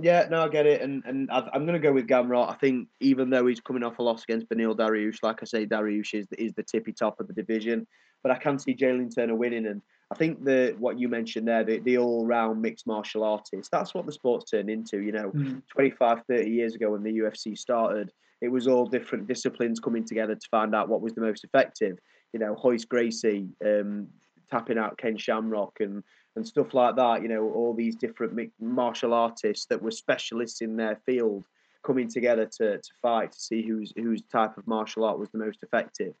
Yeah, 0.00 0.26
no, 0.30 0.44
I 0.44 0.48
get 0.48 0.64
it, 0.64 0.80
and 0.80 1.02
and 1.06 1.28
i 1.28 1.38
am 1.52 1.66
going 1.66 1.72
to 1.72 1.84
go 1.84 1.92
with 1.92 2.06
Gamrot. 2.06 2.48
I 2.48 2.54
think 2.54 2.86
even 3.00 3.30
though 3.30 3.46
he's 3.48 3.58
coming 3.58 3.82
off 3.82 3.98
a 3.98 4.02
loss 4.02 4.22
against 4.22 4.48
Beneil 4.48 4.76
Dariush, 4.76 5.24
like 5.24 5.42
I 5.42 5.44
say, 5.44 5.66
Dariush 5.66 6.14
is 6.14 6.28
is 6.38 6.52
the 6.52 6.62
tippy 6.62 6.92
top 6.92 7.18
of 7.18 7.26
the 7.26 7.32
division, 7.32 7.84
but 8.22 8.30
I 8.30 8.36
can 8.36 8.60
see 8.60 8.76
Jalin 8.76 9.12
Turner 9.12 9.34
winning, 9.34 9.66
and 9.66 9.82
I 10.12 10.14
think 10.14 10.44
the 10.44 10.76
what 10.78 11.00
you 11.00 11.08
mentioned 11.08 11.48
there, 11.48 11.64
the, 11.64 11.80
the 11.80 11.98
all 11.98 12.24
round 12.24 12.62
mixed 12.62 12.86
martial 12.86 13.24
artist, 13.24 13.70
that's 13.72 13.92
what 13.92 14.06
the 14.06 14.12
sport's 14.12 14.50
turned 14.50 14.70
into. 14.70 15.00
You 15.00 15.10
know, 15.10 15.32
mm. 15.32 15.62
25, 15.72 16.22
30 16.28 16.48
years 16.48 16.76
ago 16.76 16.92
when 16.92 17.02
the 17.02 17.18
UFC 17.18 17.58
started, 17.58 18.12
it 18.40 18.48
was 18.48 18.68
all 18.68 18.86
different 18.86 19.26
disciplines 19.26 19.80
coming 19.80 20.04
together 20.04 20.34
to 20.34 20.48
find 20.50 20.74
out 20.74 20.88
what 20.88 21.00
was 21.00 21.14
the 21.14 21.20
most 21.20 21.44
effective. 21.44 21.98
You 22.32 22.40
know, 22.40 22.56
Royce 22.62 22.84
Gracie, 22.84 23.48
um, 23.64 24.08
tapping 24.50 24.78
out 24.78 24.98
Ken 24.98 25.16
Shamrock 25.16 25.80
and 25.80 26.02
and 26.36 26.46
stuff 26.46 26.72
like 26.72 26.96
that. 26.96 27.22
You 27.22 27.28
know, 27.28 27.50
all 27.50 27.74
these 27.74 27.96
different 27.96 28.52
martial 28.60 29.12
artists 29.12 29.66
that 29.66 29.82
were 29.82 29.90
specialists 29.90 30.60
in 30.60 30.76
their 30.76 30.96
field 31.04 31.44
coming 31.84 32.08
together 32.08 32.44
to, 32.44 32.78
to 32.78 32.90
fight 33.00 33.32
to 33.32 33.40
see 33.40 33.62
whose 33.62 33.92
whose 33.96 34.22
type 34.22 34.56
of 34.56 34.66
martial 34.66 35.04
art 35.04 35.18
was 35.18 35.30
the 35.30 35.38
most 35.38 35.62
effective. 35.62 36.14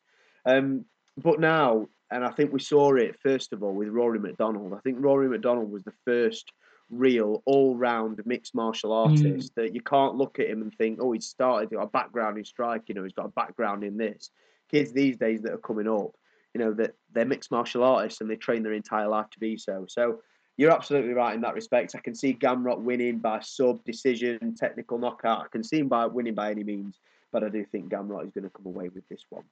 Um, 0.44 0.84
but 1.16 1.40
now, 1.40 1.88
and 2.10 2.24
I 2.24 2.30
think 2.30 2.52
we 2.52 2.60
saw 2.60 2.94
it 2.94 3.18
first 3.22 3.52
of 3.52 3.62
all 3.62 3.72
with 3.72 3.88
Rory 3.88 4.18
MacDonald. 4.18 4.72
I 4.72 4.80
think 4.80 4.96
Rory 5.00 5.28
MacDonald 5.28 5.70
was 5.70 5.84
the 5.84 5.92
first 6.04 6.52
real 6.90 7.42
all-round 7.44 8.20
mixed 8.24 8.54
martial 8.54 8.90
hmm. 8.90 9.10
artist 9.10 9.52
mm. 9.52 9.54
that 9.54 9.74
you 9.74 9.80
can't 9.80 10.16
look 10.16 10.38
at 10.38 10.48
him 10.48 10.62
and 10.62 10.74
think, 10.74 10.98
oh, 11.00 11.12
he's 11.12 11.26
started 11.26 11.70
got 11.70 11.82
a 11.82 11.86
background 11.86 12.38
in 12.38 12.44
striking 12.44 12.96
or 12.96 13.04
he's 13.04 13.12
got 13.12 13.26
a 13.26 13.30
background 13.30 13.84
in 13.84 13.96
this. 13.96 14.30
Kids 14.70 14.92
these 14.92 15.16
days 15.16 15.42
that 15.42 15.52
are 15.52 15.58
coming 15.58 15.88
up, 15.88 16.14
you 16.54 16.60
know 16.60 16.72
that 16.72 16.94
they're 17.12 17.24
mixed 17.24 17.50
martial 17.50 17.82
artists 17.84 18.20
and 18.20 18.30
they 18.30 18.36
train 18.36 18.62
their 18.62 18.72
entire 18.72 19.08
life 19.08 19.28
to 19.30 19.38
be 19.38 19.56
so. 19.56 19.86
So 19.88 20.20
you're 20.56 20.72
absolutely 20.72 21.12
right 21.12 21.34
in 21.34 21.40
that 21.42 21.54
respect. 21.54 21.94
I 21.94 22.00
can 22.00 22.14
see 22.14 22.34
Gamrot 22.34 22.80
winning 22.80 23.18
by 23.18 23.40
sub 23.40 23.82
decision, 23.84 24.54
technical 24.56 24.98
knockout. 24.98 25.44
I 25.44 25.48
can 25.48 25.62
see 25.62 25.78
him 25.78 25.88
by 25.88 26.06
winning 26.06 26.34
by 26.34 26.50
any 26.50 26.64
means, 26.64 26.98
but 27.32 27.44
I 27.44 27.48
do 27.48 27.64
think 27.64 27.90
Gamrot 27.90 28.26
is 28.26 28.32
going 28.32 28.44
to 28.44 28.50
come 28.50 28.66
away 28.66 28.88
with 28.88 29.08
this 29.08 29.24
one. 29.30 29.44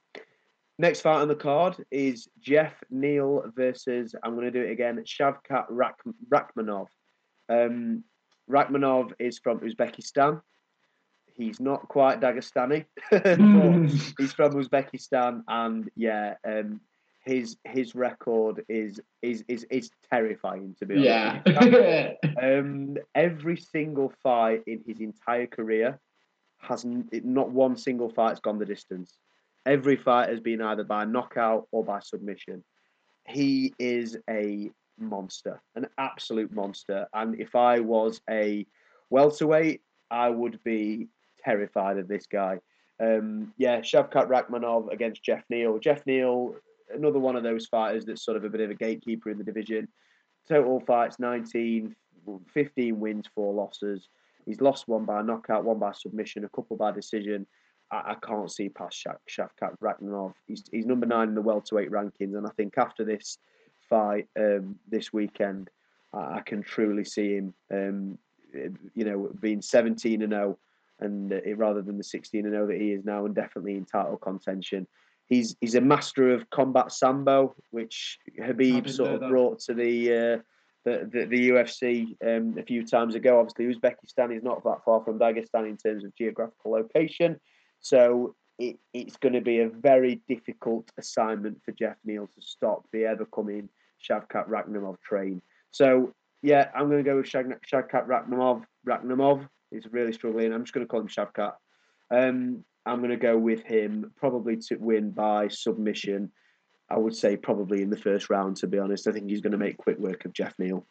Next 0.79 1.01
fight 1.01 1.23
on 1.23 1.29
the 1.29 1.35
card 1.35 1.77
is 1.91 2.29
Geoff 2.41 2.75
Neal 2.91 3.45
versus 3.55 4.15
I'm 4.23 4.35
going 4.35 4.45
to 4.45 4.51
do 4.51 4.61
it 4.61 4.71
again 4.71 5.03
Shavkat 5.07 5.67
Rak- 5.71 6.03
Rakhmonov. 6.29 6.89
Um, 7.49 8.05
Rakhmonov 8.51 9.13
is 9.19 9.39
from 9.39 9.61
Uzbekistan 9.61 10.41
he's 11.37 11.61
not 11.61 11.87
quite 11.89 12.21
Dagestani, 12.21 12.87
he's 14.19 14.33
from 14.33 14.53
Uzbekistan, 14.53 15.43
and 15.49 15.89
yeah, 15.95 16.35
um, 16.47 16.81
his 17.25 17.57
his 17.65 17.95
record 17.95 18.65
is 18.69 19.01
is 19.23 19.45
is 19.49 19.67
is 19.71 19.91
terrifying 20.11 20.75
to 20.79 20.87
be 20.87 21.09
honest. 21.09 21.47
Yeah. 21.47 22.13
um, 22.43 22.97
every 23.15 23.57
single 23.57 24.13
fight 24.23 24.63
in 24.67 24.83
his 24.87 25.01
entire 25.01 25.47
career 25.47 26.01
has 26.59 26.85
not 26.85 27.51
one 27.51 27.77
single 27.77 28.09
fight's 28.09 28.41
gone 28.41 28.59
the 28.59 28.65
distance. 28.65 29.19
Every 29.67 29.97
fight 29.97 30.29
has 30.29 30.41
been 30.41 30.63
either 30.63 30.85
by 30.85 31.05
knockout 31.05 31.67
or 31.73 31.85
by 31.85 32.01
submission. 32.01 32.65
He 33.27 33.75
is 33.79 34.17
a 34.31 34.71
monster, 34.99 35.61
an 35.75 35.87
absolute 35.99 36.53
monster. 36.53 37.07
And 37.13 37.41
if 37.41 37.55
I 37.55 37.81
was 37.81 38.21
a 38.29 38.67
welterweight, 39.11 39.83
I 40.11 40.31
would 40.31 40.63
be 40.65 41.09
terrified 41.45 41.99
of 41.99 42.09
this 42.09 42.27
guy. 42.27 42.61
Um, 43.01 43.53
yeah, 43.59 43.81
Shavkat 43.81 44.29
Rakhmonov 44.29 44.93
against 44.93 45.23
Geoff 45.23 45.43
Neal. 45.51 45.79
Geoff 45.79 46.05
Neal, 46.07 46.55
another 46.95 47.19
one 47.19 47.37
of 47.37 47.43
those 47.43 47.67
fighters 47.67 48.05
that's 48.05 48.25
sort 48.25 48.37
of 48.37 48.45
a 48.45 48.49
bit 48.49 48.61
of 48.61 48.71
a 48.71 48.75
gatekeeper 48.75 49.31
in 49.31 49.39
the 49.39 49.45
division. 49.45 49.89
Total 50.49 50.81
fights 50.81 51.19
19, 51.19 51.95
15 52.53 53.01
wins, 53.01 53.27
four 53.35 53.53
losses. 53.53 54.09
He's 54.45 54.61
lost 54.61 54.87
one 54.87 55.05
by 55.05 55.23
knockout, 55.23 55.65
one 55.65 55.79
by 55.79 55.93
submission, 55.93 56.45
a 56.45 56.49
couple 56.49 56.77
by 56.77 56.93
decision. 56.93 57.47
I, 57.91 58.13
I 58.13 58.17
can't 58.27 58.51
see 58.51 58.69
past 58.69 59.05
Shav, 59.05 59.17
Shavkat 59.29 59.77
Rakhmonov. 59.83 60.35
He's, 60.47 60.63
he's 60.71 60.87
number 60.87 61.07
nine 61.07 61.29
in 61.29 61.35
the 61.35 61.43
welterweight 61.43 61.91
rankings, 61.91 62.37
and 62.37 62.47
I 62.47 62.51
think 62.57 62.79
after 62.79 63.05
this 63.05 63.39
fight 63.89 64.29
um, 64.39 64.77
this 64.89 65.13
weekend, 65.13 65.71
I, 66.13 66.37
I, 66.37 66.43
can 66.45 66.63
truly 66.63 67.05
see 67.05 67.37
him, 67.37 67.55
um, 67.73 68.19
you 68.95 69.05
know, 69.05 69.31
being 69.41 69.63
17 69.63 70.23
and 70.23 70.33
0 70.33 70.59
and 71.01 71.33
uh, 71.33 71.55
rather 71.57 71.83
than 71.83 71.99
the 71.99 72.05
16 72.05 72.45
and 72.45 72.55
0 72.55 72.67
that 72.69 72.81
he 72.81 72.93
is 72.93 73.05
now, 73.05 73.27
and 73.27 73.35
definitely 73.35 73.75
in 73.75 73.85
title 73.85 74.17
contention. 74.17 74.87
He's 75.27 75.57
he's 75.61 75.75
a 75.75 75.81
master 75.81 76.33
of 76.33 76.49
combat 76.51 76.93
sambo, 76.93 77.55
which 77.71 78.19
Khabib 78.39 78.89
sort 78.89 79.23
of 79.23 79.29
brought 79.29 79.59
to 79.61 79.75
the, 79.75 80.13
uh, 80.13 80.39
the, 80.85 81.11
the 81.13 81.25
the 81.27 81.49
UFC 81.51 82.17
um, 82.25 82.57
a 82.59 82.63
few 82.63 82.87
times 82.87 83.17
ago. 83.17 83.41
Obviously, 83.41 83.67
Uzbekistan 83.67 84.37
is 84.37 84.45
not 84.45 84.63
that 84.65 84.85
far 84.85 85.03
from 85.05 85.19
Dagestan 85.19 85.69
in 85.69 85.77
terms 85.77 86.05
of 86.05 86.15
geographical 86.15 86.73
location, 86.73 87.41
so 87.81 88.37
it, 88.59 88.79
it's 88.95 89.17
going 89.17 89.35
to 89.35 89.41
be 89.41 89.61
a 89.61 89.69
very 89.69 90.21
difficult 90.29 90.91
assignment 90.99 91.63
for 91.65 91.73
Geoff 91.73 91.97
Neal 92.05 92.27
to 92.27 92.41
stop 92.41 92.85
the 92.93 93.05
ever 93.05 93.27
coming 93.27 93.69
Shavkat 94.09 94.49
Rakhmonov 94.49 95.01
train. 95.01 95.43
So 95.71 96.13
yeah, 96.43 96.71
I'm 96.75 96.89
going 96.89 97.03
to 97.03 97.11
go 97.11 97.17
with 97.17 97.27
Shavkat 97.27 98.07
Rakhmonov. 98.07 98.65
Rakhmonov 98.87 99.49
is 99.73 99.87
really 99.91 100.13
struggling. 100.13 100.53
I'm 100.53 100.65
just 100.65 100.73
going 100.73 100.87
to 100.87 100.91
call 100.91 101.01
him 101.01 101.09
Shavkat. 101.09 101.53
Um, 102.11 102.65
I'm 102.85 102.99
going 102.99 103.11
to 103.11 103.17
go 103.17 103.37
with 103.37 103.65
him 103.65 104.13
probably 104.17 104.57
to 104.69 104.77
win 104.77 105.11
by 105.11 105.49
submission. 105.49 106.31
I 106.89 106.99
would 106.99 107.17
say 107.17 107.37
probably 107.37 107.83
in 107.83 107.91
the 107.91 107.97
first 107.97 108.31
round. 108.31 108.57
To 108.59 108.69
be 108.69 108.79
honest, 108.79 109.09
I 109.09 109.13
think 109.13 109.29
he's 109.29 109.41
going 109.41 109.53
to 109.53 109.59
make 109.59 109.77
quick 109.77 109.99
work 109.99 110.25
of 110.25 110.33
Geoff 110.33 110.55
Neal. 110.59 110.87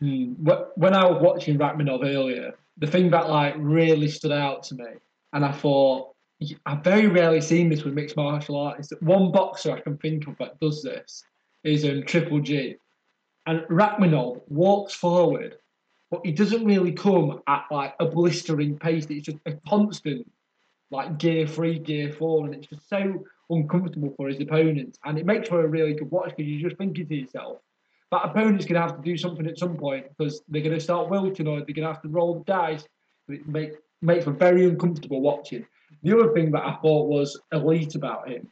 Hmm. 0.00 0.34
When 0.76 0.94
I 0.94 1.06
was 1.06 1.22
watching 1.22 1.58
Rakhmonov 1.58 2.04
earlier, 2.04 2.52
the 2.76 2.86
thing 2.86 3.10
that 3.10 3.28
like 3.28 3.54
really 3.56 4.08
stood 4.08 4.32
out 4.32 4.64
to 4.64 4.74
me, 4.74 4.84
and 5.32 5.44
I 5.44 5.52
thought 5.52 6.14
I've 6.66 6.84
very 6.84 7.06
rarely 7.06 7.40
seen 7.40 7.68
this 7.68 7.84
with 7.84 7.94
mixed 7.94 8.16
martial 8.16 8.56
artists. 8.56 8.92
One 9.00 9.32
boxer 9.32 9.72
I 9.72 9.80
can 9.80 9.98
think 9.98 10.26
of 10.26 10.36
that 10.38 10.60
does 10.60 10.82
this 10.82 11.24
is 11.64 11.84
um, 11.84 12.04
Triple 12.04 12.40
G, 12.40 12.76
and 13.46 13.60
Rakhmonov 13.62 14.42
walks 14.48 14.94
forward 14.94 15.56
but 16.10 16.24
he 16.24 16.32
doesn't 16.32 16.64
really 16.64 16.92
come 16.92 17.42
at 17.46 17.66
like 17.70 17.94
a 18.00 18.06
blistering 18.06 18.78
pace. 18.78 19.06
It's 19.10 19.26
just 19.26 19.38
a 19.46 19.52
constant, 19.68 20.30
like 20.90 21.18
gear 21.18 21.46
three, 21.46 21.78
gear 21.78 22.12
four, 22.12 22.46
and 22.46 22.54
it's 22.54 22.66
just 22.66 22.88
so 22.88 23.24
uncomfortable 23.50 24.14
for 24.16 24.28
his 24.28 24.40
opponents. 24.40 24.98
And 25.04 25.18
it 25.18 25.26
makes 25.26 25.48
for 25.48 25.64
a 25.64 25.68
really 25.68 25.94
good 25.94 26.10
watch 26.10 26.30
because 26.36 26.50
you're 26.50 26.68
just 26.68 26.78
thinking 26.78 27.06
to 27.08 27.14
yourself, 27.14 27.58
that 28.10 28.24
opponent's 28.24 28.64
going 28.64 28.80
to 28.80 28.86
have 28.86 28.96
to 28.96 29.02
do 29.02 29.18
something 29.18 29.46
at 29.46 29.58
some 29.58 29.76
point 29.76 30.06
because 30.16 30.40
they're 30.48 30.62
going 30.62 30.74
to 30.74 30.80
start 30.80 31.10
wilting 31.10 31.46
or 31.46 31.56
they're 31.58 31.74
going 31.74 31.86
to 31.86 31.92
have 31.92 32.02
to 32.02 32.08
roll 32.08 32.38
the 32.38 32.44
dice. 32.44 32.84
It 33.28 33.46
make, 33.46 33.72
makes 34.00 34.24
for 34.24 34.30
very 34.30 34.64
uncomfortable 34.64 35.20
watching. 35.20 35.66
The 36.02 36.18
other 36.18 36.32
thing 36.32 36.50
that 36.52 36.64
I 36.64 36.76
thought 36.82 37.08
was 37.08 37.40
elite 37.52 37.94
about 37.94 38.28
him 38.28 38.50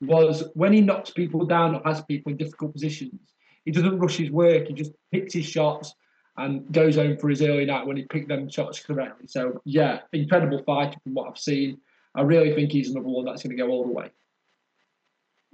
was 0.00 0.44
when 0.54 0.72
he 0.72 0.80
knocks 0.80 1.10
people 1.10 1.44
down 1.44 1.74
or 1.74 1.82
has 1.84 2.02
people 2.02 2.32
in 2.32 2.38
difficult 2.38 2.72
positions, 2.72 3.32
he 3.64 3.70
doesn't 3.70 3.98
rush 3.98 4.16
his 4.16 4.30
work. 4.30 4.68
He 4.68 4.74
just 4.74 4.92
picks 5.10 5.32
his 5.32 5.46
shots 5.46 5.94
and 6.36 6.70
goes 6.72 6.96
home 6.96 7.16
for 7.16 7.28
his 7.28 7.42
early 7.42 7.64
night 7.64 7.86
when 7.86 7.96
he 7.96 8.04
picked 8.04 8.28
them 8.28 8.48
shots 8.48 8.80
correctly. 8.80 9.26
So 9.28 9.60
yeah, 9.64 10.00
incredible 10.12 10.62
fighter 10.64 10.98
from 11.02 11.14
what 11.14 11.28
I've 11.28 11.38
seen. 11.38 11.78
I 12.14 12.22
really 12.22 12.54
think 12.54 12.72
he's 12.72 12.90
another 12.90 13.08
one 13.08 13.24
that's 13.24 13.42
going 13.42 13.56
to 13.56 13.62
go 13.62 13.70
all 13.70 13.86
the 13.86 13.92
way. 13.92 14.10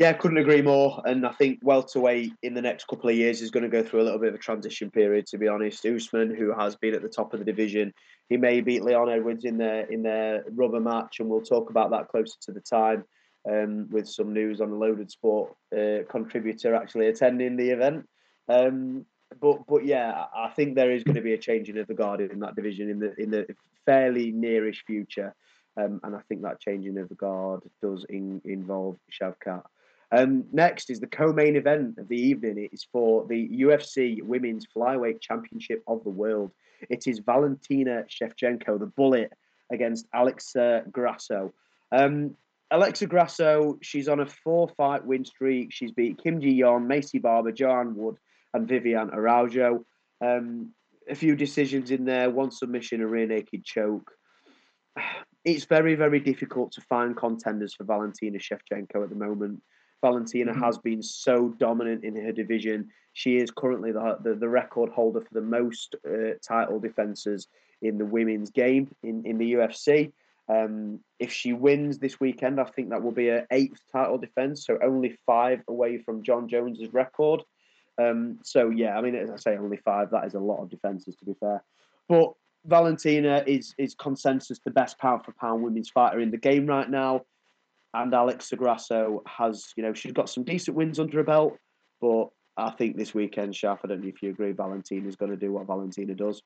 Yeah, 0.01 0.15
couldn't 0.15 0.39
agree 0.39 0.63
more. 0.63 1.03
And 1.05 1.27
I 1.27 1.33
think 1.33 1.61
welterweight 1.63 2.33
in 2.43 2.55
the 2.55 2.63
next 2.63 2.87
couple 2.89 3.11
of 3.11 3.17
years 3.17 3.43
is 3.43 3.51
going 3.51 3.65
to 3.65 3.69
go 3.69 3.83
through 3.83 4.01
a 4.01 4.05
little 4.05 4.19
bit 4.19 4.31
of 4.31 4.35
a 4.35 4.39
transition 4.39 4.91
period. 4.91 5.27
To 5.27 5.37
be 5.37 5.47
honest, 5.47 5.85
Usman, 5.85 6.35
who 6.35 6.55
has 6.55 6.75
been 6.75 6.95
at 6.95 7.03
the 7.03 7.09
top 7.09 7.35
of 7.35 7.39
the 7.39 7.45
division, 7.45 7.93
he 8.31 8.39
may 8.39 8.63
beat 8.63 8.83
Leon 8.83 9.11
Edwards 9.11 9.45
in 9.45 9.59
their 9.59 9.85
in 9.93 10.03
their 10.03 10.43
rubber 10.53 10.81
match, 10.81 11.21
and 11.21 11.29
we'll 11.29 11.43
talk 11.43 11.69
about 11.69 11.91
that 11.91 12.09
closer 12.09 12.35
to 12.41 12.53
the 12.53 12.63
time. 12.63 13.05
Um, 13.51 13.89
with 13.91 14.07
some 14.07 14.35
news 14.35 14.61
on 14.61 14.71
a 14.71 14.75
loaded 14.75 15.11
sport 15.11 15.55
uh, 15.75 16.05
contributor 16.11 16.75
actually 16.75 17.07
attending 17.07 17.57
the 17.57 17.71
event. 17.71 18.07
Um, 18.49 19.05
but 19.39 19.67
but 19.67 19.85
yeah, 19.85 20.25
I 20.35 20.49
think 20.49 20.77
there 20.77 20.93
is 20.93 21.05
going 21.05 21.17
to 21.17 21.23
be 21.23 21.35
a 21.35 21.39
changing 21.39 21.77
of 21.77 21.87
the 21.87 21.95
guard 21.95 22.23
in 22.23 22.41
that 22.41 22.57
division 22.57 22.89
in 22.89 23.01
the 23.01 23.15
in 23.21 23.31
the 23.31 23.47
fairly 23.85 24.33
nearish 24.33 24.83
future, 24.87 25.35
um, 25.77 26.01
and 26.05 26.17
I 26.17 26.21
think 26.27 26.41
that 26.43 26.61
changing 26.61 26.97
of 26.97 27.11
the 27.11 27.15
guard 27.17 27.61
does 27.83 28.07
in, 28.09 28.41
involve 28.47 28.97
Shavkat. 29.11 29.63
Um, 30.13 30.45
next 30.53 30.91
is 30.91 31.01
the 31.01 31.07
co-main 31.07 31.57
event 31.57 31.99
of 31.99 32.09
the 32.09 32.21
evening. 32.21 32.59
It 32.59 32.75
is 32.75 32.87
for 32.93 33.27
the 33.27 33.49
UFC 33.49 34.23
Women's 34.23 34.67
Flyweight 34.75 35.21
Championship 35.21 35.83
of 35.87 36.03
the 36.03 36.11
World. 36.11 36.51
It 36.89 37.07
is 37.07 37.21
Valentina 37.21 38.05
Shevchenko, 38.09 38.79
the 38.79 38.87
Bullet, 38.87 39.33
against 39.71 40.07
Alexa 40.13 40.85
Grasso. 40.91 41.53
Um, 41.93 42.37
Alexa 42.71 43.07
Grasso, 43.07 43.79
she's 43.83 44.09
on 44.09 44.21
a 44.21 44.27
four-fight 44.27 45.05
win 45.05 45.25
streak. 45.25 45.73
She's 45.73 45.93
beat 45.93 46.23
Kim 46.23 46.41
Ji 46.41 46.61
Yeon, 46.61 46.87
Macy 46.87 47.19
Barber, 47.19 47.53
Joanne 47.53 47.95
Wood, 47.95 48.17
and 48.55 48.69
Vivian 48.69 49.11
Araujo. 49.11 49.85
Um, 50.21 50.73
a 51.09 51.15
few 51.15 51.35
decisions 51.35 51.91
in 51.91 52.05
there, 52.05 52.31
one 52.31 52.51
submission, 52.51 53.01
a 53.01 53.07
rear 53.07 53.27
naked 53.27 53.65
choke. 53.65 54.11
It's 55.43 55.65
very, 55.65 55.95
very 55.95 56.21
difficult 56.21 56.73
to 56.73 56.83
find 56.83 57.17
contenders 57.17 57.75
for 57.75 57.85
Valentina 57.85 58.39
Shevchenko 58.39 59.03
at 59.03 59.09
the 59.09 59.17
moment. 59.17 59.63
Valentina 60.01 60.53
mm-hmm. 60.53 60.63
has 60.63 60.79
been 60.79 61.03
so 61.03 61.51
dominant 61.59 62.05
in 62.05 62.17
her 62.17 62.33
division. 62.33 62.89
She 63.13 63.37
is 63.37 63.51
currently 63.51 63.93
the, 63.93 64.19
the, 64.23 64.35
the 64.35 64.49
record 64.49 64.91
holder 64.91 65.21
for 65.21 65.35
the 65.35 65.41
most 65.41 65.97
uh, 66.07 66.35
title 66.47 66.79
defenses 66.79 67.49
in 67.83 67.99
the 67.99 68.05
women's 68.05 68.51
game 68.51 68.91
in, 69.03 69.25
in 69.25 69.39
the 69.39 69.55
UFC. 69.55 70.13
Um, 70.49 71.01
if 71.19 71.33
she 71.33 71.53
wins 71.53 71.99
this 71.99 72.19
weekend, 72.19 72.61
I 72.61 72.65
think 72.65 72.91
that 72.91 73.03
will 73.03 73.13
be 73.13 73.29
her 73.29 73.47
eighth 73.53 73.81
title 73.93 74.19
defense, 74.19 74.67
so 74.67 74.79
only 74.83 75.17
five 75.25 75.63
away 75.69 75.99
from 75.99 76.25
Jon 76.25 76.49
Jones's 76.49 76.93
record. 76.93 77.43
Um, 77.99 78.39
so 78.43 78.71
yeah, 78.71 78.99
I 78.99 79.01
mean, 79.01 79.15
as 79.15 79.31
I 79.31 79.37
say, 79.37 79.57
only 79.57 79.77
five. 79.77 80.11
That 80.11 80.25
is 80.25 80.35
a 80.35 80.41
lot 80.41 80.63
of 80.63 80.71
defenses, 80.71 81.15
to 81.17 81.25
be 81.25 81.35
fair. 81.35 81.63
But 82.09 82.33
Valentina 82.65 83.45
is 83.47 83.75
is 83.79 83.95
consensus 83.95 84.59
the 84.65 84.71
best 84.71 84.99
pound 84.99 85.25
for 85.25 85.33
pound 85.33 85.63
women's 85.63 85.91
fighter 85.91 86.21
in 86.21 86.31
the 86.31 86.37
game 86.37 86.67
right 86.67 86.89
now, 86.91 87.23
and 87.95 88.15
Alex 88.15 88.53
Grasso 88.57 89.23
has, 89.27 89.73
you 89.77 89.83
know, 89.83 89.93
she's 89.93 90.13
got 90.13 90.29
some 90.29 90.45
decent 90.45 90.77
wins 90.77 90.99
under 90.99 91.19
her 91.19 91.25
belt, 91.25 91.57
but 92.01 92.29
I 92.57 92.71
think 92.71 92.97
this 92.97 93.15
weekend, 93.15 93.55
Shaf, 93.55 93.79
I 93.85 93.89
don't 93.89 94.03
know 94.03 94.09
if 94.09 94.23
you 94.23 94.31
agree, 94.31 94.53
Valentina 94.53 95.09
is 95.09 95.17
going 95.17 95.31
to 95.31 95.37
do 95.37 95.53
what 95.53 95.67
Valentina 95.67 96.15
does. 96.15 96.43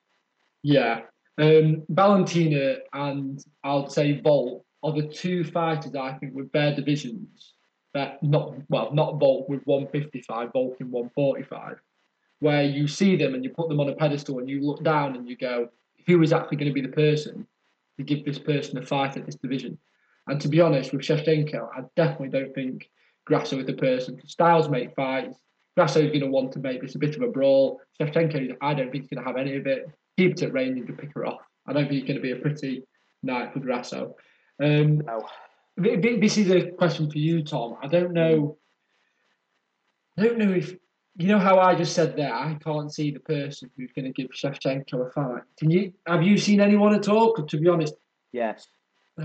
Yeah, 0.62 1.01
um, 1.38 1.82
Valentina 1.88 2.76
and 2.92 3.45
I'll 3.64 3.88
say 3.88 4.20
Volk 4.20 4.64
are 4.82 4.92
the 4.92 5.09
two 5.09 5.45
fighters 5.45 5.95
I 5.95 6.12
think 6.14 6.34
with 6.34 6.53
their 6.53 6.74
divisions 6.74 7.55
that 7.92 8.22
not 8.22 8.55
well 8.68 8.92
not 8.92 9.18
Volk 9.18 9.49
with 9.49 9.62
155, 9.64 10.53
Volk 10.53 10.76
in 10.80 10.90
145, 10.90 11.78
where 12.40 12.62
you 12.62 12.86
see 12.86 13.16
them 13.16 13.34
and 13.34 13.45
you 13.45 13.51
put 13.51 13.68
them 13.68 13.80
on 13.80 13.88
a 13.88 13.95
pedestal 13.95 14.38
and 14.38 14.49
you 14.49 14.61
look 14.61 14.82
down 14.84 15.16
and 15.16 15.28
you 15.28 15.36
go, 15.36 15.68
who 16.07 16.22
is 16.22 16.32
actually 16.32 16.57
going 16.57 16.70
to 16.70 16.74
be 16.74 16.86
the 16.86 16.88
person 16.88 17.47
to 17.97 18.05
give 18.05 18.24
this 18.24 18.38
person 18.38 18.78
a 18.78 18.82
fight 18.82 19.16
at 19.16 19.26
this 19.26 19.36
division? 19.36 19.78
And 20.27 20.41
to 20.41 20.49
be 20.49 20.61
honest, 20.61 20.93
with 20.93 21.03
Shevchenko, 21.03 21.68
I 21.77 21.83
definitely 21.97 22.31
don't 22.31 22.55
think 22.55 22.91
Grasso 23.27 23.59
is 23.59 23.66
the 23.66 23.75
person. 23.75 24.20
Styles 24.27 24.68
make 24.68 24.95
fights. 24.95 25.39
Grasso 25.77 26.01
is 26.01 26.09
going 26.09 26.20
to 26.20 26.29
want 26.29 26.53
to 26.53 26.61
make 26.61 26.81
this 26.81 26.95
a 26.95 26.99
bit 26.99 27.16
of 27.16 27.22
a 27.22 27.29
brawl. 27.29 27.81
Shevchenko, 28.01 28.57
I 28.61 28.75
don't 28.75 28.91
think 28.91 29.05
he's 29.05 29.11
going 29.11 29.25
to 29.25 29.29
have 29.29 29.37
any 29.37 29.57
of 29.57 29.66
it. 29.66 29.87
Keep 30.16 30.33
it 30.33 30.43
at 30.43 30.53
range 30.53 30.89
and 30.89 30.99
pick 30.99 31.12
her 31.14 31.27
off. 31.27 31.41
I 31.66 31.72
don't 31.72 31.89
think 31.89 32.01
it's 32.01 32.07
going 32.07 32.16
to 32.16 32.22
be 32.22 32.33
a 32.33 32.37
pretty 32.37 32.85
night 33.22 33.53
for 33.53 33.61
Grasso. 33.61 34.14
Um, 34.62 34.99
no. 34.99 35.27
This 35.77 36.39
is 36.39 36.51
a 36.51 36.70
question 36.70 37.11
for 37.11 37.18
you, 37.18 37.43
Tom. 37.43 37.77
I 37.83 37.89
don't 37.89 38.12
know. 38.12 38.57
I 40.16 40.22
don't 40.22 40.39
know 40.39 40.53
if 40.53 40.75
you 41.16 41.29
know 41.29 41.39
how 41.39 41.59
I 41.59 41.75
just 41.75 41.95
said 41.95 42.16
there. 42.16 42.33
I 42.33 42.57
can't 42.62 42.93
see 42.93 43.11
the 43.11 43.20
person 43.20 43.70
who's 43.77 43.93
going 43.93 44.05
to 44.05 44.12
give 44.12 44.31
Shevchenko 44.31 45.09
a 45.09 45.11
fight. 45.11 45.43
Can 45.59 45.70
you? 45.70 45.93
Have 46.07 46.22
you 46.22 46.39
seen 46.39 46.61
anyone 46.61 46.95
at 46.95 47.09
all? 47.09 47.35
To 47.35 47.59
be 47.59 47.68
honest, 47.68 47.95
yes. 48.33 48.68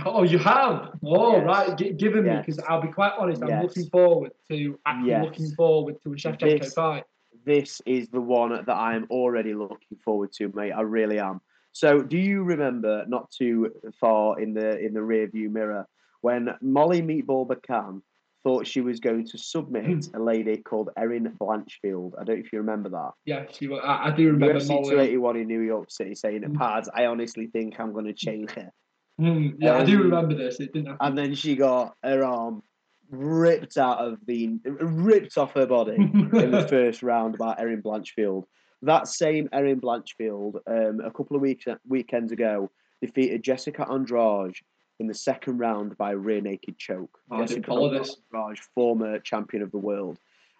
Oh, 0.05 0.23
you 0.23 0.37
have. 0.37 0.91
Oh, 1.03 1.37
yes. 1.37 1.45
right. 1.45 1.77
G- 1.77 1.93
given 1.93 2.25
yes. 2.25 2.35
me, 2.35 2.41
because 2.41 2.59
I'll 2.67 2.81
be 2.81 2.89
quite 2.89 3.13
honest. 3.17 3.41
I'm 3.41 3.49
yes. 3.49 3.63
looking 3.63 3.89
forward 3.89 4.31
to 4.49 4.79
actually 4.85 5.09
yes. 5.09 5.25
looking 5.25 5.51
forward 5.55 6.01
to 6.03 6.13
a 6.13 6.15
Shevchenko 6.15 6.61
this, 6.61 6.73
fight. 6.73 7.03
This 7.45 7.81
is 7.85 8.07
the 8.09 8.21
one 8.21 8.51
that 8.51 8.69
I 8.69 8.95
am 8.95 9.07
already 9.09 9.53
looking 9.53 9.97
forward 10.03 10.31
to, 10.33 10.51
mate. 10.53 10.71
I 10.71 10.81
really 10.81 11.19
am. 11.19 11.41
So, 11.71 12.01
do 12.01 12.17
you 12.17 12.43
remember 12.43 13.05
not 13.07 13.31
too 13.31 13.71
far 13.99 14.39
in 14.39 14.53
the 14.53 14.77
in 14.79 14.93
the 14.93 15.01
rear 15.01 15.27
view 15.27 15.49
mirror 15.49 15.87
when 16.21 16.49
Molly 16.61 17.01
Meatball 17.01 17.47
McCann 17.47 18.01
thought 18.43 18.67
she 18.67 18.81
was 18.81 18.99
going 18.99 19.25
to 19.27 19.37
submit 19.37 20.07
a 20.13 20.19
lady 20.19 20.57
called 20.57 20.89
Erin 20.97 21.35
Blanchfield. 21.39 22.13
I 22.19 22.23
don't 22.23 22.35
know 22.35 22.43
if 22.45 22.53
you 22.53 22.59
remember 22.59 22.89
that. 22.89 23.11
Yeah, 23.25 23.45
she 23.51 23.67
was. 23.67 23.81
I, 23.83 24.07
I 24.07 24.11
do 24.11 24.27
remember. 24.27 24.53
Molly 24.65 24.65
UFC 24.65 24.89
281 24.89 25.35
in 25.37 25.47
New 25.47 25.61
York 25.61 25.89
City 25.91 26.15
saying, 26.15 26.41
mm. 26.41 26.57
"Pads, 26.57 26.89
I 26.93 27.05
honestly 27.05 27.47
think 27.47 27.79
I'm 27.79 27.93
going 27.93 28.05
to 28.05 28.13
change 28.13 28.51
her." 28.51 28.71
Mm, 29.19 29.55
yeah, 29.59 29.75
um, 29.75 29.81
I 29.81 29.85
do 29.85 29.97
um, 29.97 30.03
remember 30.03 30.35
this. 30.35 30.59
It 30.59 30.73
didn't. 30.73 30.87
Happen. 30.87 31.07
And 31.07 31.17
then 31.17 31.35
she 31.35 31.55
got 31.55 31.95
her 32.03 32.23
arm 32.23 32.63
ripped 33.11 33.77
out 33.77 33.99
of 33.99 34.19
the 34.25 34.59
ripped 34.65 35.37
off 35.37 35.53
her 35.53 35.65
body 35.65 35.95
in 35.97 36.51
the 36.51 36.67
first 36.69 37.03
round 37.03 37.37
by 37.37 37.55
Erin 37.57 37.81
Blanchfield. 37.81 38.45
That 38.81 39.07
same 39.07 39.49
Erin 39.51 39.81
Blanchfield, 39.81 40.55
um, 40.67 41.01
a 41.01 41.11
couple 41.11 41.35
of 41.35 41.41
weeks 41.41 41.65
weekends 41.87 42.31
ago, 42.31 42.71
defeated 43.01 43.43
Jessica 43.43 43.85
Andrade 43.89 44.55
in 44.99 45.07
the 45.07 45.13
second 45.13 45.57
round 45.57 45.97
by 45.97 46.11
a 46.11 46.17
rear 46.17 46.41
naked 46.41 46.77
choke. 46.77 47.19
Oh, 47.31 47.39
Jessica 47.39 47.71
Andrade, 47.73 48.59
former 48.75 49.19
champion 49.19 49.63
of 49.63 49.71
the 49.71 49.77
world. 49.77 50.17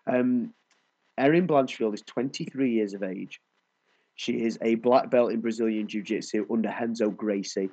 Um, 0.08 0.54
Erin 1.18 1.48
Blanchfield 1.48 1.94
is 1.94 2.02
23 2.04 2.72
years 2.72 2.94
of 2.94 3.04
age. 3.04 3.42
She 4.16 4.34
is 4.42 4.58
a 4.62 4.76
black 4.76 5.10
belt 5.10 5.32
in 5.32 5.42
Brazilian 5.42 5.88
Jiu 5.88 6.02
Jitsu 6.02 6.46
under 6.52 6.70
Renzo 6.70 7.10
Gracie. 7.10 7.70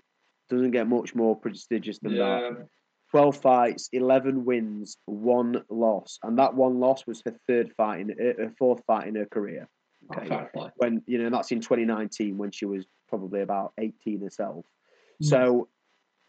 Doesn't 0.48 0.70
get 0.70 0.86
much 0.86 1.14
more 1.14 1.36
prestigious 1.36 1.98
than 1.98 2.12
yeah. 2.12 2.40
that. 2.40 2.68
12 3.10 3.36
fights, 3.36 3.88
11 3.92 4.44
wins, 4.44 4.96
one 5.06 5.62
loss. 5.70 6.18
And 6.22 6.38
that 6.38 6.54
one 6.54 6.80
loss 6.80 7.06
was 7.06 7.22
her 7.24 7.34
third 7.46 7.72
fight, 7.76 8.00
in 8.00 8.08
her 8.18 8.52
fourth 8.58 8.82
fight 8.86 9.06
in 9.06 9.14
her 9.14 9.26
career. 9.26 9.68
Okay. 10.14 10.48
Oh, 10.56 10.70
when, 10.76 11.02
you 11.06 11.18
know, 11.18 11.30
that's 11.30 11.52
in 11.52 11.60
2019 11.60 12.36
when 12.36 12.50
she 12.50 12.66
was 12.66 12.84
probably 13.08 13.42
about 13.42 13.72
18 13.78 14.20
herself. 14.20 14.64
Mm. 15.22 15.28
So 15.28 15.68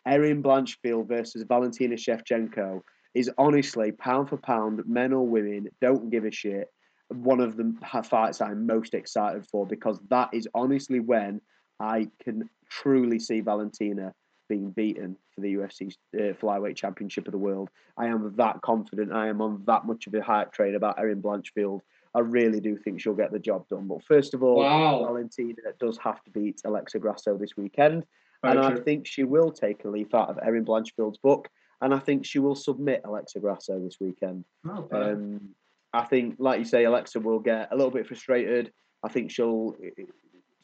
Erin 0.05 0.41
Blanchfield 0.41 1.07
versus 1.07 1.43
Valentina 1.47 1.95
Shevchenko 1.95 2.81
is 3.13 3.29
honestly 3.37 3.91
pound 3.91 4.29
for 4.29 4.37
pound, 4.37 4.83
men 4.85 5.13
or 5.13 5.27
women, 5.27 5.67
don't 5.81 6.09
give 6.09 6.25
a 6.25 6.31
shit. 6.31 6.67
One 7.09 7.39
of 7.39 7.57
the 7.57 7.73
fights 8.03 8.41
I'm 8.41 8.67
most 8.67 8.93
excited 8.93 9.45
for 9.49 9.65
because 9.65 9.99
that 10.09 10.29
is 10.33 10.47
honestly 10.53 10.99
when 10.99 11.41
I 11.79 12.09
can 12.23 12.49
truly 12.69 13.19
see 13.19 13.41
Valentina 13.41 14.13
being 14.49 14.71
beaten 14.71 15.17
for 15.33 15.41
the 15.41 15.55
UFC 15.55 15.93
uh, 16.15 16.33
flyweight 16.33 16.75
championship 16.75 17.27
of 17.27 17.31
the 17.31 17.37
world. 17.37 17.69
I 17.97 18.07
am 18.07 18.33
that 18.37 18.61
confident. 18.61 19.11
I 19.11 19.27
am 19.27 19.41
on 19.41 19.63
that 19.67 19.85
much 19.85 20.07
of 20.07 20.13
a 20.13 20.21
hype 20.21 20.53
train 20.53 20.75
about 20.75 20.99
Erin 20.99 21.21
Blanchfield. 21.21 21.81
I 22.15 22.19
really 22.19 22.59
do 22.59 22.77
think 22.77 23.01
she'll 23.01 23.13
get 23.13 23.31
the 23.31 23.39
job 23.39 23.67
done. 23.67 23.87
But 23.87 24.03
first 24.03 24.33
of 24.33 24.41
all, 24.41 24.59
wow. 24.59 25.03
Valentina 25.05 25.55
does 25.79 25.97
have 25.99 26.23
to 26.23 26.31
beat 26.31 26.61
Alexa 26.65 26.99
Grasso 26.99 27.37
this 27.37 27.57
weekend. 27.57 28.05
Very 28.41 28.57
and 28.57 28.67
true. 28.67 28.77
I 28.77 28.83
think 28.83 29.05
she 29.05 29.23
will 29.23 29.51
take 29.51 29.83
a 29.83 29.89
leaf 29.89 30.13
out 30.13 30.29
of 30.29 30.39
Erin 30.41 30.63
Blanchfield's 30.63 31.17
book, 31.17 31.49
and 31.81 31.93
I 31.93 31.99
think 31.99 32.25
she 32.25 32.39
will 32.39 32.55
submit 32.55 33.01
Alexa 33.05 33.39
Grasso 33.39 33.79
this 33.79 33.97
weekend. 33.99 34.45
Oh, 34.67 34.87
um, 34.91 35.49
I 35.93 36.03
think, 36.05 36.35
like 36.39 36.59
you 36.59 36.65
say, 36.65 36.85
Alexa 36.85 37.19
will 37.19 37.39
get 37.39 37.69
a 37.71 37.75
little 37.75 37.91
bit 37.91 38.07
frustrated. 38.07 38.71
I 39.03 39.09
think 39.09 39.31
she'll 39.31 39.75
eh, 39.83 40.03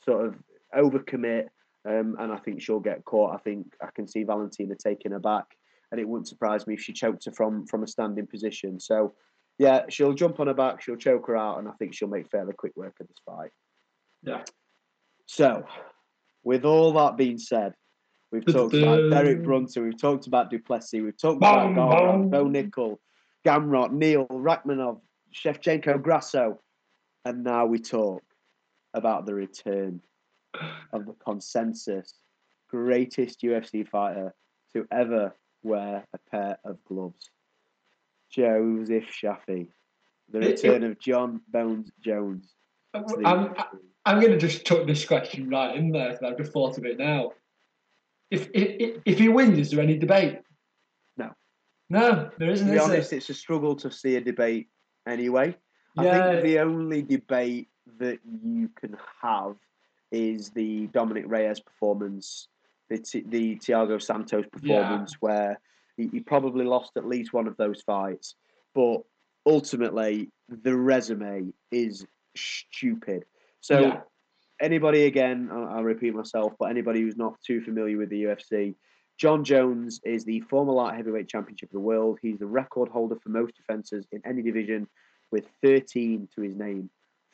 sort 0.04 0.28
of 0.28 0.36
overcommit, 0.76 1.48
um, 1.86 2.16
and 2.20 2.32
I 2.32 2.38
think 2.38 2.62
she'll 2.62 2.80
get 2.80 3.06
caught. 3.06 3.34
I 3.34 3.38
think 3.38 3.74
I 3.82 3.90
can 3.94 4.08
see 4.08 4.24
Valentina 4.24 4.76
taking 4.76 5.12
her 5.12 5.20
back, 5.20 5.46
and 5.92 6.00
it 6.00 6.08
wouldn't 6.08 6.28
surprise 6.28 6.66
me 6.68 6.76
if 6.76 6.82
she 6.82 6.94
choked 6.94 7.26
her 7.26 7.32
from 7.32 7.66
from 7.68 7.84
a 7.84 7.88
standing 7.88 8.28
position. 8.28 8.80
So, 8.80 9.14
yeah, 9.58 9.84
she'll 9.90 10.14
jump 10.14 10.40
on 10.40 10.48
her 10.48 10.54
back, 10.54 10.82
she'll 10.82 10.96
choke 10.96 11.28
her 11.28 11.38
out, 11.38 11.60
and 11.60 11.68
I 11.68 11.72
think 11.74 11.94
she'll 11.94 12.08
make 12.08 12.30
fairly 12.30 12.54
quick 12.54 12.74
work 12.76 12.96
of 13.00 13.08
this 13.08 13.18
fight. 13.26 13.52
Yeah. 14.22 14.44
So, 15.26 15.66
with 16.44 16.66
all 16.66 16.94
that 16.94 17.18
being 17.18 17.38
said, 17.38 17.74
We've 18.34 18.44
talked 18.44 18.74
about 18.74 19.12
Derek 19.12 19.44
Brunson. 19.44 19.84
We've 19.84 20.02
talked 20.02 20.26
about 20.26 20.50
Du 20.50 20.58
Plessis. 20.58 21.04
We've 21.04 21.16
talked 21.16 21.38
about 21.38 21.76
bong. 21.76 22.32
Bo 22.32 22.46
Nickal, 22.46 22.98
Gamrot, 23.46 23.92
Neal, 23.92 24.26
Rakhmonov, 24.26 25.02
Shevchenko, 25.36 26.02
Grasso. 26.02 26.60
And 27.26 27.44
now 27.44 27.68
we 27.68 27.78
talk 27.78 28.24
about 28.96 29.28
the 29.28 29.36
return 29.36 30.02
of 30.92 31.06
the 31.06 31.14
consensus 31.14 32.14
greatest 32.74 33.42
UFC 33.42 33.88
fighter 33.88 34.34
to 34.74 34.88
ever 34.92 35.36
wear 35.62 36.04
a 36.14 36.18
pair 36.32 36.58
of 36.66 36.84
gloves. 36.86 37.30
Joseph 38.32 39.06
Shafi. 39.06 39.68
The 40.30 40.40
return 40.40 40.84
of 40.84 41.00
Jon 41.00 41.42
Bones 41.50 41.92
Jones. 42.04 42.56
I'm, 42.96 43.54
I'm 44.06 44.20
going 44.20 44.32
to 44.32 44.38
just 44.38 44.66
chuck 44.66 44.88
this 44.88 45.06
question 45.06 45.50
right 45.50 45.76
in 45.76 45.92
there 45.92 46.12
because 46.12 46.24
I've 46.24 46.38
just 46.38 46.52
thought 46.52 46.78
of 46.80 46.86
it 46.86 46.98
now. 46.98 47.34
If, 48.32 48.50
if 48.54 49.02
if 49.06 49.20
he 49.20 49.30
wins, 49.30 49.60
is 49.60 49.70
there 49.70 49.82
any 49.82 49.98
debate? 49.98 50.40
No. 51.18 51.30
No, 51.92 52.32
there 52.40 52.50
isn't. 52.50 52.66
to 52.66 52.72
be 52.72 52.78
is 52.78 52.84
honest, 52.84 53.10
there? 53.12 53.18
it's 53.18 53.30
a 53.30 53.34
struggle 53.36 53.76
to 53.76 53.92
see 53.92 54.16
a 54.16 54.22
debate 54.22 54.70
anyway. 55.08 55.56
I 55.96 56.04
think 56.04 56.44
the 56.44 56.60
only 56.60 57.04
debate 57.04 57.68
that 58.00 58.20
you 58.26 58.70
can 58.70 58.98
have 59.22 59.56
is 60.14 60.52
the 60.52 60.88
Dominick 60.88 61.26
Reyes 61.28 61.60
performance, 61.60 62.48
the 62.90 63.00
Ti- 63.00 63.26
the 63.28 63.56
Thiago 63.58 64.02
Santos 64.02 64.46
performance, 64.52 65.16
where 65.20 65.60
he, 65.98 66.08
he 66.08 66.20
probably 66.22 66.64
lost 66.66 66.92
at 66.96 67.06
least 67.08 67.34
one 67.34 67.48
of 67.48 67.58
those 67.58 67.82
fights. 67.82 68.36
But 68.76 69.02
ultimately, 69.46 70.30
the 70.48 70.76
resume 70.76 71.52
is 71.72 72.06
stupid. 72.38 73.26
So 73.60 73.80
Yeah. 73.80 74.02
anybody 74.62 75.06
again, 75.06 75.50
I'll, 75.52 75.66
I'll 75.78 75.84
repeat 75.84 76.14
myself, 76.14 76.54
but 76.60 76.70
anybody 76.70 77.02
who's 77.02 77.18
not 77.18 77.42
too 77.42 77.62
familiar 77.62 77.98
with 77.98 78.10
the 78.10 78.24
UFC, 78.24 78.76
Jon 79.18 79.44
Jones 79.44 80.00
is 80.04 80.26
the 80.26 80.42
former 80.42 80.74
light 80.74 80.96
heavyweight 80.96 81.28
championship 81.28 81.70
of 81.70 81.74
the 81.74 81.80
world. 81.80 82.20
He's 82.22 82.40
the 82.40 82.46
record 82.46 82.90
holder 82.90 83.16
for 83.16 83.30
most 83.30 83.56
defenses 83.56 84.06
in 84.12 84.22
any 84.26 84.42
division 84.42 84.88
with 85.32 85.46
13 85.64 86.28
to 86.36 86.42
his 86.42 86.56
name. 86.56 86.90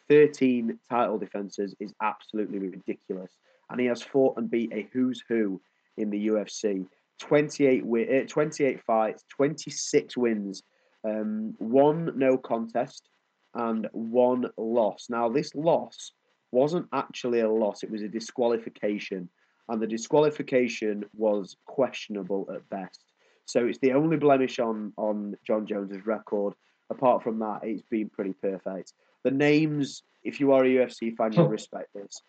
13 0.09 0.77
title 0.89 1.17
defenses 1.17 1.75
is 1.79 1.93
absolutely 2.01 2.59
ridiculous. 2.59 3.31
And 3.69 3.79
he 3.79 3.85
has 3.87 4.01
fought 4.01 4.37
and 4.37 4.49
beat 4.49 4.73
a 4.73 4.89
who's 4.91 5.23
who 5.27 5.61
in 5.97 6.09
the 6.09 6.27
UFC. 6.27 6.85
28, 7.19 7.81
wi- 7.81 8.07
eh, 8.09 8.25
28 8.25 8.81
fights, 8.81 9.25
26 9.29 10.17
wins, 10.17 10.63
um, 11.03 11.53
one 11.59 12.11
no 12.17 12.37
contest, 12.37 13.09
and 13.53 13.87
one 13.91 14.45
loss. 14.57 15.07
Now, 15.09 15.29
this 15.29 15.53
loss 15.53 16.13
wasn't 16.51 16.87
actually 16.93 17.41
a 17.41 17.49
loss, 17.49 17.83
it 17.83 17.91
was 17.91 18.01
a 18.01 18.07
disqualification. 18.07 19.29
And 19.67 19.79
the 19.79 19.87
disqualification 19.87 21.05
was 21.15 21.55
questionable 21.67 22.49
at 22.53 22.67
best. 22.69 23.03
So 23.45 23.67
it's 23.67 23.77
the 23.79 23.93
only 23.93 24.17
blemish 24.17 24.57
on, 24.57 24.93
on 24.97 25.35
Jon 25.45 25.67
Jones's 25.67 26.05
record. 26.07 26.55
Apart 26.89 27.21
from 27.21 27.37
that, 27.39 27.59
it's 27.63 27.83
been 27.83 28.09
pretty 28.09 28.33
perfect. 28.33 28.93
The 29.23 29.31
names, 29.31 30.03
if 30.23 30.39
you 30.39 30.53
are 30.53 30.63
a 30.63 30.67
UFC 30.67 31.15
fan, 31.15 31.33
you'll 31.33 31.47
respect 31.47 31.89
this. 31.93 32.21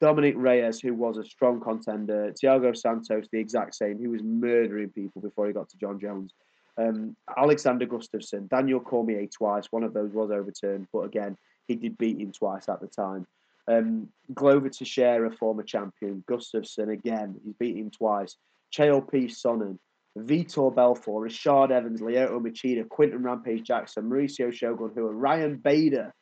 Dominick 0.00 0.34
Reyes, 0.36 0.80
who 0.80 0.94
was 0.94 1.16
a 1.16 1.24
strong 1.24 1.60
contender. 1.60 2.32
Thiago 2.32 2.76
Santos, 2.76 3.28
the 3.30 3.38
exact 3.38 3.76
same. 3.76 3.98
He 4.00 4.08
was 4.08 4.22
murdering 4.22 4.90
people 4.90 5.22
before 5.22 5.46
he 5.46 5.52
got 5.52 5.68
to 5.68 5.76
Jon 5.76 6.00
Jones. 6.00 6.34
Um, 6.76 7.16
Alexander 7.36 7.86
Gustafsson, 7.86 8.48
Daniel 8.48 8.80
Cormier 8.80 9.26
twice. 9.26 9.66
One 9.70 9.84
of 9.84 9.92
those 9.92 10.12
was 10.12 10.30
overturned, 10.30 10.88
but 10.92 11.02
again, 11.02 11.36
he 11.68 11.76
did 11.76 11.98
beat 11.98 12.18
him 12.18 12.32
twice 12.32 12.68
at 12.68 12.80
the 12.80 12.88
time. 12.88 13.26
Um, 13.68 14.08
Glover 14.34 14.70
Teixeira, 14.70 15.30
former 15.30 15.62
champion. 15.62 16.24
Gustafsson, 16.28 16.90
again, 16.92 17.40
he's 17.44 17.54
beat 17.54 17.76
him 17.76 17.90
twice. 17.90 18.36
Chael 18.74 19.08
P. 19.08 19.26
Sonnen, 19.26 19.78
Vitor 20.18 20.74
Belfort, 20.74 21.30
Rashad 21.30 21.70
Evans, 21.70 22.00
Lyoto 22.00 22.40
Machida, 22.40 22.88
Quinton 22.88 23.22
Rampage 23.22 23.64
Jackson, 23.64 24.10
Mauricio 24.10 24.52
Shogun, 24.52 24.90
who 24.94 25.06
are 25.06 25.14
Ryan 25.14 25.56
Bader. 25.56 26.12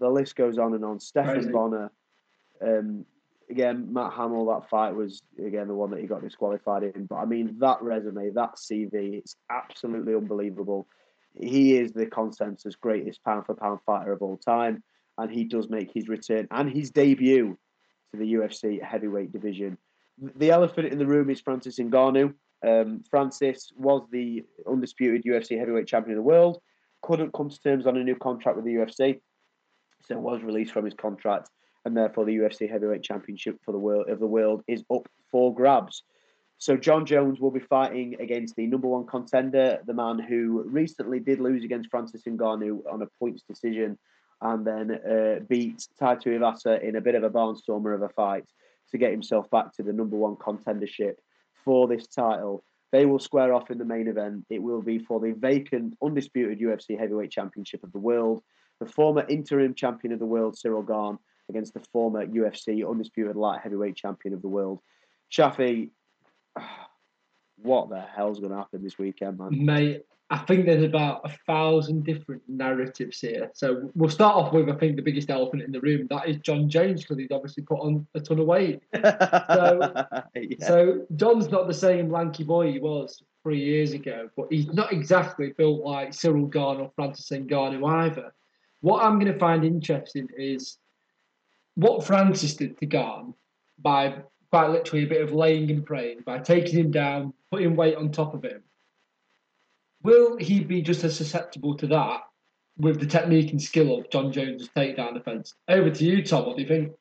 The 0.00 0.08
list 0.08 0.36
goes 0.36 0.58
on 0.58 0.74
and 0.74 0.84
on. 0.84 1.00
Stephan 1.00 1.34
Crazy. 1.34 1.50
Bonnar. 1.50 1.90
Um, 2.60 3.04
again, 3.50 3.92
Matt 3.92 4.12
Hamill, 4.12 4.46
that 4.46 4.68
fight 4.68 4.94
was, 4.94 5.22
again, 5.38 5.68
the 5.68 5.74
one 5.74 5.90
that 5.90 6.00
he 6.00 6.06
got 6.06 6.22
disqualified 6.22 6.82
in. 6.82 7.06
But 7.06 7.16
I 7.16 7.24
mean, 7.24 7.56
that 7.60 7.82
resume, 7.82 8.30
that 8.30 8.56
CV, 8.56 9.18
it's 9.18 9.36
absolutely 9.50 10.14
unbelievable. 10.14 10.86
He 11.38 11.76
is 11.76 11.92
the 11.92 12.06
consensus 12.06 12.76
greatest 12.76 13.22
pound 13.24 13.46
for 13.46 13.54
pound 13.54 13.80
fighter 13.84 14.12
of 14.12 14.22
all 14.22 14.36
time. 14.36 14.82
And 15.18 15.30
he 15.30 15.44
does 15.44 15.68
make 15.68 15.92
his 15.92 16.08
return 16.08 16.48
and 16.50 16.68
his 16.68 16.90
debut 16.90 17.56
to 18.12 18.18
the 18.18 18.34
UFC 18.34 18.82
heavyweight 18.82 19.32
division. 19.32 19.78
The 20.18 20.50
elephant 20.50 20.92
in 20.92 20.98
the 20.98 21.06
room 21.06 21.30
is 21.30 21.40
Francis 21.40 21.78
Ngannou. 21.78 22.34
Um, 22.66 23.02
Francis 23.10 23.72
was 23.76 24.06
the 24.10 24.44
undisputed 24.68 25.22
UFC 25.24 25.58
heavyweight 25.58 25.86
champion 25.86 26.16
of 26.16 26.24
the 26.24 26.28
world. 26.28 26.60
Couldn't 27.02 27.32
come 27.32 27.50
to 27.50 27.60
terms 27.60 27.86
on 27.86 27.96
a 27.96 28.04
new 28.04 28.16
contract 28.16 28.56
with 28.56 28.64
the 28.64 28.74
UFC, 28.74 29.20
was 30.10 30.42
released 30.42 30.72
from 30.72 30.84
his 30.84 30.94
contract, 30.94 31.50
and 31.84 31.96
therefore 31.96 32.24
the 32.24 32.36
UFC 32.36 32.70
heavyweight 32.70 33.02
championship 33.02 33.58
for 33.64 33.72
the 33.72 33.78
world 33.78 34.08
of 34.08 34.20
the 34.20 34.26
world 34.26 34.62
is 34.66 34.84
up 34.92 35.08
for 35.30 35.54
grabs. 35.54 36.02
So 36.58 36.76
Jon 36.76 37.04
Jones 37.04 37.40
will 37.40 37.50
be 37.50 37.60
fighting 37.60 38.16
against 38.20 38.56
the 38.56 38.66
number 38.66 38.88
one 38.88 39.06
contender, 39.06 39.80
the 39.86 39.94
man 39.94 40.18
who 40.18 40.62
recently 40.66 41.20
did 41.20 41.40
lose 41.40 41.64
against 41.64 41.90
Francis 41.90 42.22
Ngannou 42.26 42.80
on 42.90 43.02
a 43.02 43.06
points 43.18 43.42
decision, 43.48 43.98
and 44.40 44.66
then 44.66 44.90
uh, 44.90 45.40
beat 45.48 45.86
Tai 45.98 46.16
Tuivasa 46.16 46.82
in 46.82 46.96
a 46.96 47.00
bit 47.00 47.14
of 47.14 47.24
a 47.24 47.30
barnstormer 47.30 47.94
of 47.94 48.02
a 48.02 48.08
fight 48.10 48.44
to 48.90 48.98
get 48.98 49.10
himself 49.10 49.50
back 49.50 49.72
to 49.74 49.82
the 49.82 49.92
number 49.92 50.16
one 50.16 50.36
contendership 50.36 51.14
for 51.64 51.88
this 51.88 52.06
title. 52.06 52.62
They 52.92 53.06
will 53.06 53.18
square 53.18 53.52
off 53.52 53.70
in 53.70 53.78
the 53.78 53.84
main 53.84 54.06
event. 54.06 54.44
It 54.50 54.62
will 54.62 54.82
be 54.82 55.00
for 55.00 55.18
the 55.18 55.32
vacant, 55.32 55.96
undisputed 56.02 56.60
UFC 56.60 56.98
heavyweight 56.98 57.32
championship 57.32 57.82
of 57.82 57.92
the 57.92 57.98
world. 57.98 58.42
The 58.80 58.86
former 58.86 59.26
interim 59.28 59.74
champion 59.74 60.12
of 60.12 60.18
the 60.18 60.26
world, 60.26 60.56
Ciryl 60.56 60.86
Gane, 60.86 61.18
against 61.48 61.74
the 61.74 61.82
former 61.92 62.26
UFC 62.26 62.88
undisputed 62.88 63.36
light 63.36 63.60
heavyweight 63.62 63.96
champion 63.96 64.34
of 64.34 64.42
the 64.42 64.48
world. 64.48 64.80
Shafi, 65.30 65.90
what 67.56 67.88
the 67.88 68.00
hell's 68.00 68.40
going 68.40 68.50
to 68.50 68.58
happen 68.58 68.82
this 68.82 68.98
weekend, 68.98 69.38
man? 69.38 69.64
Mate, 69.64 70.04
I 70.30 70.38
think 70.38 70.64
there's 70.64 70.82
about 70.82 71.20
a 71.24 71.36
thousand 71.46 72.04
different 72.04 72.42
narratives 72.48 73.20
here. 73.20 73.50
So 73.54 73.90
we'll 73.94 74.10
start 74.10 74.36
off 74.36 74.52
with, 74.52 74.68
I 74.70 74.74
think, 74.74 74.96
the 74.96 75.02
biggest 75.02 75.30
elephant 75.30 75.62
in 75.62 75.70
the 75.70 75.80
room. 75.80 76.06
That 76.08 76.28
is 76.28 76.38
Jon 76.38 76.68
Jones, 76.68 77.02
because 77.02 77.18
he's 77.18 77.30
obviously 77.30 77.62
put 77.62 77.80
on 77.80 78.06
a 78.14 78.20
ton 78.20 78.38
of 78.38 78.46
weight. 78.46 78.82
yeah. 78.94 80.22
So 80.60 81.06
Jon's 81.14 81.50
not 81.50 81.66
the 81.66 81.74
same 81.74 82.10
lanky 82.10 82.42
boy 82.42 82.72
he 82.72 82.78
was 82.78 83.22
three 83.42 83.62
years 83.62 83.92
ago, 83.92 84.30
but 84.36 84.46
he's 84.50 84.66
not 84.68 84.92
exactly 84.92 85.52
built 85.56 85.84
like 85.84 86.10
Ciryl 86.10 86.50
Gane 86.50 86.80
or 86.80 86.90
Francis 86.96 87.28
Ngannou 87.30 87.86
either. 88.06 88.32
What 88.84 89.02
I'm 89.02 89.18
going 89.18 89.32
to 89.32 89.38
find 89.38 89.64
interesting 89.64 90.28
is 90.36 90.76
what 91.74 92.04
Francis 92.04 92.52
did 92.52 92.76
to 92.80 92.84
Gane 92.84 93.32
by 93.78 94.16
quite 94.50 94.68
literally 94.68 95.06
a 95.06 95.08
bit 95.08 95.22
of 95.22 95.32
laying 95.32 95.70
and 95.70 95.86
praying, 95.86 96.18
by 96.26 96.38
taking 96.40 96.80
him 96.80 96.90
down, 96.90 97.32
putting 97.50 97.76
weight 97.76 97.96
on 97.96 98.12
top 98.12 98.34
of 98.34 98.44
him. 98.44 98.62
Will 100.02 100.36
he 100.36 100.60
be 100.60 100.82
just 100.82 101.02
as 101.02 101.16
susceptible 101.16 101.74
to 101.78 101.86
that 101.86 102.24
with 102.76 103.00
the 103.00 103.06
technique 103.06 103.52
and 103.52 103.62
skill 103.62 103.98
of 103.98 104.10
Jon 104.10 104.30
Jones' 104.30 104.68
takedown 104.76 105.14
defense? 105.14 105.54
Over 105.66 105.88
to 105.88 106.04
you, 106.04 106.22
Tom. 106.22 106.44
What 106.44 106.58
do 106.58 106.62
you 106.62 106.68
think? 106.68 106.92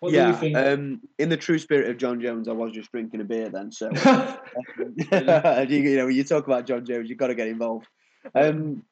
What 0.00 0.14
yeah, 0.14 0.30
um, 0.30 1.02
in 1.18 1.28
the 1.28 1.36
true 1.36 1.58
spirit 1.58 1.90
of 1.90 1.98
Jon 1.98 2.22
Jones, 2.22 2.48
I 2.48 2.52
was 2.52 2.72
just 2.72 2.90
drinking 2.90 3.20
a 3.20 3.24
beer 3.24 3.50
then. 3.50 3.70
So, 3.70 3.90
you, 3.90 4.94
you 5.10 5.96
know, 5.96 6.06
when 6.06 6.14
you 6.14 6.24
talk 6.24 6.46
about 6.46 6.66
Jon 6.66 6.86
Jones, 6.86 7.10
you've 7.10 7.18
got 7.18 7.26
to 7.26 7.34
get 7.34 7.48
involved. 7.48 7.86
Um, 8.34 8.82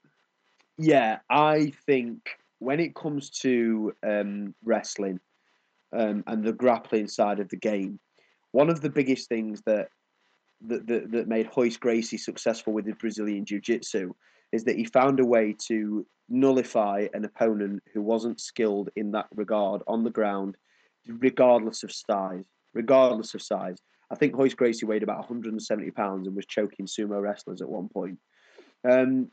yeah, 0.78 1.18
I 1.30 1.72
think 1.86 2.20
when 2.58 2.80
it 2.80 2.94
comes 2.94 3.30
to 3.30 3.92
um, 4.06 4.54
wrestling 4.64 5.20
um, 5.96 6.24
and 6.26 6.44
the 6.44 6.52
grappling 6.52 7.08
side 7.08 7.40
of 7.40 7.48
the 7.48 7.56
game, 7.56 7.98
one 8.52 8.70
of 8.70 8.80
the 8.80 8.90
biggest 8.90 9.28
things 9.28 9.62
that 9.66 9.88
that, 10.64 10.86
that, 10.86 11.10
that 11.10 11.28
made 11.28 11.50
Royce 11.56 11.76
Gracie 11.76 12.18
successful 12.18 12.72
with 12.72 12.86
his 12.86 12.94
Brazilian 12.94 13.44
Jiu 13.44 13.60
Jitsu 13.60 14.12
is 14.52 14.62
that 14.64 14.76
he 14.76 14.84
found 14.84 15.18
a 15.18 15.24
way 15.24 15.56
to 15.66 16.06
nullify 16.28 17.08
an 17.14 17.24
opponent 17.24 17.82
who 17.92 18.00
wasn't 18.00 18.40
skilled 18.40 18.88
in 18.94 19.10
that 19.12 19.26
regard 19.34 19.82
on 19.88 20.04
the 20.04 20.10
ground, 20.10 20.56
regardless 21.06 21.82
of 21.82 21.90
size. 21.90 22.44
Regardless 22.74 23.34
of 23.34 23.42
size. 23.42 23.76
I 24.10 24.14
think 24.14 24.36
Royce 24.36 24.54
Gracie 24.54 24.86
weighed 24.86 25.02
about 25.02 25.18
170 25.18 25.90
pounds 25.90 26.26
and 26.26 26.36
was 26.36 26.46
choking 26.46 26.86
sumo 26.86 27.20
wrestlers 27.20 27.60
at 27.60 27.68
one 27.68 27.88
point. 27.88 28.18
Um, 28.88 29.28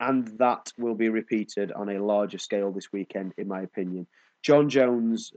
and 0.00 0.26
that 0.38 0.72
will 0.78 0.94
be 0.94 1.08
repeated 1.10 1.72
on 1.72 1.90
a 1.90 2.02
larger 2.02 2.38
scale 2.38 2.72
this 2.72 2.92
weekend, 2.92 3.34
in 3.36 3.46
my 3.46 3.60
opinion. 3.60 4.06
Jon 4.42 4.68
Jones 4.68 5.32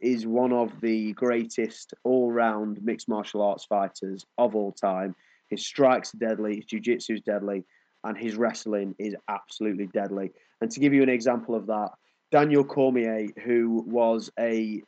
is 0.00 0.26
one 0.26 0.52
of 0.52 0.80
the 0.80 1.12
greatest 1.12 1.92
all-round 2.04 2.82
mixed 2.82 3.08
martial 3.08 3.42
arts 3.42 3.66
fighters 3.66 4.24
of 4.38 4.54
all 4.56 4.72
time. 4.72 5.14
His 5.50 5.66
strikes 5.66 6.14
are 6.14 6.18
deadly, 6.18 6.56
his 6.56 6.64
jiu-jitsu 6.64 7.14
is 7.14 7.20
deadly, 7.20 7.64
and 8.04 8.16
his 8.16 8.36
wrestling 8.36 8.94
is 8.98 9.14
absolutely 9.28 9.88
deadly. 9.88 10.30
And 10.60 10.70
to 10.70 10.80
give 10.80 10.94
you 10.94 11.02
an 11.02 11.08
example 11.08 11.54
of 11.54 11.66
that, 11.66 11.90
Daniel 12.30 12.64
Cormier, 12.64 13.28
who 13.44 13.84
was 13.86 14.30
a 14.38 14.82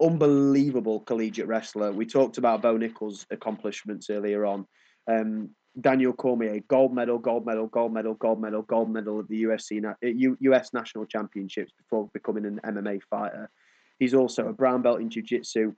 unbelievable 0.00 1.00
collegiate 1.00 1.48
wrestler. 1.48 1.92
We 1.92 2.06
talked 2.06 2.38
about 2.38 2.62
Bo 2.62 2.76
Nickal's 2.76 3.26
accomplishments 3.30 4.10
earlier 4.10 4.46
on. 4.46 4.66
Um, 5.10 5.50
Daniel 5.80 6.12
Cormier, 6.12 6.60
gold 6.68 6.94
medal, 6.94 7.18
gold 7.18 7.46
medal, 7.46 7.66
gold 7.66 7.92
medal, 7.92 8.14
gold 8.14 8.40
medal, 8.40 8.62
gold 8.62 8.90
medal 8.90 9.20
at 9.20 9.28
the 9.28 9.44
UFC 9.44 9.80
na- 9.80 9.94
uh, 10.04 10.34
US 10.40 10.72
National 10.72 11.04
Championships 11.04 11.72
before 11.76 12.10
becoming 12.12 12.46
an 12.46 12.60
MMA 12.64 13.00
fighter. 13.02 13.50
He's 13.98 14.14
also 14.14 14.48
a 14.48 14.52
brown 14.52 14.82
belt 14.82 15.00
in 15.00 15.10
jiu-jitsu, 15.10 15.74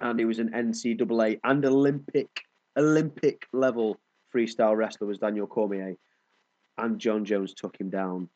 and 0.00 0.18
he 0.18 0.24
was 0.24 0.38
an 0.38 0.50
NCAA 0.50 1.40
and 1.44 1.64
Olympic 1.64 2.28
Olympic 2.76 3.46
level 3.52 4.00
freestyle 4.34 4.76
wrestler 4.76 5.06
was 5.06 5.18
Daniel 5.18 5.46
Cormier, 5.46 5.96
and 6.78 6.98
Jon 6.98 7.24
Jones 7.24 7.54
took 7.54 7.78
him 7.78 7.90
down 7.90 8.28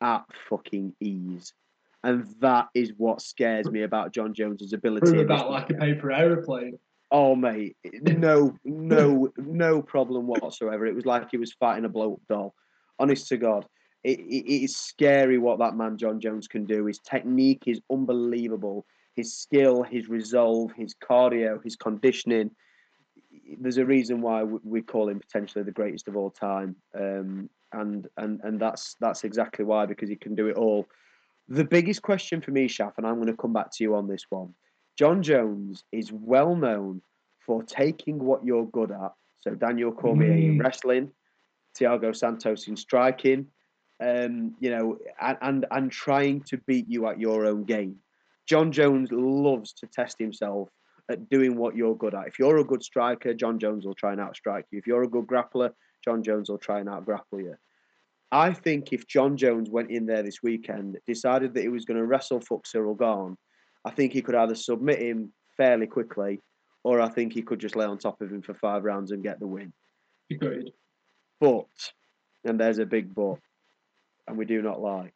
at 0.00 0.24
fucking 0.48 0.94
ease. 1.00 1.54
And 2.02 2.26
that 2.40 2.68
is 2.74 2.92
what 2.96 3.22
scares 3.22 3.70
me 3.70 3.82
about 3.82 4.12
Jon 4.12 4.34
Jones's 4.34 4.72
ability. 4.72 5.12
Prove 5.12 5.20
about 5.20 5.50
like 5.50 5.70
a 5.70 5.74
paper 5.74 6.10
aeroplane. 6.10 6.78
Oh 7.12 7.36
mate, 7.36 7.76
no, 8.00 8.56
no, 8.64 9.30
no 9.36 9.82
problem 9.82 10.26
whatsoever. 10.26 10.86
It 10.86 10.94
was 10.94 11.04
like 11.04 11.30
he 11.30 11.36
was 11.36 11.52
fighting 11.52 11.84
a 11.84 11.88
blow 11.90 12.14
up 12.14 12.20
doll. 12.26 12.54
Honest 12.98 13.28
to 13.28 13.36
God, 13.36 13.66
it, 14.02 14.18
it, 14.18 14.46
it 14.50 14.64
is 14.64 14.76
scary 14.76 15.36
what 15.36 15.58
that 15.58 15.76
man 15.76 15.98
Jon 15.98 16.18
Jones 16.18 16.48
can 16.48 16.64
do. 16.64 16.86
His 16.86 16.98
technique 16.98 17.64
is 17.66 17.80
unbelievable. 17.92 18.86
His 19.14 19.36
skill, 19.36 19.82
his 19.82 20.08
resolve, 20.08 20.72
his 20.72 20.94
cardio, 20.94 21.62
his 21.62 21.76
conditioning. 21.76 22.50
There's 23.60 23.76
a 23.76 23.84
reason 23.84 24.22
why 24.22 24.44
we 24.44 24.80
call 24.80 25.10
him 25.10 25.20
potentially 25.20 25.64
the 25.64 25.70
greatest 25.70 26.08
of 26.08 26.16
all 26.16 26.30
time, 26.30 26.76
um, 26.98 27.50
and 27.74 28.08
and 28.16 28.40
and 28.42 28.58
that's 28.58 28.96
that's 29.00 29.24
exactly 29.24 29.66
why 29.66 29.84
because 29.84 30.08
he 30.08 30.16
can 30.16 30.34
do 30.34 30.48
it 30.48 30.56
all. 30.56 30.86
The 31.48 31.64
biggest 31.64 32.00
question 32.00 32.40
for 32.40 32.52
me, 32.52 32.68
Shaf, 32.68 32.92
and 32.96 33.06
I'm 33.06 33.16
going 33.16 33.26
to 33.26 33.36
come 33.36 33.52
back 33.52 33.70
to 33.72 33.84
you 33.84 33.96
on 33.96 34.08
this 34.08 34.24
one. 34.30 34.54
Jon 34.98 35.22
Jones 35.22 35.84
is 35.92 36.12
well 36.12 36.54
known 36.54 37.02
for 37.38 37.62
taking 37.62 38.18
what 38.18 38.44
you're 38.44 38.66
good 38.66 38.90
at. 38.92 39.12
So 39.40 39.54
Daniel 39.54 39.92
Cormier 39.92 40.32
in 40.32 40.58
Mm. 40.58 40.60
wrestling, 40.62 41.12
Thiago 41.74 42.14
Santos 42.14 42.68
in 42.68 42.76
striking, 42.76 43.50
um, 44.00 44.54
you 44.60 44.70
know, 44.70 44.98
and, 45.20 45.38
and 45.40 45.66
and 45.70 45.90
trying 45.90 46.42
to 46.42 46.58
beat 46.58 46.88
you 46.88 47.06
at 47.08 47.18
your 47.18 47.46
own 47.46 47.64
game. 47.64 47.96
Jon 48.46 48.70
Jones 48.72 49.10
loves 49.12 49.72
to 49.74 49.86
test 49.86 50.18
himself 50.18 50.68
at 51.08 51.28
doing 51.28 51.56
what 51.56 51.76
you're 51.76 51.96
good 51.96 52.14
at. 52.14 52.26
If 52.26 52.38
you're 52.38 52.58
a 52.58 52.64
good 52.64 52.82
striker, 52.82 53.34
Jon 53.34 53.58
Jones 53.58 53.84
will 53.86 53.94
try 53.94 54.12
and 54.12 54.20
outstrike 54.20 54.64
you. 54.70 54.78
If 54.78 54.86
you're 54.86 55.02
a 55.02 55.08
good 55.08 55.26
grappler, 55.26 55.72
Jon 56.04 56.22
Jones 56.22 56.48
will 56.50 56.58
try 56.58 56.80
and 56.80 56.88
outgrapple 56.88 57.42
you. 57.42 57.56
I 58.30 58.52
think 58.52 58.92
if 58.92 59.06
Jon 59.06 59.36
Jones 59.36 59.68
went 59.70 59.90
in 59.90 60.06
there 60.06 60.22
this 60.22 60.42
weekend, 60.42 60.98
decided 61.06 61.54
that 61.54 61.62
he 61.62 61.68
was 61.68 61.84
going 61.84 61.98
to 61.98 62.06
wrestle 62.06 62.40
fuck 62.40 62.64
Ciryl 62.64 62.98
Gane, 62.98 63.36
I 63.84 63.90
think 63.90 64.12
he 64.12 64.22
could 64.22 64.34
either 64.34 64.54
submit 64.54 65.00
him 65.00 65.32
fairly 65.56 65.86
quickly, 65.86 66.40
or 66.84 67.00
I 67.00 67.08
think 67.08 67.32
he 67.32 67.42
could 67.42 67.58
just 67.58 67.76
lay 67.76 67.86
on 67.86 67.98
top 67.98 68.20
of 68.20 68.32
him 68.32 68.42
for 68.42 68.54
five 68.54 68.84
rounds 68.84 69.10
and 69.10 69.22
get 69.22 69.40
the 69.40 69.46
win. 69.46 69.72
Agreed. 70.30 70.72
But, 71.40 71.66
and 72.44 72.58
there's 72.58 72.78
a 72.78 72.86
big 72.86 73.14
but, 73.14 73.38
and 74.26 74.36
we 74.38 74.44
do 74.44 74.62
not 74.62 74.80
lie. 74.80 75.12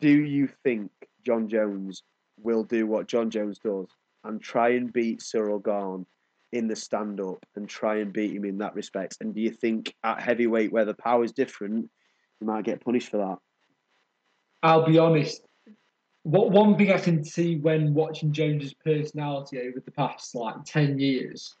Do 0.00 0.10
you 0.10 0.48
think 0.64 0.90
Jon 1.26 1.48
Jones 1.48 2.02
will 2.38 2.64
do 2.64 2.86
what 2.86 3.08
Jon 3.08 3.30
Jones 3.30 3.58
does 3.58 3.88
and 4.24 4.40
try 4.40 4.70
and 4.70 4.92
beat 4.92 5.20
Ciryl 5.20 5.62
Gane 5.62 6.06
in 6.52 6.68
the 6.68 6.76
stand 6.76 7.20
up 7.20 7.44
and 7.56 7.68
try 7.68 7.96
and 7.96 8.12
beat 8.12 8.32
him 8.32 8.44
in 8.44 8.58
that 8.58 8.74
respect? 8.74 9.18
And 9.20 9.34
do 9.34 9.40
you 9.40 9.50
think 9.50 9.94
at 10.04 10.22
heavyweight, 10.22 10.72
where 10.72 10.84
the 10.84 10.94
power 10.94 11.24
is 11.24 11.32
different, 11.32 11.90
you 12.40 12.46
might 12.46 12.64
get 12.64 12.84
punished 12.84 13.10
for 13.10 13.18
that? 13.18 13.38
I'll 14.62 14.86
be 14.86 14.98
honest. 14.98 15.42
What 16.22 16.50
one 16.50 16.76
thing 16.76 16.92
I 16.92 16.98
can 16.98 17.24
see 17.24 17.56
when 17.56 17.94
watching 17.94 18.32
Jones's 18.32 18.74
personality 18.74 19.58
over 19.60 19.80
the 19.80 19.90
past 19.90 20.34
like 20.34 20.56
ten 20.64 20.98
years, 20.98 21.56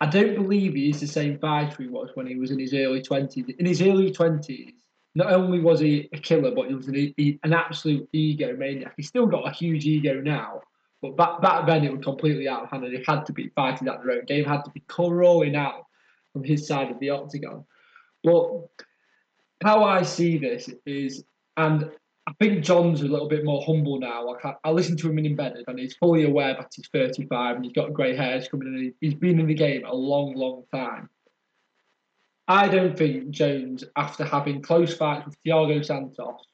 I 0.00 0.06
don't 0.06 0.34
believe 0.34 0.74
he 0.74 0.90
is 0.90 1.00
the 1.00 1.06
same 1.06 1.38
fighter 1.38 1.82
he 1.82 1.88
was 1.88 2.10
when 2.14 2.26
he 2.26 2.36
was 2.36 2.50
in 2.50 2.58
his 2.58 2.74
early 2.74 3.02
twenties. 3.02 3.46
In 3.58 3.66
his 3.66 3.80
early 3.80 4.12
twenties, 4.12 4.74
not 5.14 5.32
only 5.32 5.60
was 5.60 5.80
he 5.80 6.08
a 6.12 6.18
killer, 6.18 6.54
but 6.54 6.68
he 6.68 6.74
was 6.74 6.88
an, 6.88 7.14
an 7.42 7.52
absolute 7.52 8.08
ego 8.12 8.54
maniac. 8.56 8.92
He's 8.96 9.08
still 9.08 9.26
got 9.26 9.48
a 9.48 9.50
huge 9.50 9.86
ego 9.86 10.20
now, 10.20 10.60
but 11.00 11.16
back 11.16 11.40
back 11.40 11.66
then 11.66 11.84
it 11.84 11.92
was 11.92 12.04
completely 12.04 12.48
out 12.48 12.64
of 12.64 12.70
hand, 12.70 12.84
and 12.84 12.94
he 12.94 13.02
had 13.06 13.24
to 13.26 13.32
be 13.32 13.48
fighting 13.56 13.88
at 13.88 14.02
their 14.02 14.12
own 14.12 14.26
game, 14.26 14.44
had 14.44 14.64
to 14.66 14.70
be 14.70 14.84
crawling 14.88 15.56
out 15.56 15.86
from 16.32 16.44
his 16.44 16.66
side 16.66 16.90
of 16.90 17.00
the 17.00 17.10
octagon. 17.10 17.64
But 18.22 18.68
how 19.62 19.84
I 19.84 20.02
see 20.02 20.36
this 20.36 20.68
is, 20.84 21.24
and 21.56 21.90
I 22.28 22.32
think 22.44 22.62
Jon's 22.62 23.00
a 23.00 23.06
little 23.06 23.26
bit 23.26 23.42
more 23.42 23.62
humble 23.64 23.98
now. 23.98 24.34
I, 24.44 24.54
I 24.62 24.70
listen 24.70 24.98
to 24.98 25.08
him 25.08 25.18
in 25.18 25.24
embedded, 25.24 25.64
and 25.66 25.78
he's 25.78 25.94
fully 25.94 26.24
aware 26.24 26.52
that 26.54 26.70
he's 26.74 26.86
35 26.92 27.56
and 27.56 27.64
he's 27.64 27.72
got 27.72 27.94
grey 27.94 28.14
hairs 28.14 28.48
coming 28.48 28.68
in. 28.68 28.94
He's 29.00 29.14
been 29.14 29.40
in 29.40 29.46
the 29.46 29.54
game 29.54 29.86
a 29.86 29.94
long, 29.94 30.34
long 30.34 30.64
time. 30.70 31.08
I 32.46 32.68
don't 32.68 32.98
think 32.98 33.30
Jones, 33.30 33.82
after 33.96 34.24
having 34.24 34.60
close 34.60 34.94
fights 34.94 35.24
with 35.24 35.42
Thiago 35.42 35.82
Santos 35.82 36.44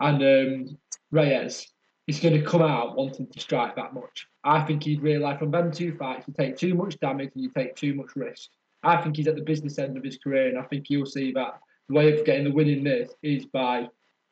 and 0.00 0.22
um, 0.22 0.78
Reyes, 1.12 1.68
is 2.08 2.18
going 2.18 2.34
to 2.34 2.44
come 2.44 2.62
out 2.62 2.96
wanting 2.96 3.28
to 3.28 3.40
strike 3.40 3.76
that 3.76 3.94
much. 3.94 4.26
I 4.42 4.62
think 4.62 4.82
he'd 4.82 5.02
realise 5.02 5.38
from 5.38 5.52
them 5.52 5.70
two 5.70 5.96
fights, 5.96 6.26
you 6.26 6.34
take 6.36 6.56
too 6.56 6.74
much 6.74 6.98
damage 6.98 7.30
and 7.34 7.44
you 7.44 7.50
take 7.56 7.76
too 7.76 7.94
much 7.94 8.16
risk. 8.16 8.50
I 8.82 9.00
think 9.00 9.16
he's 9.16 9.28
at 9.28 9.36
the 9.36 9.42
business 9.42 9.78
end 9.78 9.96
of 9.96 10.02
his 10.02 10.18
career, 10.18 10.48
and 10.48 10.58
I 10.58 10.62
think 10.62 10.86
you'll 10.88 11.06
see 11.06 11.30
that 11.32 11.60
the 11.88 11.94
way 11.94 12.18
of 12.18 12.24
getting 12.24 12.44
the 12.44 12.52
win 12.52 12.68
in 12.68 12.82
this 12.82 13.12
is 13.22 13.46
by 13.46 13.88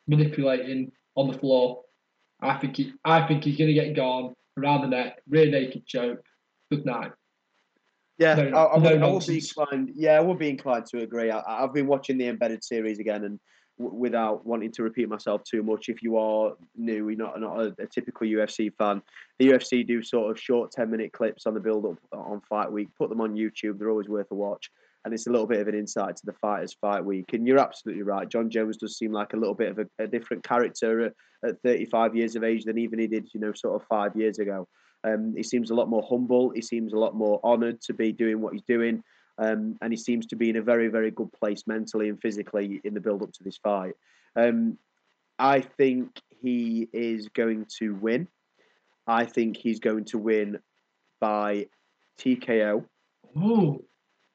manipulating 0.06 0.92
on 1.16 1.30
the 1.30 1.38
floor. 1.38 1.82
I 2.40 2.56
think 2.58 2.76
he, 2.76 2.92
I 3.04 3.26
think 3.26 3.44
he's 3.44 3.56
going 3.56 3.68
to 3.68 3.74
get 3.74 3.94
gone 3.96 4.34
around 4.58 4.82
the 4.82 4.88
neck, 4.88 5.18
rear 5.28 5.50
naked 5.50 5.86
choke. 5.86 6.20
Good 6.70 6.84
night. 6.84 7.12
Yeah, 8.18 8.34
No- 8.34 8.56
I, 8.56 8.74
I, 8.74 8.78
no 8.78 8.90
would, 8.90 9.02
I 9.02 9.06
would 9.08 9.26
be 9.26 9.38
inclined. 9.38 9.90
Yeah, 9.94 10.12
I 10.16 10.20
would 10.20 10.38
be 10.38 10.48
inclined 10.50 10.86
to 10.86 10.98
agree. 11.02 11.30
I, 11.30 11.40
I've 11.46 11.74
been 11.74 11.86
watching 11.86 12.18
the 12.18 12.28
embedded 12.28 12.62
series 12.62 12.98
again, 12.98 13.24
and 13.24 13.40
w- 13.78 13.96
without 13.98 14.46
wanting 14.46 14.70
to 14.72 14.82
repeat 14.82 15.08
myself 15.08 15.42
too 15.44 15.62
much, 15.62 15.88
if 15.88 16.02
you 16.02 16.16
are 16.16 16.52
new, 16.76 17.08
you're 17.08 17.18
not 17.18 17.40
not 17.40 17.60
a, 17.60 17.74
a 17.80 17.86
typical 17.86 18.26
UFC 18.26 18.72
fan. 18.78 19.02
The 19.38 19.48
UFC 19.48 19.86
do 19.86 20.02
sort 20.02 20.30
of 20.30 20.40
short 20.40 20.70
ten 20.70 20.90
minute 20.90 21.12
clips 21.12 21.46
on 21.46 21.54
the 21.54 21.60
build 21.60 21.86
up 21.86 21.98
on 22.12 22.40
fight 22.48 22.70
week. 22.70 22.88
Put 22.96 23.08
them 23.08 23.20
on 23.20 23.34
YouTube. 23.34 23.78
They're 23.78 23.90
always 23.90 24.08
worth 24.08 24.30
a 24.30 24.34
watch, 24.34 24.70
and 25.04 25.12
it's 25.12 25.26
a 25.26 25.30
little 25.30 25.46
bit 25.46 25.60
of 25.60 25.68
an 25.68 25.74
insight 25.74 26.16
to 26.16 26.26
the 26.26 26.32
fighters' 26.32 26.76
fight 26.80 27.04
week. 27.04 27.32
And 27.32 27.46
you're 27.46 27.58
absolutely 27.58 28.02
right. 28.02 28.28
Jon 28.28 28.48
Jones 28.48 28.76
does 28.76 28.96
seem 28.96 29.12
like 29.12 29.34
a 29.34 29.36
little 29.36 29.54
bit 29.54 29.70
of 29.70 29.78
a, 29.78 29.86
a 29.98 30.06
different 30.06 30.42
character 30.42 31.06
at, 31.06 31.12
at 31.44 31.62
35 31.62 32.16
years 32.16 32.36
of 32.36 32.44
age 32.44 32.64
than 32.64 32.78
even 32.78 32.98
he 32.98 33.06
did, 33.06 33.28
you 33.34 33.40
know, 33.40 33.52
sort 33.52 33.80
of 33.80 33.86
five 33.86 34.16
years 34.16 34.38
ago. 34.38 34.66
Um, 35.04 35.34
he 35.36 35.42
seems 35.42 35.70
a 35.70 35.74
lot 35.74 35.90
more 35.90 36.04
humble. 36.08 36.50
He 36.50 36.62
seems 36.62 36.94
a 36.94 36.98
lot 36.98 37.14
more 37.14 37.38
honoured 37.44 37.82
to 37.82 37.92
be 37.92 38.12
doing 38.12 38.40
what 38.40 38.54
he's 38.54 38.62
doing. 38.62 39.02
Um, 39.36 39.76
and 39.82 39.92
he 39.92 39.96
seems 39.96 40.26
to 40.26 40.36
be 40.36 40.48
in 40.48 40.56
a 40.56 40.62
very, 40.62 40.88
very 40.88 41.10
good 41.10 41.32
place 41.32 41.64
mentally 41.66 42.08
and 42.08 42.20
physically 42.20 42.80
in 42.84 42.94
the 42.94 43.00
build 43.00 43.22
up 43.22 43.32
to 43.32 43.44
this 43.44 43.58
fight. 43.58 43.94
Um, 44.36 44.78
I 45.38 45.60
think 45.60 46.10
he 46.40 46.88
is 46.92 47.28
going 47.28 47.66
to 47.78 47.94
win. 47.94 48.28
I 49.06 49.26
think 49.26 49.56
he's 49.56 49.80
going 49.80 50.04
to 50.06 50.18
win 50.18 50.60
by 51.20 51.66
TKO. 52.18 52.84
Oh, 53.36 53.82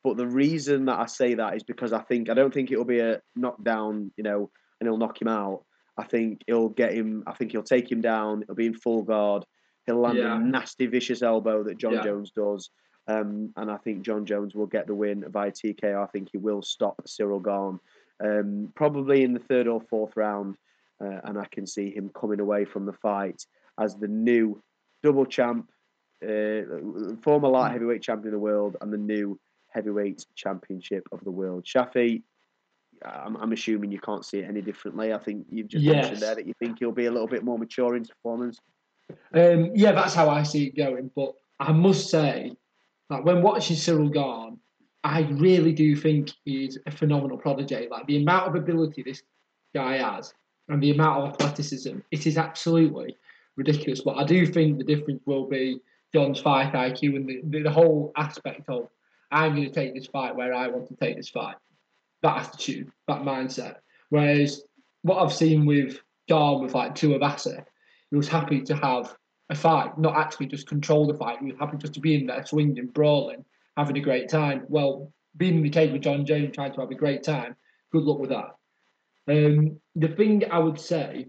But 0.04 0.18
the 0.18 0.28
reason 0.28 0.86
that 0.86 1.00
I 1.00 1.06
say 1.08 1.34
that 1.36 1.56
is 1.56 1.64
because 1.64 1.92
I 1.94 2.02
think 2.02 2.30
I 2.30 2.34
don't 2.34 2.54
think 2.54 2.72
it'll 2.72 2.86
be 2.86 3.00
a 3.00 3.22
knockdown, 3.36 4.12
you 4.16 4.24
know, 4.24 4.50
and 4.80 4.88
he'll 4.88 4.98
knock 4.98 5.22
him 5.22 5.28
out. 5.28 5.64
I 5.98 6.04
think 6.06 6.44
he'll 6.48 6.70
get 6.70 6.94
him. 6.94 7.24
I 7.28 7.34
think 7.34 7.52
he'll 7.52 7.64
take 7.64 7.92
him 7.92 8.00
down. 8.02 8.44
He'll 8.48 8.56
be 8.56 8.68
in 8.68 8.74
full 8.74 9.04
guard. 9.04 9.44
He'll 9.86 10.00
land 10.00 10.18
Yeah. 10.18 10.38
a 10.38 10.40
nasty, 10.40 10.86
vicious 10.86 11.22
elbow 11.22 11.64
that 11.64 11.78
Jon 11.78 11.94
Yeah. 11.94 12.04
Jones 12.04 12.32
does, 12.32 12.70
um, 13.08 13.52
and 13.58 13.70
I 13.70 13.78
think 13.78 14.04
Jon 14.04 14.26
Jones 14.26 14.56
will 14.56 14.68
get 14.68 14.88
the 14.88 14.96
win 14.96 15.26
via 15.30 15.52
TKO. 15.52 16.02
I 16.02 16.08
think 16.08 16.30
he 16.32 16.38
will 16.38 16.62
stop 16.62 17.02
Ciryl 17.06 17.44
Gane, 17.44 17.80
um, 18.24 18.72
probably 18.76 19.24
in 19.24 19.34
the 19.34 19.40
third 19.40 19.68
or 19.68 19.82
fourth 19.82 20.16
round, 20.16 20.56
uh, 21.04 21.20
and 21.26 21.38
I 21.38 21.46
can 21.52 21.66
see 21.68 21.90
him 21.94 22.10
coming 22.10 22.40
away 22.40 22.64
from 22.66 22.86
the 22.86 22.94
fight 22.94 23.46
as 23.78 23.98
the 23.98 24.08
new 24.08 24.62
double 25.04 25.26
champ, 25.26 25.70
uh, 26.24 26.62
former 27.22 27.50
light 27.50 27.72
heavyweight 27.72 28.02
champion 28.02 28.28
of 28.28 28.34
the 28.34 28.40
world, 28.40 28.78
and 28.80 28.94
the 28.94 28.98
new 28.98 29.38
heavyweight 29.80 30.26
championship 30.36 31.08
of 31.14 31.24
the 31.24 31.32
world. 31.32 31.66
Shafi, 31.66 32.22
I'm, 33.06 33.38
I'm 33.38 33.54
assuming 33.54 33.92
you 33.92 34.00
can't 34.00 34.26
see 34.26 34.40
it 34.40 34.50
any 34.50 34.62
differently. 34.62 35.14
I 35.14 35.18
think 35.18 35.46
you've 35.50 35.70
just 35.70 35.86
mentioned 35.86 36.18
there 36.18 36.36
that 36.36 36.46
you 36.46 36.54
think 36.60 36.80
he'll 36.80 36.92
be 36.92 37.06
a 37.06 37.12
little 37.12 37.28
bit 37.28 37.44
more 37.44 37.58
mature 37.58 37.96
in 37.96 38.02
his 38.02 38.10
performance. 38.10 38.60
Um, 39.34 39.72
yeah, 39.74 39.94
that's 39.94 40.14
how 40.14 40.30
I 40.30 40.44
see 40.44 40.66
it 40.68 40.76
going. 40.76 41.10
But 41.16 41.34
I 41.62 41.72
must 41.72 42.10
say 42.10 42.52
that 43.10 43.24
when 43.24 43.42
watching 43.42 43.78
Ciryl 43.78 44.14
Gane, 44.14 44.60
I 45.06 45.22
really 45.32 45.72
do 45.72 45.96
think 45.96 46.32
he's 46.44 46.78
a 46.86 46.92
phenomenal 46.92 47.38
prodigy. 47.38 47.88
Like 47.90 48.06
the 48.08 48.18
amount 48.18 48.50
of 48.50 48.56
ability 48.56 49.04
this 49.04 49.24
guy 49.74 49.98
has 49.98 50.34
and 50.68 50.84
the 50.84 50.92
amount 50.92 51.24
of 51.24 51.34
athleticism, 51.34 52.00
it 52.12 52.28
is 52.28 52.38
absolutely 52.38 53.16
ridiculous. 53.56 54.02
But 54.02 54.18
I 54.18 54.26
do 54.26 54.46
think 54.46 54.78
the 54.78 54.84
difference 54.84 55.22
will 55.26 55.48
be 55.48 55.80
Jon's 56.14 56.42
fight 56.42 56.74
IQ 56.74 57.16
and 57.16 57.28
the, 57.28 57.42
the, 57.46 57.64
the 57.64 57.72
whole 57.72 58.12
aspect 58.18 58.68
of 58.68 58.90
I'm 59.32 59.56
going 59.56 59.68
to 59.68 59.74
take 59.74 59.94
this 59.94 60.08
fight 60.08 60.36
where 60.36 60.54
I 60.54 60.68
want 60.68 60.88
to 60.88 60.96
take 60.96 61.18
this 61.18 61.30
fight. 61.30 61.56
That 62.22 62.38
attitude, 62.38 62.92
that 63.08 63.22
mindset. 63.22 63.76
Whereas 64.10 64.64
what 65.04 65.22
I've 65.22 65.34
seen 65.34 65.66
with 65.66 66.00
Gane 66.28 66.62
with 66.62 66.74
like 66.74 66.96
Tuivasa, 66.96 67.64
he 68.10 68.18
was 68.18 68.28
happy 68.28 68.62
to 68.62 68.76
have 68.76 69.16
a 69.50 69.56
fight, 69.56 69.98
not 69.98 70.16
actually 70.16 70.48
just 70.48 70.68
control 70.68 71.08
the 71.08 71.18
fight. 71.18 71.40
He 71.40 71.46
was 71.46 71.60
happy 71.60 71.78
just 71.78 71.94
to 71.94 72.00
be 72.00 72.16
in 72.16 72.28
there, 72.28 72.46
swinging, 72.46 72.88
brawling, 72.88 73.46
having 73.78 73.98
a 73.98 74.02
great 74.02 74.30
time. 74.30 74.66
Well, 74.68 75.12
being 75.38 75.56
in 75.56 75.64
the 75.64 75.70
cage 75.70 75.92
with 75.92 76.02
Jon 76.02 76.26
Jones, 76.26 76.54
trying 76.54 76.74
to 76.74 76.82
have 76.82 76.92
a 76.92 76.96
great 76.96 77.24
time. 77.24 77.56
Good 77.92 78.04
luck 78.04 78.20
with 78.20 78.30
that. 78.32 78.56
Um, 79.28 79.80
the 79.96 80.08
thing 80.10 80.44
I 80.52 80.60
would 80.60 80.80
say 80.80 81.28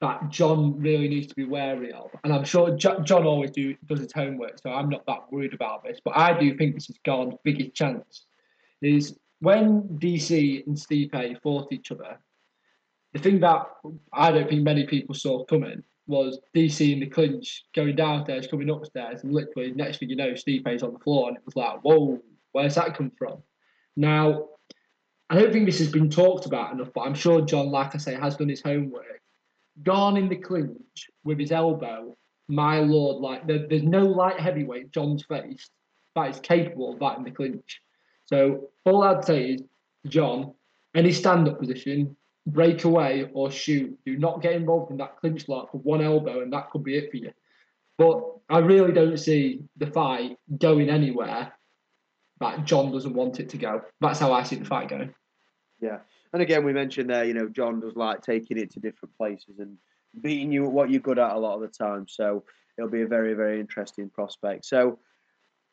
that 0.00 0.28
Jon 0.28 0.78
really 0.78 1.08
needs 1.08 1.26
to 1.28 1.34
be 1.34 1.44
wary 1.44 1.92
of, 1.92 2.10
and 2.24 2.32
I'm 2.32 2.44
sure 2.44 2.76
Jo- 2.76 3.00
Jon 3.00 3.24
always 3.24 3.50
do 3.50 3.74
does 3.86 4.00
his 4.00 4.12
homework, 4.12 4.58
so 4.60 4.70
I'm 4.70 4.88
not 4.88 5.06
that 5.06 5.30
worried 5.30 5.54
about 5.54 5.84
this. 5.84 5.98
But 6.04 6.16
I 6.16 6.38
do 6.38 6.56
think 6.56 6.74
this 6.74 6.90
is 6.90 6.98
Gordon's 7.04 7.38
biggest 7.44 7.74
chance 7.74 8.26
is 8.82 9.16
when 9.40 9.82
DC 9.98 10.66
and 10.66 10.76
Stipe 10.76 11.42
fought 11.42 11.72
each 11.72 11.90
other. 11.90 12.18
The 13.12 13.20
thing 13.20 13.40
that 13.40 13.66
I 14.12 14.30
don't 14.30 14.48
think 14.48 14.62
many 14.62 14.86
people 14.86 15.14
saw 15.14 15.44
coming 15.44 15.82
was 16.06 16.38
DC 16.54 16.92
in 16.92 17.00
the 17.00 17.06
clinch 17.06 17.64
going 17.74 17.96
downstairs, 17.96 18.46
coming 18.46 18.70
upstairs, 18.70 19.24
and 19.24 19.32
literally 19.32 19.72
next 19.72 19.98
thing 19.98 20.10
you 20.10 20.16
know, 20.16 20.32
Stipe's 20.32 20.82
on 20.82 20.92
the 20.92 20.98
floor, 20.98 21.28
and 21.28 21.36
it 21.36 21.42
was 21.44 21.56
like, 21.56 21.80
whoa, 21.80 22.20
where's 22.52 22.74
that 22.76 22.96
come 22.96 23.10
from? 23.18 23.42
Now, 23.96 24.48
I 25.28 25.38
don't 25.38 25.52
think 25.52 25.66
this 25.66 25.78
has 25.80 25.90
been 25.90 26.10
talked 26.10 26.46
about 26.46 26.72
enough, 26.72 26.90
but 26.94 27.02
I'm 27.02 27.14
sure 27.14 27.40
Jon, 27.40 27.70
like 27.70 27.94
I 27.94 27.98
say, 27.98 28.14
has 28.14 28.36
done 28.36 28.48
his 28.48 28.62
homework. 28.62 29.20
Gone 29.82 30.16
in 30.16 30.28
the 30.28 30.36
clinch 30.36 31.10
with 31.24 31.38
his 31.38 31.52
elbow, 31.52 32.16
my 32.48 32.78
lord, 32.78 33.16
like 33.22 33.46
there, 33.46 33.66
there's 33.68 33.82
no 33.82 34.04
light 34.04 34.40
heavyweight 34.40 34.90
Jon's 34.90 35.24
faced 35.24 35.70
that 36.14 36.30
is 36.30 36.40
capable 36.40 36.92
of 36.92 36.98
that 37.00 37.18
in 37.18 37.24
the 37.24 37.30
clinch. 37.30 37.80
So 38.24 38.70
all 38.84 39.02
I'd 39.02 39.24
say 39.24 39.52
is, 39.52 39.62
Jon, 40.06 40.54
any 40.94 41.12
stand-up 41.12 41.60
position, 41.60 42.16
break 42.46 42.84
away 42.84 43.28
or 43.34 43.50
shoot. 43.50 43.98
Do 44.06 44.16
not 44.16 44.40
get 44.40 44.52
involved 44.52 44.90
in 44.90 44.96
that 44.98 45.16
clinch 45.18 45.48
lock 45.48 45.74
with 45.74 45.82
one 45.82 46.00
elbow, 46.00 46.40
and 46.40 46.52
that 46.52 46.70
could 46.70 46.84
be 46.84 46.96
it 46.96 47.10
for 47.10 47.16
you. 47.18 47.32
But 47.98 48.22
I 48.48 48.58
really 48.58 48.92
don't 48.92 49.18
see 49.18 49.60
the 49.76 49.88
fight 49.88 50.38
going 50.58 50.88
anywhere 50.88 51.52
that 52.40 52.64
Jon 52.64 52.92
doesn't 52.92 53.14
want 53.14 53.40
it 53.40 53.48
to 53.50 53.58
go. 53.58 53.82
That's 54.00 54.18
how 54.18 54.32
I 54.32 54.42
see 54.42 54.56
the 54.56 54.64
fight 54.64 54.88
going. 54.88 55.14
Yeah. 55.80 55.98
And 56.36 56.42
again, 56.42 56.64
we 56.64 56.74
mentioned 56.74 57.08
there, 57.08 57.24
you 57.24 57.32
know, 57.32 57.48
Jon 57.48 57.80
does 57.80 57.96
like 57.96 58.20
taking 58.20 58.58
it 58.58 58.70
to 58.72 58.78
different 58.78 59.16
places 59.16 59.58
and 59.58 59.78
beating 60.20 60.52
you 60.52 60.66
at 60.66 60.70
what 60.70 60.90
you're 60.90 61.00
good 61.00 61.18
at 61.18 61.32
a 61.32 61.38
lot 61.38 61.54
of 61.54 61.62
the 61.62 61.68
time. 61.68 62.06
So 62.06 62.44
it'll 62.76 62.90
be 62.90 63.00
a 63.00 63.06
very, 63.06 63.32
very 63.32 63.58
interesting 63.58 64.10
prospect. 64.10 64.66
So, 64.66 64.98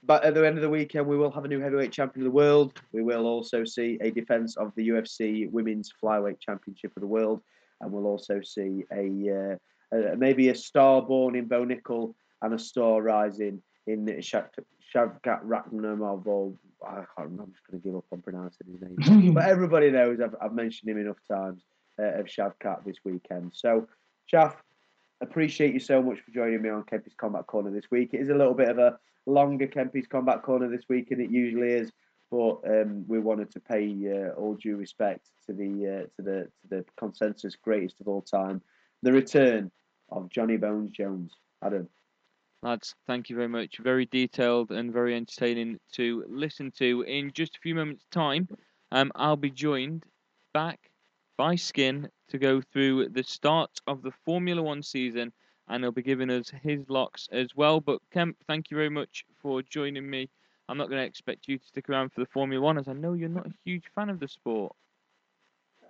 but 0.04 0.24
at 0.24 0.36
the 0.36 0.48
end 0.48 0.58
of 0.58 0.62
the 0.62 0.70
weekend, 0.70 1.06
we 1.06 1.18
will 1.18 1.32
have 1.32 1.44
a 1.44 1.50
new 1.50 1.60
heavyweight 1.60 1.92
champion 1.92 2.26
of 2.26 2.32
the 2.32 2.38
world. 2.38 2.80
We 2.94 3.04
will 3.04 3.26
also 3.26 3.66
see 3.66 3.98
a 4.00 4.10
defense 4.10 4.56
of 4.56 4.72
the 4.78 4.88
UFC 4.88 5.52
Women's 5.52 5.92
Flyweight 6.02 6.40
Championship 6.40 6.94
of 6.96 7.02
the 7.02 7.08
World, 7.08 7.42
and 7.82 7.92
we'll 7.92 8.08
also 8.08 8.40
see 8.40 8.86
a, 8.90 9.58
uh, 9.92 9.98
a 9.98 10.16
maybe 10.16 10.48
a 10.48 10.56
star 10.56 11.02
born 11.02 11.36
in 11.36 11.50
Bo 11.50 11.66
Nickal 11.66 12.14
and 12.42 12.54
a 12.54 12.58
star 12.58 13.02
rising 13.02 13.62
in 13.86 14.06
Shav- 14.06 14.48
Shavkat 14.94 15.42
or 16.26 16.54
I 16.86 16.96
can't 16.96 17.08
remember. 17.18 17.44
I'm 17.44 17.52
just 17.52 17.66
going 17.70 17.82
to 17.82 17.88
give 17.88 17.96
up 17.96 18.06
on 18.12 18.22
pronouncing 18.22 18.68
his 18.72 18.82
name. 18.82 19.34
but 19.34 19.46
everybody 19.46 19.90
knows 19.90 20.20
I've, 20.20 20.36
I've 20.42 20.54
mentioned 20.54 20.92
him 20.92 21.00
enough 21.00 21.18
times 21.30 21.64
uh, 22.00 22.20
of 22.20 22.26
Shavkat 22.26 22.84
this 22.86 22.98
weekend. 23.04 23.52
So, 23.56 23.88
Shav, 24.32 24.56
appreciate 25.22 25.74
you 25.74 25.80
so 25.80 26.02
much 26.02 26.20
for 26.20 26.32
joining 26.32 26.62
me 26.62 26.70
on 26.70 26.84
Kempy's 26.84 27.16
Combat 27.16 27.48
Corner 27.48 27.72
this 27.72 27.90
week. 27.90 28.14
It 28.14 28.22
is 28.22 28.30
a 28.30 28.36
little 28.36 28.54
bit 28.54 28.70
of 28.70 28.78
a 28.78 29.00
longer 29.26 29.68
Kempy's 29.68 30.08
Combat 30.08 30.44
Corner 30.44 30.70
this 30.70 30.84
week 30.90 31.10
than 31.10 31.22
it 31.22 31.32
usually 31.32 31.70
is, 31.70 31.92
but 32.30 32.60
um, 32.68 33.06
we 33.08 33.20
wanted 33.20 33.52
to 33.52 33.60
pay 33.60 33.96
uh, 34.06 34.34
all 34.40 34.56
due 34.56 34.76
respect 34.76 35.30
to 35.48 35.54
the 35.54 36.04
uh, 36.04 36.08
to 36.16 36.22
the 36.22 36.50
to 36.62 36.68
the 36.70 36.86
consensus 36.98 37.56
greatest 37.56 38.02
of 38.02 38.08
all 38.08 38.22
time, 38.22 38.62
the 39.02 39.14
return 39.14 39.72
of 40.10 40.30
Johnny 40.30 40.58
Bones 40.58 40.92
Jones. 40.92 41.32
Adam. 41.64 41.88
Lads, 42.64 42.96
thank 43.08 43.30
you 43.30 43.36
very 43.36 43.50
much. 43.50 43.80
Very 43.80 44.06
detailed 44.06 44.72
and 44.72 44.94
very 44.94 45.18
entertaining 45.18 45.82
to 45.92 46.24
listen 46.30 46.72
to. 46.78 47.02
In 47.02 47.34
just 47.34 47.58
a 47.58 47.60
few 47.60 47.76
moments' 47.76 48.06
time, 48.10 48.48
um, 48.94 49.12
I'll 49.16 49.36
be 49.36 49.52
joined 49.52 50.06
back 50.54 50.80
by 51.38 51.56
Skin 51.56 52.08
to 52.30 52.38
go 52.38 52.62
through 52.62 53.10
the 53.10 53.24
start 53.24 53.82
of 53.86 54.02
the 54.02 54.14
Formula 54.24 54.62
One 54.62 54.82
season, 54.82 55.34
and 55.68 55.84
he'll 55.84 55.92
be 55.92 56.04
giving 56.04 56.30
us 56.30 56.54
his 56.62 56.90
locks 56.90 57.28
as 57.34 57.50
well. 57.54 57.82
But 57.82 58.00
Kemp, 58.14 58.38
thank 58.48 58.72
you 58.72 58.78
very 58.78 58.90
much 58.90 59.26
for 59.42 59.62
joining 59.62 60.10
me. 60.10 60.30
I'm 60.70 60.78
not 60.78 60.88
going 60.88 61.02
to 61.02 61.06
expect 61.06 61.50
you 61.50 61.58
to 61.58 61.66
stick 61.66 61.90
around 61.90 62.14
for 62.14 62.22
the 62.22 62.28
Formula 62.28 62.64
One, 62.64 62.78
as 62.78 62.88
I 62.88 62.94
know 62.94 63.12
you're 63.12 63.28
not 63.28 63.48
a 63.48 63.54
huge 63.66 63.92
fan 63.94 64.10
of 64.10 64.22
the 64.22 64.30
sport. 64.30 64.74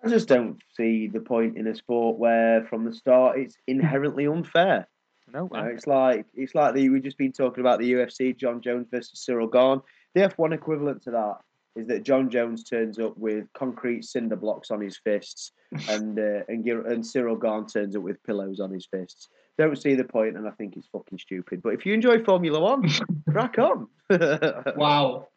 I 0.03 0.09
just 0.09 0.27
don't 0.27 0.57
see 0.75 1.07
the 1.07 1.19
point 1.19 1.55
in 1.55 1.67
a 1.67 1.75
sport 1.75 2.17
where, 2.17 2.65
from 2.65 2.83
the 2.83 2.95
start, 2.95 3.37
it's 3.37 3.57
inherently 3.67 4.25
unfair. 4.25 4.87
No, 5.31 5.49
it's 5.53 5.87
like 5.87 6.25
it's 6.35 6.55
like 6.55 6.75
the 6.75 6.89
we've 6.89 7.03
just 7.03 7.17
been 7.17 7.31
talking 7.31 7.61
about 7.61 7.79
the 7.79 7.93
UFC, 7.93 8.35
Jon 8.35 8.61
Jones 8.61 8.87
versus 8.91 9.25
Ciryl 9.27 9.51
Gane. 9.51 9.81
The 10.13 10.29
F1 10.29 10.53
equivalent 10.53 11.01
to 11.03 11.11
that 11.11 11.37
is 11.75 11.87
that 11.87 12.03
Jon 12.03 12.29
Jones 12.29 12.63
turns 12.63 12.99
up 12.99 13.17
with 13.17 13.51
concrete 13.53 14.05
cinder 14.05 14.35
blocks 14.35 14.69
on 14.69 14.81
his 14.81 14.97
fists, 14.97 15.51
and 15.89 16.19
uh, 16.19 16.43
and 16.47 16.67
and 16.67 17.03
Ciryl 17.03 17.41
Gane 17.41 17.67
turns 17.67 17.95
up 17.95 18.03
with 18.03 18.23
pillows 18.23 18.59
on 18.59 18.71
his 18.71 18.85
fists. 18.85 19.29
Don't 19.57 19.79
see 19.79 19.95
the 19.95 20.03
point, 20.03 20.35
and 20.35 20.47
I 20.47 20.51
think 20.51 20.75
it's 20.75 20.87
fucking 20.87 21.19
stupid. 21.19 21.61
But 21.61 21.73
if 21.73 21.85
you 21.85 21.93
enjoy 21.93 22.23
Formula 22.23 22.59
One, 22.59 22.89
crack 23.31 23.57
on. 23.57 23.87
Wow. 24.75 25.27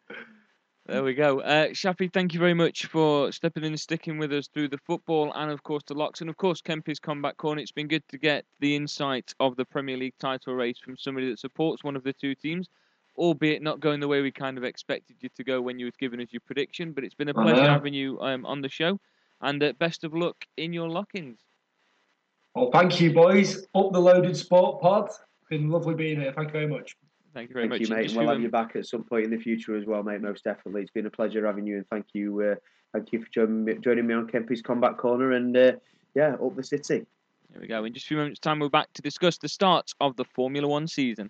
There 0.87 1.03
we 1.03 1.15
go. 1.15 1.41
Uh, 1.41 1.67
Shafi, 1.67 2.11
thank 2.13 2.33
you 2.33 2.39
very 2.39 2.53
much 2.53 2.85
for 2.85 3.29
stepping 3.33 3.63
in 3.63 3.73
and 3.73 3.79
sticking 3.79 4.17
with 4.17 4.31
us 4.31 4.47
through 4.47 4.69
the 4.69 4.77
football 4.77 5.33
and, 5.35 5.51
of 5.51 5.61
course, 5.61 5.83
the 5.85 5.93
locks. 5.93 6.21
And, 6.21 6.29
of 6.29 6.37
course, 6.37 6.61
Kempy's 6.61 6.97
Combat 6.97 7.35
Corner. 7.35 7.59
It's 7.59 7.73
been 7.73 7.89
good 7.89 8.07
to 8.07 8.17
get 8.17 8.45
the 8.61 8.73
insight 8.73 9.33
of 9.41 9.57
the 9.57 9.65
Premier 9.65 9.97
League 9.97 10.13
title 10.17 10.53
race 10.53 10.79
from 10.79 10.95
somebody 10.95 11.29
that 11.29 11.39
supports 11.39 11.83
one 11.83 11.97
of 11.97 12.03
the 12.03 12.13
two 12.13 12.35
teams, 12.35 12.69
albeit 13.17 13.61
not 13.61 13.81
going 13.81 13.99
the 13.99 14.07
way 14.07 14.21
we 14.21 14.31
kind 14.31 14.57
of 14.57 14.63
expected 14.63 15.17
you 15.19 15.27
to 15.35 15.43
go 15.43 15.59
when 15.59 15.77
you 15.77 15.87
was 15.87 15.95
giving 15.99 16.21
us 16.21 16.29
your 16.31 16.41
prediction. 16.45 16.93
But 16.93 17.03
it's 17.03 17.15
been 17.15 17.27
a 17.27 17.33
pleasure 17.33 17.63
know. 17.63 17.69
having 17.69 17.93
you 17.93 18.17
um, 18.21 18.45
on 18.45 18.61
the 18.61 18.69
show. 18.69 18.97
And 19.41 19.61
uh, 19.61 19.73
best 19.77 20.05
of 20.05 20.13
luck 20.13 20.37
in 20.55 20.71
your 20.71 20.87
lock-ins. 20.87 21.39
Well, 22.55 22.71
thank 22.71 23.01
you, 23.01 23.13
boys. 23.13 23.67
Up 23.75 23.91
the 23.91 23.99
loaded 23.99 24.37
sport 24.37 24.81
pod. 24.81 25.09
Been 25.49 25.69
lovely 25.69 25.95
being 25.95 26.21
here. 26.21 26.31
Thank 26.31 26.47
you 26.47 26.53
very 26.53 26.67
much. 26.67 26.95
Thank 27.37 27.51
you 27.51 27.53
very 27.53 27.69
thank 27.69 27.81
much. 27.81 27.87
you, 27.87 27.95
mate. 27.95 28.07
And 28.07 28.17
we'll 28.17 28.29
have 28.29 28.41
you 28.41 28.49
back 28.49 28.75
at 28.75 28.87
some 28.87 29.03
point 29.03 29.25
in 29.25 29.29
the 29.29 29.37
future 29.37 29.77
as 29.77 29.85
well, 29.85 30.01
mate. 30.01 30.21
Most 30.21 30.43
definitely. 30.43 30.81
It's 30.81 30.89
been 30.89 31.05
a 31.05 31.11
pleasure 31.11 31.45
having 31.45 31.67
you, 31.67 31.77
and 31.77 31.87
thank 31.87 32.07
you, 32.13 32.41
uh, 32.41 32.55
thank 32.93 33.11
you 33.11 33.23
for 33.23 33.29
joining 33.29 33.63
me, 33.63 33.75
joining 33.75 34.07
me 34.07 34.15
on 34.15 34.25
Kempy's 34.25 34.63
Combat 34.63 34.97
Corner. 34.97 35.33
And 35.33 35.55
uh, 35.55 35.73
yeah, 36.15 36.33
up 36.33 36.55
the 36.55 36.63
city. 36.63 37.05
There 37.51 37.61
we 37.61 37.67
go. 37.67 37.83
In 37.83 37.93
just 37.93 38.07
a 38.07 38.07
few 38.07 38.17
moments' 38.17 38.39
time, 38.39 38.57
we're 38.57 38.69
back 38.69 38.91
to 38.93 39.03
discuss 39.03 39.37
the 39.37 39.49
start 39.49 39.91
of 40.01 40.15
the 40.15 40.25
Formula 40.33 40.67
One 40.67 40.87
season. 40.87 41.29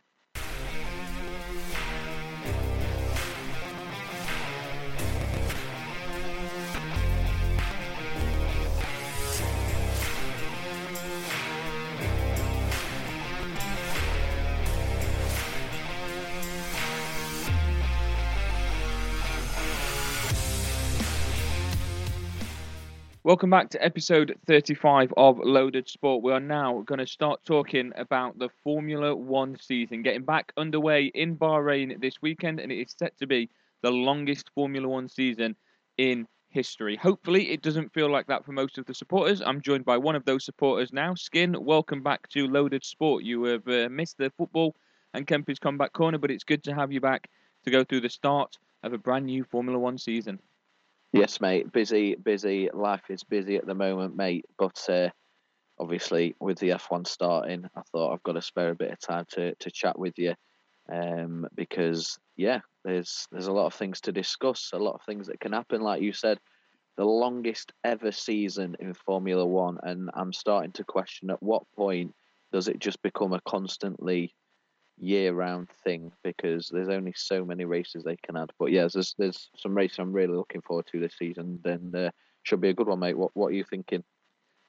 Welcome 23.27 23.49
back 23.49 23.69
to 23.71 23.83
episode 23.83 24.39
35 24.45 25.13
of 25.17 25.37
Loaded 25.37 25.89
Sport. 25.89 26.23
We 26.23 26.31
are 26.31 26.39
now 26.39 26.81
going 26.85 26.99
to 26.99 27.05
start 27.05 27.43
talking 27.43 27.91
about 27.97 28.39
the 28.39 28.47
Formula 28.63 29.13
One 29.13 29.57
season, 29.59 30.01
getting 30.01 30.23
back 30.23 30.53
underway 30.55 31.07
in 31.07 31.35
Bahrain 31.35 31.99
this 31.99 32.21
weekend, 32.21 32.61
and 32.61 32.71
it 32.71 32.79
is 32.79 32.95
set 32.97 33.17
to 33.17 33.27
be 33.27 33.49
the 33.81 33.91
longest 33.91 34.49
Formula 34.55 34.87
One 34.87 35.09
season 35.09 35.57
in 35.97 36.25
history. 36.47 36.95
Hopefully, 36.95 37.51
it 37.51 37.61
doesn't 37.61 37.93
feel 37.93 38.09
like 38.09 38.27
that 38.27 38.45
for 38.45 38.53
most 38.53 38.77
of 38.77 38.85
the 38.85 38.93
supporters. 38.93 39.41
I'm 39.45 39.59
joined 39.59 39.83
by 39.83 39.97
one 39.97 40.15
of 40.15 40.23
those 40.23 40.45
supporters 40.45 40.93
now. 40.93 41.13
Skin, 41.13 41.53
welcome 41.65 42.01
back 42.01 42.29
to 42.29 42.47
Loaded 42.47 42.85
Sport. 42.85 43.25
You 43.25 43.43
have 43.43 43.67
uh, 43.67 43.89
missed 43.91 44.17
the 44.17 44.31
football 44.37 44.73
and 45.13 45.27
Kempy's 45.27 45.59
Combat 45.59 45.91
Corner, 45.91 46.17
but 46.17 46.31
it's 46.31 46.45
good 46.45 46.63
to 46.63 46.73
have 46.73 46.93
you 46.93 47.01
back 47.01 47.29
to 47.65 47.71
go 47.71 47.83
through 47.83 47.99
the 47.99 48.09
start 48.09 48.57
of 48.83 48.93
a 48.93 48.97
brand 48.97 49.25
new 49.25 49.43
Formula 49.43 49.77
One 49.77 49.97
season. 49.97 50.39
Yes, 51.13 51.39
mate. 51.39 51.71
Busy, 51.71 52.15
busy. 52.15 52.69
Life 52.73 53.03
is 53.09 53.23
busy 53.23 53.55
at 53.55 53.65
the 53.65 53.73
moment, 53.73 54.15
mate. 54.15 54.45
But 54.57 54.77
uh, 54.89 55.09
obviously, 55.79 56.35
with 56.39 56.59
the 56.59 56.69
F1 56.69 57.07
starting, 57.07 57.65
I 57.75 57.81
thought 57.91 58.13
I've 58.13 58.23
got 58.23 58.33
to 58.33 58.41
spare 58.41 58.69
a 58.69 58.75
bit 58.75 58.91
of 58.91 58.99
time 58.99 59.25
to, 59.31 59.55
to 59.55 59.71
chat 59.71 59.97
with 59.97 60.17
you, 60.17 60.35
um, 60.91 61.47
because 61.55 62.17
yeah, 62.35 62.59
there's 62.83 63.27
there's 63.31 63.47
a 63.47 63.53
lot 63.53 63.67
of 63.67 63.73
things 63.73 64.01
to 64.01 64.11
discuss, 64.11 64.71
a 64.73 64.77
lot 64.77 64.95
of 64.95 65.01
things 65.05 65.27
that 65.27 65.39
can 65.39 65.53
happen. 65.53 65.81
Like 65.81 66.01
you 66.01 66.13
said, 66.13 66.39
the 66.97 67.05
longest 67.05 67.71
ever 67.83 68.11
season 68.11 68.75
in 68.79 68.93
Formula 68.93 69.45
One, 69.45 69.77
and 69.83 70.09
I'm 70.13 70.33
starting 70.33 70.73
to 70.73 70.83
question 70.83 71.29
at 71.29 71.41
what 71.41 71.63
point 71.75 72.13
does 72.51 72.67
it 72.67 72.79
just 72.79 73.01
become 73.01 73.33
a 73.33 73.41
constantly 73.41 74.33
year-round 74.99 75.69
thing 75.83 76.11
because 76.23 76.69
there's 76.69 76.89
only 76.89 77.13
so 77.15 77.45
many 77.45 77.65
races 77.65 78.03
they 78.03 78.17
can 78.17 78.37
add. 78.37 78.51
But 78.59 78.71
yeah, 78.71 78.87
there's 78.91 79.13
there's 79.17 79.49
some 79.55 79.75
races 79.75 79.99
I'm 79.99 80.13
really 80.13 80.35
looking 80.35 80.61
forward 80.61 80.87
to 80.91 80.99
this 80.99 81.17
season. 81.17 81.59
Then 81.63 81.93
uh, 81.95 82.11
should 82.43 82.61
be 82.61 82.69
a 82.69 82.73
good 82.73 82.87
one, 82.87 82.99
mate. 82.99 83.17
What 83.17 83.31
what 83.35 83.47
are 83.47 83.55
you 83.55 83.63
thinking? 83.63 84.03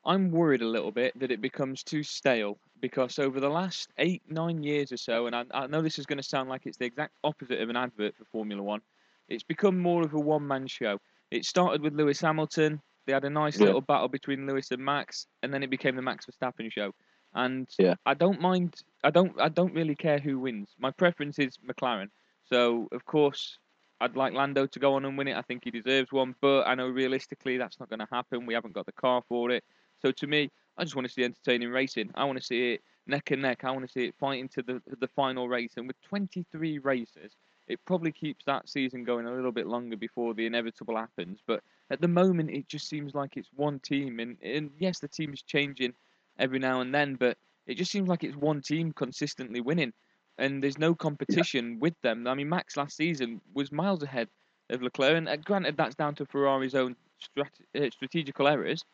I'm 0.04 0.30
worried 0.30 0.62
a 0.62 0.66
little 0.68 0.92
bit 0.92 1.18
that 1.18 1.30
it 1.30 1.40
becomes 1.40 1.82
too 1.82 2.02
stale 2.02 2.58
because 2.80 3.18
over 3.18 3.40
the 3.40 3.48
last 3.50 3.90
eight, 3.98 4.22
nine 4.30 4.62
years 4.62 4.92
or 4.92 4.96
so, 4.96 5.26
and 5.26 5.36
I, 5.36 5.44
I 5.52 5.66
know 5.66 5.82
this 5.82 5.98
is 5.98 6.06
going 6.06 6.18
to 6.18 6.22
sound 6.22 6.48
like 6.48 6.66
it's 6.66 6.78
the 6.78 6.86
exact 6.86 7.14
opposite 7.24 7.60
of 7.60 7.68
an 7.68 7.76
advert 7.76 8.16
for 8.16 8.24
Formula 8.26 8.62
One, 8.62 8.80
it's 9.28 9.42
become 9.42 9.78
more 9.78 10.02
of 10.02 10.14
a 10.14 10.18
one 10.20 10.46
man 10.46 10.66
show. 10.66 10.98
It 11.30 11.44
started 11.44 11.82
with 11.82 11.94
Lewis 11.94 12.20
Hamilton. 12.20 12.80
They 13.06 13.12
had 13.12 13.24
a 13.24 13.30
nice 13.30 13.58
Yeah. 13.58 13.66
little 13.66 13.80
battle 13.80 14.08
between 14.08 14.46
Lewis 14.46 14.70
and 14.70 14.82
Max, 14.84 15.26
and 15.42 15.52
then 15.52 15.62
it 15.62 15.70
became 15.70 15.96
the 15.96 16.02
Max 16.02 16.26
Verstappen 16.26 16.70
show. 16.72 16.92
And 17.38 17.68
Yeah. 17.78 17.94
I 18.04 18.14
don't 18.14 18.40
mind. 18.40 18.82
I 19.04 19.10
don't. 19.10 19.40
I 19.40 19.48
don't 19.48 19.72
really 19.72 19.94
care 19.94 20.18
who 20.18 20.40
wins. 20.40 20.74
My 20.78 20.90
preference 20.90 21.38
is 21.38 21.56
McLaren. 21.58 22.10
So 22.44 22.88
of 22.90 23.04
course, 23.04 23.58
I'd 24.00 24.16
like 24.16 24.34
Lando 24.34 24.66
to 24.66 24.78
go 24.80 24.94
on 24.94 25.04
and 25.04 25.16
win 25.16 25.28
it. 25.28 25.36
I 25.36 25.42
think 25.42 25.62
he 25.64 25.70
deserves 25.70 26.10
one, 26.10 26.34
but 26.40 26.66
I 26.66 26.74
know 26.74 26.88
realistically 26.88 27.56
that's 27.56 27.78
not 27.78 27.88
going 27.90 28.00
to 28.00 28.08
happen. 28.10 28.44
We 28.44 28.54
haven't 28.54 28.74
got 28.74 28.86
the 28.86 28.92
car 28.92 29.22
for 29.28 29.50
it. 29.50 29.62
So 30.02 30.10
to 30.10 30.26
me, 30.26 30.50
I 30.76 30.84
just 30.84 30.96
want 30.96 31.06
to 31.06 31.12
see 31.12 31.24
entertaining 31.24 31.70
racing. 31.70 32.10
I 32.16 32.24
want 32.24 32.38
to 32.38 32.44
see 32.44 32.72
it 32.74 32.82
neck 33.06 33.30
and 33.30 33.42
neck. 33.42 33.64
I 33.64 33.70
want 33.70 33.86
to 33.86 33.92
see 33.92 34.06
it 34.06 34.16
fighting 34.18 34.48
to 34.50 34.62
the 34.62 34.82
the 34.98 35.08
final 35.08 35.48
race. 35.48 35.74
And 35.76 35.86
with 35.86 36.00
23 36.02 36.78
races, 36.80 37.36
it 37.68 37.78
probably 37.84 38.10
keeps 38.10 38.44
that 38.46 38.68
season 38.68 39.04
going 39.04 39.26
a 39.26 39.32
little 39.32 39.52
bit 39.52 39.68
longer 39.68 39.96
before 39.96 40.34
the 40.34 40.46
inevitable 40.46 40.96
happens. 40.96 41.38
But 41.46 41.62
at 41.90 42.00
the 42.00 42.08
moment, 42.08 42.50
it 42.50 42.66
just 42.68 42.88
seems 42.88 43.14
like 43.14 43.36
it's 43.36 43.50
one 43.54 43.78
team. 43.78 44.18
And, 44.18 44.36
and 44.42 44.70
yes, 44.78 44.98
the 44.98 45.08
team 45.08 45.32
is 45.32 45.42
changing 45.42 45.94
every 46.38 46.58
now 46.58 46.80
and 46.80 46.94
then, 46.94 47.16
but 47.16 47.36
it 47.66 47.76
just 47.76 47.90
seems 47.90 48.08
like 48.08 48.24
it's 48.24 48.36
one 48.36 48.62
team 48.62 48.92
consistently 48.92 49.60
winning. 49.60 49.92
And 50.38 50.62
there's 50.62 50.78
no 50.78 50.94
competition 50.94 51.78
with 51.80 51.94
them. 52.02 52.26
I 52.26 52.34
mean, 52.34 52.48
Max 52.48 52.76
last 52.76 52.96
season 52.96 53.40
was 53.54 53.72
miles 53.72 54.02
ahead 54.04 54.28
of 54.70 54.82
Leclerc. 54.82 55.16
And 55.16 55.28
uh, 55.28 55.36
granted, 55.36 55.76
that's 55.76 55.96
down 55.96 56.14
to 56.16 56.26
Ferrari's 56.26 56.76
own 56.76 56.94
strat- 57.20 57.60
uh, 57.76 57.90
strategical 57.90 58.46
errors. 58.46 58.84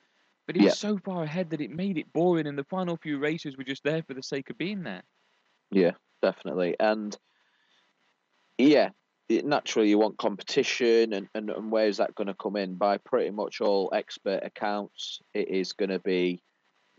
But 0.47 0.57
he 0.57 0.63
Yeah. 0.63 0.71
was 0.71 0.79
so 0.79 0.99
far 0.99 1.23
ahead 1.23 1.51
that 1.51 1.61
it 1.61 1.71
made 1.71 1.99
it 1.99 2.13
boring, 2.13 2.47
and 2.47 2.59
the 2.59 2.65
final 2.65 2.97
few 2.97 3.19
races 3.19 3.57
were 3.57 3.65
just 3.65 3.83
there 3.83 4.03
for 4.03 4.15
the 4.15 4.23
sake 4.23 4.51
of 4.51 4.59
being 4.59 4.83
there. 4.83 5.03
Yeah, 5.71 5.93
definitely. 6.23 6.77
And 6.79 7.17
yeah, 8.59 8.91
it, 9.29 9.45
naturally 9.45 9.89
you 9.89 9.99
want 9.99 10.19
competition, 10.19 11.13
and, 11.13 11.29
and, 11.35 11.51
and 11.51 11.73
where's 11.73 11.97
that 11.97 12.15
going 12.15 12.29
to 12.29 12.35
come 12.35 12.57
in? 12.57 12.77
By 12.77 12.99
pretty 12.99 13.31
much 13.31 13.61
all 13.61 13.91
expert 13.93 14.41
accounts, 14.45 15.21
it 15.33 15.49
is 15.49 15.73
going 15.73 15.91
to 15.91 15.99
be 15.99 16.43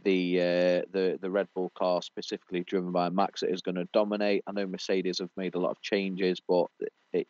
the 0.05 0.39
uh, 0.39 0.81
the 0.91 1.19
the 1.21 1.29
Red 1.29 1.47
Bull 1.53 1.71
car 1.77 2.01
specifically 2.01 2.63
driven 2.63 2.93
by 2.93 3.09
Max 3.09 3.41
that 3.41 3.51
is 3.51 3.61
going 3.61 3.75
to 3.75 3.89
dominate. 3.91 4.43
I 4.47 4.53
know 4.53 4.65
Mercedes 4.65 5.19
have 5.19 5.31
made 5.35 5.55
a 5.55 5.59
lot 5.59 5.71
of 5.71 5.81
changes, 5.81 6.41
but 6.47 6.67
it 7.11 7.27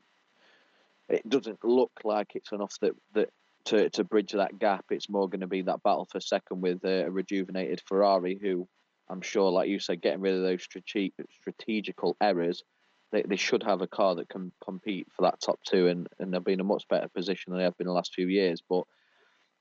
it 1.09 1.27
doesn't 1.27 1.63
look 1.63 1.91
like 2.03 2.33
it's 2.35 2.51
enough 2.51 2.75
that 2.81 2.93
that 3.13 3.29
to 3.65 3.89
to 3.89 4.03
bridge 4.03 4.33
that 4.33 4.59
gap. 4.59 4.85
It's 4.91 5.09
more 5.09 5.27
going 5.27 5.41
to 5.41 5.47
be 5.47 5.63
that 5.63 5.81
battle 5.81 6.07
for 6.11 6.19
second 6.19 6.61
with 6.61 6.85
uh, 6.85 7.05
a 7.05 7.09
rejuvenated 7.09 7.81
Ferrari, 7.87 8.37
who 8.39 8.67
I'm 9.09 9.21
sure, 9.21 9.51
like 9.51 9.69
you 9.69 9.79
said, 9.79 10.01
getting 10.01 10.21
rid 10.21 10.35
of 10.35 10.41
those 10.41 10.63
strate- 10.63 11.13
strategical 11.29 12.17
errors, 12.21 12.63
they, 13.11 13.21
they 13.21 13.35
should 13.35 13.63
have 13.63 13.81
a 13.81 13.87
car 13.87 14.15
that 14.15 14.29
can 14.29 14.51
compete 14.63 15.07
for 15.15 15.23
that 15.23 15.39
top 15.39 15.59
two, 15.63 15.87
and, 15.87 16.07
and 16.19 16.33
they'll 16.33 16.39
be 16.41 16.53
in 16.53 16.59
a 16.59 16.65
much 16.65 16.87
better 16.89 17.07
position 17.07 17.51
than 17.51 17.59
they 17.59 17.63
have 17.63 17.77
been 17.77 17.87
the 17.87 17.93
last 17.93 18.13
few 18.13 18.27
years. 18.27 18.61
But 18.67 18.83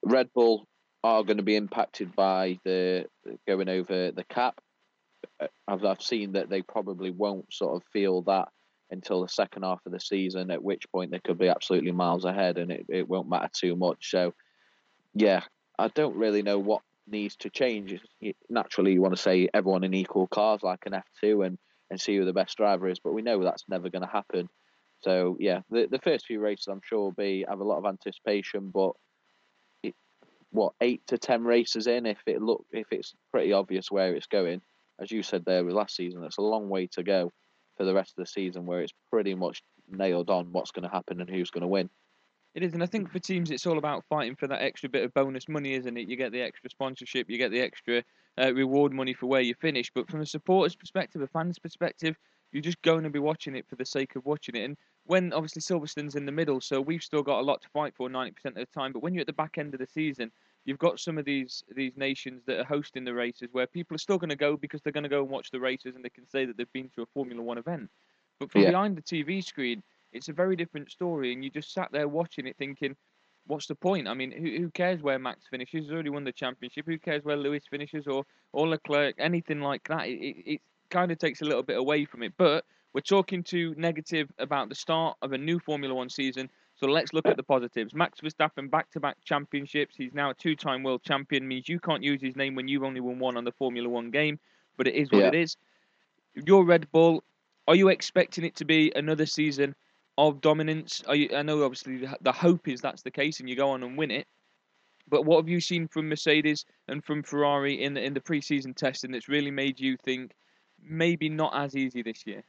Red 0.02 0.30
Bull 0.34 0.66
are 1.04 1.22
going 1.22 1.36
to 1.36 1.42
be 1.42 1.54
impacted 1.54 2.16
by 2.16 2.58
the 2.64 3.04
going 3.46 3.68
over 3.68 4.10
the 4.10 4.24
cap. 4.24 4.58
Uh, 5.38 5.46
I've, 5.68 6.00
seen 6.00 6.32
that 6.32 6.48
they 6.48 6.62
probably 6.62 7.10
won't 7.10 7.52
sort 7.52 7.76
of 7.76 7.82
feel 7.92 8.22
that 8.22 8.48
until 8.90 9.20
the 9.20 9.28
second 9.28 9.64
half 9.64 9.84
of 9.84 9.92
the 9.92 10.00
season, 10.00 10.50
at 10.50 10.64
which 10.64 10.90
point 10.90 11.10
they 11.10 11.20
could 11.20 11.38
be 11.38 11.48
absolutely 11.48 11.92
miles 11.92 12.24
ahead 12.24 12.56
and 12.56 12.72
it, 12.72 12.86
it 12.88 13.08
won't 13.08 13.28
matter 13.28 13.50
too 13.52 13.76
much. 13.76 14.10
So, 14.10 14.32
yeah, 15.14 15.42
I 15.78 15.88
don't 15.88 16.16
really 16.16 16.42
know 16.42 16.58
what 16.58 16.80
needs 17.06 17.36
to 17.36 17.50
change. 17.50 18.00
Naturally, 18.48 18.92
you 18.92 19.02
want 19.02 19.14
to 19.14 19.22
say 19.22 19.50
everyone 19.52 19.84
in 19.84 19.92
equal 19.92 20.26
cars 20.26 20.62
like 20.62 20.86
an 20.86 20.94
F2 21.22 21.46
and, 21.46 21.58
and 21.90 22.00
see 22.00 22.16
who 22.16 22.24
the 22.24 22.32
best 22.32 22.56
driver 22.56 22.88
is, 22.88 22.98
but 22.98 23.12
we 23.12 23.20
know 23.20 23.42
that's 23.42 23.64
never 23.68 23.90
going 23.90 24.02
to 24.04 24.08
happen. 24.08 24.48
So, 25.02 25.36
yeah, 25.38 25.60
the, 25.68 25.86
the 25.90 25.98
first 25.98 26.24
few 26.24 26.40
races 26.40 26.66
I'm 26.66 26.80
sure 26.82 27.00
will 27.00 27.12
be 27.12 27.44
have 27.46 27.60
a 27.60 27.64
lot 27.64 27.76
of 27.76 27.84
anticipation, 27.84 28.70
but 28.72 28.92
what 30.54 30.72
eight 30.80 31.06
to 31.08 31.18
ten 31.18 31.44
races 31.44 31.86
in, 31.86 32.06
if 32.06 32.18
it 32.26 32.40
look 32.40 32.64
if 32.70 32.86
it's 32.92 33.12
pretty 33.32 33.52
obvious 33.52 33.90
where 33.90 34.14
it's 34.14 34.26
going, 34.26 34.62
as 35.00 35.10
you 35.10 35.22
said 35.22 35.44
there 35.44 35.64
with 35.64 35.74
last 35.74 35.96
season, 35.96 36.22
it's 36.22 36.38
a 36.38 36.42
long 36.42 36.68
way 36.68 36.86
to 36.92 37.02
go 37.02 37.32
for 37.76 37.84
the 37.84 37.94
rest 37.94 38.12
of 38.16 38.22
the 38.22 38.30
season 38.30 38.64
where 38.64 38.80
it's 38.80 38.92
pretty 39.10 39.34
much 39.34 39.62
nailed 39.90 40.30
on 40.30 40.52
what's 40.52 40.70
going 40.70 40.84
to 40.84 40.94
happen 40.94 41.20
and 41.20 41.28
who's 41.28 41.50
going 41.50 41.62
to 41.62 41.68
win. 41.68 41.90
It 42.54 42.62
is, 42.62 42.72
and 42.72 42.84
I 42.84 42.86
think 42.86 43.10
for 43.10 43.18
teams, 43.18 43.50
it's 43.50 43.66
all 43.66 43.78
about 43.78 44.04
fighting 44.08 44.36
for 44.36 44.46
that 44.46 44.62
extra 44.62 44.88
bit 44.88 45.02
of 45.02 45.12
bonus 45.12 45.48
money, 45.48 45.74
isn't 45.74 45.96
it? 45.96 46.08
You 46.08 46.16
get 46.16 46.30
the 46.30 46.42
extra 46.42 46.70
sponsorship, 46.70 47.28
you 47.28 47.36
get 47.36 47.50
the 47.50 47.60
extra 47.60 48.04
uh, 48.40 48.54
reward 48.54 48.92
money 48.92 49.12
for 49.12 49.26
where 49.26 49.40
you 49.40 49.54
finish. 49.54 49.90
But 49.92 50.08
from 50.08 50.20
a 50.20 50.26
supporter's 50.26 50.76
perspective, 50.76 51.20
a 51.20 51.26
fan's 51.26 51.58
perspective, 51.58 52.16
you're 52.52 52.62
just 52.62 52.80
going 52.82 53.02
to 53.02 53.10
be 53.10 53.18
watching 53.18 53.56
it 53.56 53.66
for 53.68 53.74
the 53.74 53.84
sake 53.84 54.14
of 54.14 54.24
watching 54.24 54.54
it. 54.54 54.62
And 54.62 54.76
when 55.06 55.32
obviously 55.32 55.60
Silverstone's 55.62 56.14
in 56.16 56.26
the 56.26 56.32
middle, 56.32 56.60
so 56.60 56.80
we've 56.80 57.02
still 57.02 57.22
got 57.22 57.40
a 57.40 57.42
lot 57.42 57.60
to 57.62 57.68
fight 57.68 57.94
for 57.94 58.08
90% 58.08 58.32
of 58.46 58.54
the 58.54 58.66
time. 58.66 58.92
But 58.92 59.02
when 59.02 59.14
you're 59.14 59.20
at 59.22 59.26
the 59.26 59.32
back 59.32 59.58
end 59.58 59.74
of 59.74 59.80
the 59.80 59.86
season, 59.86 60.32
you've 60.64 60.78
got 60.78 60.98
some 60.98 61.18
of 61.18 61.24
these 61.24 61.62
these 61.74 61.96
nations 61.96 62.42
that 62.46 62.58
are 62.58 62.64
hosting 62.64 63.04
the 63.04 63.12
races 63.14 63.48
where 63.52 63.66
people 63.66 63.94
are 63.94 63.98
still 63.98 64.18
going 64.18 64.30
to 64.30 64.36
go 64.36 64.56
because 64.56 64.80
they're 64.82 64.92
going 64.92 65.02
to 65.04 65.10
go 65.10 65.20
and 65.22 65.30
watch 65.30 65.50
the 65.50 65.60
races 65.60 65.94
and 65.94 66.04
they 66.04 66.10
can 66.10 66.26
say 66.26 66.44
that 66.46 66.56
they've 66.56 66.72
been 66.72 66.90
to 66.94 67.02
a 67.02 67.06
Formula 67.06 67.42
One 67.42 67.58
event. 67.58 67.90
But 68.40 68.50
from 68.50 68.62
Yeah. 68.62 68.70
behind 68.70 68.96
the 68.96 69.02
TV 69.02 69.44
screen, 69.44 69.82
it's 70.12 70.28
a 70.28 70.32
very 70.32 70.56
different 70.56 70.90
story, 70.90 71.32
and 71.32 71.44
you 71.44 71.50
just 71.50 71.72
sat 71.72 71.90
there 71.92 72.08
watching 72.08 72.46
it 72.46 72.56
thinking, 72.56 72.96
what's 73.46 73.66
the 73.66 73.74
point? 73.74 74.08
I 74.08 74.14
mean, 74.14 74.30
who, 74.32 74.62
who 74.62 74.70
cares 74.70 75.02
where 75.02 75.18
Max 75.18 75.46
finishes? 75.50 75.84
He's 75.84 75.92
already 75.92 76.10
won 76.10 76.24
the 76.24 76.32
championship. 76.32 76.86
Who 76.86 76.98
cares 76.98 77.24
where 77.24 77.36
Lewis 77.36 77.64
finishes 77.68 78.06
or, 78.06 78.24
or 78.52 78.68
Leclerc? 78.68 79.16
Anything 79.18 79.60
like 79.60 79.86
that. 79.88 80.06
It, 80.06 80.18
it, 80.18 80.36
it 80.54 80.60
kind 80.90 81.12
of 81.12 81.18
takes 81.18 81.42
a 81.42 81.44
little 81.44 81.62
bit 81.62 81.76
away 81.76 82.04
from 82.04 82.22
it. 82.22 82.32
But 82.38 82.64
we're 82.94 83.00
talking 83.00 83.42
too 83.42 83.74
negative 83.76 84.30
about 84.38 84.68
the 84.68 84.74
start 84.74 85.16
of 85.20 85.32
a 85.32 85.38
new 85.38 85.58
Formula 85.58 85.92
One 85.94 86.08
season. 86.08 86.48
So 86.76 86.86
let's 86.86 87.12
look 87.12 87.26
at 87.26 87.36
the 87.36 87.42
positives. 87.42 87.92
Max 87.92 88.20
Verstappen 88.20 88.70
back 88.70 88.90
to 88.92 89.00
back 89.00 89.16
championships. 89.24 89.96
He's 89.96 90.14
now 90.14 90.30
a 90.30 90.34
two 90.34 90.54
time 90.56 90.82
world 90.84 91.02
champion, 91.02 91.46
means 91.46 91.68
you 91.68 91.80
can't 91.80 92.02
use 92.02 92.22
his 92.22 92.36
name 92.36 92.54
when 92.54 92.68
you've 92.68 92.84
only 92.84 93.00
won 93.00 93.18
one 93.18 93.36
on 93.36 93.44
the 93.44 93.52
Formula 93.52 93.88
One 93.88 94.10
game, 94.10 94.38
but 94.76 94.86
it 94.86 94.94
is 94.94 95.10
what 95.10 95.18
Yeah. 95.18 95.28
it 95.28 95.34
is. 95.34 95.56
Your 96.46 96.64
Red 96.64 96.90
Bull, 96.92 97.22
are 97.68 97.74
you 97.74 97.88
expecting 97.88 98.44
it 98.44 98.56
to 98.56 98.64
be 98.64 98.92
another 98.94 99.26
season 99.26 99.74
of 100.16 100.40
dominance? 100.40 101.02
Are 101.06 101.16
you, 101.16 101.30
I 101.34 101.42
know 101.42 101.64
obviously 101.64 101.98
the, 101.98 102.16
the 102.20 102.32
hope 102.32 102.68
is 102.68 102.80
that's 102.80 103.02
the 103.02 103.10
case 103.10 103.40
and 103.40 103.48
you 103.48 103.56
go 103.56 103.70
on 103.70 103.82
and 103.82 103.98
win 103.98 104.10
it. 104.10 104.26
But 105.08 105.24
what 105.24 105.36
have 105.36 105.48
you 105.48 105.60
seen 105.60 105.86
from 105.88 106.08
Mercedes 106.08 106.64
and 106.88 107.04
from 107.04 107.22
Ferrari 107.22 107.82
in 107.82 107.94
the 107.94 108.02
in 108.02 108.14
the 108.14 108.20
preseason 108.20 108.74
testing 108.74 109.10
that's 109.10 109.28
really 109.28 109.50
made 109.50 109.78
you 109.78 109.96
think 109.96 110.32
maybe 110.82 111.28
not 111.28 111.54
as 111.54 111.76
easy 111.76 112.02
this 112.02 112.26
year? 112.26 112.42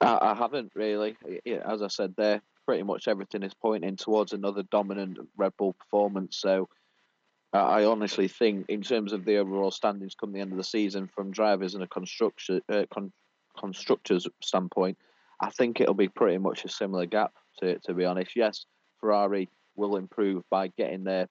I, 0.00 0.18
I 0.20 0.34
haven't 0.34 0.72
really. 0.74 1.16
As 1.46 1.82
I 1.82 1.88
said 1.88 2.14
there, 2.16 2.42
pretty 2.66 2.82
much 2.82 3.08
everything 3.08 3.42
is 3.42 3.54
pointing 3.54 3.96
towards 3.96 4.32
another 4.32 4.62
dominant 4.62 5.18
Red 5.36 5.52
Bull 5.58 5.74
performance. 5.74 6.38
So 6.38 6.68
I 7.52 7.58
I 7.58 7.84
honestly 7.84 8.28
think, 8.28 8.66
in 8.68 8.82
terms 8.82 9.12
of 9.12 9.24
the 9.24 9.38
overall 9.38 9.70
standings 9.70 10.14
come 10.14 10.32
the 10.32 10.40
end 10.40 10.52
of 10.52 10.58
the 10.58 10.64
season 10.64 11.08
from 11.14 11.32
drivers 11.32 11.74
and 11.74 11.82
a 11.82 11.88
construction 11.88 12.60
uh, 12.68 12.84
con- 12.92 13.12
constructors 13.58 14.26
standpoint, 14.42 14.98
I 15.40 15.50
think 15.50 15.80
it'll 15.80 15.94
be 15.94 16.08
pretty 16.08 16.38
much 16.38 16.64
a 16.64 16.68
similar 16.68 17.06
gap. 17.06 17.32
To 17.58 17.78
to 17.80 17.94
be 17.94 18.04
honest, 18.04 18.36
yes, 18.36 18.66
Ferrari 19.00 19.48
will 19.76 19.96
improve 19.96 20.42
by 20.50 20.68
getting 20.68 21.04
their 21.04 21.28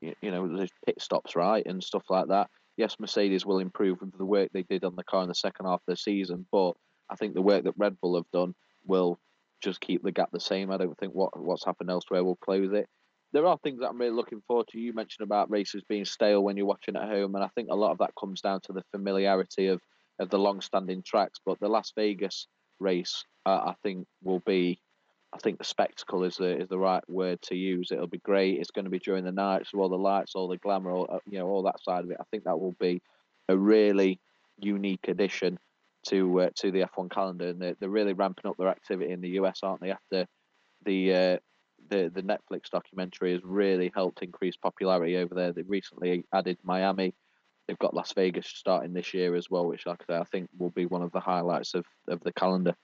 you, 0.00 0.14
you 0.20 0.30
know 0.30 0.48
the 0.48 0.68
pit 0.86 1.00
stops 1.00 1.36
right 1.36 1.64
and 1.66 1.82
stuff 1.82 2.04
like 2.08 2.28
that. 2.28 2.48
Yes, 2.76 2.96
Mercedes 2.98 3.44
will 3.44 3.58
improve 3.58 4.00
with 4.00 4.16
the 4.16 4.24
work 4.24 4.48
they 4.52 4.62
did 4.62 4.84
on 4.84 4.96
the 4.96 5.04
car 5.04 5.22
in 5.22 5.28
the 5.28 5.34
second 5.34 5.66
half 5.66 5.80
of 5.80 5.86
the 5.86 5.96
season, 5.96 6.46
but 6.50 6.72
I 7.10 7.16
think 7.16 7.34
the 7.34 7.42
work 7.42 7.64
that 7.64 7.74
Red 7.76 8.00
Bull 8.00 8.16
have 8.16 8.30
done 8.32 8.54
will 8.86 9.18
just 9.60 9.80
keep 9.80 10.02
the 10.02 10.12
gap 10.12 10.30
the 10.32 10.40
same. 10.40 10.70
I 10.70 10.76
don't 10.76 10.96
think 10.98 11.12
what 11.14 11.38
what's 11.38 11.64
happened 11.64 11.90
elsewhere 11.90 12.24
will 12.24 12.36
close 12.36 12.72
it. 12.72 12.88
There 13.32 13.46
are 13.46 13.58
things 13.58 13.80
that 13.80 13.88
I'm 13.88 13.98
really 13.98 14.14
looking 14.14 14.42
forward 14.46 14.66
to. 14.68 14.80
You 14.80 14.92
mentioned 14.92 15.24
about 15.24 15.50
races 15.50 15.82
being 15.88 16.04
stale 16.04 16.42
when 16.42 16.56
you're 16.56 16.66
watching 16.66 16.96
at 16.96 17.08
home, 17.08 17.34
and 17.34 17.44
I 17.44 17.48
think 17.54 17.68
a 17.70 17.76
lot 17.76 17.92
of 17.92 17.98
that 17.98 18.14
comes 18.18 18.40
down 18.40 18.60
to 18.62 18.72
the 18.72 18.82
familiarity 18.90 19.68
of, 19.68 19.80
of 20.18 20.30
the 20.30 20.38
long-standing 20.38 21.02
tracks. 21.02 21.38
But 21.44 21.60
the 21.60 21.68
Las 21.68 21.92
Vegas 21.94 22.48
race, 22.80 23.24
uh, 23.46 23.60
I 23.66 23.74
think, 23.84 24.06
will 24.24 24.40
be, 24.40 24.80
I 25.32 25.38
think 25.38 25.58
the 25.58 25.64
spectacle 25.64 26.24
is 26.24 26.38
the 26.38 26.58
is 26.58 26.68
the 26.68 26.78
right 26.78 27.08
word 27.08 27.40
to 27.42 27.54
use. 27.54 27.92
It'll 27.92 28.08
be 28.08 28.18
great. 28.18 28.58
It's 28.58 28.72
going 28.72 28.86
to 28.86 28.90
be 28.90 28.98
during 28.98 29.24
the 29.24 29.32
night, 29.32 29.66
so 29.66 29.78
all 29.78 29.88
the 29.88 29.96
lights, 29.96 30.32
all 30.34 30.48
the 30.48 30.56
glamour, 30.56 30.90
all, 30.90 31.06
uh, 31.08 31.18
you 31.28 31.38
know, 31.38 31.46
all 31.46 31.62
that 31.64 31.82
side 31.84 32.04
of 32.04 32.10
it. 32.10 32.16
I 32.18 32.24
think 32.30 32.44
that 32.44 32.58
will 32.58 32.76
be 32.80 33.00
a 33.48 33.56
really 33.56 34.18
unique 34.58 35.06
addition 35.06 35.58
to 36.08 36.40
uh, 36.40 36.50
to 36.56 36.70
the 36.70 36.82
F1 36.82 37.10
calendar, 37.10 37.48
and 37.48 37.60
they're, 37.60 37.76
they're 37.78 37.88
really 37.88 38.12
ramping 38.12 38.48
up 38.50 38.56
their 38.56 38.68
activity 38.68 39.12
in 39.12 39.20
the 39.20 39.30
US, 39.40 39.60
aren't 39.62 39.80
they? 39.80 39.90
After 39.90 40.26
the 40.84 41.14
uh, 41.14 41.36
the 41.88 42.10
the 42.12 42.22
Netflix 42.22 42.70
documentary 42.70 43.32
has 43.32 43.42
really 43.44 43.90
helped 43.94 44.22
increase 44.22 44.56
popularity 44.56 45.16
over 45.16 45.34
there. 45.34 45.52
They 45.52 45.62
recently 45.62 46.24
added 46.32 46.58
Miami. 46.62 47.14
They've 47.66 47.78
got 47.78 47.94
Las 47.94 48.12
Vegas 48.14 48.48
starting 48.48 48.92
this 48.92 49.14
year 49.14 49.36
as 49.36 49.48
well, 49.48 49.66
which, 49.66 49.86
like 49.86 50.02
I 50.08 50.14
say, 50.14 50.18
I 50.18 50.24
think 50.24 50.48
will 50.58 50.70
be 50.70 50.86
one 50.86 51.02
of 51.02 51.12
the 51.12 51.20
highlights 51.20 51.74
of, 51.74 51.86
of 52.08 52.20
the 52.20 52.32
calendar. 52.32 52.74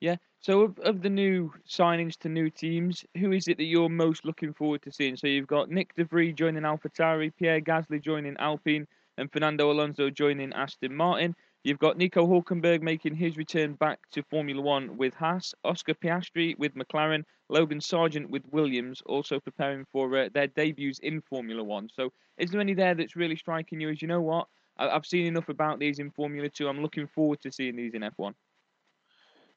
Yeah. 0.00 0.16
So 0.40 0.62
of, 0.62 0.78
of 0.78 1.02
the 1.02 1.10
new 1.10 1.52
signings 1.68 2.16
to 2.18 2.28
new 2.28 2.48
teams, 2.48 3.04
who 3.16 3.32
is 3.32 3.48
it 3.48 3.56
that 3.56 3.64
you're 3.64 3.88
most 3.88 4.24
looking 4.24 4.54
forward 4.54 4.82
to 4.82 4.92
seeing? 4.92 5.16
So 5.16 5.26
you've 5.26 5.48
got 5.48 5.68
Nick 5.68 5.94
De 5.96 6.04
Vries 6.04 6.34
joining 6.34 6.62
AlphaTauri, 6.62 7.32
Pierre 7.36 7.60
Gasly 7.60 8.00
joining 8.00 8.36
Alpine, 8.36 8.86
and 9.16 9.32
Fernando 9.32 9.72
Alonso 9.72 10.10
joining 10.10 10.52
Aston 10.52 10.94
Martin. 10.94 11.34
You've 11.64 11.78
got 11.78 11.98
Nico 11.98 12.26
Hulkenberg 12.26 12.82
making 12.82 13.14
his 13.14 13.36
return 13.36 13.74
back 13.74 13.98
to 14.12 14.22
Formula 14.22 14.62
One 14.62 14.96
with 14.96 15.12
Haas, 15.14 15.54
Oscar 15.64 15.94
Piastri 15.94 16.56
with 16.58 16.74
McLaren, 16.74 17.24
Logan 17.48 17.80
Sargeant 17.80 18.30
with 18.30 18.44
Williams, 18.52 19.02
also 19.06 19.40
preparing 19.40 19.84
for 19.90 20.16
uh, 20.16 20.28
their 20.32 20.46
debuts 20.46 21.00
in 21.00 21.20
Formula 21.22 21.62
One. 21.62 21.88
So 21.94 22.12
is 22.38 22.50
there 22.50 22.60
any 22.60 22.74
there 22.74 22.94
that's 22.94 23.16
really 23.16 23.36
striking 23.36 23.80
you 23.80 23.90
as 23.90 24.00
you 24.00 24.08
know 24.08 24.20
what? 24.20 24.46
I- 24.78 24.90
I've 24.90 25.06
seen 25.06 25.26
enough 25.26 25.48
about 25.48 25.78
these 25.80 25.98
in 25.98 26.10
Formula 26.12 26.48
Two. 26.48 26.68
I'm 26.68 26.80
looking 26.80 27.08
forward 27.08 27.40
to 27.42 27.52
seeing 27.52 27.76
these 27.76 27.94
in 27.94 28.02
F1. 28.02 28.34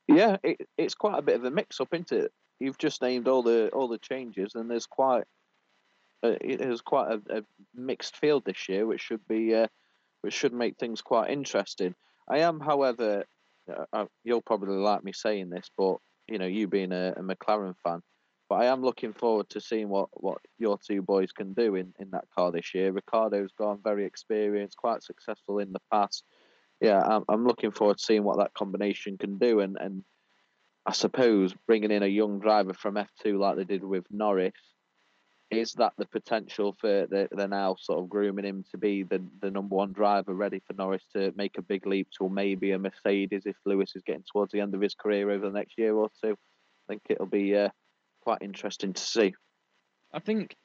Yeah, 0.07 0.37
it, 0.43 0.67
it's 0.77 0.95
quite 0.95 1.19
a 1.19 1.21
bit 1.21 1.35
of 1.35 1.45
a 1.45 1.51
mix-up, 1.51 1.93
isn't 1.93 2.11
it? 2.11 2.33
You've 2.59 2.77
just 2.77 3.01
named 3.01 3.27
all 3.27 3.43
the 3.43 3.69
all 3.69 3.87
the 3.87 3.97
changes, 3.99 4.55
and 4.55 4.69
there's 4.69 4.87
quite 4.87 5.23
uh, 6.23 6.35
it 6.41 6.61
is 6.61 6.81
quite 6.81 7.11
a, 7.11 7.37
a 7.37 7.43
mixed 7.73 8.17
field 8.17 8.43
this 8.45 8.67
year, 8.69 8.85
which 8.85 9.01
should 9.01 9.27
be 9.27 9.55
uh, 9.55 9.67
which 10.21 10.33
should 10.33 10.53
make 10.53 10.77
things 10.77 11.01
quite 11.01 11.29
interesting. 11.29 11.95
I 12.29 12.39
am, 12.39 12.59
however, 12.59 13.25
uh, 13.69 13.85
uh, 13.93 14.05
you'll 14.23 14.41
probably 14.41 14.77
like 14.77 15.03
me 15.03 15.13
saying 15.13 15.49
this, 15.49 15.69
but 15.77 15.97
you 16.27 16.37
know, 16.37 16.45
you 16.45 16.67
being 16.67 16.91
a, 16.91 17.13
a 17.17 17.21
McLaren 17.21 17.75
fan, 17.83 18.01
but 18.49 18.55
I 18.55 18.65
am 18.65 18.81
looking 18.81 19.13
forward 19.13 19.49
to 19.49 19.61
seeing 19.61 19.89
what, 19.89 20.09
what 20.13 20.39
your 20.57 20.77
two 20.77 21.01
boys 21.01 21.31
can 21.31 21.53
do 21.53 21.75
in, 21.75 21.93
in 21.99 22.11
that 22.11 22.25
car 22.35 22.51
this 22.51 22.73
year. 22.73 22.91
Ricciardo's 22.91 23.51
gone 23.57 23.79
very 23.83 24.05
experienced, 24.05 24.77
quite 24.77 25.03
successful 25.03 25.59
in 25.59 25.71
the 25.71 25.81
past. 25.91 26.23
Yeah, 26.79 27.01
I'm, 27.01 27.23
I'm 27.29 27.45
looking 27.45 27.71
forward 27.71 27.97
to 27.97 28.03
seeing 28.03 28.23
what 28.23 28.37
that 28.37 28.53
combination 28.53 29.17
can 29.17 29.37
do, 29.37 29.59
and, 29.59 29.77
and 29.79 30.03
I 30.85 30.93
suppose 30.93 31.53
bringing 31.67 31.91
in 31.91 32.03
a 32.03 32.07
young 32.07 32.39
driver 32.39 32.73
from 32.73 32.95
F2 32.95 33.37
like 33.37 33.57
they 33.57 33.63
did 33.63 33.83
with 33.83 34.05
Norris 34.09 34.53
is 35.51 35.73
that 35.73 35.91
the 35.97 36.05
potential 36.05 36.75
for 36.79 37.05
the, 37.07 37.27
they're 37.31 37.47
now 37.47 37.75
sort 37.77 37.99
of 37.99 38.09
grooming 38.09 38.45
him 38.45 38.63
to 38.71 38.77
be 38.77 39.03
the, 39.03 39.21
the 39.41 39.51
number 39.51 39.75
one 39.75 39.91
driver 39.91 40.33
ready 40.33 40.61
for 40.65 40.73
Norris 40.73 41.03
to 41.13 41.33
make 41.35 41.57
a 41.57 41.61
big 41.61 41.85
leap 41.85 42.07
to 42.17 42.29
maybe 42.29 42.71
a 42.71 42.79
Mercedes 42.79 43.43
if 43.45 43.57
Lewis 43.65 43.91
is 43.95 44.03
getting 44.03 44.23
towards 44.31 44.53
the 44.53 44.61
end 44.61 44.73
of 44.73 44.81
his 44.81 44.95
career 44.95 45.29
over 45.29 45.47
the 45.47 45.57
next 45.57 45.77
year 45.77 45.93
or 45.93 46.09
two. 46.23 46.31
I 46.31 46.93
think 46.93 47.01
it'll 47.09 47.25
be 47.25 47.55
uh, 47.55 47.69
quite 48.21 48.41
interesting 48.41 48.93
to 48.93 49.01
see. 49.01 49.35
I 50.13 50.19
think 50.19 50.55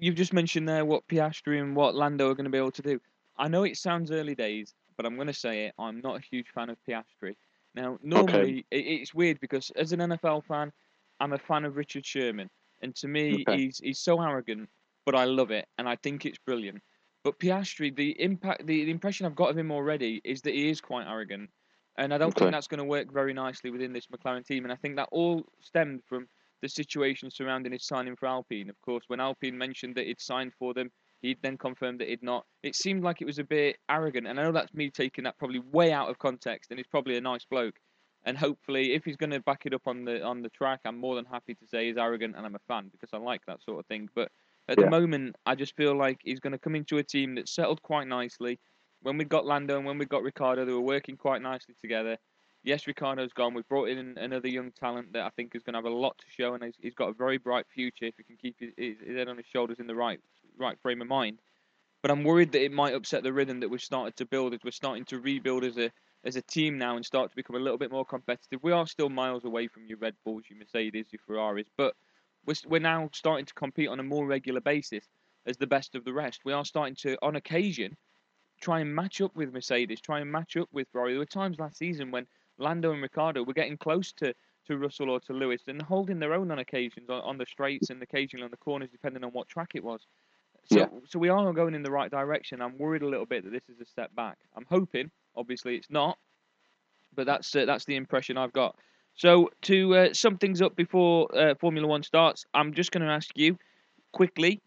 you've 0.00 0.14
just 0.14 0.32
mentioned 0.32 0.66
there 0.66 0.86
what 0.86 1.06
Piastri 1.06 1.60
and 1.60 1.76
what 1.76 1.94
Lando 1.94 2.30
are 2.30 2.34
going 2.34 2.44
to 2.44 2.50
be 2.50 2.58
able 2.58 2.72
to 2.72 2.82
do. 2.82 3.00
I 3.36 3.48
know 3.48 3.64
it 3.64 3.76
sounds 3.76 4.10
early 4.10 4.34
days, 4.34 4.74
but 4.96 5.04
I'm 5.04 5.16
going 5.16 5.26
to 5.26 5.34
say 5.34 5.66
it. 5.66 5.74
I'm 5.78 6.00
not 6.00 6.16
a 6.16 6.22
huge 6.22 6.48
fan 6.54 6.70
of 6.70 6.78
Piastri. 6.88 7.36
Now, 7.74 7.98
normally 8.02 8.66
it, 8.70 8.76
it's 8.76 9.14
weird 9.14 9.40
because 9.40 9.70
as 9.76 9.92
an 9.92 10.00
NFL 10.00 10.44
fan, 10.44 10.72
I'm 11.20 11.34
a 11.34 11.38
fan 11.38 11.66
of 11.66 11.76
Richard 11.76 12.06
Sherman, 12.06 12.48
and 12.82 12.94
to 12.96 13.08
me, 13.08 13.46
Okay. 13.46 13.48
he's 13.48 13.78
he's 13.78 14.00
so 14.00 14.20
arrogant, 14.20 14.70
but 15.06 15.14
I 15.14 15.24
love 15.24 15.50
it, 15.50 15.66
and 15.78 15.88
I 15.88 15.96
think 15.96 16.26
it's 16.26 16.38
brilliant. 16.38 16.82
But 17.24 17.38
Piastri, 17.38 17.94
the 17.94 18.20
impact, 18.20 18.66
the, 18.66 18.84
the 18.84 18.90
impression 18.90 19.26
I've 19.26 19.36
got 19.36 19.50
of 19.50 19.58
him 19.58 19.70
already 19.70 20.20
is 20.24 20.42
that 20.42 20.54
he 20.54 20.68
is 20.70 20.80
quite 20.80 21.06
arrogant, 21.06 21.50
and 21.98 22.12
I 22.12 22.18
don't 22.18 22.36
Okay. 22.36 22.36
think 22.36 22.52
that's 22.52 22.66
going 22.66 22.78
to 22.78 22.84
work 22.84 23.12
very 23.12 23.32
nicely 23.32 23.70
within 23.70 23.92
this 23.92 24.06
McLaren 24.06 24.44
team. 24.44 24.64
And 24.64 24.72
I 24.72 24.76
think 24.76 24.96
that 24.96 25.08
all 25.12 25.44
stemmed 25.60 26.02
from 26.06 26.28
the 26.62 26.68
situation 26.68 27.30
surrounding 27.30 27.72
his 27.72 27.86
signing 27.86 28.16
for 28.16 28.26
Alpine. 28.26 28.70
Of 28.70 28.80
course, 28.80 29.04
when 29.08 29.20
Alpine 29.20 29.58
mentioned 29.58 29.96
that 29.96 30.06
he'd 30.06 30.20
signed 30.20 30.54
for 30.58 30.74
them, 30.74 30.90
he'd 31.20 31.42
then 31.42 31.58
confirmed 31.58 32.00
that 32.00 32.08
he'd 32.08 32.22
not. 32.22 32.46
It 32.62 32.74
seemed 32.74 33.02
like 33.04 33.20
it 33.20 33.26
was 33.26 33.38
a 33.38 33.44
bit 33.44 33.76
arrogant, 33.88 34.26
and 34.26 34.38
I 34.40 34.44
know 34.44 34.52
that's 34.52 34.74
me 34.74 34.90
taking 34.90 35.24
that 35.24 35.38
probably 35.38 35.58
way 35.60 35.92
out 35.92 36.08
of 36.08 36.18
context. 36.18 36.70
And 36.70 36.78
he's 36.78 36.86
probably 36.86 37.16
a 37.16 37.20
nice 37.20 37.44
bloke, 37.44 37.76
and 38.24 38.38
hopefully, 38.38 38.92
if 38.94 39.04
he's 39.04 39.16
going 39.16 39.30
to 39.30 39.40
back 39.40 39.66
it 39.66 39.74
up 39.74 39.86
on 39.86 40.04
the 40.04 40.22
on 40.22 40.42
the 40.42 40.50
track, 40.50 40.80
I'm 40.84 40.98
more 40.98 41.16
than 41.16 41.24
happy 41.24 41.54
to 41.56 41.66
say 41.66 41.88
he's 41.88 41.96
arrogant, 41.96 42.36
and 42.36 42.46
I'm 42.46 42.54
a 42.54 42.60
fan 42.68 42.88
because 42.88 43.10
I 43.12 43.18
like 43.18 43.42
that 43.46 43.62
sort 43.62 43.80
of 43.80 43.86
thing. 43.86 44.08
But 44.14 44.30
at 44.68 44.78
Yeah. 44.78 44.84
the 44.84 44.84
moment, 44.84 45.36
I 45.46 45.54
just 45.54 45.76
feel 45.76 45.94
like 45.96 46.20
he's 46.22 46.40
going 46.40 46.52
to 46.52 46.58
come 46.58 46.74
into 46.76 46.98
a 46.98 47.04
team 47.04 47.34
that's 47.34 47.54
settled 47.54 47.82
quite 47.82 48.06
nicely. 48.08 48.60
When 49.00 49.18
we 49.18 49.24
got 49.24 49.46
Lando 49.46 49.76
and 49.76 49.86
when 49.86 49.98
we 49.98 50.06
got 50.06 50.22
Ricciardo, 50.22 50.64
they 50.64 50.72
were 50.72 50.80
working 50.80 51.16
quite 51.16 51.42
nicely 51.42 51.74
together. 51.80 52.18
Yes, 52.64 52.86
Ricciardo's 52.86 53.32
gone. 53.32 53.54
We've 53.54 53.66
brought 53.66 53.88
in 53.88 54.16
another 54.18 54.48
young 54.48 54.70
talent 54.70 55.12
that 55.14 55.24
I 55.26 55.30
think 55.30 55.56
is 55.56 55.64
going 55.64 55.72
to 55.74 55.78
have 55.78 55.84
a 55.84 55.90
lot 55.90 56.16
to 56.18 56.30
show, 56.30 56.54
and 56.54 56.62
he's, 56.62 56.76
he's 56.80 56.94
got 56.94 57.08
a 57.08 57.14
very 57.14 57.38
bright 57.38 57.66
future 57.68 58.04
if 58.04 58.14
he 58.16 58.22
can 58.24 58.36
keep 58.36 58.56
his, 58.60 58.72
his 58.76 59.00
his 59.00 59.16
head 59.16 59.28
on 59.28 59.36
his 59.36 59.46
shoulders 59.46 59.80
in 59.80 59.88
the 59.88 59.96
right 59.96 60.20
right 60.56 60.78
frame 60.80 61.02
of 61.02 61.08
mind. 61.08 61.40
But 62.02 62.10
I'm 62.12 62.24
worried 62.24 62.52
that 62.52 62.62
it 62.62 62.72
might 62.72 62.94
upset 62.94 63.22
the 63.24 63.32
rhythm 63.32 63.60
that 63.60 63.68
we've 63.68 63.82
started 63.82 64.16
to 64.16 64.26
build 64.26 64.54
as 64.54 64.60
we're 64.64 64.70
starting 64.72 65.04
to 65.06 65.18
rebuild 65.20 65.64
as 65.64 65.78
a 65.78 65.90
as 66.24 66.36
a 66.36 66.42
team 66.42 66.78
now 66.78 66.96
and 66.96 67.04
start 67.04 67.30
to 67.30 67.36
become 67.36 67.56
a 67.56 67.60
little 67.60 67.78
bit 67.78 67.90
more 67.90 68.04
competitive. 68.04 68.62
We 68.62 68.72
are 68.72 68.86
still 68.86 69.08
miles 69.08 69.44
away 69.44 69.66
from 69.66 69.86
your 69.86 69.98
Red 69.98 70.14
Bulls, 70.24 70.44
your 70.48 70.58
Mercedes, 70.58 71.06
your 71.10 71.20
Ferraris, 71.26 71.68
but 71.76 71.94
we're, 72.46 72.54
we're 72.66 72.80
now 72.80 73.10
starting 73.12 73.46
to 73.46 73.54
compete 73.54 73.88
on 73.88 74.00
a 74.00 74.04
more 74.04 74.26
regular 74.26 74.60
basis 74.60 75.04
as 75.46 75.56
the 75.56 75.66
best 75.66 75.94
of 75.94 76.04
the 76.04 76.12
rest. 76.12 76.40
We 76.44 76.52
are 76.52 76.64
starting 76.64 76.94
to, 76.96 77.16
on 77.22 77.36
occasion, 77.36 77.96
try 78.60 78.80
and 78.80 78.94
match 78.94 79.20
up 79.20 79.34
with 79.34 79.52
Mercedes, 79.52 80.00
try 80.00 80.20
and 80.20 80.30
match 80.30 80.56
up 80.56 80.68
with 80.72 80.88
Ferrari. 80.92 81.12
There 81.12 81.18
were 81.18 81.26
times 81.26 81.58
last 81.58 81.78
season 81.78 82.10
when 82.12 82.26
Lando 82.58 82.92
and 82.92 83.02
Ricciardo 83.02 83.42
were 83.42 83.52
getting 83.52 83.76
close 83.76 84.12
to, 84.14 84.32
to 84.66 84.78
Russell 84.78 85.10
or 85.10 85.18
to 85.20 85.32
Lewis 85.32 85.62
and 85.66 85.82
holding 85.82 86.20
their 86.20 86.34
own 86.34 86.52
on 86.52 86.60
occasions 86.60 87.10
on, 87.10 87.20
on 87.22 87.38
the 87.38 87.46
straights 87.46 87.90
and 87.90 88.00
occasionally 88.00 88.44
on 88.44 88.52
the 88.52 88.56
corners, 88.56 88.90
depending 88.90 89.24
on 89.24 89.30
what 89.30 89.48
track 89.48 89.72
it 89.74 89.82
was. 89.82 90.06
So, 90.66 90.76
Yeah. 90.78 90.86
so 91.08 91.18
we 91.18 91.28
are 91.28 91.52
going 91.52 91.74
in 91.74 91.82
the 91.82 91.90
right 91.90 92.10
direction. 92.10 92.62
I'm 92.62 92.78
worried 92.78 93.02
a 93.02 93.08
little 93.08 93.26
bit 93.26 93.42
that 93.42 93.50
this 93.50 93.68
is 93.68 93.80
a 93.80 93.84
step 93.84 94.14
back. 94.14 94.38
I'm 94.54 94.66
hoping, 94.68 95.10
obviously, 95.36 95.76
it's 95.76 95.90
not, 95.90 96.18
but 97.14 97.26
that's 97.26 97.54
uh, 97.54 97.64
that's 97.64 97.84
the 97.84 97.96
impression 97.96 98.36
I've 98.36 98.52
got. 98.52 98.76
So 99.14 99.50
to 99.62 99.94
uh, 99.94 100.14
sum 100.14 100.38
things 100.38 100.62
up 100.62 100.74
before 100.74 101.28
uh, 101.36 101.54
Formula 101.60 101.86
One 101.86 102.02
starts, 102.02 102.46
I'm 102.54 102.74
just 102.74 102.92
going 102.92 103.06
to 103.06 103.12
ask 103.12 103.28
you 103.36 103.58
quickly 104.12 104.60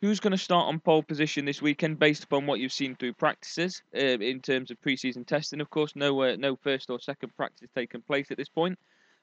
who's 0.00 0.20
going 0.20 0.32
to 0.32 0.38
start 0.38 0.66
on 0.66 0.78
pole 0.80 1.02
position 1.02 1.44
this 1.44 1.60
weekend 1.60 1.98
based 1.98 2.24
upon 2.24 2.46
what 2.46 2.60
you've 2.60 2.72
seen 2.72 2.94
through 2.94 3.12
practices 3.12 3.82
uh, 3.96 4.00
in 4.00 4.40
terms 4.40 4.70
of 4.70 4.80
preseason 4.80 5.26
testing. 5.26 5.60
Of 5.60 5.70
course, 5.70 5.92
no 5.96 6.22
uh, 6.22 6.36
no 6.38 6.56
first 6.56 6.90
or 6.90 7.00
second 7.00 7.34
practice 7.36 7.68
taken 7.74 8.02
place 8.02 8.30
at 8.30 8.36
this 8.36 8.48
point. 8.48 8.78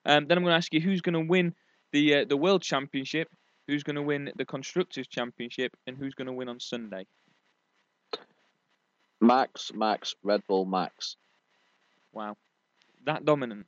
Um, 0.06 0.28
then 0.28 0.38
I'm 0.38 0.44
going 0.44 0.54
to 0.54 0.58
ask 0.58 0.74
you 0.74 0.82
who's 0.82 1.02
going 1.02 1.14
to 1.14 1.30
win 1.30 1.54
the 1.92 2.16
uh, 2.18 2.26
the 2.28 2.38
World 2.38 2.62
Championship, 2.62 3.30
who's 3.68 3.84
going 3.84 3.96
to 3.96 4.02
win 4.02 4.32
the 4.36 4.46
Constructors 4.46 5.08
Championship, 5.08 5.76
and 5.88 5.98
who's 5.98 6.14
going 6.14 6.28
to 6.28 6.34
win 6.34 6.50
on 6.50 6.60
Sunday. 6.60 7.06
Max, 9.26 9.72
Max, 9.74 10.16
Red 10.24 10.42
Bull, 10.48 10.66
Max. 10.66 11.16
Wow, 12.14 12.38
that 13.06 13.26
dominant. 13.26 13.66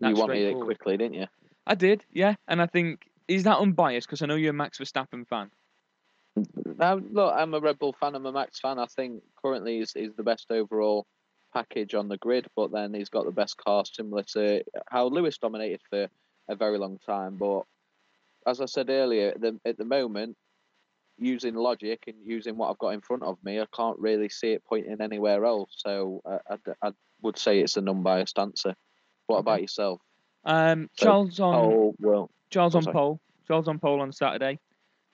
That 0.00 0.10
you 0.10 0.16
wanted 0.16 0.38
it 0.38 0.60
quickly, 0.60 0.96
didn't 0.96 1.14
you? 1.14 1.26
I 1.66 1.74
did, 1.74 2.04
yeah, 2.12 2.34
and 2.48 2.60
I 2.60 2.66
think 2.66 3.08
is 3.28 3.44
that 3.44 3.58
unbiased 3.58 4.06
because 4.06 4.22
I 4.22 4.26
know 4.26 4.34
you're 4.34 4.50
a 4.50 4.54
Max 4.54 4.78
Verstappen 4.78 5.26
fan. 5.26 5.50
Now, 6.78 6.94
look, 6.94 7.34
I'm 7.34 7.54
a 7.54 7.60
Red 7.60 7.78
Bull 7.78 7.94
fan. 7.98 8.14
I'm 8.14 8.26
a 8.26 8.32
Max 8.32 8.58
fan. 8.58 8.78
I 8.78 8.86
think 8.86 9.22
currently 9.42 9.78
he's, 9.78 9.92
he's 9.92 10.14
the 10.14 10.22
best 10.22 10.50
overall 10.50 11.06
package 11.52 11.94
on 11.94 12.08
the 12.08 12.16
grid, 12.16 12.46
but 12.56 12.72
then 12.72 12.94
he's 12.94 13.10
got 13.10 13.26
the 13.26 13.30
best 13.30 13.56
car, 13.58 13.84
similar 13.84 14.22
to 14.34 14.64
how 14.88 15.06
Lewis 15.06 15.38
dominated 15.38 15.82
for 15.88 16.08
a 16.48 16.56
very 16.56 16.78
long 16.78 16.98
time. 17.06 17.36
But 17.36 17.62
as 18.46 18.60
I 18.60 18.64
said 18.64 18.90
earlier, 18.90 19.28
at 19.28 19.40
the, 19.40 19.60
at 19.64 19.76
the 19.76 19.84
moment, 19.84 20.36
using 21.24 21.54
logic 21.54 22.04
and 22.06 22.16
using 22.24 22.56
what 22.56 22.70
I've 22.70 22.78
got 22.78 22.90
in 22.90 23.00
front 23.00 23.22
of 23.22 23.38
me, 23.42 23.60
I 23.60 23.66
can't 23.74 23.98
really 23.98 24.28
see 24.28 24.52
it 24.52 24.64
pointing 24.64 25.00
anywhere 25.00 25.44
else. 25.44 25.70
So 25.76 26.22
I, 26.26 26.54
I, 26.54 26.88
I 26.88 26.92
would 27.22 27.38
say 27.38 27.60
it's 27.60 27.76
an 27.76 27.88
unbiased 27.88 28.38
answer. 28.38 28.74
What 29.26 29.36
Okay. 29.36 29.40
about 29.40 29.62
yourself? 29.62 30.00
Um, 30.44 30.88
So, 30.94 31.06
Charles 31.06 31.40
on 31.40 31.54
Oh, 31.54 31.94
well, 32.00 32.30
Charles 32.50 32.74
on 32.74 32.82
sorry. 32.84 32.94
pole. 32.94 33.20
Charles 33.46 33.68
on 33.68 33.78
pole 33.78 34.00
on 34.00 34.12
Saturday. 34.12 34.58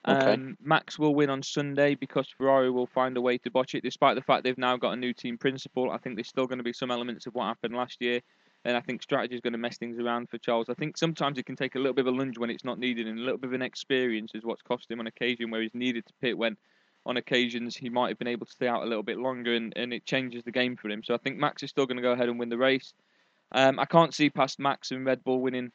Okay. 0.06 0.34
Um, 0.34 0.56
Max 0.60 0.98
will 0.98 1.14
win 1.14 1.28
on 1.28 1.42
Sunday 1.42 1.94
because 1.94 2.28
Ferrari 2.36 2.70
will 2.70 2.86
find 2.86 3.16
a 3.16 3.20
way 3.20 3.36
to 3.38 3.50
botch 3.50 3.74
it, 3.74 3.82
despite 3.82 4.14
the 4.14 4.22
fact 4.22 4.44
they've 4.44 4.56
now 4.56 4.76
got 4.76 4.92
a 4.92 4.96
new 4.96 5.12
team 5.12 5.36
principal. 5.36 5.90
I 5.90 5.98
think 5.98 6.16
there's 6.16 6.28
still 6.28 6.46
going 6.46 6.58
to 6.58 6.64
be 6.64 6.72
some 6.72 6.90
elements 6.90 7.26
of 7.26 7.34
what 7.34 7.46
happened 7.46 7.74
last 7.74 7.98
year, 8.00 8.20
and 8.64 8.76
I 8.76 8.80
think 8.80 9.02
strategy 9.02 9.34
is 9.34 9.40
going 9.40 9.52
to 9.52 9.58
mess 9.58 9.78
things 9.78 9.98
around 9.98 10.28
for 10.28 10.38
Charles. 10.38 10.68
I 10.68 10.74
think 10.74 10.96
sometimes 10.96 11.38
it 11.38 11.46
can 11.46 11.56
take 11.56 11.74
a 11.74 11.78
little 11.78 11.94
bit 11.94 12.06
of 12.06 12.14
a 12.14 12.16
lunge 12.16 12.38
when 12.38 12.50
it's 12.50 12.64
not 12.64 12.78
needed, 12.78 13.06
and 13.06 13.18
a 13.18 13.22
little 13.22 13.38
bit 13.38 13.48
of 13.48 13.54
an 13.54 13.62
experience 13.62 14.32
is 14.34 14.44
what's 14.44 14.62
cost 14.62 14.90
him 14.90 15.00
on 15.00 15.06
occasion 15.06 15.50
where 15.50 15.62
he's 15.62 15.74
needed 15.74 16.06
to 16.06 16.12
pit 16.20 16.36
when. 16.36 16.56
On 17.06 17.16
occasions, 17.16 17.74
he 17.74 17.88
might 17.88 18.08
have 18.08 18.18
been 18.18 18.28
able 18.28 18.44
to 18.44 18.52
stay 18.52 18.68
out 18.68 18.82
a 18.82 18.86
little 18.86 19.02
bit 19.02 19.16
longer, 19.18 19.54
and, 19.54 19.72
and 19.76 19.94
it 19.94 20.04
changes 20.04 20.42
the 20.44 20.52
game 20.52 20.76
for 20.76 20.90
him. 20.90 21.02
So 21.02 21.14
I 21.14 21.18
think 21.18 21.38
Max 21.38 21.62
is 21.62 21.70
still 21.70 21.86
going 21.86 21.96
to 21.96 22.02
go 22.02 22.12
ahead 22.12 22.28
and 22.28 22.38
win 22.38 22.50
the 22.50 22.58
race. 22.58 22.92
Um, 23.52 23.78
I 23.78 23.86
can't 23.86 24.12
see 24.12 24.28
past 24.28 24.58
Max 24.58 24.90
and 24.90 25.06
Red 25.06 25.24
Bull 25.24 25.40
winning 25.40 25.72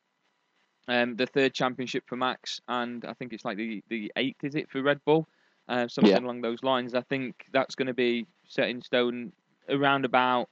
um, 0.88 1.15
the 1.15 1.26
third 1.26 1.53
championship 1.53 2.03
for 2.05 2.18
Max, 2.18 2.61
and 2.68 3.03
I 3.05 3.14
think 3.14 3.34
it's 3.34 3.45
like 3.45 3.57
the, 3.57 3.81
the 3.89 4.11
eighth, 4.15 4.43
is 4.43 4.53
it, 4.53 4.69
for 4.69 4.84
Red 4.84 4.99
Bull? 5.05 5.27
Uh, 5.68 5.88
something 5.88 6.11
Yeah. 6.11 6.19
along 6.19 6.41
those 6.41 6.61
lines. 6.61 6.93
I 6.93 7.01
think 7.01 7.45
that's 7.51 7.73
going 7.73 7.88
to 7.88 7.93
be 7.93 8.27
set 8.47 8.68
in 8.68 8.81
stone 8.81 9.31
around 9.69 10.05
about 10.05 10.49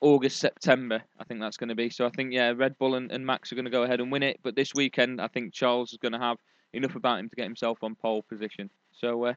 August, 0.00 0.38
September. 0.38 1.02
I 1.18 1.24
think 1.24 1.40
that's 1.40 1.56
going 1.56 1.68
to 1.68 1.74
be. 1.74 1.90
So 1.90 2.06
I 2.06 2.10
think, 2.10 2.32
yeah, 2.32 2.52
Red 2.56 2.78
Bull 2.78 2.94
and, 2.94 3.10
and 3.10 3.24
Max 3.24 3.50
are 3.50 3.54
going 3.54 3.64
to 3.64 3.70
go 3.70 3.82
ahead 3.82 4.00
and 4.00 4.12
win 4.12 4.22
it. 4.22 4.38
But 4.42 4.56
this 4.56 4.74
weekend, 4.74 5.20
I 5.20 5.28
think 5.28 5.52
Charles 5.52 5.92
is 5.92 5.98
going 5.98 6.12
to 6.12 6.18
have 6.18 6.36
enough 6.72 6.94
about 6.96 7.18
him 7.18 7.28
to 7.30 7.36
get 7.36 7.44
himself 7.44 7.78
on 7.82 7.94
pole 7.94 8.22
position. 8.22 8.70
So 8.92 9.24
uh, 9.24 9.34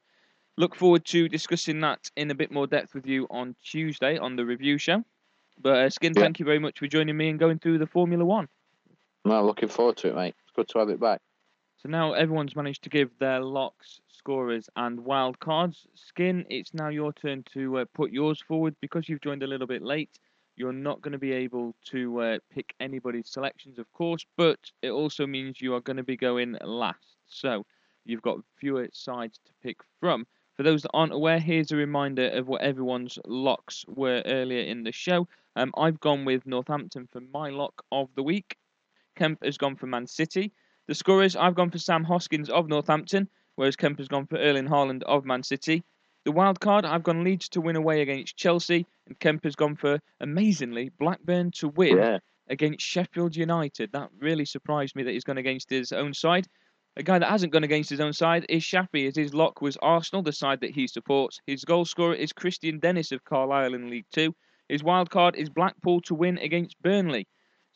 look 0.57 0.75
forward 0.75 1.05
to 1.05 1.29
discussing 1.29 1.79
that 1.81 2.09
in 2.15 2.31
a 2.31 2.35
bit 2.35 2.51
more 2.51 2.67
depth 2.67 2.93
with 2.93 3.05
you 3.05 3.27
on 3.29 3.55
Tuesday 3.63 4.17
on 4.17 4.35
the 4.35 4.45
review 4.45 4.77
show. 4.77 5.03
But 5.61 5.77
uh, 5.77 5.89
Skin, 5.89 6.13
Yeah. 6.15 6.23
thank 6.23 6.39
you 6.39 6.45
very 6.45 6.59
much 6.59 6.79
for 6.79 6.87
joining 6.87 7.17
me 7.17 7.29
and 7.29 7.39
going 7.39 7.59
through 7.59 7.79
the 7.79 7.87
Formula 7.87 8.23
One. 8.23 8.47
No, 9.25 9.45
looking 9.45 9.69
forward 9.69 9.97
to 9.97 10.09
it, 10.09 10.15
mate. 10.15 10.35
It's 10.43 10.55
good 10.55 10.67
to 10.69 10.79
have 10.79 10.89
it 10.89 10.99
back. 10.99 11.21
So 11.77 11.89
now 11.89 12.13
everyone's 12.13 12.55
managed 12.55 12.83
to 12.83 12.89
give 12.89 13.09
their 13.19 13.39
locks, 13.39 14.01
scorers, 14.09 14.69
and 14.75 14.99
wild 14.99 15.39
cards. 15.39 15.87
Skin, 15.95 16.45
it's 16.49 16.73
now 16.73 16.89
your 16.89 17.13
turn 17.13 17.43
to 17.53 17.79
uh, 17.79 17.85
put 17.93 18.11
yours 18.11 18.41
forward 18.41 18.75
because 18.81 19.07
you've 19.07 19.21
joined 19.21 19.43
a 19.43 19.47
little 19.47 19.67
bit 19.67 19.81
late. 19.81 20.19
You're 20.59 20.73
not 20.73 21.01
going 21.01 21.13
to 21.13 21.17
be 21.17 21.31
able 21.31 21.73
to 21.85 22.19
uh, 22.19 22.37
pick 22.53 22.75
anybody's 22.81 23.29
selections, 23.29 23.79
of 23.79 23.89
course, 23.93 24.25
but 24.35 24.59
it 24.81 24.91
also 24.91 25.25
means 25.25 25.61
you 25.61 25.73
are 25.73 25.79
going 25.79 25.95
to 25.95 26.03
be 26.03 26.17
going 26.17 26.57
last. 26.61 27.15
So 27.27 27.65
you've 28.03 28.21
got 28.21 28.39
fewer 28.59 28.89
sides 28.91 29.39
to 29.45 29.53
pick 29.63 29.77
from. 30.01 30.27
For 30.57 30.63
those 30.63 30.81
that 30.81 30.91
aren't 30.93 31.13
aware, 31.13 31.39
here's 31.39 31.71
a 31.71 31.77
reminder 31.77 32.27
of 32.31 32.49
what 32.49 32.59
everyone's 32.59 33.17
locks 33.25 33.85
were 33.87 34.21
earlier 34.25 34.63
in 34.63 34.83
the 34.83 34.91
show. 34.91 35.29
Um, 35.55 35.71
I've 35.77 36.01
gone 36.01 36.25
with 36.25 36.45
Northampton 36.45 37.07
for 37.09 37.21
my 37.21 37.51
lock 37.51 37.81
of 37.93 38.09
the 38.15 38.23
week. 38.23 38.57
Kemp 39.15 39.41
has 39.45 39.57
gone 39.57 39.77
for 39.77 39.87
Man 39.87 40.07
City. 40.07 40.51
The 40.87 40.95
scorers, 40.95 41.37
I've 41.37 41.55
gone 41.55 41.71
for 41.71 41.79
Sam 41.79 42.03
Hoskins 42.03 42.49
of 42.49 42.67
Northampton, 42.67 43.29
whereas 43.55 43.77
Kemp 43.77 43.99
has 43.99 44.09
gone 44.09 44.25
for 44.25 44.37
Erling 44.37 44.67
Haaland 44.67 45.03
of 45.03 45.23
Man 45.23 45.43
City. 45.43 45.85
The 46.25 46.31
wild 46.33 46.59
card, 46.59 46.85
I've 46.85 47.03
gone 47.03 47.23
Leeds 47.23 47.49
to 47.49 47.61
win 47.61 47.75
away 47.75 48.01
against 48.01 48.35
Chelsea, 48.37 48.85
and 49.07 49.19
Kemp 49.19 49.45
has 49.45 49.55
gone 49.55 49.75
for, 49.75 49.99
amazingly, 50.19 50.89
Blackburn 50.89 51.51
to 51.51 51.69
win 51.69 51.97
Yeah. 51.97 52.19
against 52.47 52.85
Sheffield 52.85 53.35
United. 53.35 53.91
That 53.93 54.09
really 54.19 54.45
surprised 54.45 54.95
me 54.95 55.03
that 55.03 55.11
he's 55.11 55.23
gone 55.23 55.37
against 55.37 55.69
his 55.69 55.91
own 55.91 56.13
side. 56.13 56.47
A 56.97 57.03
guy 57.03 57.19
that 57.19 57.29
hasn't 57.29 57.53
gone 57.53 57.63
against 57.63 57.89
his 57.89 58.01
own 58.01 58.13
side 58.13 58.45
is 58.49 58.63
Shafi, 58.63 59.07
as 59.07 59.15
his 59.15 59.33
lock 59.33 59.61
was 59.61 59.77
Arsenal, 59.77 60.21
the 60.21 60.33
side 60.33 60.59
that 60.59 60.75
he 60.75 60.87
supports. 60.87 61.39
His 61.47 61.63
goal 61.63 61.85
scorer 61.85 62.13
is 62.15 62.33
Kristian 62.33 62.81
Dennis 62.81 63.11
of 63.13 63.23
Carlisle 63.23 63.73
in 63.73 63.89
League 63.89 64.07
Two. 64.11 64.35
His 64.67 64.83
wild 64.83 65.09
card 65.09 65.35
is 65.35 65.49
Blackpool 65.49 66.01
to 66.01 66.13
win 66.15 66.37
against 66.39 66.79
Burnley. 66.81 67.27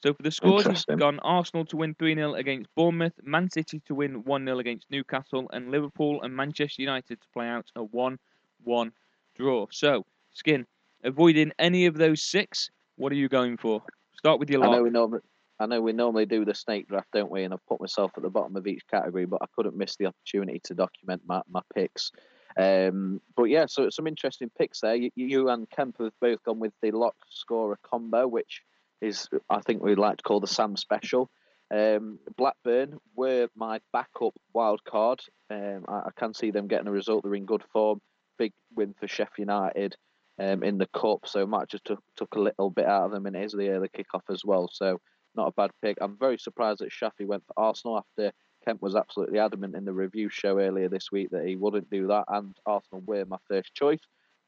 So 0.04 0.14
for 0.14 0.22
the 0.22 0.32
scores, 0.32 0.68
he's 0.68 0.84
gone 0.84 1.20
Arsenal 1.20 1.66
to 1.68 1.78
win 1.78 1.96
3 1.96 2.14
0 2.16 2.34
against 2.34 2.70
Bournemouth, 2.76 3.14
Man 3.24 3.50
City 3.50 3.80
to 3.86 3.96
win 3.96 4.26
1 4.26 4.46
0 4.46 4.60
against 4.60 4.92
Newcastle, 4.92 5.50
and 5.54 5.72
Liverpool 5.72 6.22
and 6.22 6.36
Manchester 6.36 6.82
United 6.82 7.22
to 7.22 7.28
play 7.34 7.48
out 7.48 7.72
a 7.78 7.84
1 7.84 8.20
1 8.64 8.92
draw. 9.36 9.68
So, 9.72 10.06
Skin, 10.34 10.66
avoiding 11.04 11.52
any 11.60 11.86
of 11.86 11.96
those 11.96 12.24
six, 12.24 12.70
what 12.96 13.12
are 13.12 13.16
you 13.16 13.30
going 13.30 13.58
for? 13.58 13.82
Start 14.18 14.40
with 14.40 14.50
your 14.50 14.64
I 14.64 14.72
know 14.72 14.84
we 14.84 14.90
normally, 14.90 15.20
I 15.60 15.66
know 15.66 15.82
we 15.82 15.94
normally 15.94 16.26
do 16.26 16.46
the 16.46 16.56
snake 16.56 16.88
draft, 16.88 17.10
don't 17.14 17.32
we? 17.32 17.44
And 17.44 17.54
I've 17.54 17.66
put 17.68 17.82
myself 17.82 18.12
at 18.18 18.24
the 18.24 18.30
bottom 18.30 18.56
of 18.56 18.68
each 18.68 18.84
category, 18.90 19.26
but 19.26 19.42
I 19.42 19.46
couldn't 19.56 19.76
miss 19.76 19.96
the 19.96 20.06
opportunity 20.06 20.62
to 20.66 20.74
document 20.74 21.22
my, 21.26 21.42
my 21.50 21.62
picks. 21.74 22.12
Um, 22.56 23.20
but 23.36 23.46
yeah, 23.46 23.66
so 23.68 23.90
some 23.90 24.08
interesting 24.08 24.52
picks 24.58 24.82
there. 24.82 24.96
You, 24.96 25.10
you 25.16 25.50
and 25.50 25.70
Kemp 25.70 25.98
have 26.00 26.14
both 26.22 26.44
gone 26.44 26.60
with 26.60 26.74
the 26.82 26.92
lock 26.92 27.16
scorer 27.30 27.80
combo, 27.84 28.28
which 28.28 28.62
is 29.02 29.28
I 29.50 29.60
think 29.62 29.84
we'd 29.84 29.98
like 29.98 30.18
to 30.18 30.24
call 30.24 30.40
the 30.40 30.48
Sam 30.48 30.78
special. 30.78 31.30
Um, 31.74 32.20
Blackburn 32.38 33.00
were 33.16 33.48
my 33.56 33.80
backup 33.92 34.34
wild 34.54 34.84
card. 34.84 35.22
Um, 35.50 35.86
I, 35.88 35.94
I 35.94 36.10
can 36.18 36.34
see 36.34 36.52
them 36.52 36.68
getting 36.68 36.88
a 36.88 36.92
result. 36.92 37.24
They're 37.24 37.36
in 37.36 37.46
good 37.46 37.64
form. 37.72 38.00
Big 38.38 38.54
win 38.76 38.94
for 39.00 39.08
Sheffield 39.08 39.48
United 39.48 39.96
um, 40.40 40.64
in 40.64 40.78
the 40.78 40.88
cup, 40.88 41.26
so 41.26 41.42
it 41.42 41.50
might 41.50 41.70
just 41.70 41.86
took, 41.86 42.04
took 42.16 42.36
a 42.36 42.40
little 42.42 42.70
bit 42.70 42.86
out 42.86 43.06
of 43.06 43.12
them, 43.12 43.26
and 43.26 43.36
it 43.36 43.44
is 43.44 43.54
the 43.54 43.70
early 43.70 43.90
kickoff 43.90 44.24
as 44.30 44.44
well. 44.44 44.70
So 44.72 45.00
not 45.36 45.48
a 45.48 45.54
bad 45.54 45.72
pick. 45.82 45.98
I'm 46.02 46.18
very 46.18 46.38
surprised 46.38 46.80
that 46.80 46.92
Shafi 46.92 47.26
went 47.26 47.44
for 47.46 47.54
Arsenal 47.58 47.98
after 47.98 48.32
Kemp 48.66 48.82
was 48.82 48.96
absolutely 48.96 49.40
adamant 49.40 49.76
in 49.76 49.86
the 49.86 49.94
review 49.94 50.30
show 50.30 50.60
earlier 50.60 50.88
this 50.90 51.12
week 51.12 51.30
that 51.32 51.46
he 51.46 51.56
wouldn't 51.56 51.90
do 51.90 52.08
that, 52.08 52.26
and 52.30 52.56
Arsenal 52.66 53.04
were 53.06 53.26
my 53.26 53.38
first 53.48 53.74
choice. 53.74 54.00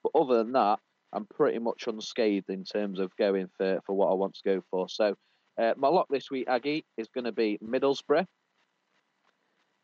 But 0.04 0.20
other 0.20 0.38
than 0.38 0.54
that, 0.54 0.80
I'm 1.14 1.26
pretty 1.26 1.60
much 1.60 1.88
unscathed 1.88 2.50
in 2.50 2.64
terms 2.64 3.00
of 3.00 3.16
going 3.18 3.48
for, 3.58 3.80
for 3.86 3.96
what 3.96 4.12
I 4.12 4.16
want 4.16 4.36
to 4.36 4.44
go 4.44 4.64
for. 4.70 4.88
So 4.90 5.16
uh, 5.58 5.74
my 5.78 5.88
lock 5.88 6.08
this 6.10 6.30
week, 6.30 6.48
Aggie, 6.48 6.86
is 6.98 7.08
going 7.08 7.26
to 7.26 7.32
be 7.32 7.58
Middlesbrough, 7.64 8.26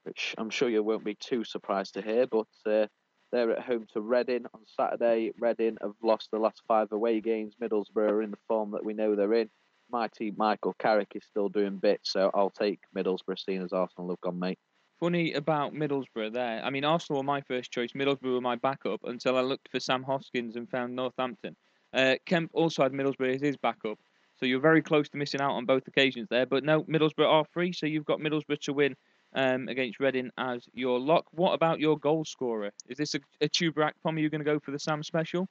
which 0.04 0.36
I'm 0.38 0.50
sure 0.50 0.70
you 0.70 0.84
won't 0.84 1.06
be 1.06 1.16
too 1.16 1.44
surprised 1.44 1.94
to 1.94 2.02
hear, 2.02 2.28
but 2.28 2.48
uh, 2.66 2.88
they're 3.32 3.52
at 3.52 3.64
home 3.64 3.88
to 3.94 4.02
Reading 4.02 4.46
on 4.54 4.62
Saturday. 4.66 5.32
Reading 5.40 5.78
have 5.82 5.94
lost 6.04 6.30
the 6.32 6.40
last 6.40 6.62
five 6.68 6.92
away 6.92 7.22
games. 7.22 7.56
Middlesbrough 7.62 8.10
are 8.10 8.22
in 8.22 8.32
the 8.32 8.38
form 8.48 8.72
that 8.72 8.86
we 8.86 8.94
know 8.94 9.16
they're 9.16 9.34
in. 9.34 9.50
My 9.90 10.08
team, 10.08 10.36
Michael 10.38 10.76
Carrick, 10.80 11.12
is 11.16 11.24
still 11.26 11.50
doing 11.50 11.78
bits, 11.78 12.12
so 12.12 12.32
I'll 12.34 12.50
take 12.50 12.80
Middlesbrough, 12.96 13.40
seeing 13.40 13.62
as 13.62 13.74
Arsenal 13.74 14.10
have 14.10 14.22
gone, 14.22 14.40
mate. 14.40 14.60
Funny 15.00 15.34
about 15.34 15.74
Middlesbrough 15.74 16.34
there. 16.34 16.62
I 16.64 16.70
mean, 16.70 16.86
Arsenal 16.86 17.22
were 17.22 17.26
my 17.26 17.42
first 17.42 17.72
choice. 17.72 17.92
Middlesbrough 17.94 18.34
were 18.34 18.42
my 18.42 18.56
backup 18.56 19.02
until 19.04 19.38
I 19.38 19.42
looked 19.42 19.70
for 19.70 19.80
Sam 19.80 20.04
Hoskins 20.04 20.56
and 20.56 20.70
found 20.70 20.96
Northampton. 20.96 21.56
Uh, 21.94 22.16
Kemp 22.26 22.52
also 22.54 22.84
had 22.84 22.94
Middlesbrough 22.94 23.36
as 23.36 23.42
his 23.42 23.58
backup. 23.58 23.98
So 24.38 24.46
you're 24.46 24.60
very 24.60 24.82
close 24.82 25.10
to 25.10 25.18
missing 25.18 25.42
out 25.42 25.52
on 25.52 25.66
both 25.66 25.88
occasions 25.88 26.28
there. 26.30 26.46
But 26.46 26.64
no, 26.64 26.84
Middlesbrough 26.84 27.28
are 27.28 27.46
free, 27.52 27.74
so 27.74 27.86
you've 27.86 28.06
got 28.06 28.20
Middlesbrough 28.20 28.62
to 28.62 28.74
win 28.74 28.96
um, 29.34 29.68
against 29.68 30.00
Reading 30.00 30.32
as 30.38 30.66
your 30.74 31.00
lock. 31.00 31.26
What 31.32 31.54
about 31.54 31.80
your 31.80 31.98
goal 31.98 32.26
scorer? 32.26 32.72
Is 32.88 32.98
this 32.98 33.16
a, 33.16 33.20
a 33.42 33.50
Chuba 33.50 33.92
Akpom? 33.92 34.16
Are 34.16 34.20
you 34.20 34.30
going 34.30 34.40
to 34.40 34.46
go 34.46 34.60
for 34.60 34.72
the 34.72 34.80
Sam 34.80 35.04
special? 35.04 35.48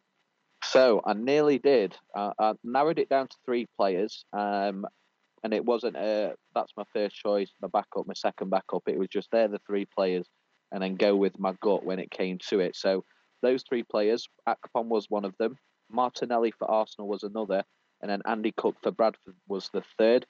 So 0.62 1.00
I 1.04 1.14
nearly 1.14 1.58
did. 1.58 1.96
I, 2.14 2.32
I 2.38 2.52
narrowed 2.62 2.98
it 2.98 3.08
down 3.08 3.28
to 3.28 3.36
three 3.44 3.66
players, 3.76 4.24
um, 4.32 4.86
and 5.42 5.54
it 5.54 5.64
wasn't 5.64 5.96
a. 5.96 6.34
That's 6.54 6.72
my 6.76 6.84
first 6.92 7.16
choice, 7.16 7.50
my 7.62 7.68
backup, 7.68 8.06
my 8.06 8.14
second 8.14 8.50
backup. 8.50 8.82
It 8.86 8.98
was 8.98 9.08
just 9.08 9.28
they're 9.32 9.48
the 9.48 9.60
three 9.66 9.86
players, 9.86 10.26
and 10.70 10.82
then 10.82 10.96
go 10.96 11.16
with 11.16 11.38
my 11.38 11.54
gut 11.62 11.84
when 11.84 11.98
it 11.98 12.10
came 12.10 12.38
to 12.48 12.60
it. 12.60 12.76
So 12.76 13.04
those 13.42 13.64
three 13.66 13.82
players, 13.82 14.28
Akpom 14.46 14.86
was 14.86 15.06
one 15.08 15.24
of 15.24 15.34
them, 15.38 15.56
Martinelli 15.90 16.52
for 16.52 16.70
Arsenal 16.70 17.08
was 17.08 17.22
another, 17.22 17.64
and 18.00 18.10
then 18.10 18.22
Andy 18.26 18.52
Cook 18.56 18.76
for 18.82 18.90
Bradford 18.90 19.34
was 19.48 19.70
the 19.72 19.82
third. 19.98 20.26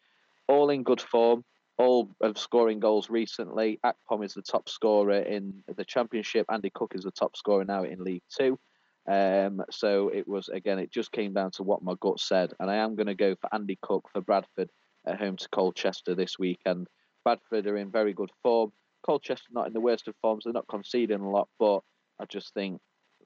All 0.49 0.71
in 0.71 0.83
good 0.83 1.01
form, 1.01 1.45
all 1.81 2.11
of 2.21 2.37
scoring 2.37 2.79
goals 2.79 3.09
recently. 3.09 3.81
Akpom 3.85 4.23
is 4.23 4.35
the 4.35 4.43
top 4.43 4.69
scorer 4.69 5.21
in 5.21 5.65
the 5.75 5.85
Championship. 5.85 6.45
Andy 6.53 6.71
Cook 6.75 6.93
is 6.95 7.05
the 7.05 7.11
top 7.11 7.37
scorer 7.37 7.65
now 7.65 7.85
in 7.85 8.05
League 8.05 8.23
Two. 8.31 8.59
Um, 9.09 9.63
so 9.71 10.09
it 10.09 10.29
was 10.29 10.51
again, 10.51 10.79
it 10.79 10.93
just 10.93 11.11
came 11.11 11.33
down 11.33 11.53
to 11.53 11.63
what 11.63 11.83
my 11.83 11.95
gut 11.99 12.21
said, 12.21 12.53
and 12.61 12.71
I 12.71 12.77
am 12.77 12.97
going 12.97 13.07
to 13.07 13.15
go 13.15 13.35
for 13.35 13.53
Andy 13.55 13.79
Cook 13.81 14.11
for 14.13 14.21
Bradford 14.21 14.69
at 15.07 15.19
home 15.19 15.39
to 15.39 15.49
Colchester 15.49 16.15
this 16.15 16.39
weekend. 16.39 16.87
Bradford 17.25 17.67
are 17.67 17.79
in 17.79 17.91
very 17.91 18.13
good 18.13 18.31
form. 18.43 18.73
Colchester 19.03 19.49
not 19.51 19.67
in 19.67 19.73
the 19.73 19.81
worst 19.81 20.07
of 20.07 20.15
forms. 20.21 20.45
They're 20.45 20.53
not 20.53 20.69
conceding 20.69 21.21
a 21.21 21.31
lot, 21.31 21.49
but 21.59 21.81
I 22.21 22.27
just 22.27 22.53
think 22.53 22.79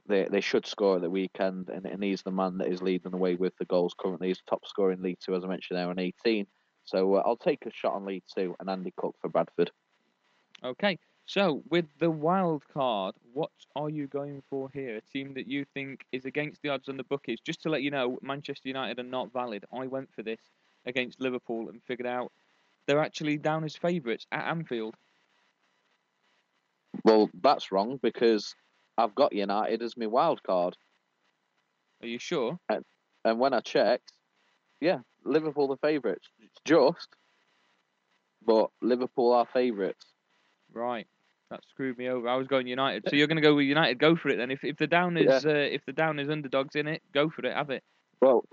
they 0.09 0.29
they 0.31 0.41
should 0.41 0.65
score 0.65 0.97
at 0.97 1.03
the 1.03 1.11
weekend, 1.11 1.71
and, 1.71 1.87
and 1.87 2.05
he's 2.05 2.23
the 2.23 2.31
man 2.31 2.59
that 2.59 2.69
is 2.69 2.83
leading 2.83 3.11
the 3.11 3.17
way 3.17 3.35
with 3.35 3.57
the 3.59 3.65
goals 3.65 3.97
currently. 3.99 4.29
He's 4.29 4.43
top 4.49 4.65
scorer 4.65 4.93
in 4.93 5.03
League 5.03 5.19
Two, 5.19 5.35
as 5.35 5.43
I 5.43 5.49
mentioned 5.49 5.77
there, 5.77 5.89
on 5.89 5.99
18. 5.99 6.47
So 6.85 7.15
uh, 7.15 7.23
I'll 7.25 7.37
take 7.37 7.67
a 7.67 7.71
shot 7.73 7.95
on 7.95 8.05
League 8.05 8.25
Two 8.35 8.55
and 8.61 8.69
Andy 8.69 8.93
Cook 8.97 9.17
for 9.21 9.29
Bradford. 9.29 9.71
Okay, 10.63 10.99
so 11.27 11.63
with 11.71 11.87
the 11.99 12.11
wild 12.11 12.63
card, 12.73 13.15
what 13.33 13.51
are 13.75 13.91
you 13.91 14.07
going 14.07 14.43
for 14.49 14.71
here? 14.73 14.97
A 14.97 15.01
team 15.01 15.35
that 15.35 15.47
you 15.47 15.65
think 15.75 16.05
is 16.13 16.25
against 16.25 16.63
the 16.63 16.69
odds 16.69 16.89
on 16.89 16.97
the 16.97 17.05
bookies. 17.05 17.39
Just 17.45 17.63
to 17.63 17.69
let 17.71 17.83
you 17.83 17.91
know, 17.91 18.19
Manchester 18.23 18.69
United 18.69 18.99
are 18.99 19.03
not 19.03 19.33
valid. 19.33 19.65
I 19.73 19.87
went 19.87 20.13
for 20.15 20.23
this 20.23 20.41
against 20.87 21.21
Liverpool 21.21 21.69
and 21.69 21.83
figured 21.83 22.07
out 22.07 22.31
they're 22.87 23.03
actually 23.03 23.39
down 23.39 23.65
as 23.65 23.75
favourites 23.75 24.27
at 24.33 24.47
Anfield. 24.47 24.95
Well, 27.05 27.31
that's 27.43 27.73
wrong 27.73 27.99
because 28.03 28.55
I've 28.97 29.15
got 29.15 29.33
United 29.33 29.83
as 29.83 29.97
my 29.97 30.07
wild 30.07 30.43
card. 30.43 30.77
Are 32.03 32.07
you 32.07 32.19
sure? 32.19 32.59
And 32.69 33.41
when 33.41 33.55
I 33.55 33.61
checked, 33.61 34.13
yeah, 34.85 34.99
Liverpool 35.25 35.69
the 35.69 35.79
favourites. 35.79 36.29
It's 36.41 36.61
just, 36.67 37.09
but 38.45 38.69
Liverpool 38.83 39.33
are 39.33 39.47
favourites. 39.53 40.05
Right. 40.73 41.07
That 41.51 41.61
screwed 41.71 41.97
me 41.97 42.09
over. 42.09 42.29
I 42.29 42.37
was 42.37 42.49
going 42.49 42.67
United. 42.67 43.05
So 43.09 43.17
you're 43.17 43.27
going 43.27 43.37
to 43.37 43.43
go 43.43 43.55
with 43.55 43.65
United. 43.65 43.99
Go 43.99 44.15
for 44.15 44.29
it 44.29 44.37
then. 44.37 44.51
If 44.51 44.63
if 44.63 44.77
the 44.77 44.87
down 44.87 45.17
is 45.17 45.47
uh, 45.47 45.51
if 45.51 45.83
the 45.87 45.93
down 45.93 46.19
is 46.19 46.29
underdogs 46.29 46.77
in 46.77 46.87
it, 46.87 47.01
go 47.13 47.31
for 47.31 47.47
it. 47.47 47.55
Have 47.55 47.71
it. 47.71 47.83
Well, 48.21 48.45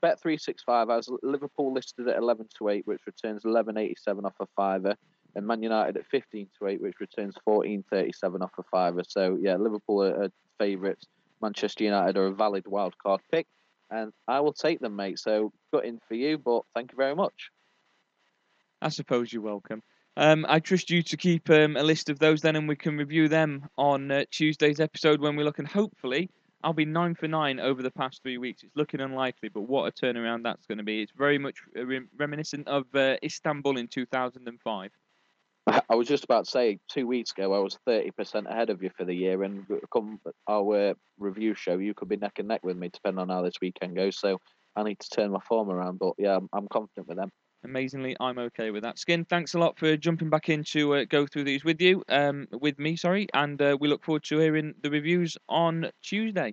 Bet 0.00 0.20
three 0.20 0.38
six 0.38 0.62
five 0.62 0.88
has 0.88 1.08
Liverpool 1.22 1.72
listed 1.72 2.08
at 2.08 2.16
eleven 2.16 2.46
to 2.58 2.68
eight, 2.68 2.86
which 2.86 3.00
returns 3.06 3.44
eleven 3.44 3.76
eighty 3.76 3.96
seven 3.98 4.24
off 4.24 4.34
a 4.40 4.46
fiver, 4.54 4.94
and 5.34 5.46
Man 5.46 5.62
United 5.62 5.96
at 5.96 6.06
fifteen 6.06 6.48
to 6.58 6.68
eight, 6.68 6.80
which 6.80 7.00
returns 7.00 7.34
fourteen 7.44 7.84
thirty 7.90 8.12
seven 8.12 8.42
off 8.42 8.52
a 8.58 8.62
fiver. 8.64 9.02
So 9.06 9.38
yeah, 9.40 9.56
Liverpool 9.56 10.02
are, 10.02 10.24
are 10.24 10.30
favourites. 10.58 11.06
Manchester 11.40 11.84
United 11.84 12.16
are 12.16 12.26
a 12.26 12.32
valid 12.32 12.66
wild 12.66 12.96
card 12.98 13.20
pick, 13.30 13.46
and 13.90 14.12
I 14.28 14.40
will 14.40 14.52
take 14.52 14.80
them, 14.80 14.96
mate. 14.96 15.18
So 15.18 15.52
gutting 15.72 16.00
for 16.08 16.14
you, 16.14 16.38
but 16.38 16.62
thank 16.74 16.92
you 16.92 16.96
very 16.96 17.14
much. 17.14 17.50
I 18.82 18.88
suppose 18.88 19.32
you're 19.32 19.42
welcome. 19.42 19.82
Um, 20.16 20.46
I 20.48 20.60
trust 20.60 20.90
you 20.90 21.02
to 21.02 21.16
keep 21.16 21.50
um, 21.50 21.76
a 21.76 21.82
list 21.82 22.08
of 22.08 22.18
those 22.18 22.40
then, 22.40 22.56
and 22.56 22.68
we 22.68 22.76
can 22.76 22.96
review 22.96 23.28
them 23.28 23.68
on 23.76 24.10
uh, 24.10 24.24
Tuesday's 24.30 24.78
episode 24.78 25.20
when 25.20 25.34
we 25.34 25.42
look. 25.42 25.58
And 25.58 25.66
hopefully, 25.66 26.30
I'll 26.62 26.72
be 26.72 26.84
nine 26.84 27.14
for 27.14 27.26
nine 27.26 27.58
over 27.58 27.82
the 27.82 27.90
past 27.90 28.22
three 28.22 28.38
weeks. 28.38 28.62
It's 28.62 28.76
looking 28.76 29.00
unlikely, 29.00 29.48
but 29.48 29.62
what 29.62 29.88
a 29.88 29.92
turnaround 29.92 30.44
that's 30.44 30.66
going 30.66 30.78
to 30.78 30.84
be! 30.84 31.02
It's 31.02 31.12
very 31.16 31.38
much 31.38 31.56
uh, 31.76 31.84
reminiscent 32.16 32.68
of 32.68 32.84
uh, 32.94 33.16
Istanbul 33.24 33.76
in 33.76 33.88
2005. 33.88 34.90
I 35.88 35.94
was 35.94 36.08
just 36.08 36.24
about 36.24 36.44
to 36.44 36.50
say 36.50 36.78
two 36.90 37.06
weeks 37.06 37.30
ago 37.32 37.54
I 37.54 37.58
was 37.58 37.78
thirty 37.86 38.10
percent 38.10 38.46
ahead 38.48 38.70
of 38.70 38.82
you 38.82 38.90
for 38.96 39.04
the 39.04 39.14
year, 39.14 39.42
and 39.42 39.64
come 39.92 40.20
our 40.48 40.94
review 41.18 41.54
show, 41.54 41.78
you 41.78 41.94
could 41.94 42.08
be 42.08 42.16
neck 42.16 42.38
and 42.38 42.48
neck 42.48 42.60
with 42.62 42.76
me, 42.76 42.90
depending 42.92 43.20
on 43.20 43.30
how 43.30 43.42
this 43.42 43.60
weekend 43.60 43.96
goes. 43.96 44.18
So 44.18 44.38
I 44.76 44.82
need 44.82 44.98
to 45.00 45.08
turn 45.08 45.30
my 45.30 45.40
form 45.40 45.70
around. 45.70 45.98
But 45.98 46.14
yeah, 46.18 46.36
I'm, 46.36 46.48
I'm 46.52 46.68
confident 46.68 47.08
with 47.08 47.16
them. 47.16 47.30
Amazingly, 47.64 48.14
I'm 48.20 48.38
okay 48.38 48.70
with 48.70 48.82
that. 48.82 48.98
Skin, 48.98 49.24
thanks 49.24 49.54
a 49.54 49.58
lot 49.58 49.78
for 49.78 49.96
jumping 49.96 50.28
back 50.28 50.50
in 50.50 50.64
to 50.64 50.96
uh, 50.96 51.04
go 51.08 51.26
through 51.26 51.44
these 51.44 51.64
with 51.64 51.80
you, 51.80 52.04
um, 52.10 52.46
with 52.52 52.78
me, 52.78 52.94
sorry, 52.94 53.26
and 53.32 53.60
uh, 53.62 53.74
we 53.80 53.88
look 53.88 54.04
forward 54.04 54.24
to 54.24 54.38
hearing 54.38 54.74
the 54.82 54.90
reviews 54.90 55.38
on 55.48 55.90
Tuesday. 56.02 56.52